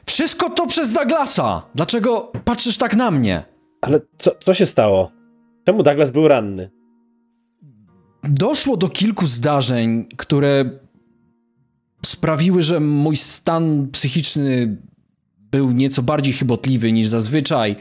[0.05, 1.61] Wszystko to przez Douglasa!
[1.75, 3.43] Dlaczego patrzysz tak na mnie?
[3.81, 5.11] ale co, co się stało?
[5.65, 6.69] Czemu Douglas był ranny?
[8.23, 10.65] Doszło do kilku zdarzeń, które
[12.05, 14.77] sprawiły, że mój stan psychiczny
[15.51, 17.75] był nieco bardziej chybotliwy niż zazwyczaj.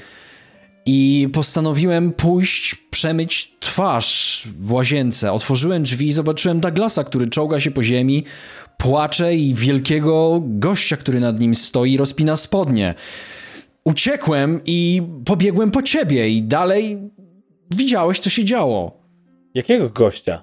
[0.86, 5.32] I postanowiłem pójść, przemyć twarz w łazience.
[5.32, 8.24] Otworzyłem drzwi i zobaczyłem Douglasa, który czołga się po ziemi,
[8.78, 12.94] płacze i wielkiego gościa, który nad nim stoi, rozpina spodnie.
[13.84, 16.98] Uciekłem i pobiegłem po ciebie i dalej
[17.70, 19.02] widziałeś, co się działo.
[19.54, 20.42] Jakiego gościa?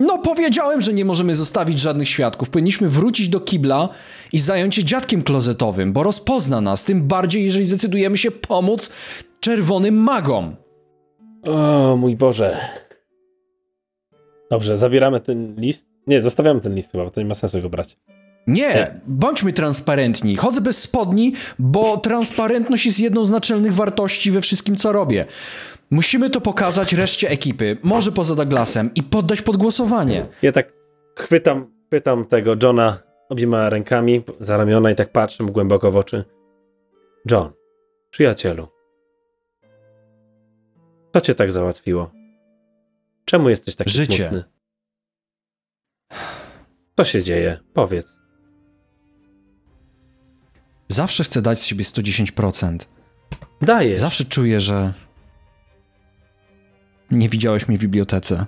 [0.00, 2.50] No, powiedziałem, że nie możemy zostawić żadnych świadków.
[2.50, 3.88] Powinniśmy wrócić do kibla
[4.32, 8.90] i zająć się dziadkiem klozetowym, bo rozpozna nas, tym bardziej, jeżeli zdecydujemy się pomóc
[9.40, 10.56] czerwonym magom.
[11.42, 12.56] O mój Boże.
[14.50, 15.88] Dobrze, zabieramy ten list.
[16.06, 17.98] Nie, zostawiamy ten list chyba, bo to nie ma sensu go brać.
[18.46, 20.36] Nie, bądźmy transparentni.
[20.36, 25.26] Chodzę bez spodni, bo transparentność jest jedną z naczelnych wartości we wszystkim, co robię.
[25.90, 30.26] Musimy to pokazać reszcie ekipy, może poza Douglasem, i poddać pod głosowanie.
[30.42, 30.72] Ja tak
[31.16, 36.24] chwytam, chwytam tego Johna obiema rękami za ramiona i tak patrzę mu głęboko w oczy.
[37.30, 37.52] John,
[38.10, 38.77] przyjacielu.
[41.12, 42.10] Co cię tak załatwiło?
[43.24, 44.28] Czemu jesteś taki Życie.
[44.28, 44.44] smutny?
[46.96, 47.58] Co się dzieje?
[47.74, 48.18] Powiedz.
[50.88, 52.78] Zawsze chcę dać z siebie 110%.
[53.62, 53.98] Daję.
[53.98, 54.92] Zawsze czuję, że
[57.10, 58.46] nie widziałeś mnie w bibliotece.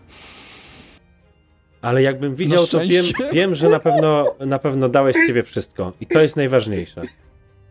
[1.82, 5.92] Ale jakbym widział, to wiem, wiem, że na pewno, na pewno dałeś z ciebie wszystko.
[6.00, 7.02] I to jest najważniejsze.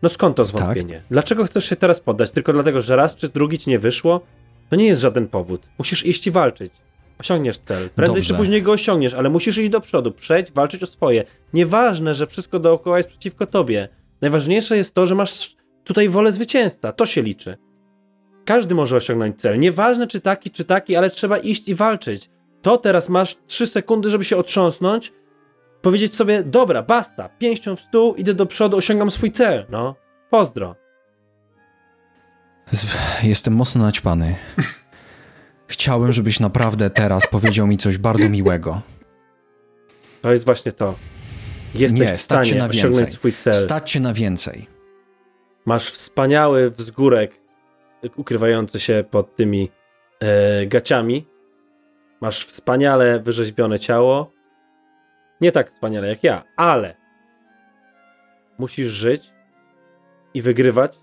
[0.02, 0.94] No skąd to zwątpienie?
[0.94, 1.04] Tak.
[1.10, 2.30] Dlaczego chcesz się teraz poddać?
[2.30, 4.20] Tylko dlatego, że raz czy drugi ci nie wyszło?
[4.70, 5.68] To nie jest żaden powód.
[5.78, 6.72] Musisz iść i walczyć.
[7.18, 7.90] Osiągniesz cel.
[7.90, 8.42] Prędzej czy Dobrze.
[8.42, 11.24] później go osiągniesz, ale musisz iść do przodu, przejść, walczyć o swoje.
[11.54, 13.88] Nieważne, że wszystko dookoła jest przeciwko tobie.
[14.20, 16.92] Najważniejsze jest to, że masz tutaj wolę zwycięzca.
[16.92, 17.56] To się liczy.
[18.44, 19.58] Każdy może osiągnąć cel.
[19.58, 22.30] Nieważne czy taki, czy taki, ale trzeba iść i walczyć.
[22.62, 25.12] To teraz masz 3 sekundy, żeby się otrząsnąć,
[25.82, 29.66] powiedzieć sobie, dobra, basta, pięścią w stół, idę do przodu, osiągam swój cel.
[29.70, 29.94] No,
[30.30, 30.76] pozdro.
[33.22, 34.36] Jestem mocno naćpany.
[35.66, 38.80] Chciałem, żebyś naprawdę teraz powiedział mi coś bardzo miłego.
[40.22, 40.94] To jest właśnie to.
[41.74, 43.12] Jesteś Nie, w stanie na więcej.
[43.12, 43.54] swój cel.
[43.54, 44.66] Stać się na więcej.
[45.66, 47.32] Masz wspaniały wzgórek
[48.16, 49.70] ukrywający się pod tymi
[50.20, 51.26] e, gaciami.
[52.20, 54.32] Masz wspaniale wyrzeźbione ciało.
[55.40, 56.96] Nie tak wspaniale jak ja, ale
[58.58, 59.32] musisz żyć
[60.34, 61.00] i wygrywać,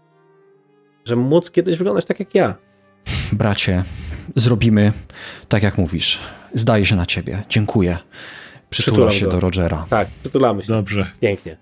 [1.08, 2.56] żeby móc kiedyś wyglądać tak jak ja.
[3.32, 3.84] Bracie,
[4.36, 4.94] zrobimy
[5.50, 6.20] tak jak mówisz.
[6.54, 7.44] Zdaję się na ciebie.
[7.50, 7.98] Dziękuję.
[8.70, 9.32] Przytula Przytulam się go.
[9.32, 9.86] do Rogera.
[9.90, 10.68] Tak, przytulamy się.
[10.68, 11.12] Dobrze.
[11.22, 11.58] Pięknie.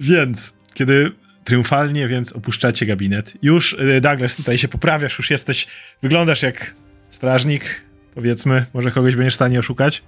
[0.00, 1.12] Więc, kiedy
[1.44, 5.66] triumfalnie więc opuszczacie gabinet, już y, Douglas tutaj się poprawiasz, już jesteś,
[6.02, 6.74] wyglądasz jak
[7.08, 7.82] strażnik,
[8.14, 10.02] powiedzmy, może kogoś będziesz w stanie oszukać.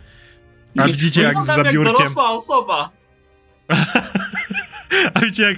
[0.77, 1.93] A widzicie jak za jak biurkiem...
[1.93, 2.91] dorosła osoba.
[5.15, 5.57] A widzicie jak,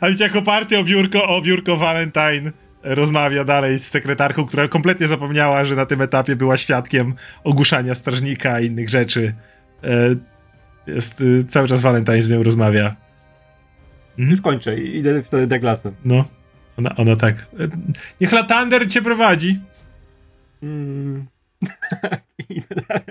[0.00, 5.08] a widzicie jak oparty o biurko, o biurko Valentine rozmawia dalej z sekretarką, która kompletnie
[5.08, 9.34] zapomniała, że na tym etapie była świadkiem ogłuszania strażnika i innych rzeczy.
[9.84, 10.16] E,
[10.86, 12.96] Jest, y, cały czas Valentine z nią rozmawia.
[14.10, 14.30] Mhm.
[14.30, 15.94] Już kończę i idę wtedy Douglasem.
[16.04, 16.24] No,
[16.78, 17.34] ona, ona tak.
[17.34, 17.68] e,
[18.20, 19.60] Niech Latander cię prowadzi.
[20.62, 21.26] Mm.
[22.48, 23.04] Idę dalej.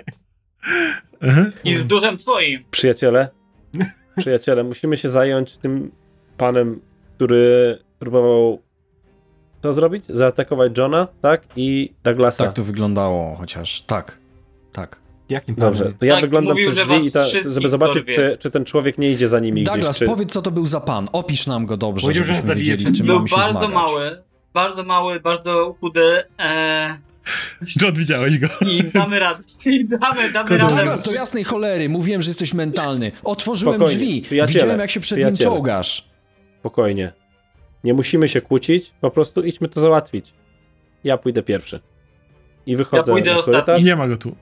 [1.22, 1.44] Aha.
[1.64, 2.64] I z duchem twoim.
[2.70, 3.28] Przyjaciele,
[4.16, 5.90] przyjaciele, musimy się zająć tym
[6.36, 6.80] panem,
[7.16, 8.62] który próbował
[9.62, 10.04] co zrobić?
[10.06, 11.42] Zaatakować Johna, tak?
[11.56, 12.44] I Douglasa.
[12.44, 14.18] Tak to wyglądało, chociaż tak,
[14.72, 15.00] tak.
[15.28, 15.74] Jakim panem?
[15.74, 17.24] Dobrze, to ja Tak, wyglądam mówił, przez że drzwi, i ta,
[17.54, 19.98] żeby zobaczyć, czy, czy ten człowiek nie idzie za nimi Douglas, gdzieś.
[19.98, 20.06] Czy...
[20.06, 21.08] powiedz co to był za pan.
[21.12, 23.52] Opisz nam go dobrze, Powiedział, że żebyśmy zabije wiedzieli, z czym Był mamy się bardzo
[23.52, 23.74] zmagać.
[23.74, 24.22] mały,
[24.54, 26.22] bardzo mały, bardzo chudy.
[26.40, 26.98] E,
[27.82, 28.48] John, widziałeś go.
[28.66, 29.42] I damy radę.
[29.66, 31.02] I damy, damy radę.
[31.04, 33.12] Do jasnej cholery, mówiłem, że jesteś mentalny.
[33.24, 36.08] Otworzyłem Spokojnie, drzwi, przyjaciele, widziałem jak się przed nim czołgasz.
[36.60, 37.12] Spokojnie.
[37.84, 40.32] Nie musimy się kłócić, po prostu idźmy to załatwić.
[41.04, 41.80] Ja pójdę pierwszy.
[42.66, 43.84] I wychodzę Ja pójdę na ostatni.
[43.84, 44.36] Nie ma go tu.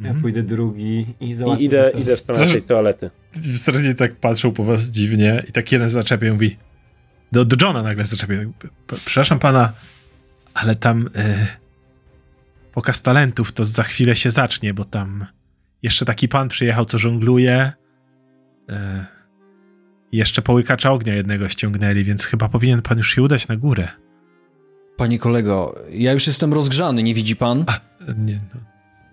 [0.00, 0.20] Ja Mhm.
[0.22, 2.00] pójdę drugi i załatwię i idę, to.
[2.00, 3.10] idę w stronę tej toalety.
[3.56, 6.56] Strażnicy tak patrzą po was dziwnie i tak jeden zaczepia i mówi
[7.32, 8.34] do, do Johna nagle zaczepia.
[9.04, 9.72] Przepraszam pana,
[10.54, 11.46] ale tam e,
[12.72, 15.26] pokaz talentów to za chwilę się zacznie, bo tam
[15.82, 17.72] jeszcze taki pan przyjechał, co żongluje.
[20.12, 23.88] I jeszcze połykacza ognia jednego ściągnęli, więc chyba powinien pan już się udać na górę.
[24.96, 27.64] Panie kolego, ja już jestem rozgrzany, nie widzi pan?
[27.66, 27.80] A,
[28.18, 28.60] nie, no.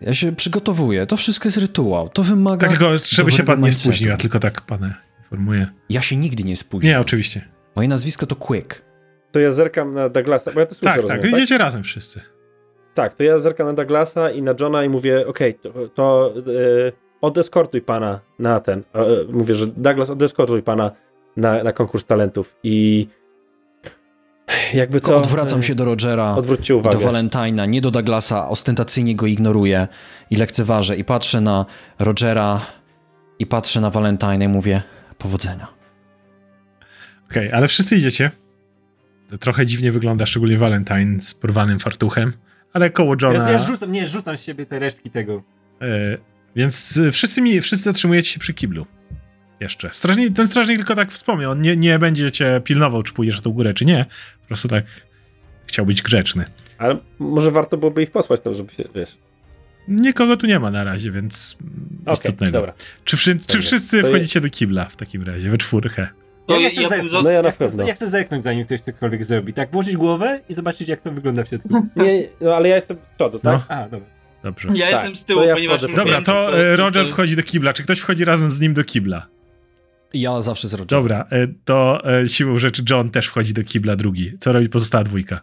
[0.01, 3.63] Ja się przygotowuję, to wszystko jest rytuał, to wymaga Tak tylko, żeby się pan nie
[3.63, 3.83] mindsetu.
[3.89, 5.67] spóźnił, ja tylko tak pana informuję.
[5.89, 6.89] Ja się nigdy nie spóźnię.
[6.89, 7.47] Nie, oczywiście.
[7.75, 8.85] Moje nazwisko to Quick.
[9.31, 12.21] To ja zerkam na Douglasa, bo ja to słyszę, Tak, rozumiem, tak, idziecie razem wszyscy.
[12.99, 16.91] Tak, to ja zerkam na Douglasa i na Johna i mówię, okej, to, to e,
[17.21, 18.79] odeskortuj pana na ten.
[18.79, 20.91] E, mówię, że Douglas, odeskortuj pana
[21.37, 23.07] na, na konkurs talentów i
[24.73, 25.17] jakby co...
[25.17, 26.35] odwracam e, się do Rogera,
[26.91, 29.87] do Valentina, nie do Douglasa, ostentacyjnie go ignoruję
[30.29, 31.65] i lekceważę i patrzę na
[31.99, 32.61] Rogera
[33.39, 34.81] i patrzę na Valentina i mówię
[35.17, 35.67] powodzenia.
[37.31, 38.31] Okej, ale wszyscy idziecie.
[39.29, 42.33] To trochę dziwnie wygląda, szczególnie Valentine z porwanym fartuchem,
[42.79, 43.43] ale koło Johna.
[43.43, 45.43] Ja, ja rzucam, nie, rzucam z siebie te resztki tego.
[45.81, 46.17] e,
[46.55, 48.85] więc y, wszyscy, mi, wszyscy zatrzymujecie się przy kiblu.
[49.59, 49.89] Jeszcze.
[49.93, 51.51] Strażnik, ten strażnik tylko tak wspomniał.
[51.51, 54.05] On nie, nie będzie cię pilnował, czy pójdziesz na tą górę, czy nie.
[54.41, 54.85] Po prostu tak
[55.67, 56.45] chciał być grzeczny.
[56.77, 59.17] Ale może warto byłoby ich posłać tam, żeby się, wiesz...
[59.87, 61.57] Nikogo tu nie ma na razie, więc
[62.01, 62.51] Okej, istotnego.
[62.51, 62.73] dobra.
[63.03, 66.07] Czy, wszy, czy wszyscy To wchodzicie do kibla w takim razie, we czwórkę?
[66.49, 67.11] To Ja, ja, chcę ja bym zerknąć.
[67.11, 67.23] został.
[67.23, 67.87] No ja na ja, chcę, pewno.
[67.87, 69.53] ja chcę zerknąć, zanim ktoś cokolwiek zrobi.
[69.53, 71.69] Tak, włożyć głowę i zobaczyć, jak to wygląda w środku.
[71.95, 73.59] Nie, no ale ja jestem z przodu, tak?
[73.69, 73.75] No.
[73.75, 74.07] A, dobra.
[74.43, 74.69] Dobrze.
[74.73, 77.13] Ja Tak, jestem z tyłu, to ja ponieważ wchodzę Dobra, to e, co Roger jest.
[77.13, 77.73] wchodzi do kibla.
[77.73, 79.27] Czy ktoś wchodzi razem z nim do kibla?
[80.13, 81.03] Ja zawsze z Rogerem.
[81.03, 84.31] Dobra, e, to e, siłą rzeczy John też wchodzi do kibla drugi.
[84.39, 85.41] Co robi pozostała dwójka?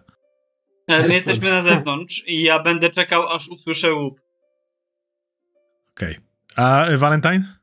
[0.89, 4.21] My jesteśmy na zewnątrz i ja będę czekał, aż usłyszę łup.
[5.93, 6.17] Okej.
[6.57, 7.56] A e, Valentine?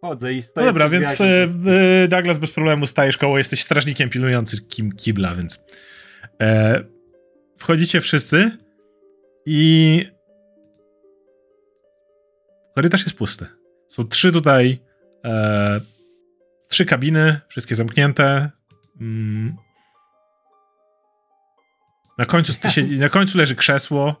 [0.00, 4.10] Chodzę i No stoję dobra, przy więc e, Douglas bez problemu stajesz koło, jesteś strażnikiem
[4.10, 5.60] pilnujący kim, kibla, więc
[6.40, 6.80] e,
[7.58, 8.50] wchodzicie wszyscy
[9.46, 10.02] i
[12.74, 13.46] korytarz jest pusty.
[13.88, 14.78] Są trzy tutaj
[15.24, 15.80] e,
[16.68, 18.50] trzy kabiny, wszystkie zamknięte.
[19.00, 19.56] Mm.
[22.18, 24.16] Na końcu, siedzi, na końcu leży krzesło.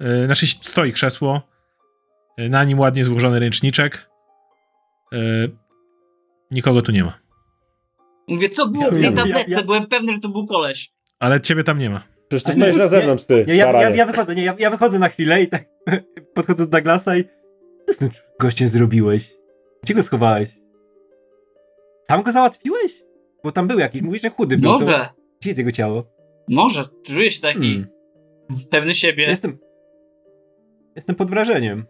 [0.00, 1.42] E, znaczy stoi krzesło.
[2.36, 4.11] E, Na nim ładnie złożony ręczniczek.
[5.12, 5.16] E,
[6.50, 7.18] nikogo tu nie ma.
[8.28, 9.50] Mówię, co było w Ja- tej ja- tabletce?
[9.50, 10.92] ja- Byłem pewny, że to był koleś.
[11.18, 12.02] Ale ciebie tam nie ma.
[12.28, 13.96] Przecież ty stoisz na zewnątrz, ty, Ja, ja, ja, baranie.
[13.96, 15.64] ja wychodzę, nie, ja, ja wychodzę na chwilę i tak
[16.34, 17.24] podchodzę do Douglasa i
[17.86, 18.10] co z tym
[18.40, 19.34] gościem zrobiłeś?
[19.82, 20.50] Gdzie go schowałeś?
[22.08, 23.02] Sam go załatwiłeś?
[23.44, 24.70] Bo tam był jakiś, mówisz, że chudy był.
[24.72, 25.08] To, Może,
[25.40, 26.04] gdzie jest jego ciało?
[26.48, 26.84] może.
[27.06, 27.88] Czuję się taki Hmm.
[28.70, 29.24] pewny siebie.
[29.24, 29.58] Jestem...
[30.96, 31.84] Jestem pod wrażeniem.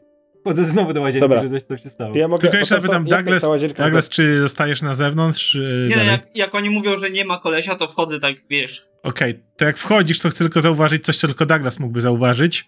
[0.44, 1.42] Chodzę znowu do łazienki, Dobra.
[1.42, 2.16] że coś tam się stało.
[2.16, 3.42] Ja mogę, Tylko jeszcze zapytam, Douglas,
[3.76, 5.54] Douglas, czy zostajesz na zewnątrz,
[5.88, 6.10] Nie, dalej?
[6.10, 8.86] jak, jak oni mówią, że nie ma kolesia, to wchodzę tak, wiesz.
[9.02, 12.66] Okej, to jak wchodzisz, to chcę tylko zauważyć coś, co tylko Douglas mógłby zauważyć.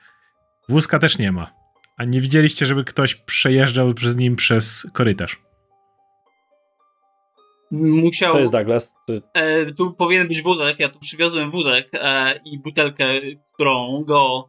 [0.68, 1.50] Wózka też nie ma.
[1.96, 5.40] A nie widzieliście, żeby ktoś przejeżdżał przez nim przez korytarz.
[7.70, 8.32] Musiał.
[8.32, 8.94] To jest Douglas.
[9.34, 13.04] E, tu powinien być wózek, ja tu przywiozłem wózek e, i butelkę,
[13.54, 14.48] którą go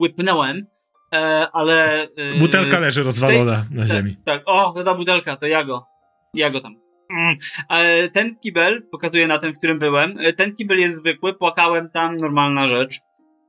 [0.00, 0.66] łypnąłem,
[1.14, 2.02] e, ale...
[2.02, 2.08] E,
[2.38, 4.16] Butelka leży rozwalona na tak, ziemi.
[4.24, 5.86] Tak, o, to ta butelka, to ja go.
[6.34, 6.76] Ja go tam.
[7.10, 7.36] Mm.
[7.70, 11.90] E, ten kibel, pokazuję na tym, w którym byłem, e, ten kibel jest zwykły, płakałem
[11.90, 12.96] tam, normalna rzecz.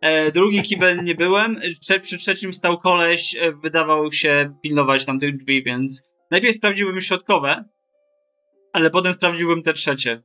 [0.01, 1.59] E, drugi kibel nie byłem.
[1.81, 7.63] Trze przy trzecim stał koleś, wydawał się pilnować tam tych drzwi, więc najpierw sprawdziłbym środkowe,
[8.73, 10.21] ale potem sprawdziłbym te trzecie.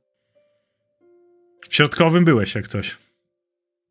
[1.69, 2.97] W środkowym byłeś jak coś.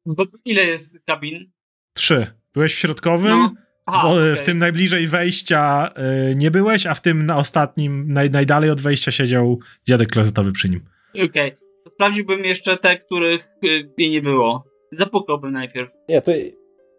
[0.07, 1.51] Bo ile jest kabin?
[1.95, 2.27] Trzy.
[2.57, 3.55] Byłeś w środkowym, No.
[3.87, 4.37] Aha, w, okej.
[4.37, 5.91] w tym najbliżej wejścia
[6.31, 10.53] y, nie byłeś, a w tym na ostatnim, naj, najdalej od wejścia siedział dziadek klozetowy
[10.53, 10.81] przy nim.
[11.25, 11.53] Okej.
[11.85, 13.49] To Sprawdziłbym jeszcze te, których
[13.99, 14.65] y, nie było.
[14.93, 15.91] Zapukałbym najpierw.
[16.09, 16.33] Nie, to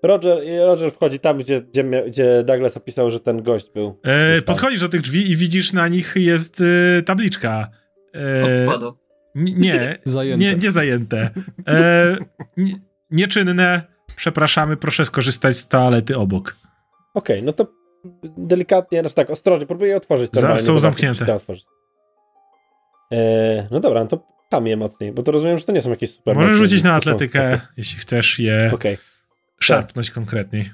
[0.04, 0.38] Roger,
[0.68, 4.00] Roger wchodzi tam, gdzie, gdzie, gdzie Douglas opisał, że ten gość był.
[4.04, 7.70] E, podchodzisz do tych drzwi i widzisz na nich jest y, tabliczka.
[8.16, 8.98] E, Odkładał.
[9.36, 10.46] n- nie, Zajęte.
[10.46, 11.30] nie, nie zajęte.
[11.68, 12.18] E,
[13.12, 13.97] nieczynne.
[14.16, 16.56] Przepraszamy, proszę skorzystać z toalety obok.
[17.14, 17.68] Okej, no to
[18.38, 21.36] delikatnie, znaczy tak, ostrożnie, próbuję otworzyć Za- są zamknięte.
[21.36, 21.66] otworzyć.
[23.12, 25.90] E, no dobra, no to pcham je mocniej, bo to rozumiem, że to nie są
[25.90, 28.98] jakieś super Możesz rzucić na to są- atletykę, jeśli chcesz je Okej,
[29.60, 30.72] szarpnąć konkretniej.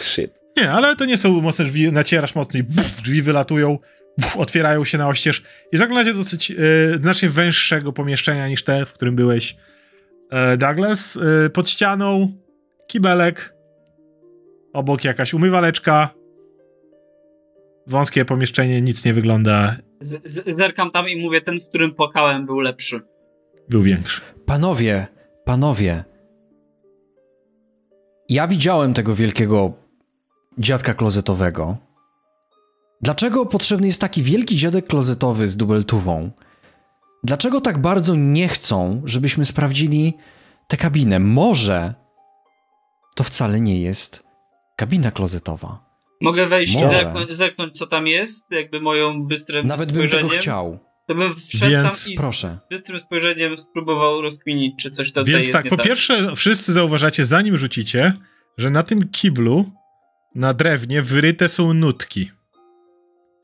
[0.00, 0.40] shit.
[0.56, 3.78] Nie, ale to nie są mocne drzwi, nacierasz buf, drzwi wylatują,
[4.18, 6.54] buf, otwierają się na oścież i zaglądacie do dosyć e,
[7.02, 9.56] znacznie węższego pomieszczenia niż te, w którym byłeś
[10.58, 11.18] Douglas.
[11.46, 12.32] E, pod ścianą
[12.86, 13.54] kibelek,
[14.72, 16.14] obok jakaś umywaleczka,
[17.86, 22.46] wąskie pomieszczenie, nic nie wygląda, Z, z, zerkam tam i mówię, ten, w którym płakałem,
[22.46, 23.00] był lepszy.
[23.68, 24.20] był większy.
[24.46, 25.06] Panowie,
[25.44, 26.04] panowie.
[28.28, 29.72] Ja widziałem tego wielkiego
[30.58, 31.76] dziadka klozetowego.
[33.02, 36.30] Dlaczego potrzebny jest taki wielki dziadek klozetowy z dubeltuwą?
[37.24, 40.14] Dlaczego tak bardzo nie chcą, żebyśmy sprawdzili
[40.68, 41.18] tę kabinę?
[41.18, 41.94] Może
[43.16, 44.22] to wcale nie jest
[44.76, 45.90] kabina klozetowa.
[46.20, 46.88] Mogę wejść i Może.
[46.88, 50.28] zerknąć, zerknąć, co tam jest, jakby moją bystrym Nawet bym spojrzeniem.
[50.28, 50.78] tego chciał.
[51.06, 52.58] To bym wszedł Więc tam i proszę.
[52.66, 55.86] z bystrym spojrzeniem spróbował rozkminić, czy coś tutaj Więc jest tak, nie po tak.
[55.86, 58.12] pierwsze, wszyscy zauważacie, zanim rzucicie,
[58.58, 59.72] że na tym kiblu,
[60.34, 62.30] na drewnie, wyryte są nutki.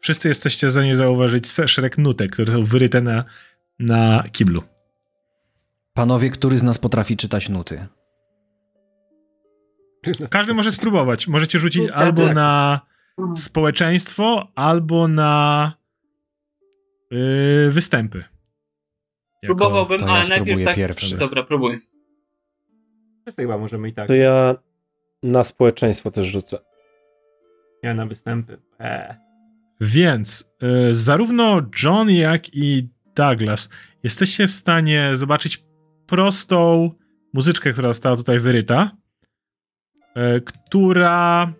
[0.00, 3.24] Wszyscy jesteście za nie zauważyć szereg nutek, które są wyryte na,
[3.78, 4.62] na kiblu.
[5.94, 7.86] Panowie, który z nas potrafi czytać nuty?
[10.30, 11.28] Każdy może spróbować.
[11.28, 12.34] Możecie rzucić albo tak.
[12.34, 12.80] na
[13.36, 15.72] społeczeństwo, albo na
[17.10, 18.18] yy, występy.
[18.18, 20.76] Jako- Próbowałbym, to ja ale najpierw tak...
[20.76, 21.16] pierwszy.
[21.16, 21.78] Dobra, próbuj.
[23.22, 24.08] Wszyscy chyba możemy i tak.
[24.08, 24.54] To ja
[25.22, 26.58] na społeczeństwo też rzucę.
[27.82, 28.58] Ja na występy.
[28.78, 29.14] Eee.
[29.80, 30.52] Więc
[30.90, 33.70] y, zarówno John, jak i Douglas
[34.02, 35.64] jesteście w stanie zobaczyć
[36.06, 36.90] prostą
[37.32, 38.90] muzyczkę, która została tutaj wyryta,
[40.36, 41.52] y, która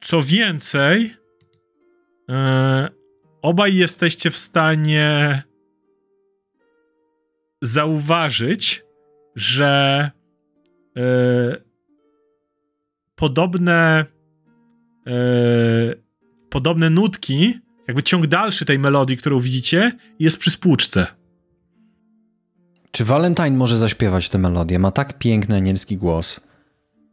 [0.00, 1.04] co więcej,
[2.30, 2.34] y,
[3.42, 5.42] obaj jesteście w stanie
[7.62, 8.84] zauważyć,
[9.36, 10.10] że
[10.98, 11.64] y,
[13.14, 14.06] podobne
[15.06, 15.94] e,
[16.50, 21.06] podobne nutki, jakby ciąg dalszy tej melodii, którą widzicie, jest przy spłuczce.
[22.90, 24.78] Czy Valentine może zaśpiewać tę melodię?
[24.78, 26.40] Ma tak piękny anielski głos.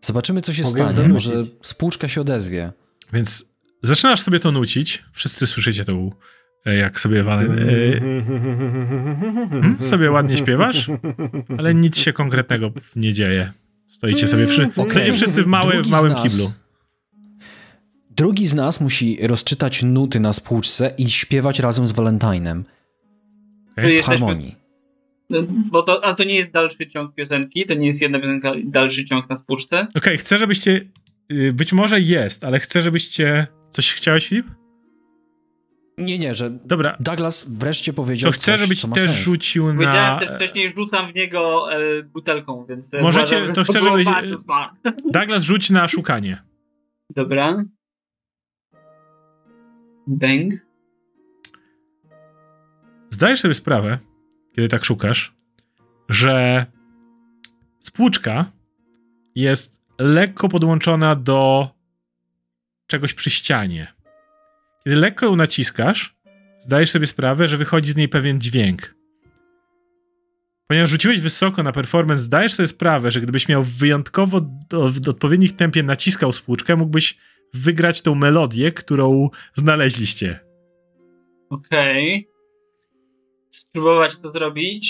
[0.02, 1.10] Zobaczymy, co się Mogę stanie.
[1.10, 2.72] Może spłuczka się odezwie.
[3.14, 3.46] Więc
[3.82, 5.04] zaczynasz sobie to nucić.
[5.12, 6.12] Wszyscy słyszycie tą,
[6.66, 8.02] e, jak sobie wale, e,
[9.86, 10.90] sobie ładnie śpiewasz,
[11.58, 13.54] ale nic się konkretnego nie dzieje.
[13.88, 14.90] Stoicie sobie Okej.
[14.90, 16.52] stoicie wszyscy w, małe, w małym kiblu.
[18.22, 22.64] Drugi z nas musi rozczytać nuty na spłuczce i śpiewać razem z Valentine'em
[23.72, 23.86] Okej?
[23.86, 24.56] w Jesteśmy- harmonii.
[25.72, 29.06] Bo to, a to nie jest dalszy ciąg piosenki, to nie jest jedna piosenka, dalszy
[29.06, 29.88] ciąg na spłuczce.
[29.96, 30.90] Okej, chcę, żebyście.
[31.32, 33.48] y, Być może jest, ale chcę, żebyście.
[33.72, 34.48] Coś chciałeś, Filip?
[35.98, 36.98] Nie, nie, że Dobra.
[37.00, 39.16] Douglas wreszcie powiedział To chcę, coś, żebyś co też sens.
[39.18, 40.20] rzucił na.
[40.20, 42.94] też wcześniej, rzucam w niego e, butelką, więc...
[42.94, 44.08] e, Możecie- uważam, to chcę, żebyś-.
[45.12, 46.44] Douglas, rzuć na szukanie.
[47.16, 47.64] Dobra.
[50.12, 50.54] Bang.
[53.12, 54.00] Zdajesz sobie sprawę,
[54.56, 55.36] kiedy tak szukasz,
[56.10, 56.66] że
[57.80, 58.52] spłuczka
[59.36, 61.70] jest lekko podłączona do
[62.88, 63.94] czegoś przy ścianie.
[64.84, 66.16] Kiedy lekko ją naciskasz,
[66.62, 68.96] zdajesz sobie sprawę, że wychodzi z niej pewien dźwięk.
[70.68, 75.56] Ponieważ rzuciłeś wysoko na performance, zdajesz sobie sprawę, że gdybyś miał wyjątkowo do, w odpowiednich
[75.56, 77.18] tempie naciskał spłuczkę, mógłbyś
[77.54, 80.40] wygrać tą melodię, którą znaleźliście.
[81.50, 82.30] Okej.
[83.50, 84.88] Spróbować to zrobić.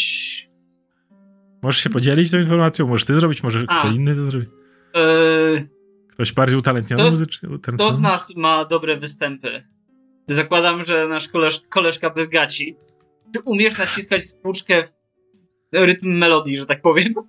[1.61, 3.80] Możesz się podzielić tą informacją, możesz ty zrobić, może A.
[3.80, 4.45] kto inny to zrobi.
[4.93, 5.67] Eee,
[6.09, 7.49] Ktoś bardziej utalentniony To z- muzycznie.
[7.61, 9.64] kto z nas ma dobre występy?
[10.27, 12.77] Zakładam, że nasz koleż, koleżka bez gaci.
[13.33, 14.93] Ty umiesz naciskać spłuczkę w
[15.74, 17.14] rytm melodii, że tak powiem.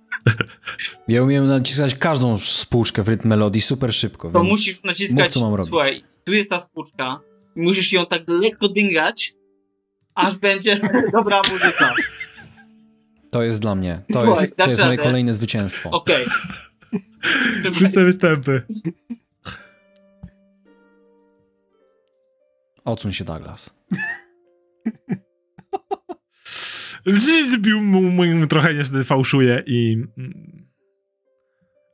[1.07, 5.33] Ja umiem naciskać każdą spłuczkę w rytm melodii super szybko, To więc musisz mów, naciskać,
[5.33, 5.69] co mam robić.
[5.69, 7.19] słuchaj, tu jest ta spłuczka,
[7.55, 9.33] musisz ją tak lekko dingać,
[10.15, 10.79] aż będzie
[11.13, 11.93] dobra muzyka.
[13.31, 14.01] To jest dla mnie.
[14.13, 15.89] To Słuchaj, jest, to jest moje kolejne zwycięstwo.
[15.91, 16.25] Okej.
[17.75, 18.61] Wszyscy występy.
[22.85, 23.73] Odsuń się, Douglas.
[28.49, 30.03] Trochę niestety fałszuje i...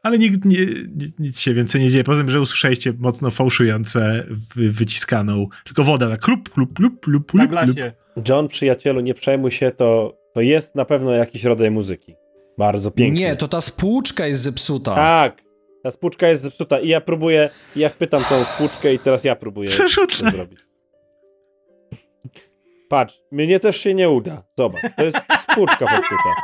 [0.04, 0.58] Ale nikt nie,
[1.20, 2.04] nic się więcej nie dzieje.
[2.04, 7.32] Poza tym, że usłyszeliście mocno fałszujące wy, wyciskaną, tylko woda, tak klup, klup, klup, klup,
[7.32, 7.66] klup, klup.
[7.66, 7.94] Douglasie,
[8.30, 12.16] John, przyjacielu, nie przejmuj się, to, to jest na pewno jakiś rodzaj muzyki.
[12.58, 13.20] Bardzo piękny.
[13.20, 14.96] Nie, to ta spłuczka jest zepsuta.
[14.96, 15.42] Tak,
[15.84, 19.70] ta spłuczka jest zepsuta i ja próbuję, ja chwytam tą spłuczkę i teraz ja próbuję
[19.70, 20.60] to zrobić.
[22.90, 24.44] Patrz, mnie też się nie uda.
[24.58, 26.36] Zobacz, to jest spłuczka popsuta.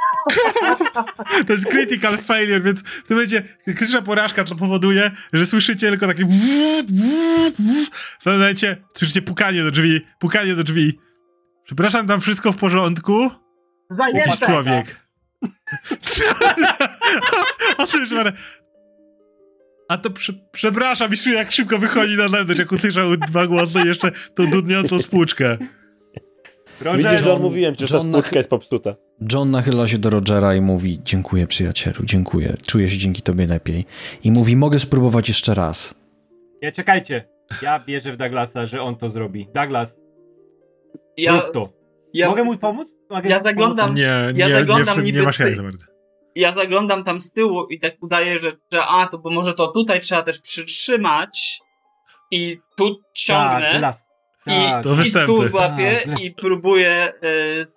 [1.47, 6.07] To jest critical failure, więc w tym momencie krytyczna porażka to powoduje, że słyszycie tylko
[6.07, 6.83] takie wuu.
[8.19, 10.99] w tym momencie słyszycie pukanie do drzwi, pukanie do drzwi.
[11.65, 13.29] Przepraszam, tam wszystko w porządku?
[14.13, 14.99] Jakiś człowiek.
[17.77, 18.33] A to już parę-
[19.89, 23.87] A to prze, przepraszam, i jak szybko wychodzi na zewnątrz, jak usłyszał dwa głosy i
[23.87, 25.57] jeszcze tą dudniącą spłuczkę.
[26.81, 28.95] Roger, Widzisz, John, John- mówiłem ci, że ta John nach- jest popsuta.
[29.33, 32.55] John nachyla się do Rogera i mówi: Dziękuję, przyjacielu, dziękuję.
[32.67, 33.85] Czuję się dzięki tobie lepiej.
[34.23, 35.95] I mówi: Mogę spróbować jeszcze raz.
[36.61, 37.29] ja czekajcie.
[37.61, 39.47] Ja wierzę w Douglasa, że on to zrobi.
[39.53, 39.99] Douglas,
[41.17, 41.69] Ja, rób to.
[42.13, 42.87] ja, Mogę mu pomóc?
[43.09, 43.97] Mogę Ja zaglądam- pomóc?
[43.99, 45.39] Nie, nie, Ja zaglądam nie, nie, niby masz
[46.35, 49.67] ja zaglądam tam z tyłu i tak udaję, że, że a, to bo może to
[49.67, 51.59] tutaj trzeba też przytrzymać
[52.31, 54.04] i tu ciągnę Tak, las.
[54.47, 55.27] I, Tak, To i występy.
[55.27, 57.11] tu złapię Tak, i próbuję e,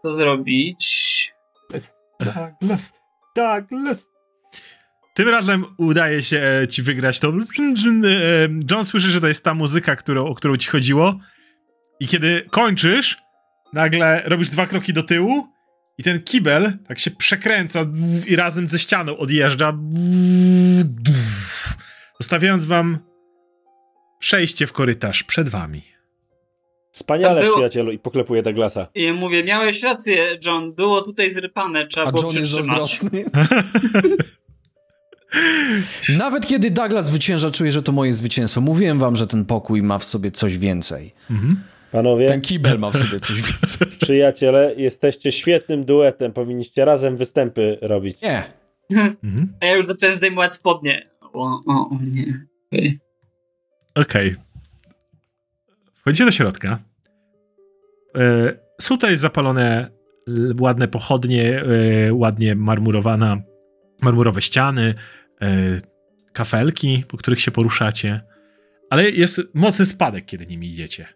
[0.02, 1.32] to zrobić.
[2.18, 2.92] tak, las.
[3.34, 4.06] Tak, las.
[5.14, 7.28] Tym razem udaje się e, ci wygrać to.
[7.28, 7.32] E,
[8.70, 11.18] John słyszy, że to jest ta muzyka, którą, o którą ci chodziło.
[12.00, 13.18] I kiedy kończysz,
[13.72, 15.48] nagle robisz dwa kroki do tyłu
[15.98, 17.84] i ten kibel tak się przekręca
[18.26, 19.72] i razem ze ścianą odjeżdża.
[22.20, 22.98] Zostawiając wam
[24.18, 25.82] przejście w korytarz przed wami.
[26.98, 28.86] Wspaniale, Było- przyjacielu, i poklepuję Douglasa.
[28.94, 32.90] I mówię, miałeś rację, John, było tutaj zrypane, trzeba A było John jest przytrzymać.
[32.90, 33.24] zazdrosny.
[36.18, 38.60] Nawet kiedy Douglas zwycięża, czuję, że to moje zwycięstwo.
[38.60, 41.14] Mówiłem wam, że ten pokój ma w sobie coś więcej.
[41.30, 41.62] Mhm.
[41.92, 43.88] Panowie, Ten kibel ma w sobie coś więcej.
[44.02, 46.32] przyjaciele, jesteście świetnym duetem.
[46.32, 48.20] Powinniście razem występy robić.
[48.22, 48.44] Nie.
[49.24, 49.52] Mhm.
[49.60, 51.08] A ja już zacząłem zdejmować spodnie.
[51.32, 52.46] O, o, o nie.
[52.72, 52.98] Okej.
[53.94, 54.34] Okej.
[56.00, 56.78] Wchodzicie do środka.
[58.18, 59.90] E, są tutaj zapalone
[60.60, 63.42] ładne pochodnie, e, ładnie marmurowana,
[64.02, 64.94] marmurowe ściany,
[65.42, 65.80] e,
[66.32, 68.20] kafelki, po których się poruszacie.
[68.90, 71.06] Ale jest mocny spadek, kiedy nimi idziecie.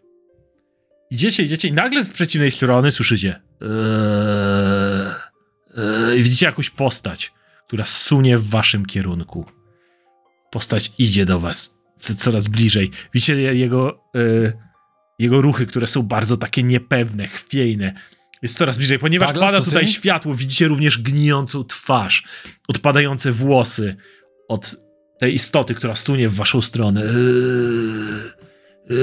[1.11, 3.41] Idziecie, idziecie i nagle z przeciwnej strony słyszycie
[6.17, 7.33] i widzicie jakąś postać,
[7.67, 9.45] która sunie w waszym kierunku.
[10.51, 12.91] Postać idzie do was co, coraz bliżej.
[13.13, 14.03] Widzicie je- jego,
[15.23, 17.93] jego ruchy, które są bardzo takie niepewne, chwiejne.
[18.41, 19.71] Jest coraz bliżej, ponieważ Douglas, pada to ty?
[19.71, 20.33] tutaj światło.
[20.33, 22.23] Widzicie również gnijącą twarz,
[22.67, 23.95] odpadające włosy
[24.47, 24.75] od
[25.19, 27.01] tej istoty, która sunie w waszą stronę.
[27.03, 27.09] Eee,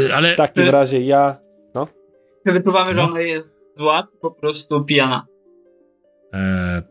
[0.05, 1.39] eee, ale W takim Ty- razie ja...
[2.47, 3.08] Czy wyczuwamy, że No.
[3.08, 5.26] ona jest zła, czy po prostu pijana?
[6.34, 6.82] e,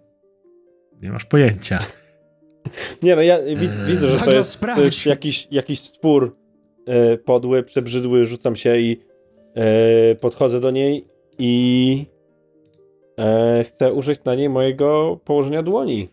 [1.01, 1.79] nie masz pojęcia.
[3.03, 4.83] Nie no, ja wi widzę, że to jest, to sprawdź.
[4.85, 6.37] jest jakiś, jakiś stwór
[6.87, 9.01] e, podły, przebrzydły, rzucam się i
[10.21, 11.07] podchodzę do niej
[11.37, 12.05] i
[13.19, 16.09] e, chcę użyć na niej mojego położenia dłoni.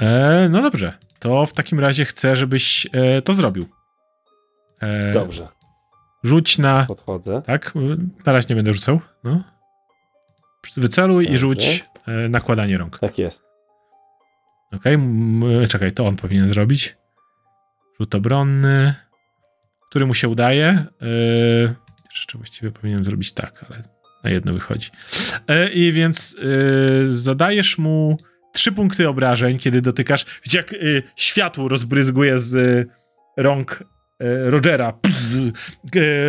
[0.00, 3.66] E, no dobrze, to w takim razie chcę, żebyś e, to zrobił.
[4.82, 5.48] E, Dobrze,
[6.24, 7.42] Rzuć na podchodzę.
[7.46, 7.72] Tak?
[8.26, 9.00] Na razie nie będę rzucał.
[9.24, 9.42] No.
[10.76, 11.40] Wyceluj i Dobrze.
[11.40, 12.98] rzuć e, nakładanie rąk.
[12.98, 13.44] Tak jest.
[14.72, 16.96] Okej, m- czekaj, to on powinien zrobić.
[18.00, 18.94] Rzut obronny,
[19.90, 20.84] który mu się udaje.
[21.00, 21.74] Yy,
[22.10, 23.82] jeszcze właściwie powinienem zrobić tak, ale
[24.24, 24.90] na jedno wychodzi.
[25.48, 28.18] E, I więc yy, zadajesz mu
[28.52, 30.26] trzy punkty obrażeń, kiedy dotykasz.
[30.44, 32.88] Widzicie, jak yy, światło rozbryzguje z
[33.36, 33.84] rąk
[34.44, 34.92] Rogera.
[34.92, 35.20] Pff,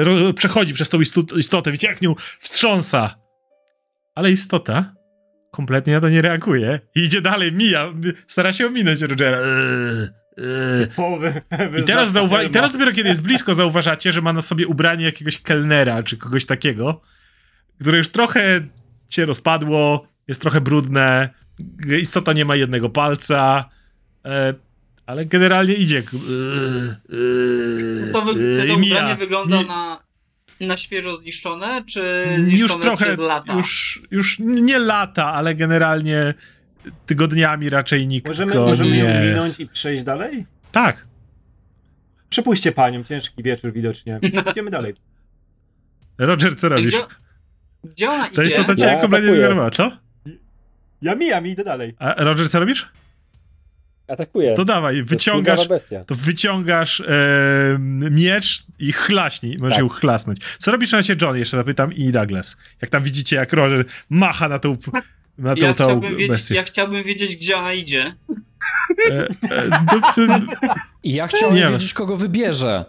[0.04, 1.00] ro, przechodzi przez tą
[1.38, 1.72] istotę.
[1.72, 3.16] Widzicie, jak nią wstrząsa.
[4.16, 4.94] Ale istota
[5.52, 7.94] kompletnie na to nie reaguje i idzie dalej, mija,
[8.28, 9.38] stara się ominąć Rogera.
[9.38, 10.88] Eee, eee.
[10.96, 11.42] Połowy
[11.80, 15.06] I teraz, zauwa- I teraz dopiero kiedy jest blisko zauważacie, że ma na sobie ubranie
[15.06, 17.02] jakiegoś kelnera czy kogoś takiego,
[17.82, 18.62] które już trochę
[19.10, 21.30] się rozpadło, jest trochę brudne,
[22.02, 23.70] Istota nie ma jednego palca,
[24.26, 24.54] e,
[25.06, 26.00] ale generalnie idzie.
[26.00, 26.04] E,
[28.12, 28.96] To wy, czy to mija.
[28.98, 30.00] ubranie wygląda na,
[30.62, 33.54] na świeżo zniszczone, czy Już zniszczone trochę, przez lata?
[33.54, 36.34] już, już nie lata, ale generalnie
[37.06, 38.98] tygodniami raczej nikt Możemy, go możemy nie...
[38.98, 40.46] ją minąć i przejść dalej?
[40.72, 41.08] Tak.
[42.30, 44.20] Przepuśćcie panią, ciężki wieczór widocznie.
[44.52, 44.96] Idziemy dalej.
[46.18, 46.86] Roger, co robisz?
[46.94, 46.98] Gdzie,
[47.84, 48.52] gdzie ona To idzie?
[48.56, 49.92] jest to cię Ja kompletnie zgarnęła, co?
[51.02, 51.96] Ja mijam i idę dalej.
[52.00, 52.90] A Roger, co robisz?
[54.08, 54.54] Atakuje.
[54.54, 56.04] To dawaj, To wyciągasz, bestia.
[56.06, 57.06] to wyciągasz e,
[58.12, 59.84] miecz i chlaśnij, możesz Tak.
[59.84, 60.40] ją chlasnąć.
[60.60, 62.58] Co robisz na razie John, jeszcze zapytam, i Douglas.
[62.82, 64.78] Jak tam widzicie, jak Roger macha na tą,
[65.42, 68.16] na tą, Ja tą chciałbym, wiedzieć, ja chciałbym wiedzieć, gdzie ona idzie.
[69.12, 70.40] E, e, do-
[71.04, 71.68] I ja chciałem Nie.
[71.68, 72.86] wiedzieć, kogo wybierze.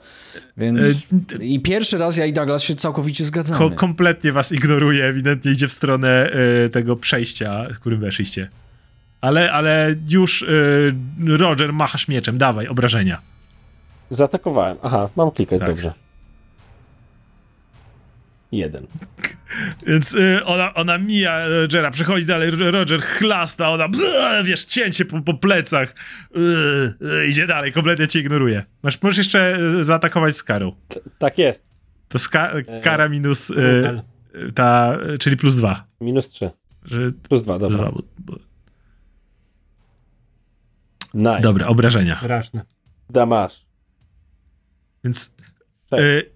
[0.56, 1.08] Więc.
[1.40, 3.58] E, I pierwszy raz ja i Douglas się całkowicie zgadzamy.
[3.58, 6.30] Ko kompletnie was ignoruje, ewidentnie idzie w stronę
[6.64, 8.48] e, tego przejścia, z którym weszliście.
[9.20, 10.46] Ale, ale już e,
[11.26, 13.20] Roger, machasz mieczem, dawaj, obrażenia.
[14.10, 14.76] Zaatakowałem.
[14.82, 15.68] Aha, mam klikać, Tak.
[15.68, 15.92] dobrze.
[18.52, 18.86] Jeden.
[19.86, 25.04] Więc e, ona, ona mija Rogera, przechodzi dalej, Ro- Roger chlasta, ona, bleh, wiesz, cięcie
[25.04, 25.94] po, po plecach,
[26.34, 26.38] e,
[27.20, 28.64] e, idzie dalej, kompletnie cię ignoruje.
[28.82, 30.72] Masz, możesz jeszcze e, zaatakować z karą.
[30.88, 31.64] T- tak jest.
[32.08, 34.02] To ska kara minus, Brutal.
[34.54, 35.84] ta, czyli plus dwa.
[36.00, 36.50] Minus trzy.
[36.84, 37.78] Że, Plus dwa, dobra.
[37.78, 37.92] dobra.
[38.18, 38.38] bo-
[41.14, 41.40] Nice.
[41.40, 42.16] dobra, obrażenia.
[42.18, 42.64] Straszne.
[43.10, 43.66] Damasz.
[45.04, 45.34] Więc
[45.98, 46.30] y,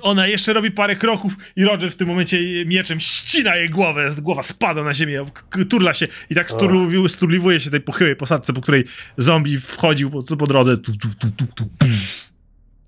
[0.00, 4.42] ona jeszcze robi parę kroków i Roger w tym momencie mieczem ścina jej głowę, głowa
[4.42, 5.26] spada na ziemię,
[5.70, 8.84] turla się i tak sturliwuje, sturliwuje się tej pochyłej posadce, po której
[9.16, 10.76] zombie wchodził po, po drodze.
[10.76, 11.68] Tu, tu, tu, tu, tu.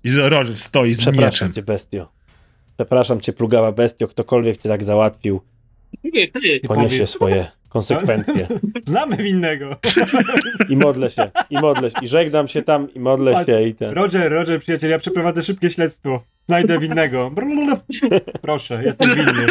[0.03, 1.53] I Roger stoi z Przepraszam mieczem.
[1.53, 2.11] cię, bestio.
[2.77, 4.07] Przepraszam cię, plugawa bestio.
[4.07, 5.41] Ktokolwiek cię tak załatwił,
[6.01, 6.59] Ty, ty.
[6.67, 8.47] poniesie swoje konsekwencje.
[8.85, 9.75] Znamy winnego.
[10.69, 13.75] I modlę się, i modlę się, i żegnam się tam, i modlę Patrz, się, i
[13.75, 13.91] ten.
[13.93, 16.23] Roger, Roger, przyjaciel, ja przeprowadzę szybkie śledztwo.
[16.47, 17.31] Znajdę winnego.
[18.41, 19.45] Proszę, jestem winny.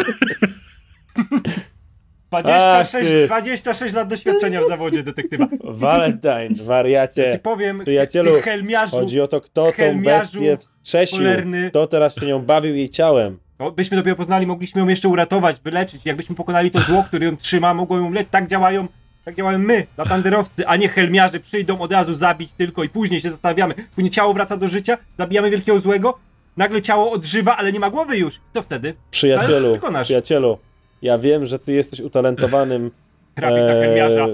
[2.29, 3.27] 26, ty.
[3.27, 5.47] 26 lat doświadczenia w zawodzie detektywa.
[5.63, 7.39] Valentine, Ci wariacie.
[7.43, 11.69] powiem, Przyjacielu, ty helmiarzu, Chodzi o to, kto tą bestię wstrzesił, cholerny.
[11.69, 13.37] kto teraz się nią bawił jej ciałem.
[13.61, 16.05] No, byśmy dopiero poznali, mogliśmy ją jeszcze uratować, wyleczyć.
[16.05, 18.31] Jakbyśmy pokonali to zło, które ją trzyma, mogło ją leczyć.
[18.31, 18.87] Tak działają,
[19.25, 21.39] tak działają my, latanderowcy, a nie helmiarze.
[21.39, 23.73] Przyjdą od razu zabić tylko i później się zastanawiamy.
[23.95, 26.19] Później ciało wraca do życia, zabijamy wielkiego złego,
[26.57, 28.39] nagle ciało odżywa, ale nie ma głowy już.
[28.53, 28.93] Co wtedy?
[29.11, 30.57] Przyjacielu, przyjacielu,
[31.01, 32.91] ja wiem, że ty jesteś utalentowanym
[33.35, 34.27] Trafisz na helmiarza.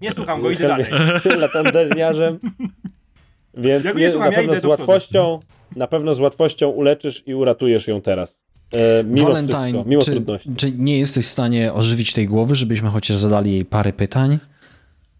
[0.00, 0.86] Nie słucham go, idę dalej.
[1.40, 2.38] latanderniarzem,
[3.54, 5.40] więc Ja nie słucham, na ja pewno idę z łatwością,
[5.76, 8.48] na pewno z łatwością uleczysz i uratujesz ją teraz.
[8.72, 10.50] E, mimo Valentine, wszystko, mimo czy, trudności.
[10.56, 14.38] czy nie jesteś w stanie ożywić tej głowy, żebyśmy chociaż zadali jej parę pytań?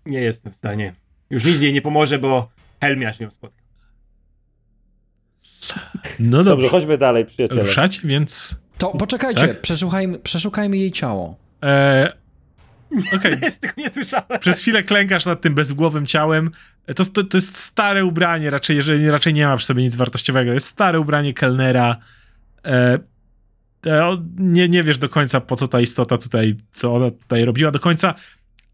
[0.07, 0.95] Nie jestem w stanie.
[1.31, 2.49] Już nic jej nie pomoże, bo
[2.81, 3.65] helmiarz ją spotkał.
[6.19, 7.61] No Dobrze, dobrze, chodźmy dalej, przyjaciele.
[7.61, 8.57] ruszać, więc...
[8.79, 9.61] To poczekajcie, Tak?
[9.61, 11.37] przeszukajmy, przeszukajmy jej ciało.
[11.63, 12.13] E,
[13.17, 14.39] Okej, Jeszcze tego nie słyszałem.
[14.41, 16.51] przez chwilę klękasz nad tym bezgłowym ciałem.
[16.97, 20.53] To, to, to jest stare ubranie, raczej, jeżeli raczej nie ma przy sobie nic wartościowego.
[20.53, 21.97] Jest stare ubranie kelnera.
[22.65, 22.99] E, e,
[24.39, 27.79] nie, nie wiesz do końca, po co ta istota tutaj, co ona tutaj robiła do
[27.81, 28.15] końca,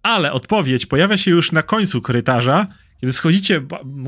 [0.03, 2.67] ale odpowiedź pojawia się już na końcu korytarza,
[3.01, 3.63] kiedy schodzicie,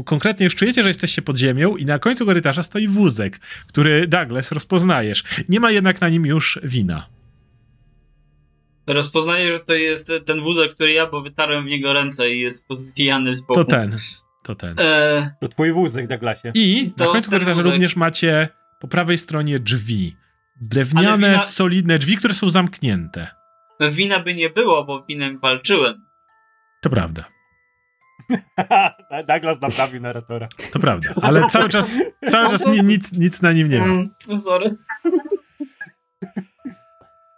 [0.04, 4.52] konkretnie już czujecie, że jesteście pod ziemią i na końcu korytarza stoi wózek, który Douglas
[4.52, 5.24] rozpoznajesz.
[5.48, 7.06] Nie ma jednak na nim już wina.
[8.86, 12.68] Rozpoznaję, że to jest ten wózek, który ja, bo wytarłem w niego ręce i jest
[12.68, 13.54] pozwijany z boku.
[13.54, 13.94] To ten,
[14.42, 14.74] to ten.
[14.80, 16.50] E, To twój wózek, Douglasie.
[16.54, 17.72] I na To końcu ten korytarza wózek.
[17.72, 18.48] również macie
[18.80, 20.16] po prawej stronie drzwi.
[20.60, 23.28] Drewniane, wina- solidne drzwi, które są zamknięte.
[23.90, 26.06] wina by nie było, bo winem walczyłem.
[26.82, 27.24] To prawda,
[29.28, 30.48] Douglas naprawił narratora.
[30.72, 31.08] to prawda.
[31.22, 31.90] Ale cały czas,
[32.28, 33.84] cały czas ni, nic, nic na nim nie ma.
[33.84, 34.70] Mm, sorry.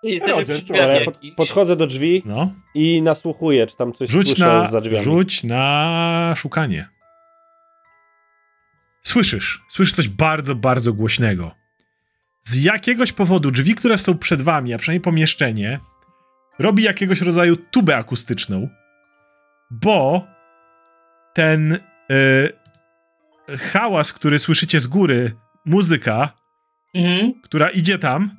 [0.03, 2.53] Jesteśmy przy drzwiach Ale ja pod, podchodzę do drzwi No.
[2.75, 5.05] i nasłuchuję, czy tam coś Rzuć na, za drzwiami.
[5.05, 6.89] rzuć na szukanie.
[9.03, 11.55] Słyszysz, słyszysz coś bardzo, bardzo głośnego.
[12.49, 15.81] Z jakiegoś powodu drzwi, które są przed wami, a przynajmniej pomieszczenie,
[16.59, 18.69] robi jakiegoś rodzaju tubę akustyczną,
[19.71, 20.27] bo
[21.35, 21.79] ten y,
[23.59, 25.33] hałas, który słyszycie z góry,
[25.65, 26.33] muzyka,
[26.95, 27.33] Mhm.
[27.43, 28.31] która idzie tam,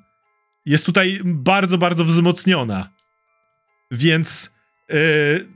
[0.66, 2.90] jest tutaj bardzo, bardzo wzmocniona.
[3.92, 4.54] Więc
[4.90, 4.98] yy,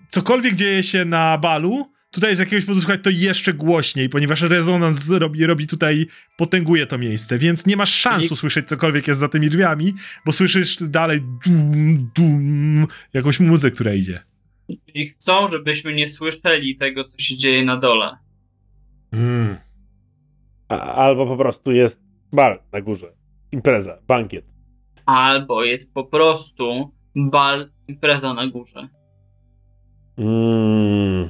[0.10, 5.10] cokolwiek dzieje się na balu, tutaj z jakiegoś powodu słuchać to jeszcze głośniej, ponieważ rezonans
[5.10, 9.30] robi, robi tutaj, potęguje to miejsce, więc nie masz szans Czyli- usłyszeć cokolwiek jest za
[9.30, 9.94] tymi drzwiami,
[10.26, 14.24] bo słyszysz dalej dum, dum, jakąś muzykę, która idzie.
[14.94, 18.18] I chcą, żebyśmy nie słyszeli tego, co się dzieje na dole.
[19.12, 19.58] Mm.
[20.70, 22.02] A, albo po prostu jest
[22.32, 23.14] bal na górze.
[23.52, 24.46] Impreza, bankiet.
[25.06, 28.88] Albo jest po prostu bal, impreza na górze.
[30.18, 31.30] Mm.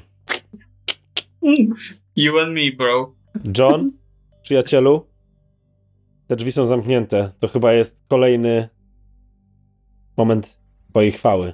[2.16, 3.16] You and me, bro.
[3.58, 3.92] John,
[4.42, 5.08] przyjacielu,
[6.28, 7.32] te drzwi są zamknięte.
[7.40, 8.70] To chyba jest kolejny
[10.18, 10.58] moment
[10.90, 11.54] twojej chwały.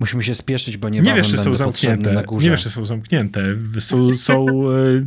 [0.00, 2.12] Musimy się spieszyć, bo Nie niebawem wiesz, czy są zamknięte.
[2.12, 2.44] na górze.
[2.46, 3.40] Nie wiesz, czy są zamknięte.
[3.80, 4.16] Są.
[4.16, 5.06] są e,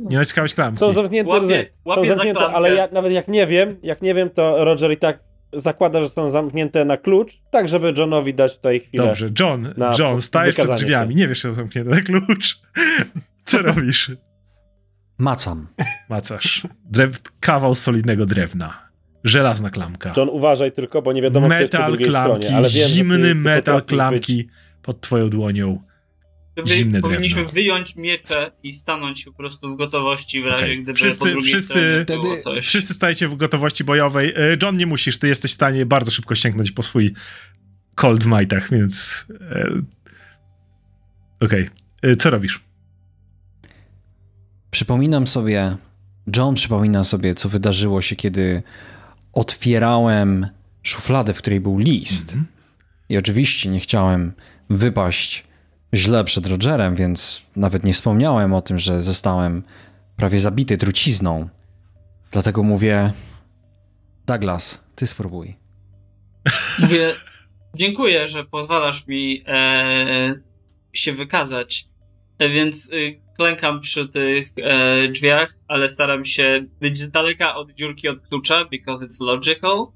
[0.00, 0.78] nie naciskałeś klamki.
[0.78, 1.64] Są zamknięte, Łapie- rozumiem.
[1.84, 4.92] łapie są za zamknięte, ale ja, nawet jak nie wiem, jak nie wiem, to Roger
[4.92, 9.06] i tak zakłada, że są zamknięte na klucz, tak żeby Johnowi dać tutaj chwilę.
[9.06, 11.14] Dobrze, John, John, stajesz przed drzwiami.
[11.14, 11.20] się.
[11.20, 12.60] Nie wiesz, czy są zamknięte na klucz.
[13.44, 14.10] Co robisz?
[15.18, 15.66] Macam.
[16.08, 16.62] Macasz.
[16.90, 18.88] Drew, kawał solidnego drewna.
[19.24, 20.12] Żelazna klamka.
[20.16, 22.56] John, uważaj tylko, bo nie wiadomo, kto jest po metal drugiej klamki, stronie.
[22.56, 24.48] Ale wiem, że ty- zimny metal klamki
[24.82, 25.82] pod twoją dłonią.
[26.66, 27.52] Zimne powinniśmy drewno.
[27.54, 30.82] wyjąć miecze i stanąć po prostu w gotowości w razie, Okej.
[30.82, 32.66] gdyby Wszyscy- po drugiej wszyscy- było coś.
[32.66, 34.32] Wszyscy stajecie w gotowości bojowej.
[34.36, 37.14] E, John, nie musisz, ty jesteś w stanie bardzo szybko sięgnąć po swój
[37.94, 39.24] cold w majtach, więc...
[39.50, 39.68] e,
[41.40, 41.70] Okej.
[42.02, 42.60] E, Co robisz?
[44.70, 45.76] Przypominam sobie,
[46.36, 48.62] John przypomina sobie, co wydarzyło się, kiedy
[49.32, 50.46] otwierałem
[50.82, 52.28] szufladę, w której był list.
[52.28, 52.46] Mhm.
[53.08, 54.32] I oczywiście nie chciałem
[54.70, 55.44] wypaść
[55.94, 59.62] źle przed Rogerem, więc nawet nie wspomniałem o tym, że zostałem
[60.16, 61.48] prawie zabity trucizną.
[62.30, 63.12] Dlatego mówię:
[64.26, 65.56] Douglas, ty spróbuj.
[66.78, 67.14] Mówię,
[67.74, 70.32] dziękuję, że pozwalasz mi e,
[70.92, 71.88] się wykazać.
[72.38, 77.74] E, więc y, klękam przy tych e, drzwiach, ale staram się być z daleka od
[77.74, 79.86] dziurki od klucza, because it's logical.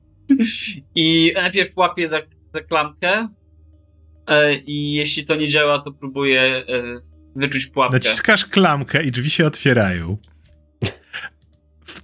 [0.94, 2.20] I najpierw łapię za,
[2.54, 3.28] za klamkę e,
[4.66, 6.62] i jeśli to nie działa, to próbuję e,
[7.36, 7.96] wyczuć pułapkę.
[7.96, 10.16] Naciskasz klamkę i drzwi się otwierają.
[11.84, 12.02] W,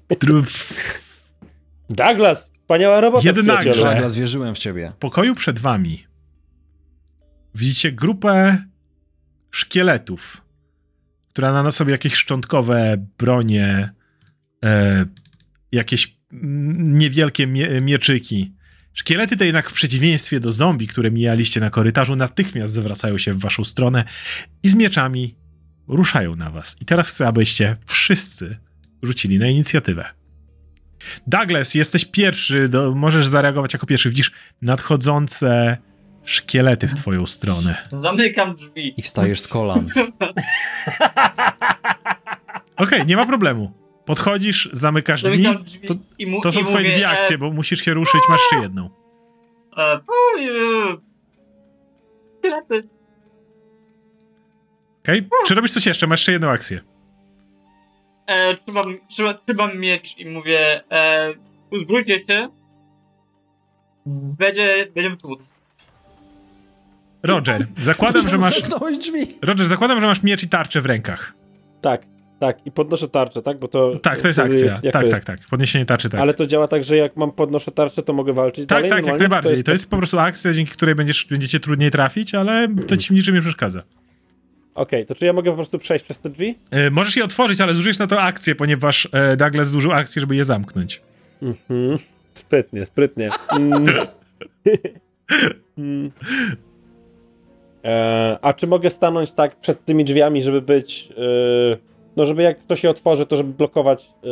[1.89, 4.93] w Douglas, wspaniała robota, Jednakże- Douglas, wierzyłem w ciebie.
[4.99, 6.05] pokoju przed wami
[7.55, 8.65] widzicie grupę
[9.51, 10.43] szkieletów,
[11.29, 13.93] która ma na sobie jakieś szczątkowe bronie,
[14.65, 15.05] e,
[15.73, 16.17] jakieś
[16.79, 18.55] niewielkie mie mieczyki.
[18.95, 23.41] Szkielety te jednak w przeciwieństwie do zombie, które mijaliście na korytarzu, natychmiast zwracają się w
[23.41, 24.05] waszą stronę
[24.63, 25.37] i z mieczami
[25.89, 26.77] ruszają na was.
[26.81, 28.59] I teraz chcę, abyście wszyscy
[29.03, 30.05] rzucili na inicjatywę.
[31.27, 34.09] Douglas, jesteś pierwszy, do, możesz zareagować jako pierwszy.
[34.09, 34.31] Widzisz
[34.63, 35.77] nadchodzące
[36.25, 37.89] szkielety w twoją stronę.
[37.93, 38.95] Zamykam drzwi.
[38.97, 39.87] I wstajesz z kolan.
[42.77, 43.82] Okej, nie ma problemu.
[44.05, 45.45] Podchodzisz, zamykasz drzwi.
[45.89, 45.95] To,
[46.27, 48.91] mu, to są twoje mówię, dwie akcje, E, bo musisz się ruszyć, masz jeszcze jedną.
[49.79, 50.01] e, e.
[55.03, 55.29] Okej?
[55.47, 56.07] Czy robisz coś jeszcze?
[56.07, 56.81] Masz jeszcze jedną akcję.
[58.27, 61.35] E, trzymam, trzymam, trzymam miecz i mówię, e,
[61.71, 62.49] uzbrójcie się.
[64.07, 65.55] Będzie, będziemy tłuc.
[67.23, 68.63] Roger, zakładam, że masz.
[68.99, 69.39] Drzwi.
[69.43, 71.33] Roger, zakładam, że masz miecz i tarczę w rękach.
[71.83, 72.03] Tak,
[72.43, 72.67] tak.
[72.67, 73.59] I podnoszę tarczę, tak?
[73.59, 73.97] Bo to.
[74.03, 74.81] Tak, to jest akcja.
[74.83, 75.39] jak tak, to tak, tak.
[75.51, 76.21] Podniesienie tarczy, tak.
[76.21, 78.91] Ale to działa tak, że jak mam podnoszę tarczę, to mogę walczyć Tak, dalej?
[78.91, 79.19] tak, jak normalnie?
[79.19, 79.65] Czy najbardziej.
[79.65, 83.11] To jest po prostu akcja, dzięki której będziesz, będziecie trudniej trafić, ale to ci w
[83.11, 83.83] niczym nie przeszkadza.
[84.75, 86.59] Okej, to czy ja mogę po prostu przejść przez te drzwi?
[86.71, 90.37] E, możesz je otworzyć, ale zużyjesz na to akcję, ponieważ e, Douglas zużył akcję, żeby
[90.37, 91.03] je zamknąć.
[91.43, 91.99] Mhm.
[92.35, 93.31] Sprytnie, sprytnie.
[93.51, 93.87] Mm.
[95.79, 96.11] Mm.
[97.85, 101.09] E, a czy mogę stanąć tak przed tymi drzwiami, żeby być.
[101.17, 104.11] e, no, żeby jak ktoś je otworzy, to żeby blokować.
[104.25, 104.29] e,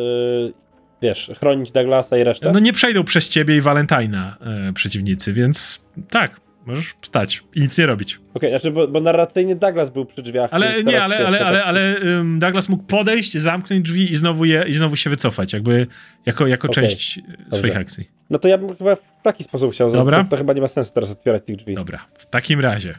[1.03, 2.53] wiesz, chronić Douglasa i resztę?
[2.53, 7.79] No nie przejdą przez ciebie i Valentina e, przeciwnicy, więc tak, możesz stać i nic
[7.79, 8.21] nie robić.
[8.35, 10.51] Okej, znaczy, bo, bo narracyjnie Douglas był przy drzwiach.
[10.53, 14.17] Ale nie, ale, ale, to ale, tak- ale ym, Douglas mógł podejść, zamknąć drzwi i
[14.17, 15.87] znowu, je, i znowu się wycofać, jakby
[16.27, 17.21] jako, jako Okej, część
[17.53, 18.11] e, swoich akcji.
[18.31, 19.91] No to ja bym chyba w taki sposób chciał.
[19.91, 20.25] Dobra.
[20.25, 21.75] To, to chyba nie ma sensu teraz otwierać tych drzwi.
[21.75, 22.95] Dobra, w takim razie.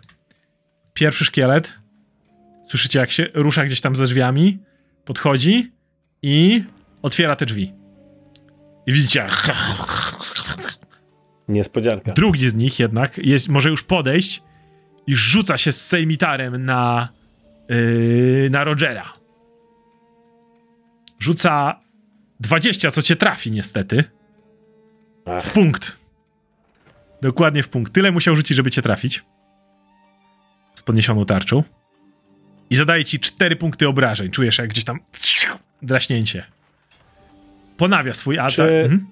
[0.94, 1.74] Pierwszy szkielet.
[2.68, 4.60] Słyszycie, jak się rusza gdzieś tam za drzwiami,
[5.12, 5.72] podchodzi
[6.22, 6.64] i
[7.02, 7.74] otwiera te drzwi.
[8.88, 9.28] I widzicie,
[11.48, 12.14] Niespodzianka.
[12.14, 14.44] drugi z nich jednak jest, może już podejść
[15.08, 17.10] i rzuca się z sejmitarem na,
[17.70, 19.14] yy, na Rogera.
[21.20, 21.80] Rzuca
[22.40, 24.04] 20, co cię trafi niestety.
[25.26, 25.44] Ach.
[25.44, 25.98] W punkt.
[27.22, 27.94] Dokładnie w punkt.
[27.94, 29.24] Tyle musiał rzucić, żeby cię trafić.
[30.76, 31.64] Z podniesioną tarczą.
[32.72, 34.32] I zadaje ci 4 punkty obrażeń.
[34.32, 35.00] Czujesz jak gdzieś tam
[35.82, 36.44] draśnięcie.
[37.78, 38.52] Ponawia swój atak.
[38.56, 39.08] Czy- Mhm.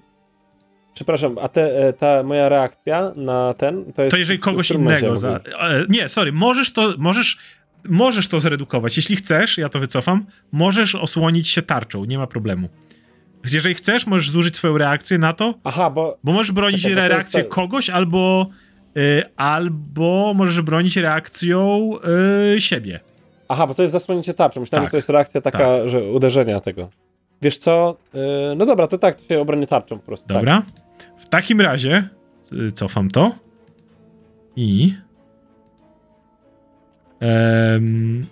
[0.94, 4.10] Przepraszam, a te, e, ta moja reakcja na ten to jest.
[4.10, 5.16] To jeżeli kogoś innego.
[5.16, 5.28] Za...
[5.60, 6.94] e, Nie, sorry, możesz to.
[6.98, 7.38] Możesz,
[7.88, 8.96] możesz to zredukować.
[8.96, 12.68] Jeśli chcesz, ja to wycofam, możesz osłonić się tarczą, nie ma problemu.
[13.52, 16.18] Jeżeli chcesz, możesz zużyć swoją reakcję na to, Aha, bo.
[16.24, 18.50] bo możesz bronić jest reakcję tak- kogoś, albo.
[18.96, 21.90] y, albo możesz bronić reakcją
[22.56, 23.00] y, siebie.
[23.50, 24.60] Aha, bo to jest zasłonięcie tarczą.
[24.60, 26.88] Myślałem, Tak, że to jest reakcja taka, że uderzenia tego.
[27.42, 27.96] Wiesz co?
[28.14, 28.20] Yy,
[28.56, 30.28] no dobra, to tak, to się obronię tarczą po prostu.
[30.28, 30.36] Tak.
[30.36, 30.62] Dobra.
[31.18, 32.08] W takim razie
[32.52, 33.34] y, cofam to.
[34.56, 34.94] I.
[37.20, 38.26] Em,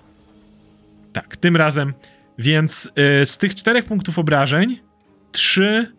[1.13, 1.95] tak, tym razem.
[2.39, 4.79] Więc y, z tych czterech punktów obrażeń,
[5.33, 5.93] trzy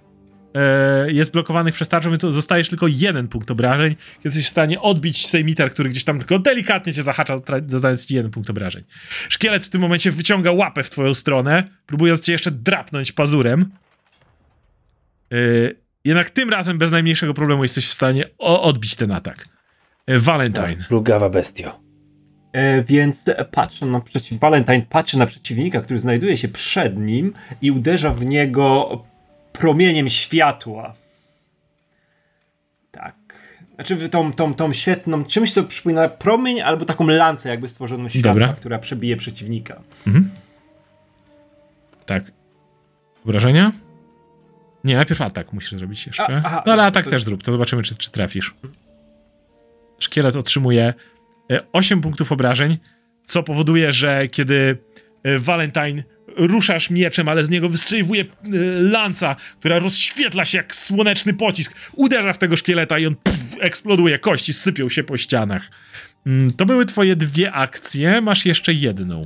[1.08, 3.95] jest blokowanych przez tarczę, więc dostajesz tylko jeden punkt obrażeń.
[4.24, 8.32] Jesteś w stanie odbić sejmitar, który gdzieś tam tylko delikatnie cię zahacza, dodając ci jeden
[8.32, 8.84] punkt obrażeń.
[9.30, 13.72] Szkielet w tym momencie wyciąga łapę w twoją stronę, próbując cię jeszcze drapnąć pazurem.
[15.32, 19.48] Yy, jednak tym razem bez najmniejszego problemu jesteś w stanie o- odbić ten atak.
[20.08, 20.86] Yy, Valentine.
[20.88, 21.90] Plugawa bestio.
[22.53, 24.40] E, więc patrzę na przeciw...
[24.40, 28.90] Valentine patrzy na przeciwnika, który znajduje się przed nim i uderza w niego
[29.53, 30.94] promieniem światła.
[32.92, 33.16] Tak.
[33.76, 38.34] Znaczy tą, tą, tą świetną, czymś co przypomina promień albo taką lancę jakby stworzoną światła,
[38.34, 38.53] Dobra.
[38.53, 39.82] która przebije przeciwnika.
[40.08, 40.30] Mhm.
[42.06, 42.24] Tak.
[43.26, 43.72] Obrażenia?
[44.84, 46.24] Nie, najpierw atak musisz zrobić jeszcze.
[46.24, 48.53] A, aha, no ale atak to- też zrób, to zobaczymy, czy, czy trafisz.
[50.00, 50.94] Szkielet otrzymuje
[51.52, 52.78] e, 8 punktów obrażeń,
[53.26, 54.78] co powoduje, że kiedy
[55.24, 56.03] e, Valentine
[56.38, 58.27] ruszasz mieczem, ale z niego wystrzeliwuje e,
[58.82, 64.19] lanca, która rozświetla się jak słoneczny pocisk, uderza w tego szkieleta i on pff, eksploduje,
[64.19, 65.69] kości sypią się po ścianach.
[66.25, 69.25] Mm, To były twoje dwie akcje, masz jeszcze jedną.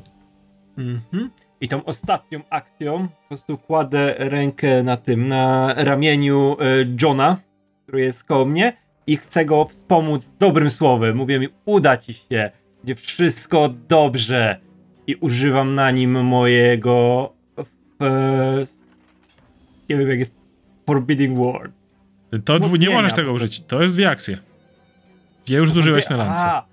[0.78, 1.30] Mhm.
[1.62, 6.66] I tą ostatnią akcją po prostu kładę rękę na tym, na ramieniu e,
[7.02, 7.38] Johna,
[7.84, 8.74] który jest koło mnie
[9.08, 11.16] i chcę go wspomóc dobrym słowem.
[11.18, 14.60] Mówię mi, uda ci się, będzie wszystko dobrze.
[15.08, 17.34] I używam na nim mojego
[19.90, 20.36] nie wiem jak jest
[20.88, 21.74] Forbidding Word.
[22.46, 23.64] To dwu, nie możesz tego użyć.
[23.68, 24.38] To jest dwie akcje.
[25.46, 26.44] Dwie już zużyłeś na lance.
[26.46, 26.66] A,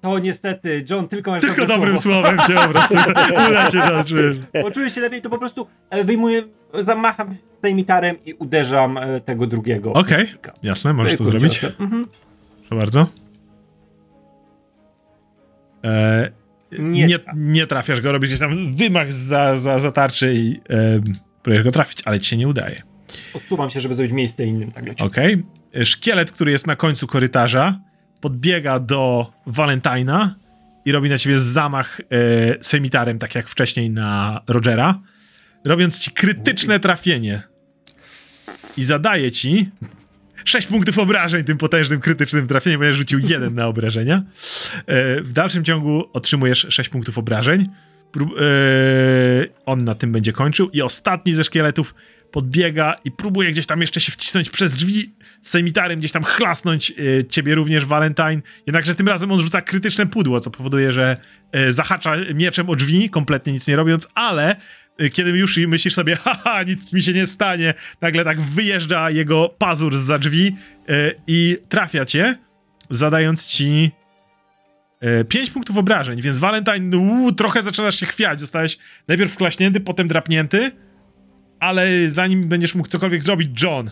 [0.00, 2.22] to niestety, John, tylko masz Tylko dobrym słowo.
[2.22, 2.94] słowem cię po prostu
[3.50, 4.36] uda to czujesz.
[4.62, 6.42] Poczuję się lepiej, to po prostu e, wyjmuję,
[6.74, 9.92] zamacham sejmitarem i uderzam e, tego drugiego.
[9.92, 10.52] Okej, przeciwnika.
[10.62, 11.64] jasne, możesz to zrobić.
[11.64, 12.04] Mhm.
[12.68, 13.06] Proszę bardzo.
[15.84, 16.30] E,
[16.78, 21.00] Nie nie, nie trafiasz go, robisz gdzieś tam wymach za, za, za tarczy i e,
[21.42, 22.82] próbujesz go trafić, ale ci się nie udaje.
[23.34, 24.72] Odsuwam się, żeby zrobić miejsce innym.
[24.72, 25.04] Tak leci.
[25.04, 25.42] Okej.
[25.84, 27.80] Szkielet, który jest na końcu korytarza,
[28.20, 30.36] podbiega do Valentina
[30.84, 32.04] i robi na ciebie zamach e,
[32.60, 35.00] semitarem, tak jak wcześniej na Rogera,
[35.64, 37.42] robiąc ci krytyczne trafienie.
[38.76, 39.70] I zadaje ci
[40.46, 44.22] 6 punktów obrażeń tym potężnym krytycznym trafieniem, ponieważ rzucił jeden na obrażenia.
[44.86, 47.68] E, w dalszym ciągu otrzymujesz 6 punktów obrażeń.
[48.16, 48.20] E,
[49.66, 50.70] on na tym będzie kończył.
[50.70, 51.94] I ostatni ze szkieletów
[52.30, 56.90] podbiega i próbuje gdzieś tam jeszcze się wcisnąć przez drzwi z sejmitarem, gdzieś tam chlasnąć
[56.90, 58.42] e, ciebie również, Valentine.
[58.66, 61.16] Jednakże tym razem on rzuca krytyczne pudło, co powoduje, że
[61.68, 64.56] zahacza mieczem o drzwi, kompletnie nic nie robiąc, ale
[65.12, 69.96] kiedy już myślisz sobie, haha, nic mi się nie stanie, nagle tak wyjeżdża jego pazur
[69.96, 70.56] za drzwi
[70.88, 72.38] e, i trafia cię,
[72.90, 73.92] zadając ci
[75.28, 78.40] 5 punktów obrażeń, więc Valentine uu, trochę zaczynasz się chwiać.
[78.40, 80.70] Zostałeś najpierw wklaśnięty, potem drapnięty,
[81.60, 83.90] ale zanim będziesz mógł cokolwiek zrobić, John.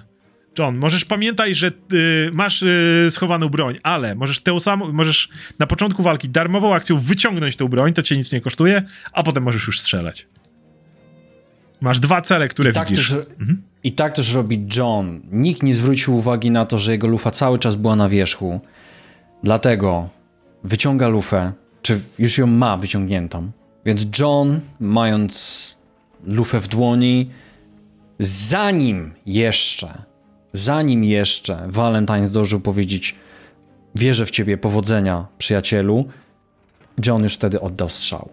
[0.59, 5.67] John, możesz pamiętaj, że y, masz y, schowaną broń, ale możesz tę samą, możesz na
[5.67, 9.67] początku walki darmową akcją wyciągnąć tą broń, to cię nic nie kosztuje, a potem możesz
[9.67, 10.27] już strzelać.
[11.81, 13.11] Masz dwa cele, które I tak, widzisz.
[13.11, 13.27] też,
[13.85, 15.21] I tak też robi John.
[15.33, 18.61] Nikt nie zwrócił uwagi na to, że jego lufa cały czas była na wierzchu.
[19.43, 20.09] Dlatego
[20.65, 23.51] wyciąga lufę, czy już ją ma wyciągniętą.
[23.85, 25.77] Więc John, mając
[26.25, 27.31] lufę w dłoni,
[28.19, 30.03] zanim jeszcze,
[30.53, 33.15] zanim jeszcze Valentine zdążył powiedzieć
[33.95, 36.07] wierzę w ciebie, powodzenia, przyjacielu,
[37.07, 38.29] John już wtedy oddał strzał.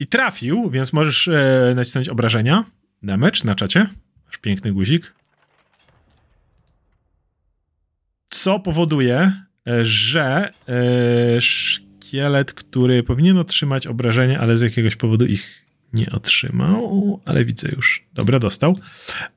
[0.00, 2.64] I trafił, więc możesz e, nacisnąć obrażenia.
[3.02, 3.86] Damage na czacie.
[4.26, 5.14] Masz piękny guzik.
[8.30, 9.32] Co powoduje,
[9.68, 17.20] e, że e, szkielet, który powinien otrzymać obrażenia, ale z jakiegoś powodu ich nie otrzymał,
[17.24, 18.06] ale widzę już.
[18.14, 18.78] Dobra, dostał.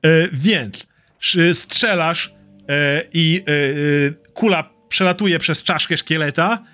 [0.02, 0.86] E, więc
[1.20, 2.34] sz- strzelasz
[2.68, 6.64] e, i e, kula przelatuje przez czaszkę szkieleta.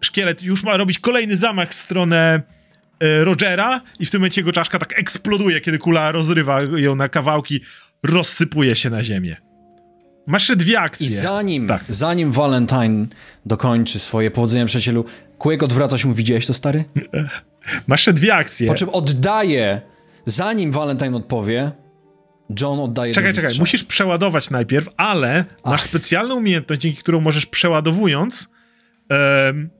[0.00, 2.42] Szkielet już ma robić kolejny zamach w stronę
[3.00, 7.60] Rogera i w tym momencie jego czaszka tak eksploduje, kiedy kula rozrywa ją na kawałki,
[8.02, 9.36] rozsypuje się na ziemię.
[10.26, 11.06] Masz jeszcze dwie akcje.
[11.06, 11.84] I zanim, Tak.
[11.88, 13.06] zanim Valentine
[13.46, 15.04] dokończy swoje powodzenia przyjacielu,
[15.38, 16.84] Quake odwraca się mu, widziałeś to stary?
[17.86, 18.68] Masz jeszcze dwie akcje.
[18.68, 19.80] Po czym oddaje,
[20.26, 21.72] zanim Valentine odpowie,
[22.60, 23.62] John oddaje Czekaj, czekaj, strzał.
[23.62, 25.88] musisz przeładować najpierw, ale masz Ach.
[25.88, 28.48] specjalną umiejętność, dzięki którą możesz przeładowując
[29.08, 29.70] em,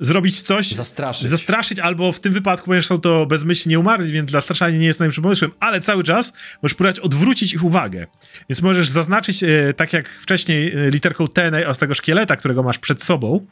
[0.00, 1.28] zrobić coś, Zastraszyć.
[1.28, 5.22] zastraszyć, albo w tym wypadku, ponieważ są to bezmyślnie umarli, więc zastraszanie nie jest najlepszym
[5.22, 8.06] pomysłem, ale cały czas możesz próbować odwrócić ich uwagę.
[8.48, 12.78] Więc możesz zaznaczyć, e, tak jak wcześniej, e, literką T z tego szkieleta, którego masz
[12.78, 13.46] przed sobą,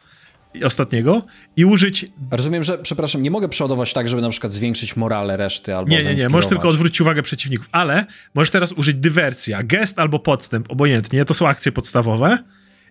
[0.64, 5.36] ostatniego, i użyć Rozumiem, że, przepraszam, nie mogę przeładować tak, żeby na przykład zwiększyć morale
[5.36, 9.62] reszty albo Nie, nie, nie, możesz tylko odwrócić uwagę przeciwników, ale możesz teraz użyć dywersja,
[9.62, 12.38] gest albo podstęp, obojętnie, to są akcje podstawowe.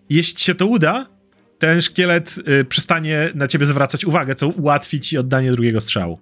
[0.10, 1.06] Jeśli się to uda,
[1.60, 6.20] ten szkielet y, przestanie na ciebie zwracać uwagę, co ułatwi ci oddanie drugiego strzału.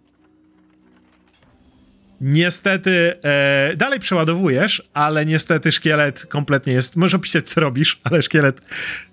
[2.21, 6.95] Niestety, e, dalej przeładowujesz, ale niestety szkielet kompletnie jest.
[6.95, 8.61] Możesz opisać, co robisz, ale szkielet.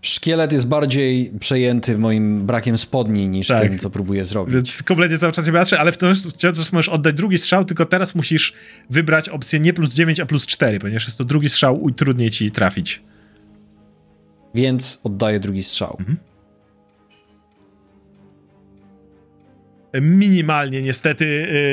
[0.03, 3.63] Szkielet jest bardziej przejęty moim brakiem spodni niż Tak.
[3.63, 4.55] tym, co próbuję zrobić.
[4.55, 7.87] Więc kompletnie cały czas cię patrzy, ale w tym czas możesz oddać drugi strzał, tylko
[7.87, 8.53] teraz musisz
[8.91, 12.31] wybrać opcję nie plus 9, a plus 4, ponieważ jest to drugi strzał i trudniej
[12.31, 13.03] ci trafić.
[14.55, 15.97] Więc oddaję drugi strzał.
[16.01, 16.19] Mhm.
[20.01, 21.25] Minimalnie niestety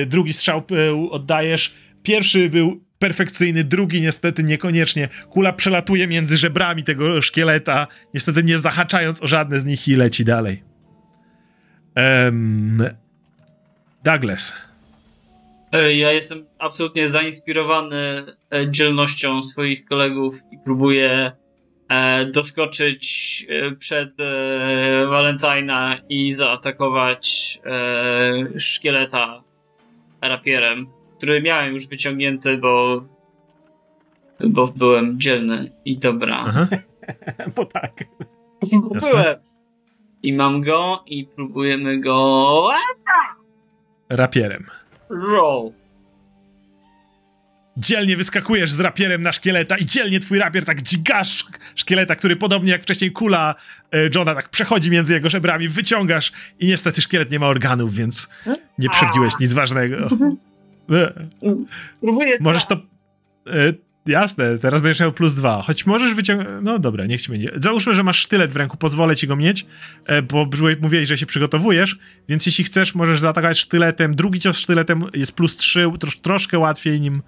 [0.01, 1.74] y, drugi strzał y, oddajesz.
[2.03, 5.09] Pierwszy był perfekcyjny, drugi niestety niekoniecznie.
[5.30, 10.25] Kula przelatuje między żebrami tego szkieleta, niestety nie zahaczając o żadne z nich i leci
[10.25, 10.64] dalej.
[11.95, 12.83] Em,
[14.03, 14.53] Douglas.
[15.72, 21.32] E, Ja jestem absolutnie zainspirowany e, dzielnością swoich kolegów i próbuję
[22.32, 29.43] doskoczyć e, przed e, Valentina i zaatakować e, szkieleta
[30.22, 30.88] rapierem,
[31.18, 33.01] który miałem już wyciągnięty, bo
[34.48, 36.43] bo byłem dzielny i dobra.
[36.48, 36.68] Aha.
[37.56, 38.03] Bo tak.
[39.01, 39.35] Byłem.
[40.24, 42.69] I mam go i próbujemy go
[44.09, 44.66] Rapierem.
[45.09, 45.72] roll.
[47.80, 52.72] Dzielnie wyskakujesz z rapierem na szkieleta i dzielnie twój rapier tak dźgasz szkieleta, który podobnie
[52.72, 53.56] jak wcześniej kula
[53.91, 58.30] e, Johna tak przechodzi między jego żebrami, wyciągasz i niestety szkielet nie ma organów, więc
[58.77, 59.98] nie przebiłeś nic ważnego.
[60.91, 61.27] E,
[62.01, 62.75] Próbuję Możesz to...
[63.48, 63.74] E,
[64.06, 66.49] jasne, teraz będziesz miał plus dwa, choć możesz wyciągnąć...
[66.61, 67.51] No dobra, niech ci będzie.
[67.56, 69.66] Załóżmy, że masz sztylet w ręku, pozwolę ci go mieć,
[70.06, 70.49] e, bo
[70.82, 71.98] mówiłeś, że się przygotowujesz,
[72.30, 74.16] więc jeśli chcesz, możesz zaatakować sztyletem.
[74.16, 77.22] Drugi cios sztyletem jest plus trzy, trosz, troszkę łatwiej nim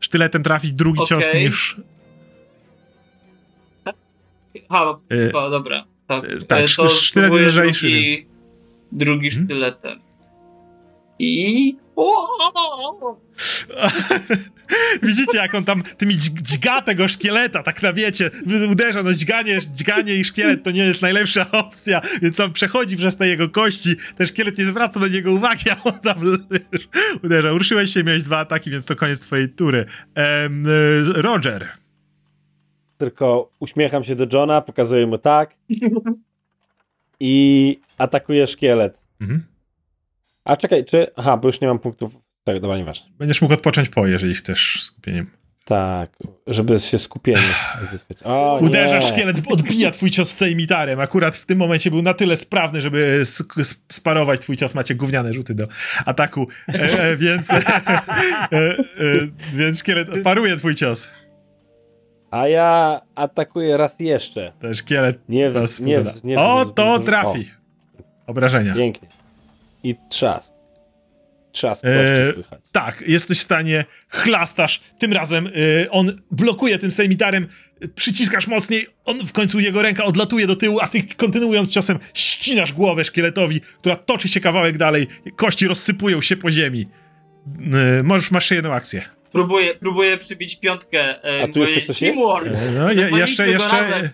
[0.00, 1.44] sztyletem trafić drugi cios Okej.
[1.44, 1.76] niż...
[4.68, 5.84] Ha, E, o, dobra.
[6.06, 8.26] Tak, e, tak, E, to sztylet jest lżejszy, drugi,
[8.92, 9.44] drugi Mhm.
[9.44, 10.00] sztyletem.
[11.18, 11.76] I...
[15.02, 18.30] Widzicie, jak on tam tymi dź- dźga tego szkieleta, tak na wiecie,
[18.70, 23.16] uderza, no dźganie, dźganie i szkielet to nie jest najlepsza opcja, więc on przechodzi przez
[23.16, 26.88] te jego kości, ten szkielet nie zwraca na niego uwagi, a on tam wiesz,
[27.24, 27.50] uderza.
[27.50, 29.86] Ruszyłeś się, miałeś dwa ataki, więc to koniec twojej tury.
[31.18, 31.68] Y, Roger.
[32.98, 35.54] Tylko uśmiecham się do Johna, pokazuję mu tak
[37.20, 39.02] i atakuję szkielet.
[39.20, 39.44] Mhm.
[40.44, 41.06] A czekaj, czy...
[41.16, 42.27] Aha, bo już nie mam punktów.
[42.44, 43.06] Tak, dobra, nieważne.
[43.18, 45.30] Będziesz mógł odpocząć po, jeżeli chcesz skupieniem.
[45.64, 46.10] Tak,
[46.46, 47.40] żeby się skupienie
[47.92, 48.18] zyskać.
[48.24, 49.02] O, Uderza nie.
[49.02, 51.00] szkielet, odbija twój cios z cejmitarem.
[51.00, 53.22] Akurat w tym momencie był na tyle sprawny, żeby
[53.92, 54.74] sparować twój cios.
[54.74, 55.66] Macie gówniane rzuty do
[56.06, 57.58] ataku, e, więc, e,
[58.52, 58.78] e,
[59.52, 61.08] więc szkielet paruje twój cios.
[62.30, 64.52] A ja atakuję raz jeszcze.
[64.60, 67.50] Ten szkielet Nie w- nie w- nie w- O, to trafi.
[68.26, 68.74] Obrażenia.
[68.74, 69.08] Pięknie.
[69.82, 70.52] I trzask.
[71.52, 72.60] Trzask E, słychać.
[72.72, 77.46] Tak, jesteś w stanie, chlastasz, tym razem y, on blokuje tym sejmitarem,
[77.84, 81.98] y, przyciskasz mocniej, on w końcu jego ręka odlatuje do tyłu, a ty kontynuując ciosem
[82.14, 86.86] ścinasz głowę szkieletowi, która toczy się kawałek dalej, kości rozsypują się po ziemi.
[88.00, 89.02] Y, możesz, masz jeszcze jedną akcję.
[89.32, 91.24] Próbuję, próbuję przybić piątkę.
[91.24, 92.18] E, A tu jeszcze coś jest?
[92.74, 94.10] No, je, jeszcze, jeszcze,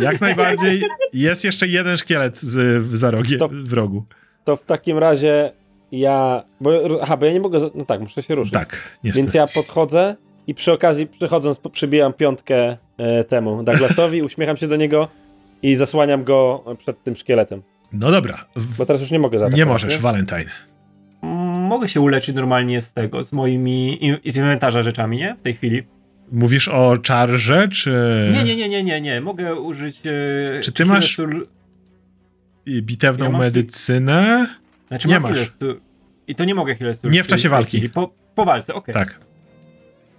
[0.00, 0.82] jak najbardziej,
[1.12, 4.04] jest jeszcze jeden szkielet z, za rogie, To- w rogu.
[4.44, 5.52] To w takim razie
[5.92, 6.42] ja...
[6.60, 6.70] Bo,
[7.02, 7.58] aha, bo ja nie mogę...
[7.74, 8.52] No tak, muszę się ruszyć.
[8.54, 9.22] Tak, niestety.
[9.22, 14.76] Więc ja podchodzę i przy okazji przechodząc przybijam piątkę e, temu Douglasowi, uśmiecham się do
[14.76, 15.08] niego
[15.62, 17.62] i zasłaniam go przed tym szkieletem.
[17.92, 19.58] No dobra, w, Bo teraz już nie mogę zaatakować.
[19.58, 20.44] nie możesz, Valentine.
[21.22, 25.36] Mm, Mogę się uleczyć normalnie z tego, z moimi z inwentarza rzeczami, nie?
[25.38, 25.82] W tej chwili.
[26.32, 27.90] Mówisz o czarze, czy...
[28.34, 29.20] Nie, nie, nie, nie, nie, nie.
[29.20, 30.00] Mogę użyć...
[30.06, 31.16] E, Czy ty masz-
[32.66, 34.46] I bitewną Ja mam- medycynę?
[34.88, 35.38] Znaczy Nie masz.
[36.26, 37.88] I to nie mogę chwilę stój- Nie w czasie walki.
[37.88, 38.94] Po, po walce, okej.
[38.94, 39.20] Tak.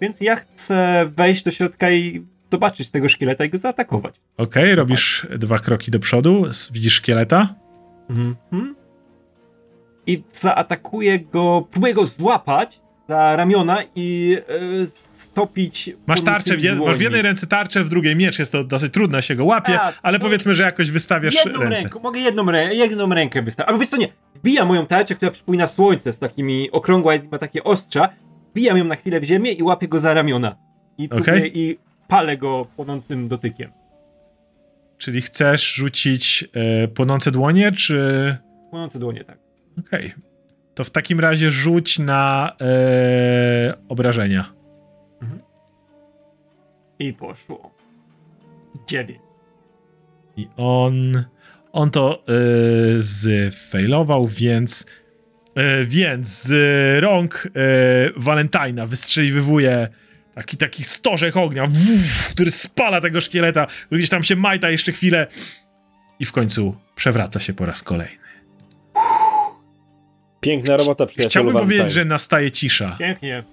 [0.02, 4.16] Więc ja chcę wejść do środka i zobaczyć tego szkieleta i go zaatakować.
[4.38, 7.56] Okej, robisz dwa kroki do przodu, widzisz szkieleta.
[8.10, 8.76] Mhm.
[10.08, 14.38] I zaatakuję go, próbuję go złapać za ramiona i
[14.82, 15.90] e, stopić.
[16.08, 18.94] Masz tarczę, w jed- masz w jednej ręce tarczę, w drugiej miecz, jest to dosyć
[18.94, 21.76] trudne, się go łapie, A, ale no- powiedzmy, że jakoś wystawiasz Jedną ręce.
[21.76, 23.68] ręką, mogę jedną, rę- jedną rękę wystawić.
[23.68, 27.38] Albo wiesz to nie, wbijam moją tarczę, która przypomina słońce z takimi okrągła jest ma
[27.38, 28.10] takie ostrza,
[28.52, 30.56] wbijam ją na chwilę w ziemię i łapię go za ramiona.
[30.98, 31.60] I, Okej.
[31.60, 33.72] i palę go płonącym dotykiem.
[34.98, 36.46] Czyli chcesz rzucić
[36.84, 38.38] e, płonące dłonie, czy...
[38.70, 39.38] Płonące dłonie, tak.
[39.80, 40.14] Okej.
[40.80, 44.54] To w takim razie rzuć na e, obrażenia.
[47.00, 47.76] I poszło.
[48.88, 49.20] Dziewięć.
[50.38, 51.24] I on...
[51.72, 52.24] On to
[53.00, 54.86] e, zfailował, więc...
[55.56, 56.52] E, więc z
[57.04, 57.50] rąk e,
[58.16, 59.88] Valentina wystrzeliwuje
[60.36, 64.92] taki, taki stożek ognia, wuf, który spala tego szkieleta, który gdzieś tam się majta jeszcze
[64.92, 65.28] chwilę
[66.20, 68.19] i w końcu przewraca się po raz kolejny.
[70.42, 71.78] Piękna robota, przyjacielu Chciałbym Valentine.
[71.78, 73.44] powiedzieć, że nastaje cisza, Pięknie.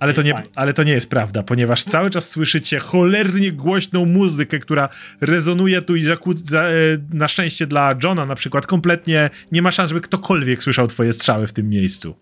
[0.00, 4.58] ale to, nie, ale to nie jest prawda, ponieważ cały czas słyszycie cholernie głośną muzykę,
[4.58, 4.88] która
[5.20, 6.72] rezonuje tu i zakłó- za, e,
[7.12, 11.46] na szczęście dla Johna na przykład kompletnie nie ma szans, żeby ktokolwiek słyszał twoje strzały
[11.46, 12.14] w tym miejscu.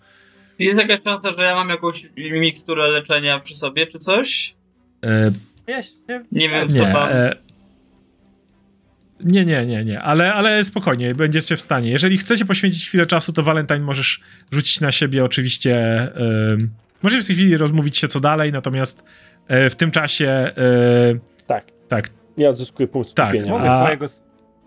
[0.59, 4.55] Jest jakaś szansa, że ja mam jakąś miksturę leczenia przy sobie, czy coś?
[5.05, 5.31] E,
[5.67, 5.91] Ja się...
[6.33, 7.09] Nie wiem, co nie, tam.
[7.13, 7.33] e,
[9.25, 11.91] nie, nie, nie, nie, ale, ale spokojnie, będziecie w stanie.
[11.91, 14.21] Jeżeli chcecie poświęcić chwilę czasu, to Valentine możesz
[14.53, 16.09] rzucić na siebie oczywiście.
[16.51, 16.71] Um,
[17.03, 19.05] możecie w tej chwili rozmówić się co dalej, natomiast
[19.49, 20.29] e, w tym czasie.
[20.29, 20.55] E,
[21.47, 23.51] Tak, tak, ja odzyskuję punkt Tak, skupienia.
[23.51, 24.07] Mogę A- swojego...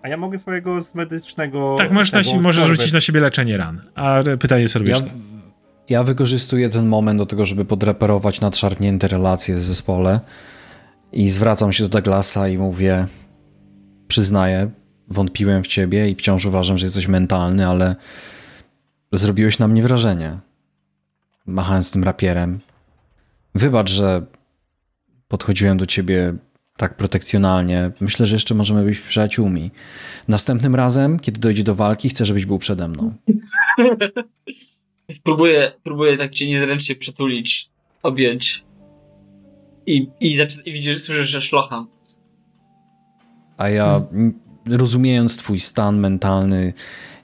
[0.03, 1.75] A ja mogę swojego z medycznego...
[1.79, 3.81] tak możesz, na, si- możesz rzucić na siebie leczenie ran.
[3.95, 4.97] A pytanie, robisz?
[4.97, 5.03] Ja,
[5.89, 10.19] ja wykorzystuję ten moment do tego, żeby podreperować nadszarpnięte relacje w zespole
[11.11, 13.07] i zwracam się do Douglasa i mówię
[14.09, 14.71] przyznaję,
[15.07, 17.95] wątpiłem w ciebie i wciąż uważam, że jesteś mentalny, ale
[19.11, 20.39] zrobiłeś na mnie wrażenie.
[21.45, 22.59] Machając tym rapierem.
[23.55, 24.25] Wybacz, że
[25.27, 26.33] podchodziłem do ciebie
[26.77, 27.91] tak protekcjonalnie.
[27.99, 29.71] Myślę, że jeszcze możemy być przyjaciółmi.
[30.27, 33.13] Następnym razem, kiedy dojdzie do walki, chcę, żebyś był przede mną.
[35.23, 37.69] Próbuję, próbuję tak cię niezręcznie przytulić,
[38.03, 38.65] objąć.
[39.85, 41.87] I, i, i widzisz, słyszysz, że szlocham.
[43.59, 44.33] A ja, m,
[44.65, 46.73] rozumiejąc twój stan mentalny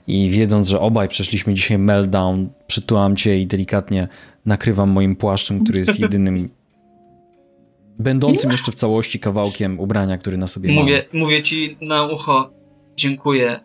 [0.06, 4.08] i wiedząc, że obaj przeszliśmy dzisiaj meltdown, przytulam cię i delikatnie
[4.46, 6.48] nakrywam moim płaszczem, który jest jedynym
[7.98, 12.50] będącym jeszcze w całości kawałkiem ubrania, który na sobie Mówię, mówię ci na ucho,
[12.96, 13.60] dziękuję.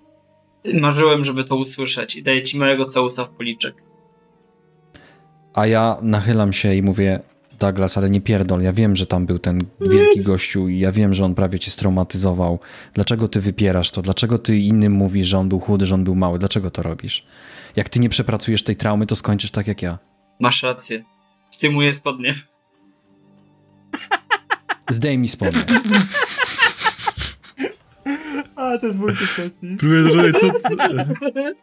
[0.81, 3.75] Marzyłem, żeby to usłyszeć i daję ci małego całusa w policzek.
[3.75, 3.91] mam.
[5.53, 7.19] A ja nachylam się i mówię,
[7.61, 11.13] Douglas, ale nie pierdol, ja wiem, że tam był ten wielki gościu i ja wiem,
[11.13, 12.59] że on prawie cię straumatyzował.
[12.93, 14.01] Dlaczego ty wypierasz to?
[14.01, 16.39] Dlaczego ty innym mówisz, że on był chudy, że on był mały?
[16.39, 17.25] Dlaczego to robisz?
[17.75, 19.99] Jak ty nie przepracujesz tej traumy, to skończysz tak jak ja.
[20.39, 21.03] Masz rację.
[21.51, 22.33] Zdejmuję spodnie.
[24.89, 25.63] Zdejmij spodnie.
[28.61, 29.51] A, to jest multiplexi.
[29.79, 30.47] Próbuję zrobić, co...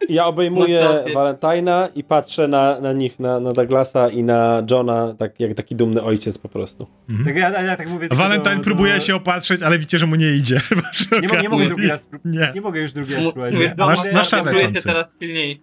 [0.09, 0.89] Ja obejmuję.
[1.15, 5.77] Valentina i patrzę na, na nich, na, na Douglasa i na Johna, tak jak taki
[5.77, 6.87] dumny ojciec po prostu.
[7.25, 8.09] Tak, ja, ja tak mówię...
[8.11, 10.61] Valentine do- próbuje do- się opatrzeć, ale widzicie, że mu nie idzie.
[11.23, 12.53] Nie, mo- nie mogę drugi raz Nie.
[12.55, 13.25] Nie mogę już drugi raz.
[13.25, 13.75] Mówię, nie.
[13.79, 14.81] no, Masz- mogę- masz czar próbuję leczący.
[14.89, 15.61] się teraz pilniej.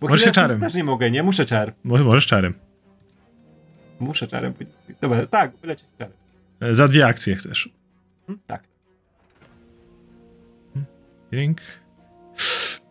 [0.00, 0.60] Bo Możesz się czarem.
[0.60, 1.22] też nie mogę, nie?
[1.22, 1.72] Muszę czar.
[1.84, 2.54] Może- Możesz czarem.
[4.00, 4.54] Muszę czarem.
[5.00, 6.14] Dobra, tak, lecieć czarem.
[6.60, 7.68] E, Za dwie akcje chcesz.
[8.26, 8.38] Hm?
[8.46, 8.62] Tak.
[11.34, 11.60] Link.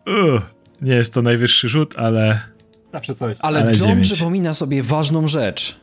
[0.06, 0.42] Uch,
[0.82, 2.40] nie jest to najwyższy rzut, ale
[2.92, 3.36] Zawsze coś.
[3.40, 4.12] Ale, Ale John dziewięć.
[4.12, 5.80] przypomina sobie ważną rzecz.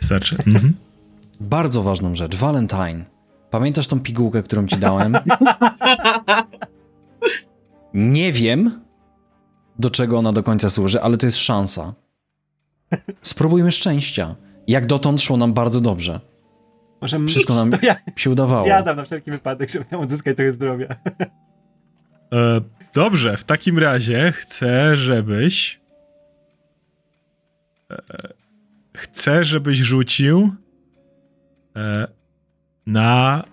[0.00, 0.36] starczy.
[0.46, 0.74] Mhm.
[1.40, 2.36] Bardzo ważną rzecz.
[2.36, 3.04] Valentine.
[3.50, 5.16] Pamiętasz tą pigułkę, którą ci dałem?
[7.94, 8.80] Nie wiem,
[9.78, 11.94] do czego ona do końca służy, ale to jest szansa.
[13.22, 14.36] Spróbujmy szczęścia.
[14.66, 16.20] Jak dotąd szło nam bardzo dobrze.
[17.00, 18.66] Może Wszystko nam ja się udawało.
[18.66, 20.86] jadam na wszelki wypadek, żeby tam odzyskać trochę zdrowia.
[22.32, 22.60] E,
[22.94, 25.80] dobrze, w takim razie chcę, żebyś.
[27.90, 27.96] E,
[28.96, 30.54] chcę, żebyś rzucił
[31.76, 32.06] e,
[32.86, 33.44] na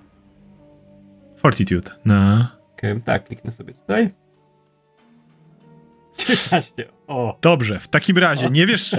[1.37, 1.91] Fortitude.
[2.05, 2.51] Na.
[2.73, 4.13] Okej, tak, kliknę sobie tutaj.
[6.19, 6.85] 19.
[7.07, 8.95] O, Dobrze, w takim razie nie wiesz.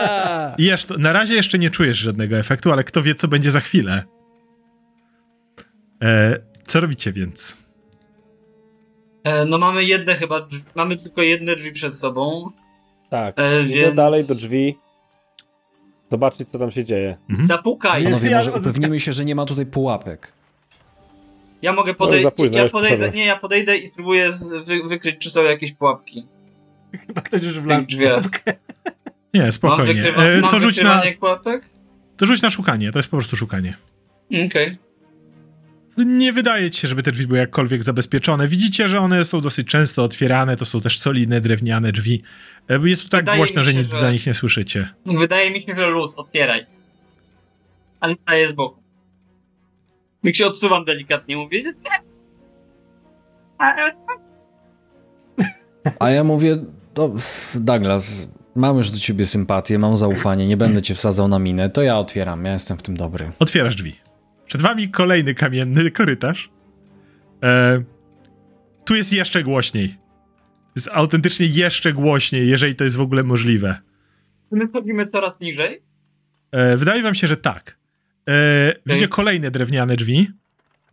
[0.58, 4.02] Jeszcze, na razie jeszcze nie czujesz żadnego efektu, ale kto wie, co będzie za chwilę.
[6.02, 7.63] E, co robicie więc?
[9.24, 12.50] E, no mamy jedne chyba, mamy tylko jedne drzwi przed sobą.
[13.10, 14.78] Tak, E, idę więc- dalej do drzwi.
[16.10, 17.16] Zobaczyć, co tam się dzieje.
[17.30, 17.40] Mhm.
[17.48, 18.02] Zapukaj.
[18.04, 18.10] Nie.
[18.10, 20.32] Panowie, może upewnimy się, że nie ma tutaj pułapek.
[21.62, 22.24] Ja mogę podejść.
[22.52, 23.10] Ja podejdę.
[23.10, 26.26] Nie, ja podejdę i spróbuję z, wy, wykryć, czy są jakieś pułapki.
[27.06, 27.86] Chyba ktoś już W tych wlazł.
[27.86, 28.24] drzwiach.
[29.34, 29.94] Nie, Mam, spokojnie.
[29.94, 31.70] wykrywa, E, mam to, rzuć na, pułapek?
[32.16, 33.76] to rzuć na szukanie, to jest po prostu szukanie.
[34.46, 34.78] Okej.
[35.96, 38.48] Nie wydaje ci się, żeby te drzwi były jakkolwiek zabezpieczone.
[38.48, 42.22] Widzicie, że one są dosyć często otwierane, to są też solidne, drewniane drzwi.
[42.70, 44.88] E, Jest tu tak Wydaje głośno, mi że się, nic że- za nich nie słyszycie.
[45.06, 46.66] Wydaje mi się, że luz, otwieraj.
[48.00, 48.82] Ale staję z boku.
[50.22, 51.58] Jak się odsuwam delikatnie, mówię.
[55.98, 56.56] A ja mówię,
[56.94, 57.14] do,
[57.54, 61.82] Douglas, mam już do ciebie sympatię, mam zaufanie, nie będę cię wsadzał na minę, to
[61.82, 63.30] ja otwieram, ja jestem w tym dobry.
[63.38, 63.96] Otwierasz drzwi.
[64.46, 66.50] Przed wami kolejny kamienny korytarz.
[67.42, 67.82] E,
[68.84, 69.98] tu jest jeszcze głośniej.
[70.76, 73.78] Jest autentycznie jeszcze głośniej, jeżeli to jest w ogóle możliwe.
[74.50, 75.82] My schodzimy coraz niżej.
[76.52, 77.78] E, wydaje wam się, że tak.
[78.28, 80.30] E, widzicie kolejne drewniane drzwi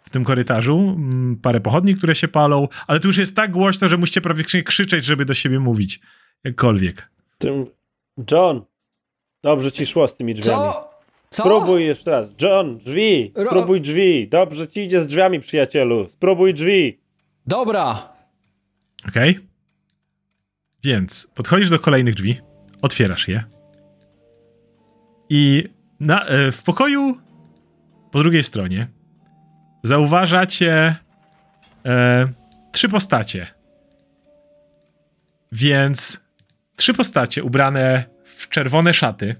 [0.04, 3.90] w tym korytarzu, mm, parę pochodni, które się palą, ale tu już jest tak głośno,
[3.90, 6.00] że musicie praktycznie krzyczeć, żeby do siebie mówić.
[6.44, 7.10] Jakkolwiek.
[7.38, 7.66] Tym...
[8.32, 8.62] John!
[9.44, 10.74] Dobrze ci szło z tymi drzwiami.
[10.74, 10.91] Co?
[11.34, 11.44] Co?
[11.44, 12.28] Spróbuj jeszcze raz.
[12.42, 13.32] John, drzwi!
[13.36, 14.28] Ro- Spróbuj drzwi!
[14.28, 16.08] Dobrze ci idzie z drzwiami, przyjacielu.
[16.10, 17.00] Spróbuj drzwi!
[17.48, 18.14] Dobra.
[19.08, 19.40] Okej?
[20.84, 22.40] Więc podchodzisz do kolejnych drzwi,
[22.82, 23.44] otwierasz je
[25.30, 25.64] i
[26.00, 27.18] na, e, w pokoju
[28.12, 28.88] po drugiej stronie
[29.84, 30.96] zauważacie
[31.86, 32.28] e,
[32.72, 33.48] trzy postacie.
[35.52, 36.26] Więc
[36.76, 39.36] trzy postacie ubrane w czerwone szaty.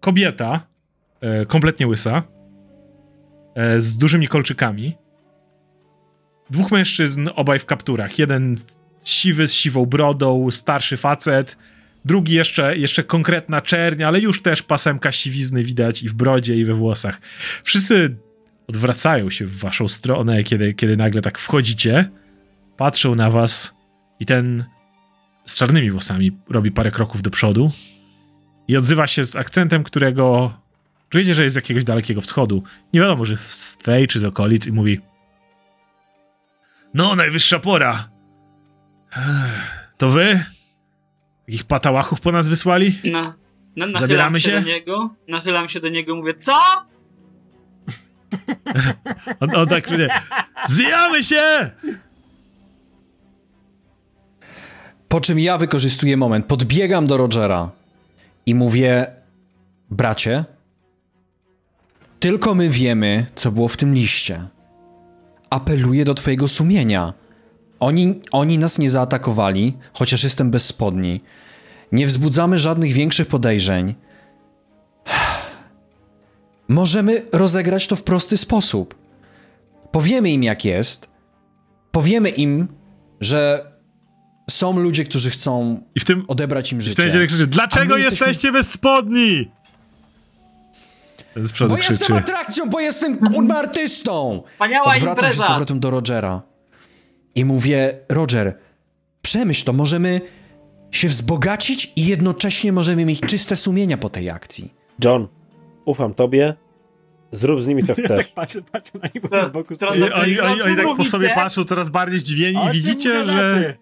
[0.00, 0.66] Kobieta,
[1.48, 2.22] kompletnie łysa,
[3.54, 4.96] e, z dużymi kolczykami.
[6.50, 8.18] Dwóch mężczyzn, obaj w kapturach.
[8.18, 8.56] Jeden
[9.04, 11.56] siwy z siwą brodą, starszy facet.
[12.04, 16.64] Drugi jeszcze, jeszcze konkretna czernia, ale już też pasemka siwizny widać i w brodzie, i
[16.64, 17.20] we włosach.
[17.62, 18.16] Wszyscy
[18.66, 22.10] odwracają się w waszą stronę, kiedy, kiedy nagle tak wchodzicie.
[22.76, 23.74] Patrzą na was
[24.20, 24.64] i ten
[25.46, 27.70] z czarnymi włosami robi parę kroków do przodu
[28.68, 30.52] i odzywa się z akcentem, którego
[31.10, 32.62] czujecie, że jest z jakiegoś dalekiego wschodu.
[32.92, 35.00] Nie wiadomo, że z tej czy z okolic i mówi
[36.94, 38.08] no, najwyższa pora.
[39.98, 40.44] To wy?
[41.48, 42.98] Jakich patałachów po nas wysłali?
[43.04, 43.22] Na,
[43.76, 44.60] na, nachylam Zabieramy się, się?
[44.60, 45.14] do niego.
[45.28, 46.60] Nachylam się do niego, mówię, co?
[49.40, 50.08] On, on tak krzyczie,
[50.66, 51.70] Zwijamy się!
[55.08, 57.70] Po czym ja wykorzystuję moment, podbiegam do Rogera
[58.46, 59.06] i mówię,
[59.90, 60.44] bracie,
[62.20, 64.48] tylko my wiemy, co było w tym liście.
[65.50, 67.12] Apeluję do twojego sumienia.
[67.80, 71.20] Oni, oni nas nie zaatakowali, chociaż jestem bez spodni.
[71.92, 73.94] Nie wzbudzamy żadnych większych podejrzeń.
[76.68, 78.94] Możemy rozegrać to w prosty sposób.
[79.92, 81.08] Powiemy im, jak jest.
[81.90, 82.68] Powiemy im,
[83.20, 83.70] że
[84.50, 87.26] są ludzie, którzy chcą I w tym, odebrać im i w tym życie.
[87.26, 89.50] krzyczy, dlaczego jesteśmy- jesteście bez spodni?
[91.36, 92.14] Z przodu Bo jestem krzyczy.
[92.14, 94.42] atrakcją, bo jestem kurwa artystą!
[94.52, 95.52] Wspaniała Odwracam się z impreza!
[95.52, 96.42] powrotem do Rogera
[97.34, 98.58] i mówię, Roger,
[99.22, 100.20] przemyśl to, możemy
[100.90, 104.74] się wzbogacić i jednocześnie możemy mieć czyste sumienia po tej akcji.
[105.04, 105.28] John,
[105.84, 106.54] ufam tobie.
[107.32, 108.08] Zrób z nimi co chcesz.
[108.08, 109.74] Tak patrzę, patrzę na nich z boku.
[110.14, 113.74] oni, oni, oni tak po sobie patrzą coraz bardziej zdziwieni i widzicie, że,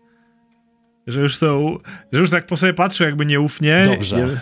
[1.07, 1.77] że już są,
[2.13, 3.83] że już tak po sobie patrzą jakby nieufnie.
[3.87, 4.41] Dobrze.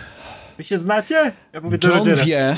[0.57, 1.31] Wy się znacie?
[1.53, 2.55] Ja mówię John wie,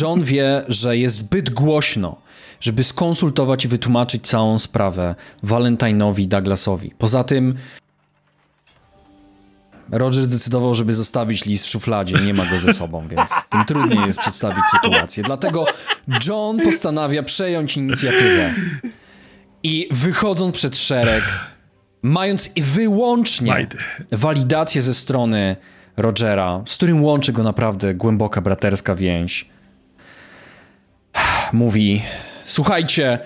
[0.00, 2.16] John wie, że jest zbyt głośno,
[2.60, 6.92] żeby skonsultować i wytłumaczyć całą sprawę Valentine'owi Douglasowi.
[6.98, 7.54] Poza tym
[9.90, 14.06] Roger zdecydował, żeby zostawić list w szufladzie nie ma go ze sobą, więc tym trudniej
[14.06, 15.22] jest przedstawić sytuację.
[15.22, 15.66] Dlatego
[16.26, 18.54] John postanawia przejąć inicjatywę
[19.62, 21.24] i wychodząc przed szereg,
[22.02, 23.66] mając wyłącznie
[24.12, 25.56] walidację ze strony
[25.96, 29.48] Rogera, z którym łączy go naprawdę głęboka braterska więź,
[31.52, 32.02] mówi:
[32.44, 33.18] Słuchajcie,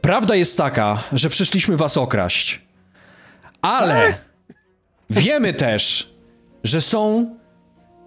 [0.00, 2.60] prawda jest taka, że przyszliśmy was okraść,
[3.62, 4.18] ale
[5.10, 6.12] wiemy też,
[6.64, 7.34] że są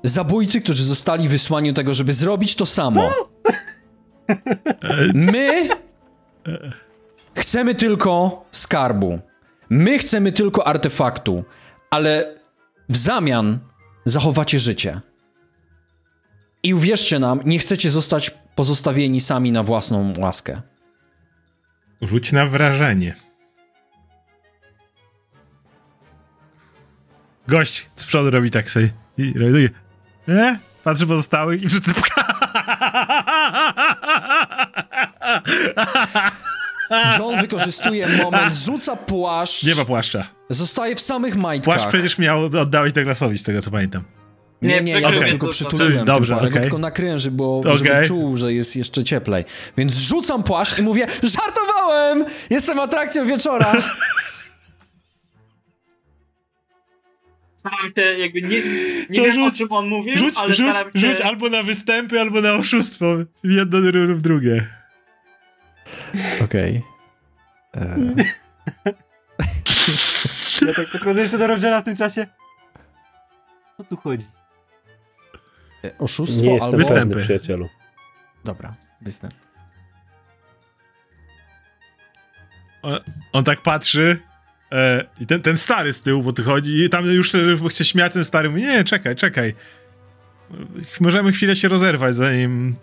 [0.03, 3.09] zabójcy, którzy zostali wysłani do tego, żeby zrobić to samo.
[5.13, 5.69] My
[7.35, 9.19] chcemy tylko skarbu.
[9.69, 11.43] My chcemy tylko artefaktu,
[11.89, 12.35] ale
[12.89, 13.59] w zamian
[14.05, 15.01] zachowacie życie.
[16.63, 20.61] I uwierzcie nam, nie chcecie zostać pozostawieni sami na własną łaskę.
[22.01, 23.15] Rzuć na wrażenie.
[27.47, 28.89] Gość z przodu robi tak sobie.
[29.17, 29.69] I robi
[30.27, 30.59] e?
[30.83, 31.91] Patrzy pozostałych i wszyscy...
[37.19, 40.27] John wykorzystuje moment, rzuca płaszcz, Nie ma płaszcza.
[40.49, 41.75] zostaje w samych majtkach.
[41.75, 44.18] Płaszcz przecież miał oddałeś Douglasowi, z tego co pamiętam.
[44.61, 46.05] Nie, Nie, nie, ja go tylko przytuliłem.
[46.05, 46.61] Dobrze, tylko, ale go okej.
[46.61, 49.45] tylko nakryłem, żeby, było, żeby czuł, że jest jeszcze cieplej.
[49.77, 52.25] Więc rzucam płaszcz i mówię, żartowałem!
[52.49, 53.73] Jestem atrakcją wieczora!
[57.55, 58.61] Staram się jakby nie,
[59.09, 60.99] nie To wiem o rzuć, czym on mówił, Rzuć, ale rzuć, staram się...
[60.99, 63.05] rzuć albo na występy, albo na oszustwo.
[63.43, 64.67] W jedno lub drugie.
[66.43, 66.81] Okej.
[67.75, 67.97] E,
[70.61, 72.27] Ja tak podchodzę jeszcze do Rogera w tym czasie.
[73.77, 74.25] O tu chodzi?
[75.99, 76.77] Oszustwo Nie jestem albo...
[76.77, 76.99] Występy.
[77.01, 77.69] pewny, przyjacielu.
[78.45, 79.33] Dobra, występ.
[82.81, 82.99] On,
[83.33, 84.19] on tak patrzy
[84.71, 87.31] e, i ten, ten stary z tyłu, bo tu chodzi i tam już
[87.69, 88.49] chce śmiać ten stary.
[88.49, 89.53] Mówi, nie, czekaj, czekaj.
[90.99, 92.75] Możemy chwilę się rozerwać, zanim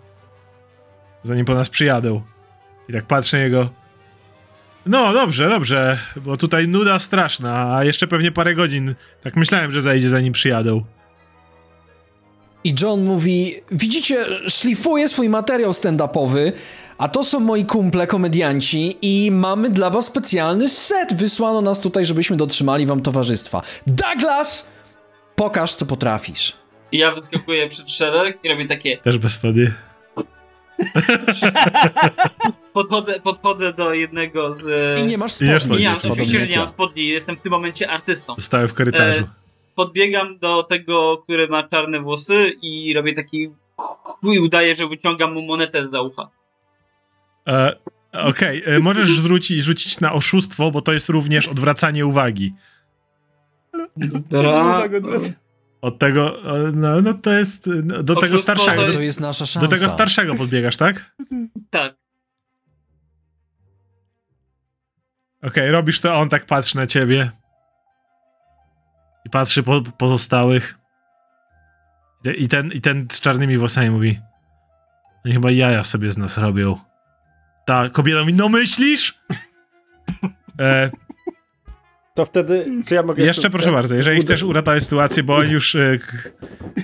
[1.23, 2.21] zanim po nas przyjadą.
[2.89, 3.69] I tak patrzę na niego.
[4.85, 8.95] No, dobrze, dobrze, bo tutaj nuda straszna, a jeszcze pewnie parę godzin.
[9.21, 10.83] Tak myślałem, że zajdzie zanim przyjadą.
[12.67, 16.51] I John mówi, widzicie, szlifuję swój materiał stand-upowy,
[16.97, 21.13] a to są moi kumple, komedianci i mamy dla was specjalny set.
[21.13, 23.61] Wysłano nas tutaj, żebyśmy dotrzymali wam towarzystwa.
[23.87, 24.67] Douglas!
[25.35, 26.53] Pokaż, co potrafisz.
[26.91, 28.97] I ja wyskakuję przed szereg i robię takie...
[28.97, 29.73] Też bez wody.
[32.73, 34.99] Podchodzę, podchodzę do jednego z...
[34.99, 35.77] I nie masz spodni.
[35.79, 38.35] Nie, oczywiście, że nie mam spodni, jestem w tym momencie artystą.
[38.35, 39.23] Zostały w korytarzu.
[39.23, 39.46] E,
[39.77, 43.49] Podbiegam do tego, który ma czarne włosy i robię taki...
[44.23, 46.29] i udaję, że wyciągam mu monetę za ucha.
[47.47, 47.75] E,
[48.11, 52.53] Okej, e, możesz rzucić, rzucić na oszustwo, bo to jest również odwracanie uwagi.
[54.29, 54.81] Dobra.
[54.81, 55.33] Tak odwracam.
[55.81, 58.93] Od tego, e, no, no to jest, no, do tego starszego.
[58.93, 59.67] to jest nasza szansa.
[59.67, 61.15] Do tego starszego podbiegasz, tak?
[61.69, 61.95] Tak.
[65.43, 67.31] Okej, robisz to, on tak patrzy na ciebie.
[69.27, 70.79] I patrzy po pozostałych.
[72.19, 74.19] I te- I ten, I ten z czarnymi włosami mówi.
[75.25, 76.77] Oni chyba jaja sobie z nas robią.
[77.65, 79.13] Ta kobieta mówi, no myślisz?
[80.59, 80.91] E,
[82.17, 83.23] To wtedy, czy ja mogę...
[83.23, 85.75] jeszcze proszę bardzo, jeżeli chcesz uratować sytuację, bo on już...
[85.75, 85.97] E,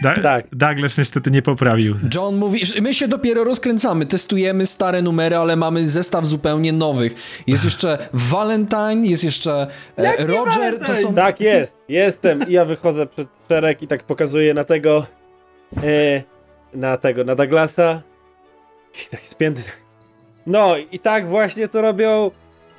[0.04, 0.46] da, Tak.
[0.52, 1.96] Douglas niestety nie poprawił.
[2.16, 7.42] John mówi, że my się dopiero rozkręcamy, testujemy stare numery, ale mamy zestaw zupełnie nowych.
[7.48, 11.14] Jest jeszcze Valentine, jest jeszcze e, Roger, to są...
[11.14, 12.50] Tak jest, jestem.
[12.50, 15.06] I ja wychodzę przed szereg i tak pokazuję na tego,
[15.84, 16.24] e,
[16.74, 18.02] na tego, na Douglasa.
[19.06, 19.62] I tak spięty.
[20.48, 22.32] No i tak właśnie to robią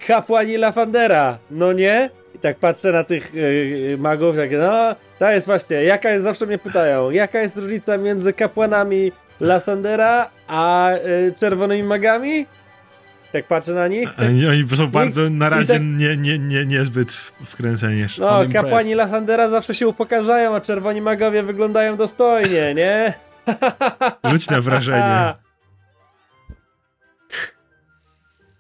[0.07, 2.11] kapłani Lafandera, no nie?
[2.45, 3.33] Tak patrzę na tych
[3.93, 7.97] e, magów, tak, no, to jest właśnie, jaka jest, zawsze mnie pytają, jaka jest różnica
[7.97, 10.99] między kapłanami Lasandera a e,
[11.33, 12.47] czerwonymi magami?
[13.33, 14.09] Tak patrzę na nich.
[14.19, 17.13] Oni, oni są bardzo na razie tak- nie, nie, nie, niezbyt
[17.45, 18.03] wkręceni.
[18.19, 18.97] No, kapłani impressed.
[18.97, 23.15] Lasandera zawsze się upokarzają, a czerwoni magowie wyglądają dostojnie, nie?
[24.31, 25.35] Rzuć na wrażenie.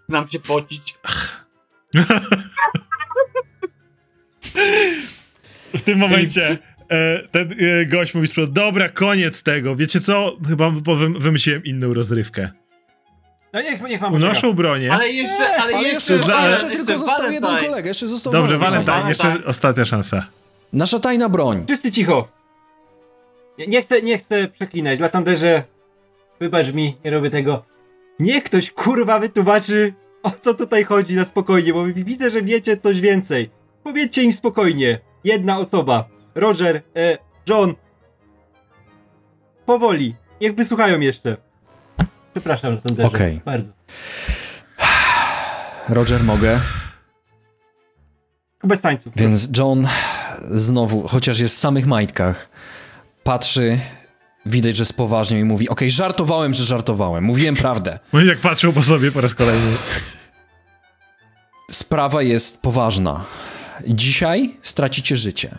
[0.08, 0.94] Mam się pocić.
[5.74, 6.58] W tym momencie
[6.90, 9.76] e, ten e, gość mówi dobra, koniec tego.
[9.76, 10.36] Wiecie co?
[10.48, 10.70] Chyba
[11.18, 12.50] wymyśliłem inną rozrywkę.
[13.52, 14.14] No niech, niech mam.
[14.14, 14.92] Unoszą bronię.
[14.92, 18.32] Ale jeszcze, ale, Ale jeszcze, jeszcze, ale- jeszcze, jeszcze tylko został jeden kolega, jeszcze został
[18.32, 18.84] Dobrze, Valentine.
[18.92, 19.50] Valentine, jeszcze Valentine.
[19.50, 20.26] ostatnia szansa.
[20.72, 21.64] Nasza tajna broń.
[21.68, 22.28] Wszyscy cicho.
[23.58, 25.00] Nie, nie chcę, nie chcę przeklinać.
[25.00, 25.62] Latanderze,
[26.40, 27.64] wybacz mi, nie robię tego.
[28.18, 29.92] Niech ktoś kurwa wytłumaczy,
[30.22, 33.50] o co tutaj chodzi na spokojnie, bo widzę, że wiecie coś więcej.
[33.84, 35.00] Powiedzcie im spokojnie.
[35.24, 36.08] Jedna osoba.
[36.34, 37.74] Roger, e, John.
[39.66, 40.16] Powoli.
[40.40, 41.36] Niech wysłuchają jeszcze.
[42.32, 43.08] Przepraszam, Latanderze.
[43.08, 43.40] Okej.
[43.44, 43.70] Bardzo.
[45.88, 46.60] Roger, mogę.
[48.64, 49.12] Bez tańców.
[49.16, 49.88] Więc John
[50.50, 52.48] znowu, chociaż jest w samych majtkach,
[53.22, 53.78] patrzy,
[54.46, 57.98] widać, że spoważniał i mówi, okej, żartowałem, że żartowałem, mówiłem prawdę.
[58.12, 59.76] Oni jak patrzą po sobie po raz kolejny.
[61.70, 63.24] Sprawa jest poważna.
[63.86, 65.58] Dzisiaj stracicie życie.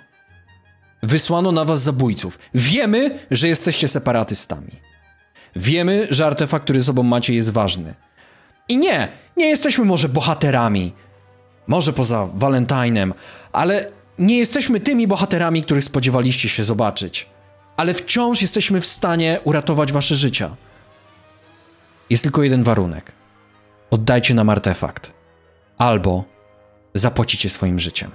[1.04, 2.40] Wysłano na was zabójców.
[2.54, 4.72] Wiemy, że jesteście separatystami.
[5.56, 7.96] Wiemy, że artefakt, który sobą macie, jest ważny.
[8.70, 10.94] I nie, nie jesteśmy może bohaterami.
[11.68, 13.14] Może poza Valentinem,
[13.52, 17.30] ale nie jesteśmy tymi bohaterami, których spodziewaliście się zobaczyć.
[17.78, 20.56] Ale wciąż jesteśmy w stanie uratować wasze życia.
[22.10, 23.12] Jest tylko jeden warunek.
[23.92, 25.12] Oddajcie nam artefakt
[25.78, 26.24] albo
[27.00, 28.12] zapłacicie swoim życiem.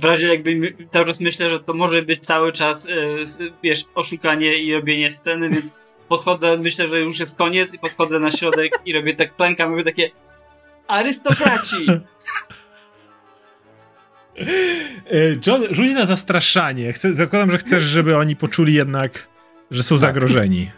[0.00, 2.88] W razie jakby czas myślę, że to może być cały czas,
[3.22, 5.72] s- wiesz, oszukanie i robienie sceny, więc
[6.08, 9.84] podchodzę, myślę, że już jest koniec i podchodzę na środek i robię tak, klękam, robię
[9.84, 10.10] takie
[10.88, 11.86] arystokraci!
[15.10, 15.14] E,
[15.46, 16.92] John, rzuć na zastraszanie.
[16.92, 19.28] Chcę, zakładam, że chcesz, żeby oni poczuli jednak,
[19.70, 20.70] że są zagrożeni.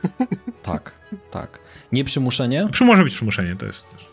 [0.62, 0.92] Tak,
[1.31, 1.58] tak.
[1.92, 2.68] Nie przymuszenie?
[2.73, 4.09] Przy- Może być przymuszenie, to jest też.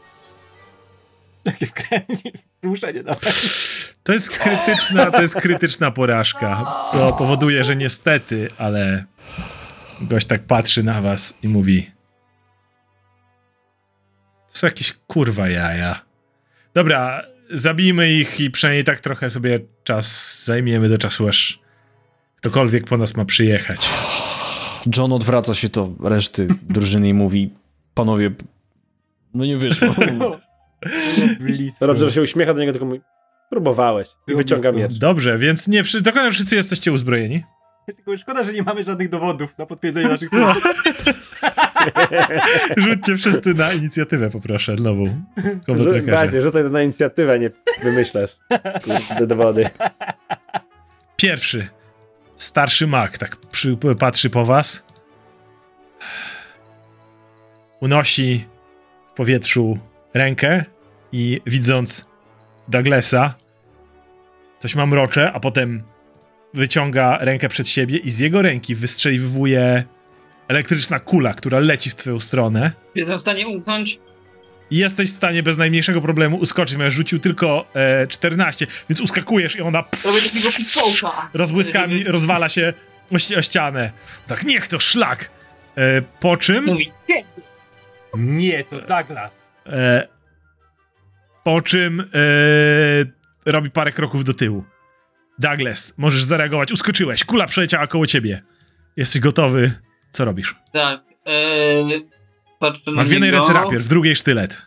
[1.47, 2.31] Takie wkręcie,
[2.63, 3.03] ruszenie.
[4.03, 9.05] To jest krytyczna, to jest krytyczna porażka, co powoduje, że niestety, ale
[10.01, 11.91] gość tak patrzy na was i mówi
[14.51, 16.01] to są jakieś kurwa jaja.
[16.73, 21.59] Dobra, zabijmy ich i przynajmniej tak trochę sobie czas zajmiemy do czasu, aż
[22.35, 23.89] ktokolwiek po nas ma przyjechać.
[24.97, 27.49] John odwraca się do reszty drużyny i mówi:
[27.93, 28.31] Panowie,
[29.33, 29.87] no nie wyszło.
[31.39, 31.87] Blisko.
[31.87, 33.01] Roger się uśmiecha do niego, tylko mówi,
[33.49, 34.07] próbowałeś.
[34.27, 34.97] I wyciąga miecz.
[34.97, 37.43] Dobrze, więc nie wszyscy, dokładnie wszyscy jesteście uzbrojeni.
[38.17, 40.63] Szkoda, że nie mamy żadnych dowodów na potwierdzenie naszych słów.
[42.77, 45.23] Rzućcie wszyscy na inicjatywę, poproszę, nową.
[46.05, 47.51] Właśnie, rzucaj to na inicjatywę, nie
[47.83, 48.37] wymyślasz.
[48.83, 49.69] Kurde, dowody.
[51.15, 51.67] Pierwszy,
[52.37, 54.83] starszy mak, tak przy, patrzy po was.
[57.79, 58.45] Unosi
[59.13, 59.79] w powietrzu
[60.13, 60.65] rękę
[61.11, 62.05] i widząc
[62.67, 63.33] Douglasa,
[64.59, 65.83] coś mamrocze, a potem
[66.53, 69.83] wyciąga rękę przed siebie i z jego ręki wystrzeliwuje
[70.47, 72.71] elektryczna kula, która leci w twoją stronę.
[72.95, 73.99] Jestem w stanie umknąć.
[74.71, 76.77] I jesteś w stanie bez najmniejszego problemu uskoczyć.
[76.77, 81.29] Miałeś rzucił tylko e, 14, więc uskakujesz i ona ps, Robię takiego pistołka.
[81.33, 82.73] rozbłyskami rozwala się
[83.11, 83.91] o, ści- o ścianę.
[84.27, 85.29] Tak, niech to szlak!
[85.77, 87.23] E, po czym, Mówi, "Nie,
[88.17, 89.37] Nie, to Douglas.
[89.67, 90.07] E,
[91.43, 92.05] po czym e,
[93.45, 94.63] robi parę kroków do tyłu.
[95.39, 96.71] Douglas, możesz zareagować.
[96.71, 98.41] Uskoczyłeś, kula przeleciała koło ciebie.
[98.97, 99.73] Jesteś gotowy.
[100.11, 100.55] Co robisz?
[100.71, 101.01] Tak.
[102.61, 104.57] Na Masz w jednej ręce rapier, w drugiej sztylet.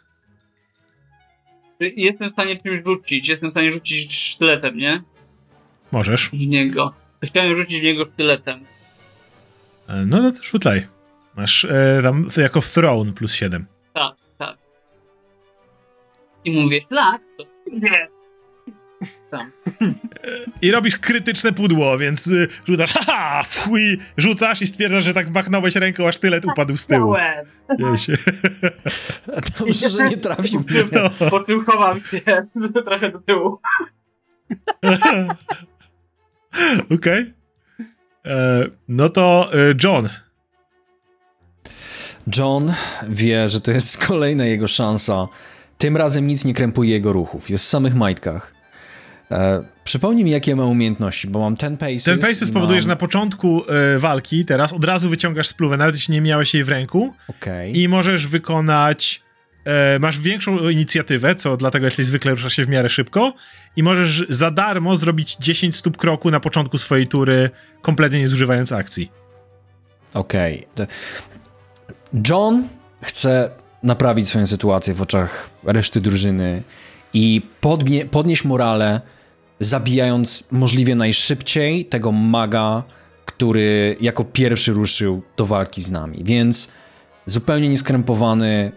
[1.81, 3.29] Jestem w stanie czymś rzucić.
[3.29, 5.03] Jestem w stanie rzucić sztyletem, nie?
[5.93, 6.29] Możesz.
[6.29, 6.95] W niego.
[7.25, 8.65] Chciałem rzucić w niego sztyletem.
[9.89, 10.87] E, no, no to rzucaj.
[11.37, 13.67] Masz e, tam jako throne plus 7.
[16.41, 16.45] Tak, tak.
[16.45, 18.09] I mówię, tak, to nie.
[19.31, 19.51] Tam.
[20.63, 25.77] I robisz krytyczne pudło, więc y, rzucasz, haha, fuj, rzucasz i stwierdzasz, że tak machnąłeś
[25.77, 27.15] ręką, aż tylet upadł z tyłu.
[27.97, 28.17] Się.
[29.59, 30.65] Dobrze, że nie trafił.
[30.93, 31.31] No.
[31.31, 32.21] Po czym chowam się
[32.87, 33.59] trochę do tyłu.
[36.95, 37.33] Okej.
[38.27, 40.09] E, No to e, John.
[42.37, 42.73] John
[43.09, 45.29] wie, że to jest kolejna jego szansa.
[45.81, 47.51] Tym razem nic nie krępuje jego ruchów.
[47.51, 48.55] Jest w samych majtkach.
[49.31, 52.05] E, przypomnij mi, jakie ma umiejętności, bo mam ten paces.
[52.05, 52.83] Ten pace i spowoduje, mam...
[52.83, 56.65] że na początku e, walki teraz od razu wyciągasz spluwę, nawet jeśli nie miałeś jej
[56.65, 57.81] w ręku Okej.
[57.81, 59.23] i możesz wykonać
[59.65, 63.35] e, masz większą inicjatywę, co dlatego jeśli zwykle ruszasz się w miarę szybko
[63.77, 67.51] i możesz za darmo zrobić 10 stóp kroku na początku swojej tury,
[67.83, 69.11] kompletnie nie zużywając akcji.
[70.15, 70.67] Okej.
[70.75, 70.87] To-
[72.29, 72.69] John
[73.03, 73.51] chce
[73.83, 76.63] naprawić swoją sytuację w oczach reszty drużyny
[77.15, 79.01] i podnie, podnieść morale,
[79.61, 82.83] zabijając możliwie najszybciej tego maga,
[83.25, 86.25] który jako pierwszy ruszył do walki z nami.
[86.25, 86.71] Więc
[87.27, 88.73] zupełnie nieskrępowany,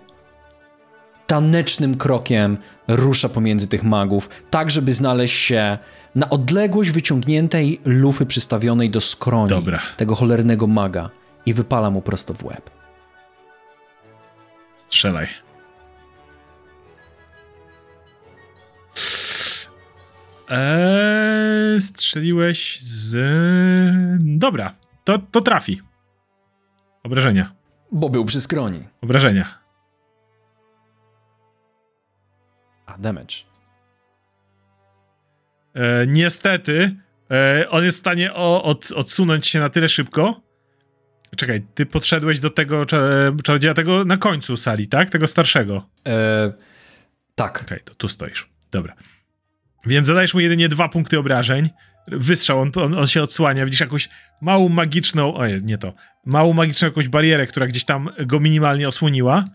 [1.28, 2.58] tanecznym krokiem
[2.88, 5.78] rusza pomiędzy tych magów, tak żeby znaleźć się
[6.16, 9.80] na odległość wyciągniętej lufy przystawionej do skroni Dobra.
[9.98, 11.10] tego cholernego maga
[11.46, 12.83] i wypala mu prosto w łeb.
[14.94, 15.28] Strzelaj.
[20.50, 23.16] Eee, strzeliłeś z.
[24.20, 25.82] Dobra, to, to trafi.
[27.04, 27.56] Obrażenia.
[27.92, 28.84] Bo był przy skroni.
[29.02, 29.60] Obrażenia.
[32.86, 33.36] A, damage.
[35.74, 36.96] E, niestety,
[37.32, 40.43] e, on jest w stanie o, od, odsunąć się na tyle szybko.
[41.38, 45.10] Czekaj, ty podszedłeś do tego cza- czarodzieja tego na końcu sali, tak?
[45.10, 45.90] Tego starszego.
[46.08, 46.54] E,
[47.36, 47.62] tak.
[47.62, 48.50] Okej, to tu stoisz.
[48.72, 48.94] Dobra.
[49.86, 51.70] Więc zadajesz mu jedynie dwa punkty obrażeń.
[52.08, 53.66] Wystrzał, on, on, on się odsłania.
[53.66, 54.10] Widzisz jakąś
[54.42, 55.36] małą magiczną.
[55.36, 55.94] Oj, nie to.
[56.26, 59.46] Małą magiczną jakąś barierę, która gdzieś tam go minimalnie osłoniła.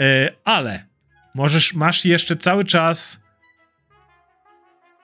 [0.00, 0.86] E, ale
[1.34, 3.22] możesz, masz jeszcze cały czas.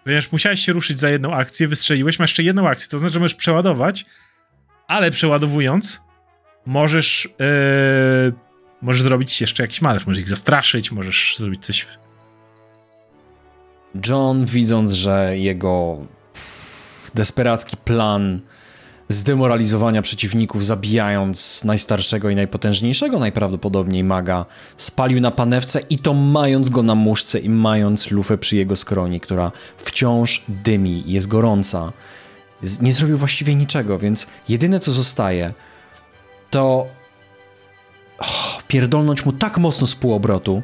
[0.05, 3.21] Ponieważ musiałeś się ruszyć za jedną akcję, wystrzeliłeś, masz jeszcze jedną akcję, to znaczy, że
[3.21, 4.07] możesz przeładować,
[4.89, 6.01] ale przeładowując,
[6.67, 7.29] możesz.
[7.41, 8.49] E,
[8.83, 10.07] możesz zrobić jeszcze jakiś manewr.
[10.07, 11.87] Możesz ich zastraszyć, możesz zrobić coś
[14.09, 15.99] John, widząc, że jego
[17.15, 18.41] desperacki plan
[19.09, 26.83] zdemoralizowania przeciwników, zabijając najstarszego i najpotężniejszego najprawdopodobniej maga, spalił na panewce i to mając go
[26.83, 31.93] na muszce i mając lufę przy jego skroni, która wciąż dymi, jest gorąca.
[32.81, 35.53] Nie zrobił właściwie niczego, więc jedyne co zostaje
[36.51, 36.87] to
[38.19, 40.63] oh, pierdolnąć mu tak mocno z półobrotu,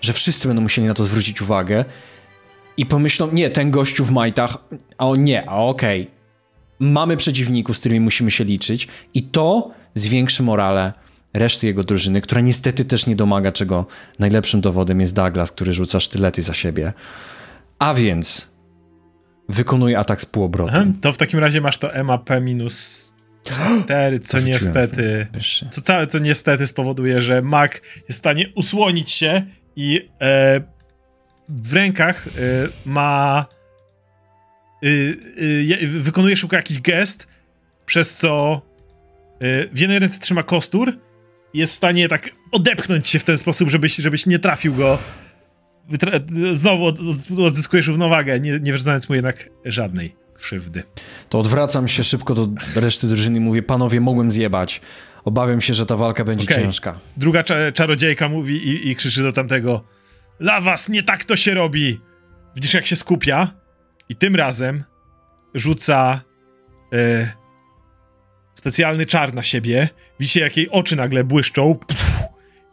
[0.00, 1.84] że wszyscy będą musieli na to zwrócić uwagę
[2.76, 4.56] i pomyślą, nie, ten gościu w majtach,
[4.98, 6.10] a on nie, a okej.
[6.78, 10.92] Mamy przeciwników, z którymi musimy się liczyć i to zwiększy morale
[11.34, 13.86] reszty jego drużyny, która niestety też nie domaga, czego
[14.18, 16.92] najlepszym dowodem jest Douglas, który rzuca sztylety za siebie.
[17.78, 18.47] A więc
[19.48, 20.70] wykonuje atak z półobrotu.
[20.74, 23.08] Aha, to w takim razie masz to MAP minus
[23.84, 25.26] 4, co niestety...
[25.70, 29.46] Co całe to niestety spowoduje, że Mac jest w stanie usłonić się
[29.76, 30.60] i e,
[31.48, 32.30] w rękach e,
[32.84, 33.46] ma.
[34.84, 37.26] Y, y, je- wykonuje szybko jakiś gest,
[37.86, 38.62] przez co
[39.42, 40.98] y, w jednej ręce trzyma kostur
[41.54, 44.98] i jest w stanie tak odepchnąć się w ten sposób, żebyś, żebyś nie trafił go.
[46.52, 50.82] Znowu od, od, odzyskujesz równowagę, nie, nie wyrzucając mu jednak żadnej krzywdy.
[51.28, 54.80] To odwracam się szybko do reszty drużyny i mówię, panowie, mogłem zjebać.
[55.24, 56.64] Obawiam się, że ta walka będzie Okej.
[56.64, 56.98] ciężka.
[57.16, 59.84] Druga cza- czarodziejka mówi i, i krzyczy do tamtego
[60.40, 62.00] Lawas, nie tak to się robi!
[62.54, 63.54] Widzisz jak się skupia
[64.08, 64.84] i tym razem
[65.54, 66.20] rzuca
[66.92, 67.32] e,
[68.54, 69.88] specjalny czar na siebie.
[70.20, 71.78] Widzicie jak jej oczy nagle błyszczą.
[71.88, 72.22] Pff,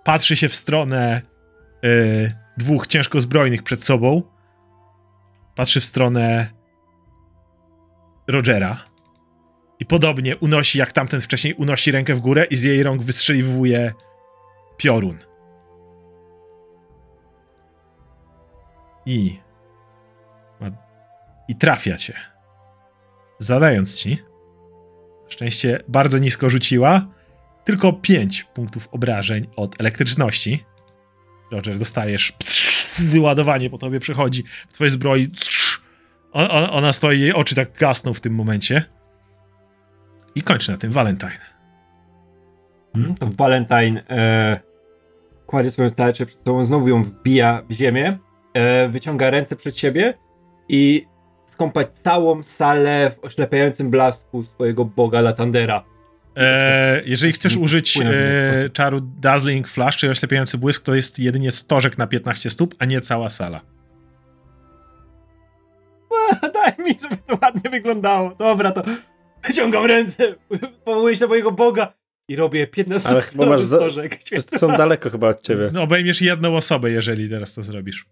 [0.03, 1.21] patrzy się w stronę
[1.83, 4.23] e, dwóch ciężko zbrojnych przed sobą.
[5.55, 6.49] Patrzy w stronę
[8.27, 8.85] Rogera.
[9.79, 13.93] I podobnie unosi, jak tamten wcześniej unosi rękę w górę i z jej rąk wystrzeliwuje
[14.77, 15.17] piorun.
[19.05, 19.39] I.
[21.47, 22.13] I trafia cię.
[23.39, 24.17] Zadając ci.
[25.27, 27.07] Szczęście bardzo nisko rzuciła.
[27.63, 30.65] Tylko 5 punktów obrażeń od elektryczności.
[31.51, 32.33] Roger, dostajesz.
[32.99, 35.31] Wyładowanie po tobie przechodzi w twojej zbroi.
[36.31, 38.83] On, ona stoi, jej oczy tak gasną w tym momencie.
[40.35, 41.55] I kończy na tym Valentine.
[43.19, 44.59] To Valentine e,
[45.45, 48.17] kładzie swoją tarczę przed sobą, znowu ją wbija w ziemię,
[48.53, 50.13] e, wyciąga ręce przed siebie
[50.69, 51.07] i
[51.45, 55.83] skąpać całą salę w oślepiającym blasku swojego boga Latandera.
[56.35, 58.15] E, jeżeli chcesz użyć w inny
[58.65, 62.85] e, czaru Dazzling Flash, czyli oślepiający błysk, to jest jedynie stożek na 15 stóp, a
[62.85, 63.61] nie cała sala.
[66.53, 68.35] Daj mi, żeby to ładnie wyglądało.
[68.39, 68.83] Dobra, to
[69.47, 70.35] wyciągam ręce,
[70.85, 71.93] powołuję się na mojego boga
[72.29, 74.19] i robię 15 Ale chyba masz za- stożek.
[74.57, 75.69] Są daleko chyba od ciebie.
[75.73, 78.05] No, obejmiesz jedną osobę, jeżeli teraz to zrobisz.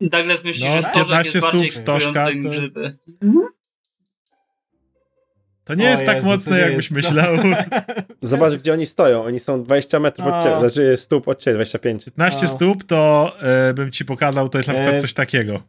[0.00, 2.98] Douglas myśli, No, że stożek 15 jest bardziej stóp stożka, to- grzyby.
[5.64, 7.36] To nie O jest tak Jezu, to mocne, jakbyś jest- myślał.
[8.22, 9.24] Zobacz, gdzie oni stoją.
[9.24, 10.58] Oni są 20 metrów od ciebie.
[10.60, 12.04] Znaczy stóp od ciebie, 25.
[12.04, 12.48] 15 A.
[12.48, 15.00] stóp to e, bym ci pokazał, to jest na przykład E.
[15.00, 15.62] coś takiego.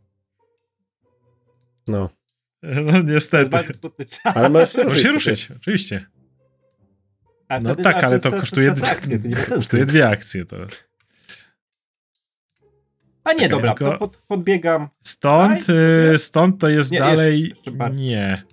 [1.87, 2.09] No.
[2.91, 3.57] No niestety.
[4.23, 4.89] Ale możesz się ruszyć.
[4.89, 6.05] Możesz się ruszyć, oczywiście.
[7.47, 9.51] A No wtedy- tak, ale to kosztuje, to sensu.
[9.55, 10.45] kosztuje dwie akcje.
[10.45, 10.55] To.
[13.23, 14.89] A nie, dobra, tylko- to pod, podbiegam.
[15.03, 17.39] Stąd, Daj, y, stąd to jest Nie, dalej.
[17.41, 18.05] jeszcze- jeszcze bardziej.
[18.05, 18.43] nie.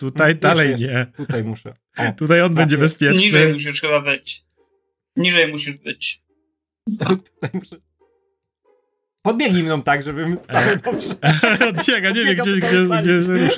[0.00, 0.86] Tutaj Jeszcze, dalej jeszcze.
[0.86, 1.06] nie.
[1.16, 1.74] Tutaj muszę.
[1.98, 2.82] O, Tutaj on będzie nie.
[2.82, 3.18] bezpieczny.
[3.18, 4.44] Niżej musisz chyba być.
[5.16, 6.22] Niżej musisz być.
[6.98, 7.76] tutaj muszę.
[9.22, 11.08] Podbiegnij mną tak, żebym stał dobrze.
[11.68, 13.56] Odbiega, nie wie Podbiegam gdzie, gdzie, gdzie się ruszyć.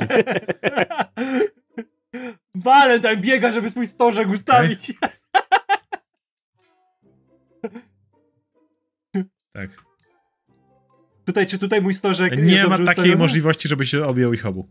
[2.54, 4.92] Valentine biega, żeby swój stożek ustawić.
[9.52, 9.70] Tak.
[11.24, 13.16] Tutaj, czy tutaj mój stożek Nie ma takiej ustawiony?
[13.16, 14.68] możliwości, żeby się objął ich obu.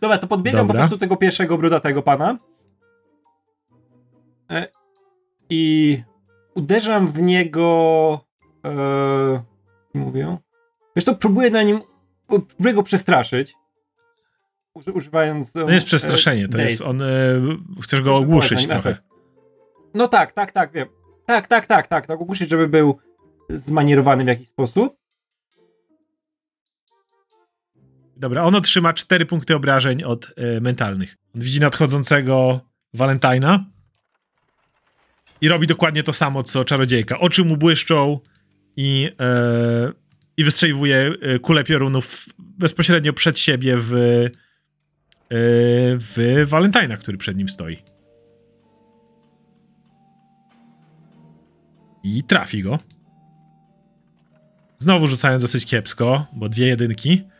[0.00, 0.82] Dobra, to podbiegam Dobra.
[0.82, 2.38] po prostu tego pierwszego brudatego pana.
[4.50, 4.68] E,
[5.50, 6.02] I
[6.54, 8.20] uderzam w niego.
[8.64, 9.42] E,
[9.94, 10.36] mówię.
[10.96, 11.80] Wiesz to próbuję na nim.
[12.26, 13.54] Próbuję go przestraszyć.
[14.74, 15.52] Uży, używając.
[15.52, 17.02] To nie jest przestraszenie, to jest on.
[17.02, 17.40] Y,
[17.82, 19.14] chcesz go ogłuszyć Dokładnie, trochę.
[19.94, 20.88] No tak, tak, tak, wiem.
[21.26, 22.06] Tak, tak, tak, tak.
[22.06, 22.98] Tak, ogłuszyć, żeby był
[23.50, 24.96] zmanierowany w jakiś sposób.
[28.24, 30.24] Dobra, on otrzyma 4 punkty obrażeń od
[30.56, 31.16] y, mentalnych.
[31.34, 32.60] On widzi nadchodzącego
[32.94, 33.64] Valentina
[35.40, 37.18] i robi dokładnie to samo, co czarodziejka.
[37.18, 38.20] Oczy mu błyszczą
[38.76, 39.92] i, e,
[40.36, 44.30] i wystrzeliwuje e, kulę piorunów bezpośrednio przed siebie w, e,
[45.98, 47.78] w Valentina, który przed nim stoi.
[52.02, 52.78] i trafi go.
[54.78, 57.33] Znowu rzucając dosyć kiepsko, bo dwie jedynki, e,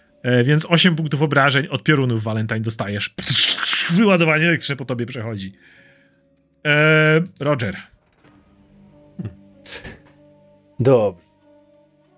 [0.45, 3.15] więc 8 punktów obrażeń od piorunów Valentine dostajesz.
[3.97, 5.53] Wyładowanie elektryczne po tobie przechodzi.
[6.67, 7.77] E, Roger.
[10.81, 11.25] Dobrze.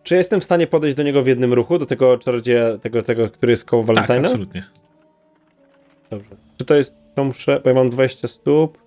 [0.03, 3.31] Czy jestem w stanie podejść do niego w jednym ruchu, do tego czarodzieja, tego, tego
[3.31, 4.29] który jest koło Tak, Valentina?
[4.29, 4.65] absolutnie.
[6.11, 6.37] Dobrze.
[6.59, 8.79] Czy to jest, to muszę, bo ja mam 20 stóp,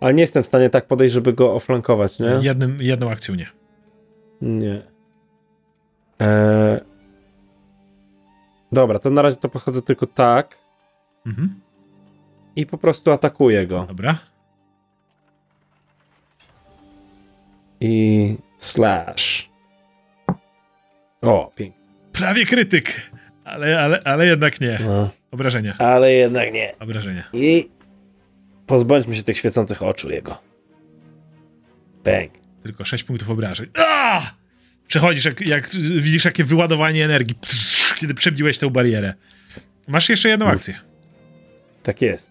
[0.00, 2.38] ale nie jestem w stanie tak podejść, żeby go oflankować, nie?
[2.42, 3.46] Jednym, jedną akcją nie.
[4.42, 4.82] Nie.
[6.18, 6.93] Eee...
[8.74, 10.58] Dobra, to na razie to podchodzę tylko tak
[11.26, 11.60] Mhm.
[12.56, 13.84] i po prostu atakuję go.
[13.88, 14.18] Dobra.
[17.80, 19.48] I slash.
[21.22, 21.82] O, pięknie.
[22.12, 23.10] Prawie krytyk,
[23.44, 24.78] ale, ale, ale jednak nie.
[24.84, 25.10] No.
[25.30, 25.74] Obrażenia.
[25.78, 26.74] Ale jednak nie.
[26.80, 27.24] Obrażenia.
[27.32, 27.68] I
[28.66, 30.38] pozbądźmy się tych świecących oczu jego.
[32.04, 32.30] Bang.
[32.62, 33.66] Tylko 6 punktów obrażeń.
[33.78, 34.20] A!
[34.86, 35.70] Przechodzisz, jak, jak
[36.00, 37.34] widzisz, jakie wyładowanie energii,
[37.96, 39.14] kiedy przebiłeś tę barierę.
[39.88, 40.80] Masz jeszcze jedną akcję.
[41.82, 42.30] Tak jest.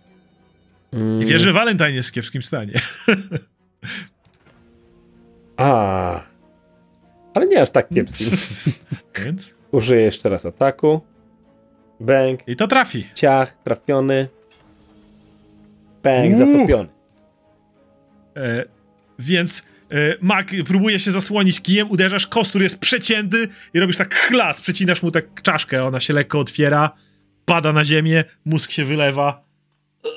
[0.93, 1.22] Mm.
[1.22, 2.74] I wiesz, że Valentine jest w kiepskim stanie.
[5.58, 6.24] A.
[7.33, 8.38] Ale nie aż tak kiepskim.
[9.25, 9.56] Więc.
[9.72, 11.01] Użyję jeszcze raz ataku.
[12.00, 12.48] Bang.
[12.48, 13.08] I to trafi.
[13.16, 13.58] Ciach.
[13.64, 14.27] Trafiony.
[16.06, 16.33] Uuu.
[16.33, 16.90] Zatopiony.
[18.35, 18.66] E,
[19.19, 19.64] więc
[20.22, 25.11] Mac próbuje się zasłonić kijem, uderzasz, kostur jest przecięty i robisz tak chlas, przecinasz mu
[25.11, 26.91] tak czaszkę, ona się lekko otwiera,
[27.45, 29.43] pada na ziemię, mózg się wylewa.
[30.05, 30.09] E,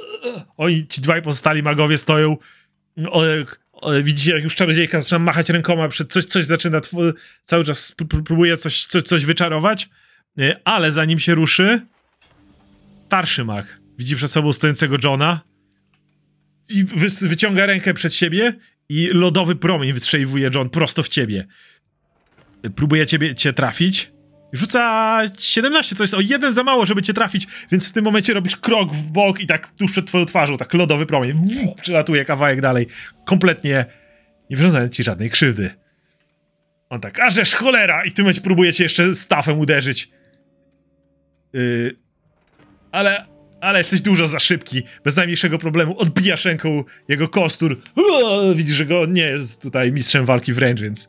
[0.56, 2.36] Oni, ci dwaj pozostali magowie stoją.
[3.10, 3.22] O,
[3.72, 6.80] o, widzicie, jak już czarodziejka zaczyna machać rękoma, przed coś, coś zaczyna,
[7.44, 9.88] cały czas pró- pró- próbuje coś, coś, coś wyczarować,
[10.38, 11.80] E, ale zanim się ruszy,
[13.06, 15.40] starszy mag widzi przed sobą stojącego Johna,
[16.68, 18.56] i wy, wyciąga rękę przed siebie
[18.88, 21.46] i lodowy promień wystrzeliwuje John prosto w ciebie.
[22.76, 24.12] Próbuje ciebie, cię trafić.
[24.52, 28.34] Rzuca 17, to jest o jeden za mało, żeby cię trafić, więc w tym momencie
[28.34, 32.24] robisz krok w bok i tak tuż przed twoją twarzą, tak lodowy promień wuch, przelatuje
[32.24, 32.86] kawałek dalej,
[33.24, 33.84] kompletnie
[34.50, 35.70] nie wyrządzając ci żadnej krzywdy.
[36.88, 38.04] On tak, a żeż cholera!
[38.04, 40.10] I w tym momencie próbuje cię jeszcze stafem uderzyć.
[41.52, 41.96] Yy,
[42.92, 43.26] ale,
[43.60, 45.98] ale jesteś dużo za szybki, bez najmniejszego problemu.
[45.98, 47.80] Odbijasz ręką jego kostur.
[47.96, 51.08] Uaa, Widzisz, że go nie jest tutaj mistrzem walki wręcz, więc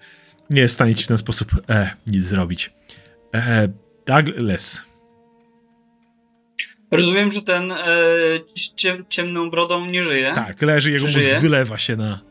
[0.49, 2.71] nie jest w stanie ci w ten sposób e, nic zrobić.
[3.35, 3.67] E,
[4.05, 4.81] Douglas.
[6.91, 7.75] Rozumiem, że ten e,
[8.75, 10.31] ciem, ciemną brodą nie żyje.
[10.35, 11.39] Tak, leży, jego Czy mózg żyje?
[11.39, 12.21] wylewa się na,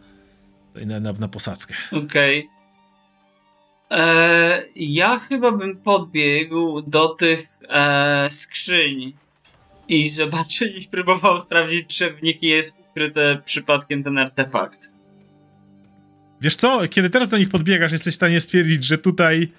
[0.74, 1.74] na, na, na posadzkę.
[1.92, 2.48] Okej.
[3.90, 9.12] E, Ja chyba bym podbiegł do tych e, skrzyń
[9.88, 14.92] i zobaczył i próbował sprawdzić, czy w nich jest ukryte przypadkiem ten artefakt.
[16.40, 19.52] Wiesz co, kiedy teraz do nich podbiegasz, jesteś w stanie stwierdzić, że tutaj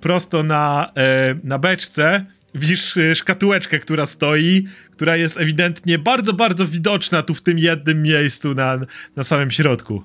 [0.00, 6.66] prosto na, e, na beczce widzisz e, szkatułeczkę, która stoi, która jest ewidentnie bardzo, bardzo
[6.66, 8.80] widoczna tu w tym jednym miejscu na,
[9.16, 10.02] na samym środku.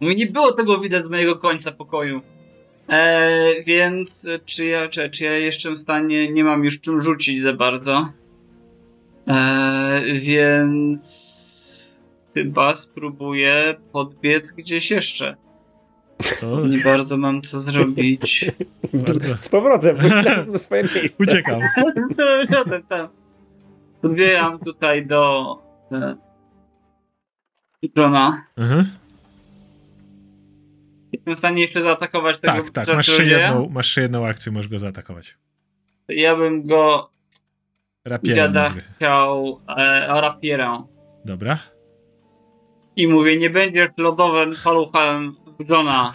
[0.00, 2.22] No i nie było tego widać z mojego końca pokoju.
[2.88, 7.42] E, więc czy ja, czy, czy ja jeszcze w stanie, nie mam już czym rzucić
[7.42, 8.08] za bardzo.
[9.28, 11.96] E, więc
[12.34, 15.36] chyba spróbuję podbiec gdzieś jeszcze.
[16.40, 18.52] To Nie bardzo mam co zrobić.
[19.40, 19.96] Z powrotem.
[20.52, 21.22] do swoje miejsce.
[21.22, 21.60] Uciekam.
[22.16, 22.22] co
[22.54, 23.08] robię tam?
[24.02, 25.54] Podbieram tutaj do
[25.92, 26.16] e,
[27.82, 28.46] Ikrona.
[28.56, 28.86] Mhm.
[31.16, 34.52] Jestem w stanie jeszcze zaatakować tego Tak, tak, masz jeszcze, jedną, masz jeszcze jedną akcję,
[34.52, 35.36] możesz go zaatakować.
[36.08, 37.10] Ja bym go
[38.68, 38.82] mówię.
[38.96, 40.82] chciał e, rapierę.
[41.24, 41.58] Dobra.
[42.96, 45.36] I mówię, nie będziesz lodowym paluchem
[45.68, 46.14] Johna.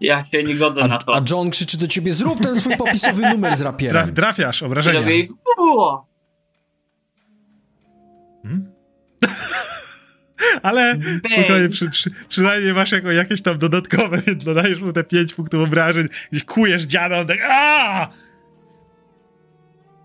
[0.00, 1.14] Ja się nie godzę na A, to.
[1.16, 4.14] a John krzyczy do ciebie, zrób ten swój popisowy numer z Traf, rapierem.
[4.14, 5.00] trafiasz, I obrażenia.
[5.00, 5.30] robię ich.
[8.42, 8.72] Hmm?
[10.62, 10.98] Ale
[11.32, 15.64] spokojnie, przy, przy, przynajmniej masz jako, jakieś tam dodatkowe, więc dodajesz mu te 5 punktów
[15.64, 18.08] obrażeń, gdzieś kujesz dziada, on tak aaa!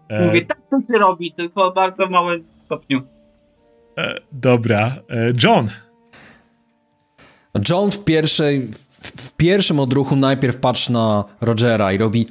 [0.09, 3.01] E, Mówię, tak to się robi, tylko w bardzo małym stopniu.
[3.97, 4.95] e, dobra.
[5.09, 5.69] E, John.
[7.69, 8.67] John w pierwszej,
[9.01, 12.27] w, w pierwszym odruchu najpierw patrzy na Rogera i robi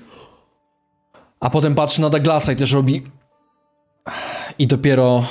[1.41, 3.03] a potem patrzy na Douglasa i też robi
[4.59, 5.25] i dopiero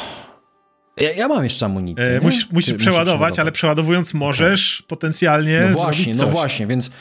[1.00, 2.06] ja, ja mam jeszcze amunicję.
[2.06, 6.92] E, musisz musisz przeładować, ale przeładowując możesz potencjalnie No właśnie, no właśnie, więc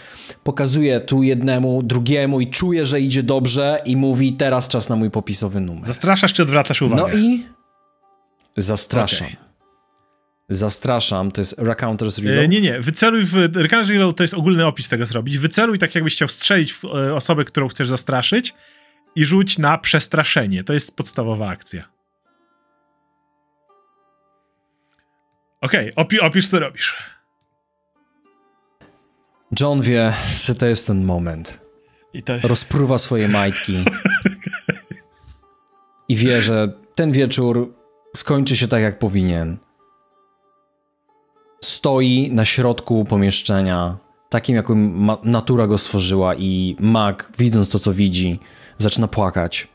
[0.44, 5.10] pokazuje tu jednemu, drugiemu i czuje, że idzie dobrze i mówi teraz czas na mój
[5.10, 5.86] popisowy numer.
[5.86, 7.02] Zastraszasz czy odwracasz uwagę?
[7.02, 7.44] No i
[8.56, 9.26] zastraszam.
[9.26, 9.36] Okej.
[10.48, 12.44] zastraszam, to jest Racounter's Reload?
[12.44, 13.34] E, nie, nie, wyceluj w...
[13.34, 15.38] Recursion Reload to jest ogólny opis tego zrobić.
[15.38, 18.54] Wyceluj tak jakbyś chciał strzelić w e, osobę, którą chcesz zastraszyć
[19.16, 20.64] i rzuć na przestraszenie.
[20.64, 21.95] To jest podstawowa akcja.
[25.66, 26.96] Okej, opi opisz co robisz.
[29.60, 30.12] John wie,
[30.44, 31.60] że to jest ten moment.
[32.12, 32.32] I to...
[32.42, 33.84] Rozpruwa swoje majtki.
[36.08, 37.74] I wie, że ten wieczór
[38.16, 39.56] skończy się tak, jak powinien.
[41.60, 43.96] Stoi na środku pomieszczenia,
[44.28, 48.40] takim, jakim ma- natura go stworzyła, i Mac, widząc to, co widzi,
[48.78, 49.68] zaczyna płakać.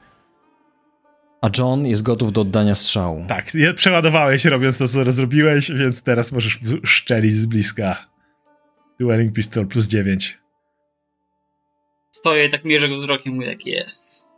[1.42, 3.26] A John jest gotów do oddania strzału.
[3.28, 8.08] Tak, przeładowałeś robiąc to, co zrobiłeś, więc teraz możesz szczelić z bliska.
[9.00, 10.38] Dueling Pistol plus 9.
[12.12, 14.30] Stoję i tak mierzę go wzrokiem, mówię, jak jest.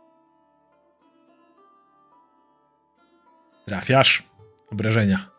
[3.66, 4.22] Trafiasz.
[4.70, 5.30] Obrażenia.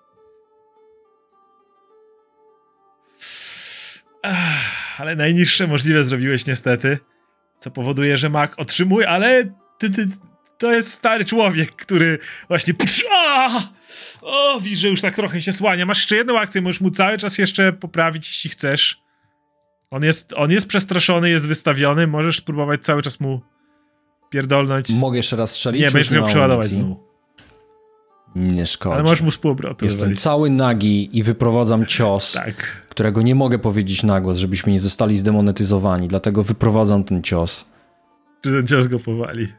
[4.24, 6.98] Ach, ale najniższe możliwe zrobiłeś niestety.
[7.60, 9.44] Co powoduje, że Mac otrzymuje, ale
[9.77, 10.08] ty, ty,
[10.58, 12.74] to jest stary człowiek, który właśnie.
[12.74, 13.61] Psz, a!
[14.22, 15.85] O, widzisz, że już tak trochę się słania.
[15.85, 19.01] Masz jeszcze jedną akcję, możesz mu cały czas jeszcze poprawić, jeśli chcesz.
[19.92, 22.08] On jest, on jest przestraszony, jest wystawiony.
[22.08, 23.42] Możesz spróbować cały czas mu
[24.30, 24.90] pierdolnąć.
[24.90, 25.82] Mogę jeszcze raz strzelić?
[25.82, 27.06] Nie, będziesz miał przeładować znowu.
[28.35, 28.93] Nie szkodzi.
[28.93, 30.22] Ale możesz mu z półobrotu Jestem wywalić.
[30.22, 32.56] cały nagi i wyprowadzam cios, Tak.
[32.90, 37.66] którego nie mogę powiedzieć na głos, żebyśmy nie zostali zdemonetyzowani, dlatego wyprowadzam ten cios.
[38.42, 39.53] Czy ten cios go powali.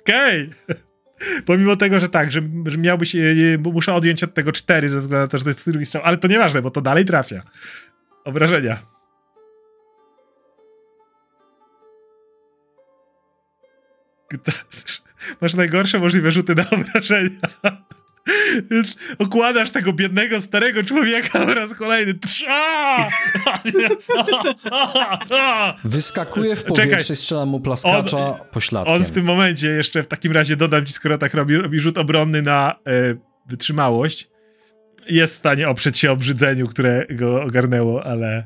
[0.00, 0.50] Okej.
[1.46, 5.00] Pomimo tego, że tak, że, że miałbyś, e, e, muszę odjąć od tego cztery ze
[5.00, 7.04] względu na to, że to jest twój drugi strzał, ale to nieważne, bo to dalej
[7.04, 7.42] trafia.
[8.24, 8.78] Obrażenia.
[15.40, 17.40] Masz najgorsze możliwe rzuty na obrażenia.
[19.18, 22.14] Okładasz tego biednego, starego człowieka po raz kolejny.
[25.84, 26.76] Wyskakuje w Czekaj.
[26.76, 28.94] powietrze i strzelam mu plaskacza pośladkiem.
[28.94, 31.98] On w tym momencie jeszcze w takim razie dodam ci, skoro tak robi, robi rzut
[31.98, 33.14] obronny na e,
[33.46, 34.28] wytrzymałość.
[35.08, 38.44] Jest w stanie oprzeć się obrzydzeniu, które go ogarnęło, ale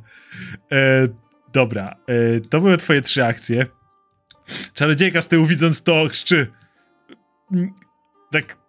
[0.73, 1.09] e,
[1.53, 1.97] dobra.
[2.07, 3.67] E, to były twoje trzy akcje.
[4.75, 6.47] Czarodziejka z tyłu widząc to krzyczy
[7.53, 7.71] mm,
[8.33, 8.60] tak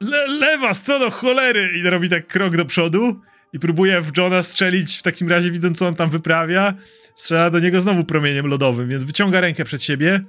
[0.00, 3.20] le, co do cholery i robi tak krok do przodu
[3.52, 6.74] i próbuje w Johna strzelić w takim razie widząc co on tam wyprawia.
[7.14, 10.24] Strzela do niego znowu promieniem lodowym, więc wyciąga rękę przed siebie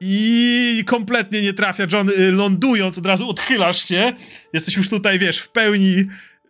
[0.00, 1.86] i kompletnie nie trafia.
[1.92, 4.12] John, y, lądując, od razu odchylasz się.
[4.52, 6.06] Jesteś już tutaj, wiesz, w pełni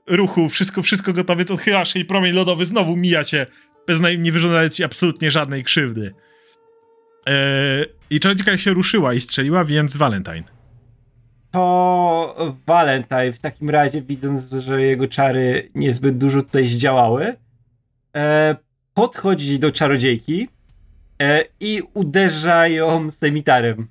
[0.06, 3.47] ruchu, wszystko, wszystko gotowe, więc odchylasz się i promień lodowy znowu mija cię,
[3.86, 6.14] bez nie wyrządzania ci absolutnie żadnej krzywdy.
[7.26, 10.51] Eee, I czarodziejka się ruszyła i strzeliła, więc Valentine.
[11.52, 17.36] To Valentine w takim razie, widząc, że jego czary niezbyt dużo tutaj zdziałały,
[18.16, 18.56] e,
[18.94, 20.48] podchodzi do czarodziejki
[21.22, 23.89] e, i uderza ją semitarem.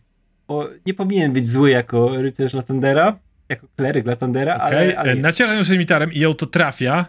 [0.47, 4.67] Bo nie powinien być zły jako rycerz Latandera, jako kleryk Latandera, Okay.
[4.67, 5.21] ale, ale jest.
[5.21, 7.05] Nacierasz ją semitarem i ją to trafia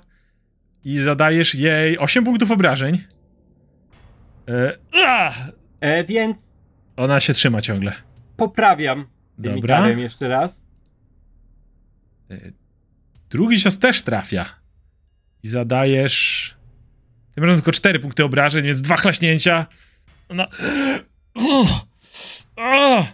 [0.85, 2.99] i zadajesz jej 8 punktów obrażeń.
[5.07, 5.35] Ah!
[5.81, 6.37] e, więc
[6.97, 7.93] Ona się trzyma ciągle.
[8.37, 9.07] poprawiam
[9.39, 9.77] Dobra.
[9.77, 10.63] semitarem jeszcze raz.
[13.31, 14.45] Drugi cios też trafia.
[15.43, 16.55] I zadajesz.
[17.35, 19.67] Tym razem tylko 4 punkty obrażeń, więc dwa chlaśnięcia.
[20.29, 20.47] Ona.
[21.35, 21.71] Uff.
[22.57, 23.07] Ah!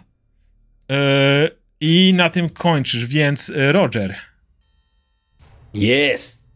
[0.91, 1.49] E,
[1.81, 4.15] I na tym kończysz, więc e, Roger.
[5.73, 6.49] Jest!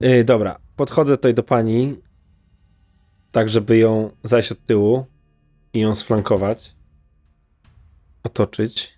[0.00, 1.96] Yy, dobra, podchodzę tutaj do pani,
[3.32, 5.06] tak żeby ją zajść od tyłu
[5.72, 6.73] i ją sflankować,
[8.24, 8.94] otoczyć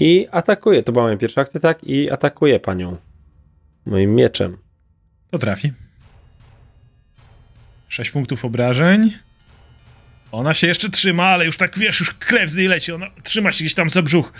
[0.00, 0.82] i atakuję.
[0.82, 1.84] To była moja pierwsza akcja, tak?
[1.84, 2.96] I atakuję panią
[3.86, 4.58] moim mieczem.
[5.30, 5.72] To trafi.
[7.88, 9.18] 6 punktów obrażeń.
[10.32, 12.92] Ona się jeszcze trzyma, ale już tak wiesz, już krew z niej leci.
[12.92, 14.32] Ona trzyma się gdzieś tam za brzuch.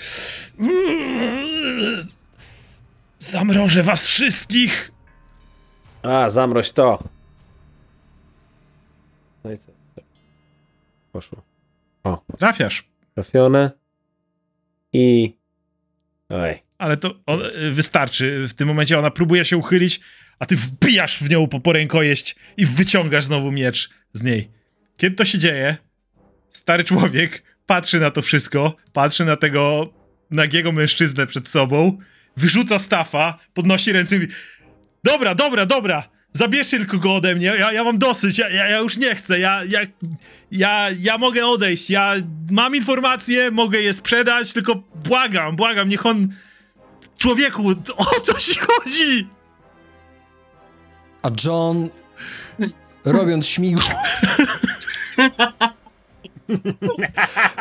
[3.19, 4.93] Zamrożę was wszystkich.
[6.03, 7.09] A, zamroź to!
[9.45, 9.73] No i co?
[11.13, 11.43] Poszło.
[12.39, 12.89] Trafiasz.
[13.15, 13.71] Trafione.
[14.95, 15.37] I...
[16.29, 16.55] Oj.
[16.79, 18.49] Ale to on, y, wystarczy.
[18.49, 20.01] W tym momencie ona próbuje się uchylić,
[20.39, 24.51] a ty wbijasz w nią po porękojeść i wyciągasz znowu miecz z niej.
[24.97, 25.77] Kiedy to się dzieje,
[26.53, 29.93] stary człowiek patrzy na to wszystko, patrzy na tego
[30.31, 31.99] nagiego mężczyznę przed sobą,
[32.37, 34.33] wyrzuca stafa, podnosi ręce i mówi
[35.05, 38.79] dobra, dobra, dobra, zabierzcie tylko go ode mnie, ja, ja mam dosyć, ja, ja, ja
[38.79, 39.81] już nie chcę, ja, ja,
[40.55, 42.15] ja, ja mogę odejść, ja
[42.51, 46.29] mam informacje, mogę je sprzedać, tylko błagam, błagam, niech on
[47.19, 49.29] Człowieku, o co ci chodzi?
[51.23, 51.89] A John,
[53.05, 53.85] robiąc śmigło,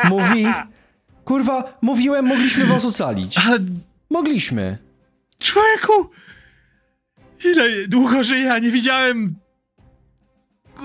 [0.10, 0.46] mówi:
[1.26, 3.38] Kurwa, mówiłem, mogliśmy was ocalić.
[3.38, 3.60] Ale
[4.10, 4.78] Mogliśmy.
[5.40, 6.10] człowieku!
[7.46, 9.36] Ile długo żyję, nie widziałem...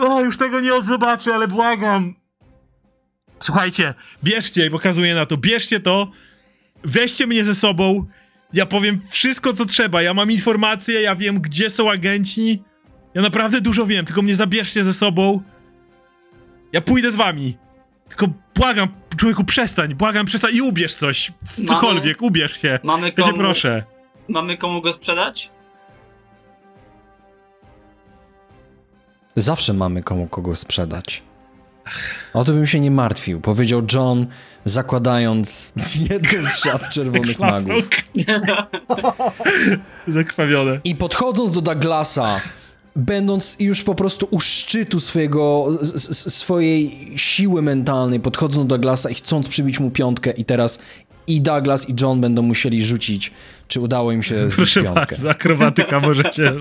[0.01, 2.15] O, już tego nie odzobaczę, ale błagam.
[3.41, 3.95] Słuchajcie,
[4.25, 6.11] bierzcie, pokazuję na to, bierzcie to,
[6.85, 8.07] weźcie mnie ze sobą,
[8.53, 12.63] ja powiem wszystko, co trzeba, ja mam informacje, ja wiem, gdzie są agenci,
[13.15, 15.43] ja naprawdę dużo wiem, tylko mnie zabierzcie ze sobą,
[16.73, 17.57] ja pójdę z wami.
[18.09, 21.33] Tylko błagam, człowieku, przestań, błagam, przestań i ubierz coś,
[21.67, 22.79] cokolwiek, ubierz się.
[22.83, 23.85] Mamy Ja proszę.
[24.29, 25.51] mamy komu go sprzedać?
[29.41, 31.23] Zawsze mamy komu kogo sprzedać.
[32.35, 34.27] O to bym się nie martwił, powiedział John,
[34.65, 35.73] zakładając
[36.11, 37.89] jedną z szat czerwonych magów.
[40.07, 40.81] Zakrwawione.
[40.85, 42.41] I podchodząc do Douglasa,
[42.97, 45.71] będąc już po prostu u szczytu swojego,
[46.13, 50.79] swojej siły mentalnej, podchodząc do Douglasa i chcąc przybić mu piątkę i teraz
[51.27, 53.33] i Douglas i John będą musieli rzucić,
[53.69, 55.07] czy udało im się Proszę piątkę.
[55.07, 56.53] bardzo, akrobatyka możecie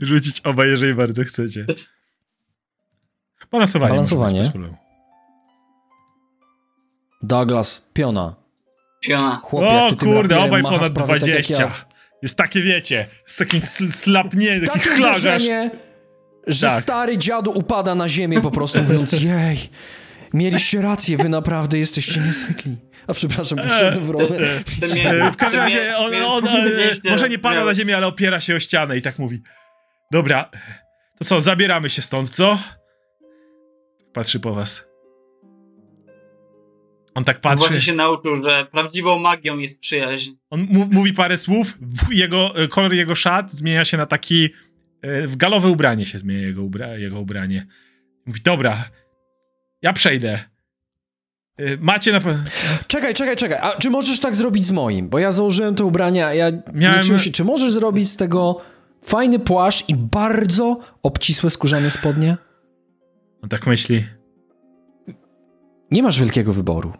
[0.00, 1.66] rzucić oba, jeżeli bardzo chcecie.
[3.52, 3.90] Balansowanie.
[3.90, 4.42] Balansowanie.
[4.42, 4.52] być.
[7.22, 8.34] Douglas, piona.
[9.00, 9.36] Piona.
[9.42, 11.62] Chłopie, O ty kurde, obaj ponad prawie tak jak 20.
[11.62, 11.70] ja.
[12.22, 15.22] Jest takie, wiecie, z takim sl- slapnie, taki chlarzasz.
[15.22, 15.70] wrażenie,
[16.46, 16.82] że Tak.
[16.82, 19.58] stary dziadu upada na ziemię po prostu mówiąc jej,
[20.34, 22.76] mieliście rację, wy naprawdę jesteście niezwykli.
[23.06, 24.28] A przepraszam, poszedłem w rolę.
[24.80, 27.96] To mnie- E, W każdym razie on, on, e, mnie- może nie pada na ziemię,
[27.96, 29.42] ale opiera się o ścianę i tak mówi.
[30.12, 30.50] Dobra,
[31.18, 32.58] to co, zabieramy się stąd, co?
[34.12, 34.88] Patrzy po was.
[37.14, 37.58] On tak patrzy.
[37.58, 40.30] Właśnie się nauczył, że prawdziwą magią jest przyjaźń.
[40.50, 41.78] On mówi parę słów,
[42.10, 44.48] jego, e, kolor jego szat zmienia się na taki.
[45.02, 47.66] e, W galowe ubranie się zmienia jego, ubra, jego ubranie.
[48.26, 48.84] Mówi, dobra,
[49.82, 50.40] ja przejdę.
[51.58, 52.44] E, Macie na pewno.
[52.86, 55.08] Czekaj, czekaj, czekaj, a czy możesz tak zrobić z moim?
[55.08, 58.60] Bo ja założyłem te ubrania, ja Miałem- liczyłem się, czy możesz zrobić z tego
[59.04, 62.36] fajny płaszcz i bardzo obcisłe skórzane spodnie?
[63.50, 64.06] Tak myśli.
[65.90, 66.92] Nie masz wielkiego wyboru.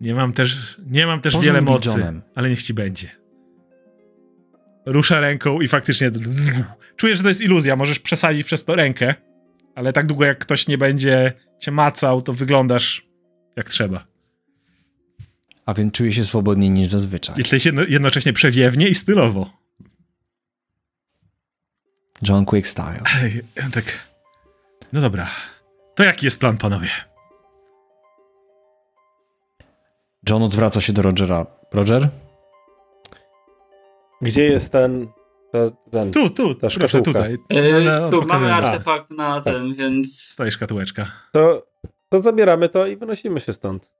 [0.00, 2.22] Nie mam też, nie mam też Poza wiele mocy, Johnem.
[2.34, 3.10] ale niech ci będzie.
[4.86, 6.10] Rusza ręką i faktycznie
[6.96, 7.76] czujesz, że to jest iluzja.
[7.76, 9.14] Możesz przesadzić przez to rękę,
[9.74, 13.06] ale tak długo jak ktoś nie będzie cię macał, to wyglądasz
[13.56, 14.06] jak trzeba.
[15.66, 17.34] A więc czuję się swobodniej niż zazwyczaj.
[17.38, 19.50] Jesteś jedno, jednocześnie przewiewnie i stylowo.
[22.28, 23.00] John Quick Style.
[23.22, 23.42] Ej,
[23.72, 24.09] tak.
[24.92, 25.26] No dobra.
[25.94, 26.88] To jaki jest plan, panowie?
[30.30, 31.46] John odwraca się do Rogera.
[31.72, 32.08] Roger?
[34.22, 35.08] Gdzie jest ten...
[35.52, 37.36] to- ten Tu, tu, Ta proszę, tutaj.
[37.50, 41.06] Yy, No, tu mamy artefakt na ten, więc Stoi szkatułeczka.
[41.32, 41.66] to,
[42.08, 43.90] to zabieramy to i wynosimy się stąd.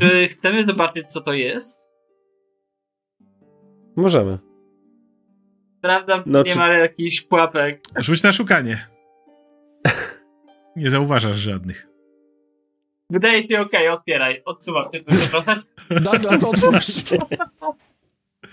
[0.00, 1.88] czy chcemy zobaczyć, co to jest?
[3.96, 4.38] Możemy.
[5.82, 7.80] Prawda, No, nie czy- ma jakichś pułapek.
[7.96, 8.88] Rzuć na szukanie.
[10.76, 11.86] Nie zauważasz żadnych.
[13.10, 15.00] Wydaje się okej, otwieraj, odsuwam się.
[16.00, 16.88] Douglas, otwórz.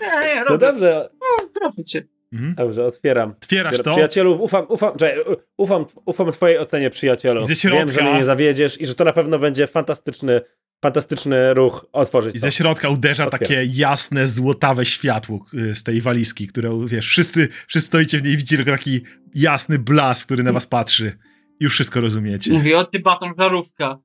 [0.00, 1.08] Nie, nie, No dobrze,
[1.54, 2.04] proszę cię.
[2.32, 2.54] Mhm.
[2.54, 3.30] dobrze, otwieram.
[3.30, 3.90] Otwierasz to.
[3.92, 5.24] Przyjacielu, ufam, ufam, czekaj,
[5.56, 7.44] ufam, ufam twojej ocenie, przyjacielu.
[7.44, 10.40] I ze środka- Wiem, że mnie nie zawiedziesz i że to na pewno będzie fantastyczny,
[10.84, 12.46] fantastyczny ruch otworzyć I to.
[12.46, 13.40] ze środka uderza Otwieram.
[13.48, 18.32] takie jasne, złotawe światło y, z tej walizki, którą, wiesz, wszyscy, wszyscy stoicie w niej
[18.32, 19.00] i widzicie tylko taki
[19.34, 21.18] jasny blask, który na was patrzy.
[21.60, 22.52] Już wszystko rozumiecie.
[22.52, 23.98] Mówi, o ty baton żarówka.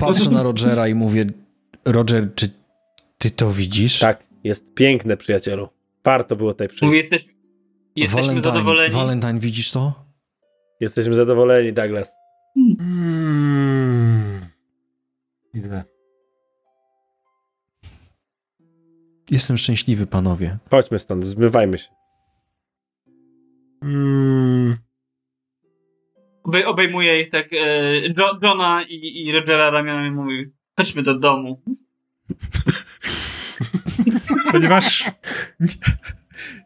[0.00, 1.26] Patrzę na Rogera i mówię,
[1.84, 2.48] Roger, czy
[3.18, 3.98] ty to widzisz?
[3.98, 5.68] Tak, jest piękne, przyjacielu.
[6.04, 6.82] Warto było tutaj przyjść.
[6.82, 7.24] Mówi, jesteś,
[7.96, 8.94] jesteśmy Valentine, zadowoleni.
[8.94, 10.04] Valentine, widzisz to?
[10.80, 12.16] Jesteśmy zadowoleni, Douglas.
[12.56, 14.46] Mm.
[15.54, 15.84] Widzę.
[19.30, 20.58] Jestem szczęśliwy, panowie.
[20.70, 21.88] Chodźmy stąd, zmywajmy się.
[23.82, 24.76] Mm.
[26.42, 27.56] Obej, obejmuje ich tak e,
[28.16, 31.62] Jo- Johna i, i Rogera ramionami i mówi, chodźmy do domu.
[34.52, 35.04] Ponieważ
[35.60, 35.68] nie,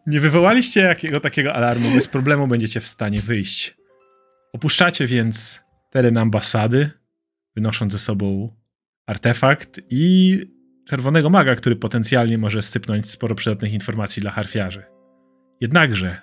[0.06, 3.76] nie wywołaliście jakiego takiego alarmu, bez problemu będziecie w stanie wyjść.
[4.52, 6.90] Opuszczacie więc teren ambasady,
[7.55, 8.56] wynosząc ze sobą
[9.06, 10.40] artefakt i
[10.88, 14.82] czerwonego maga, który potencjalnie może sypnąć sporo przydatnych informacji dla harfiarzy.
[15.60, 16.16] Jednakże,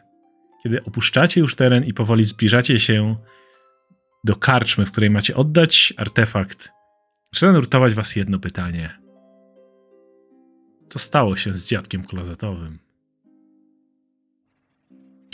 [0.64, 3.16] kiedy opuszczacie już teren i powoli zbliżacie się
[4.24, 6.70] do karczmy, w której macie oddać artefakt,
[7.34, 9.00] zaczyna nurtować was jedno pytanie.
[10.88, 12.80] co stało się z dziadkiem klozetowym.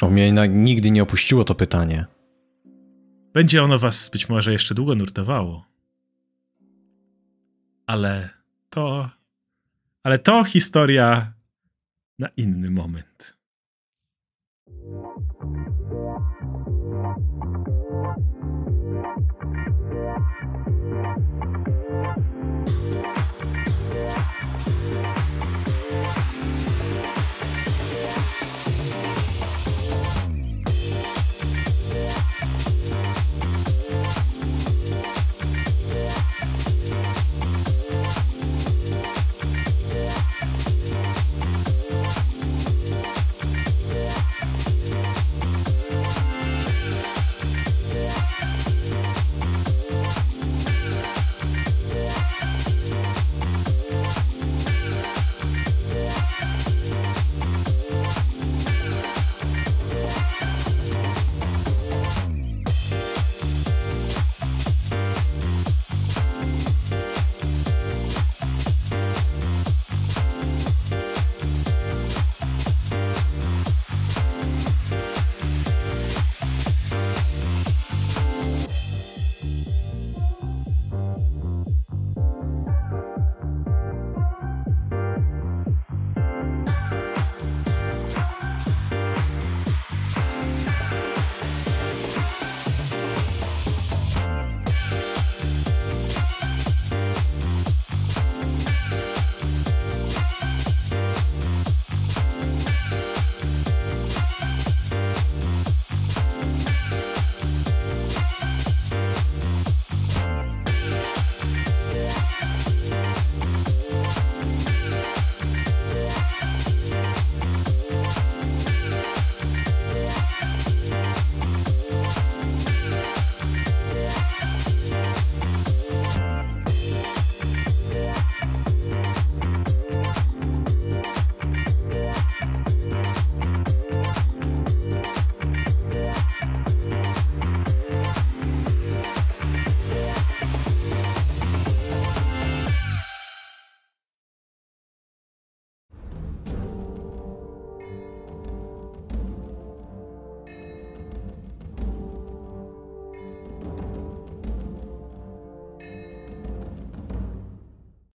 [0.01, 2.05] O mnie nigdy nie opuściło to pytanie.
[3.33, 5.65] Będzie ono was być może jeszcze długo nurtowało.
[7.87, 8.29] Ale
[8.69, 9.09] to.
[10.03, 11.33] Ale to historia
[12.19, 13.38] na inny moment.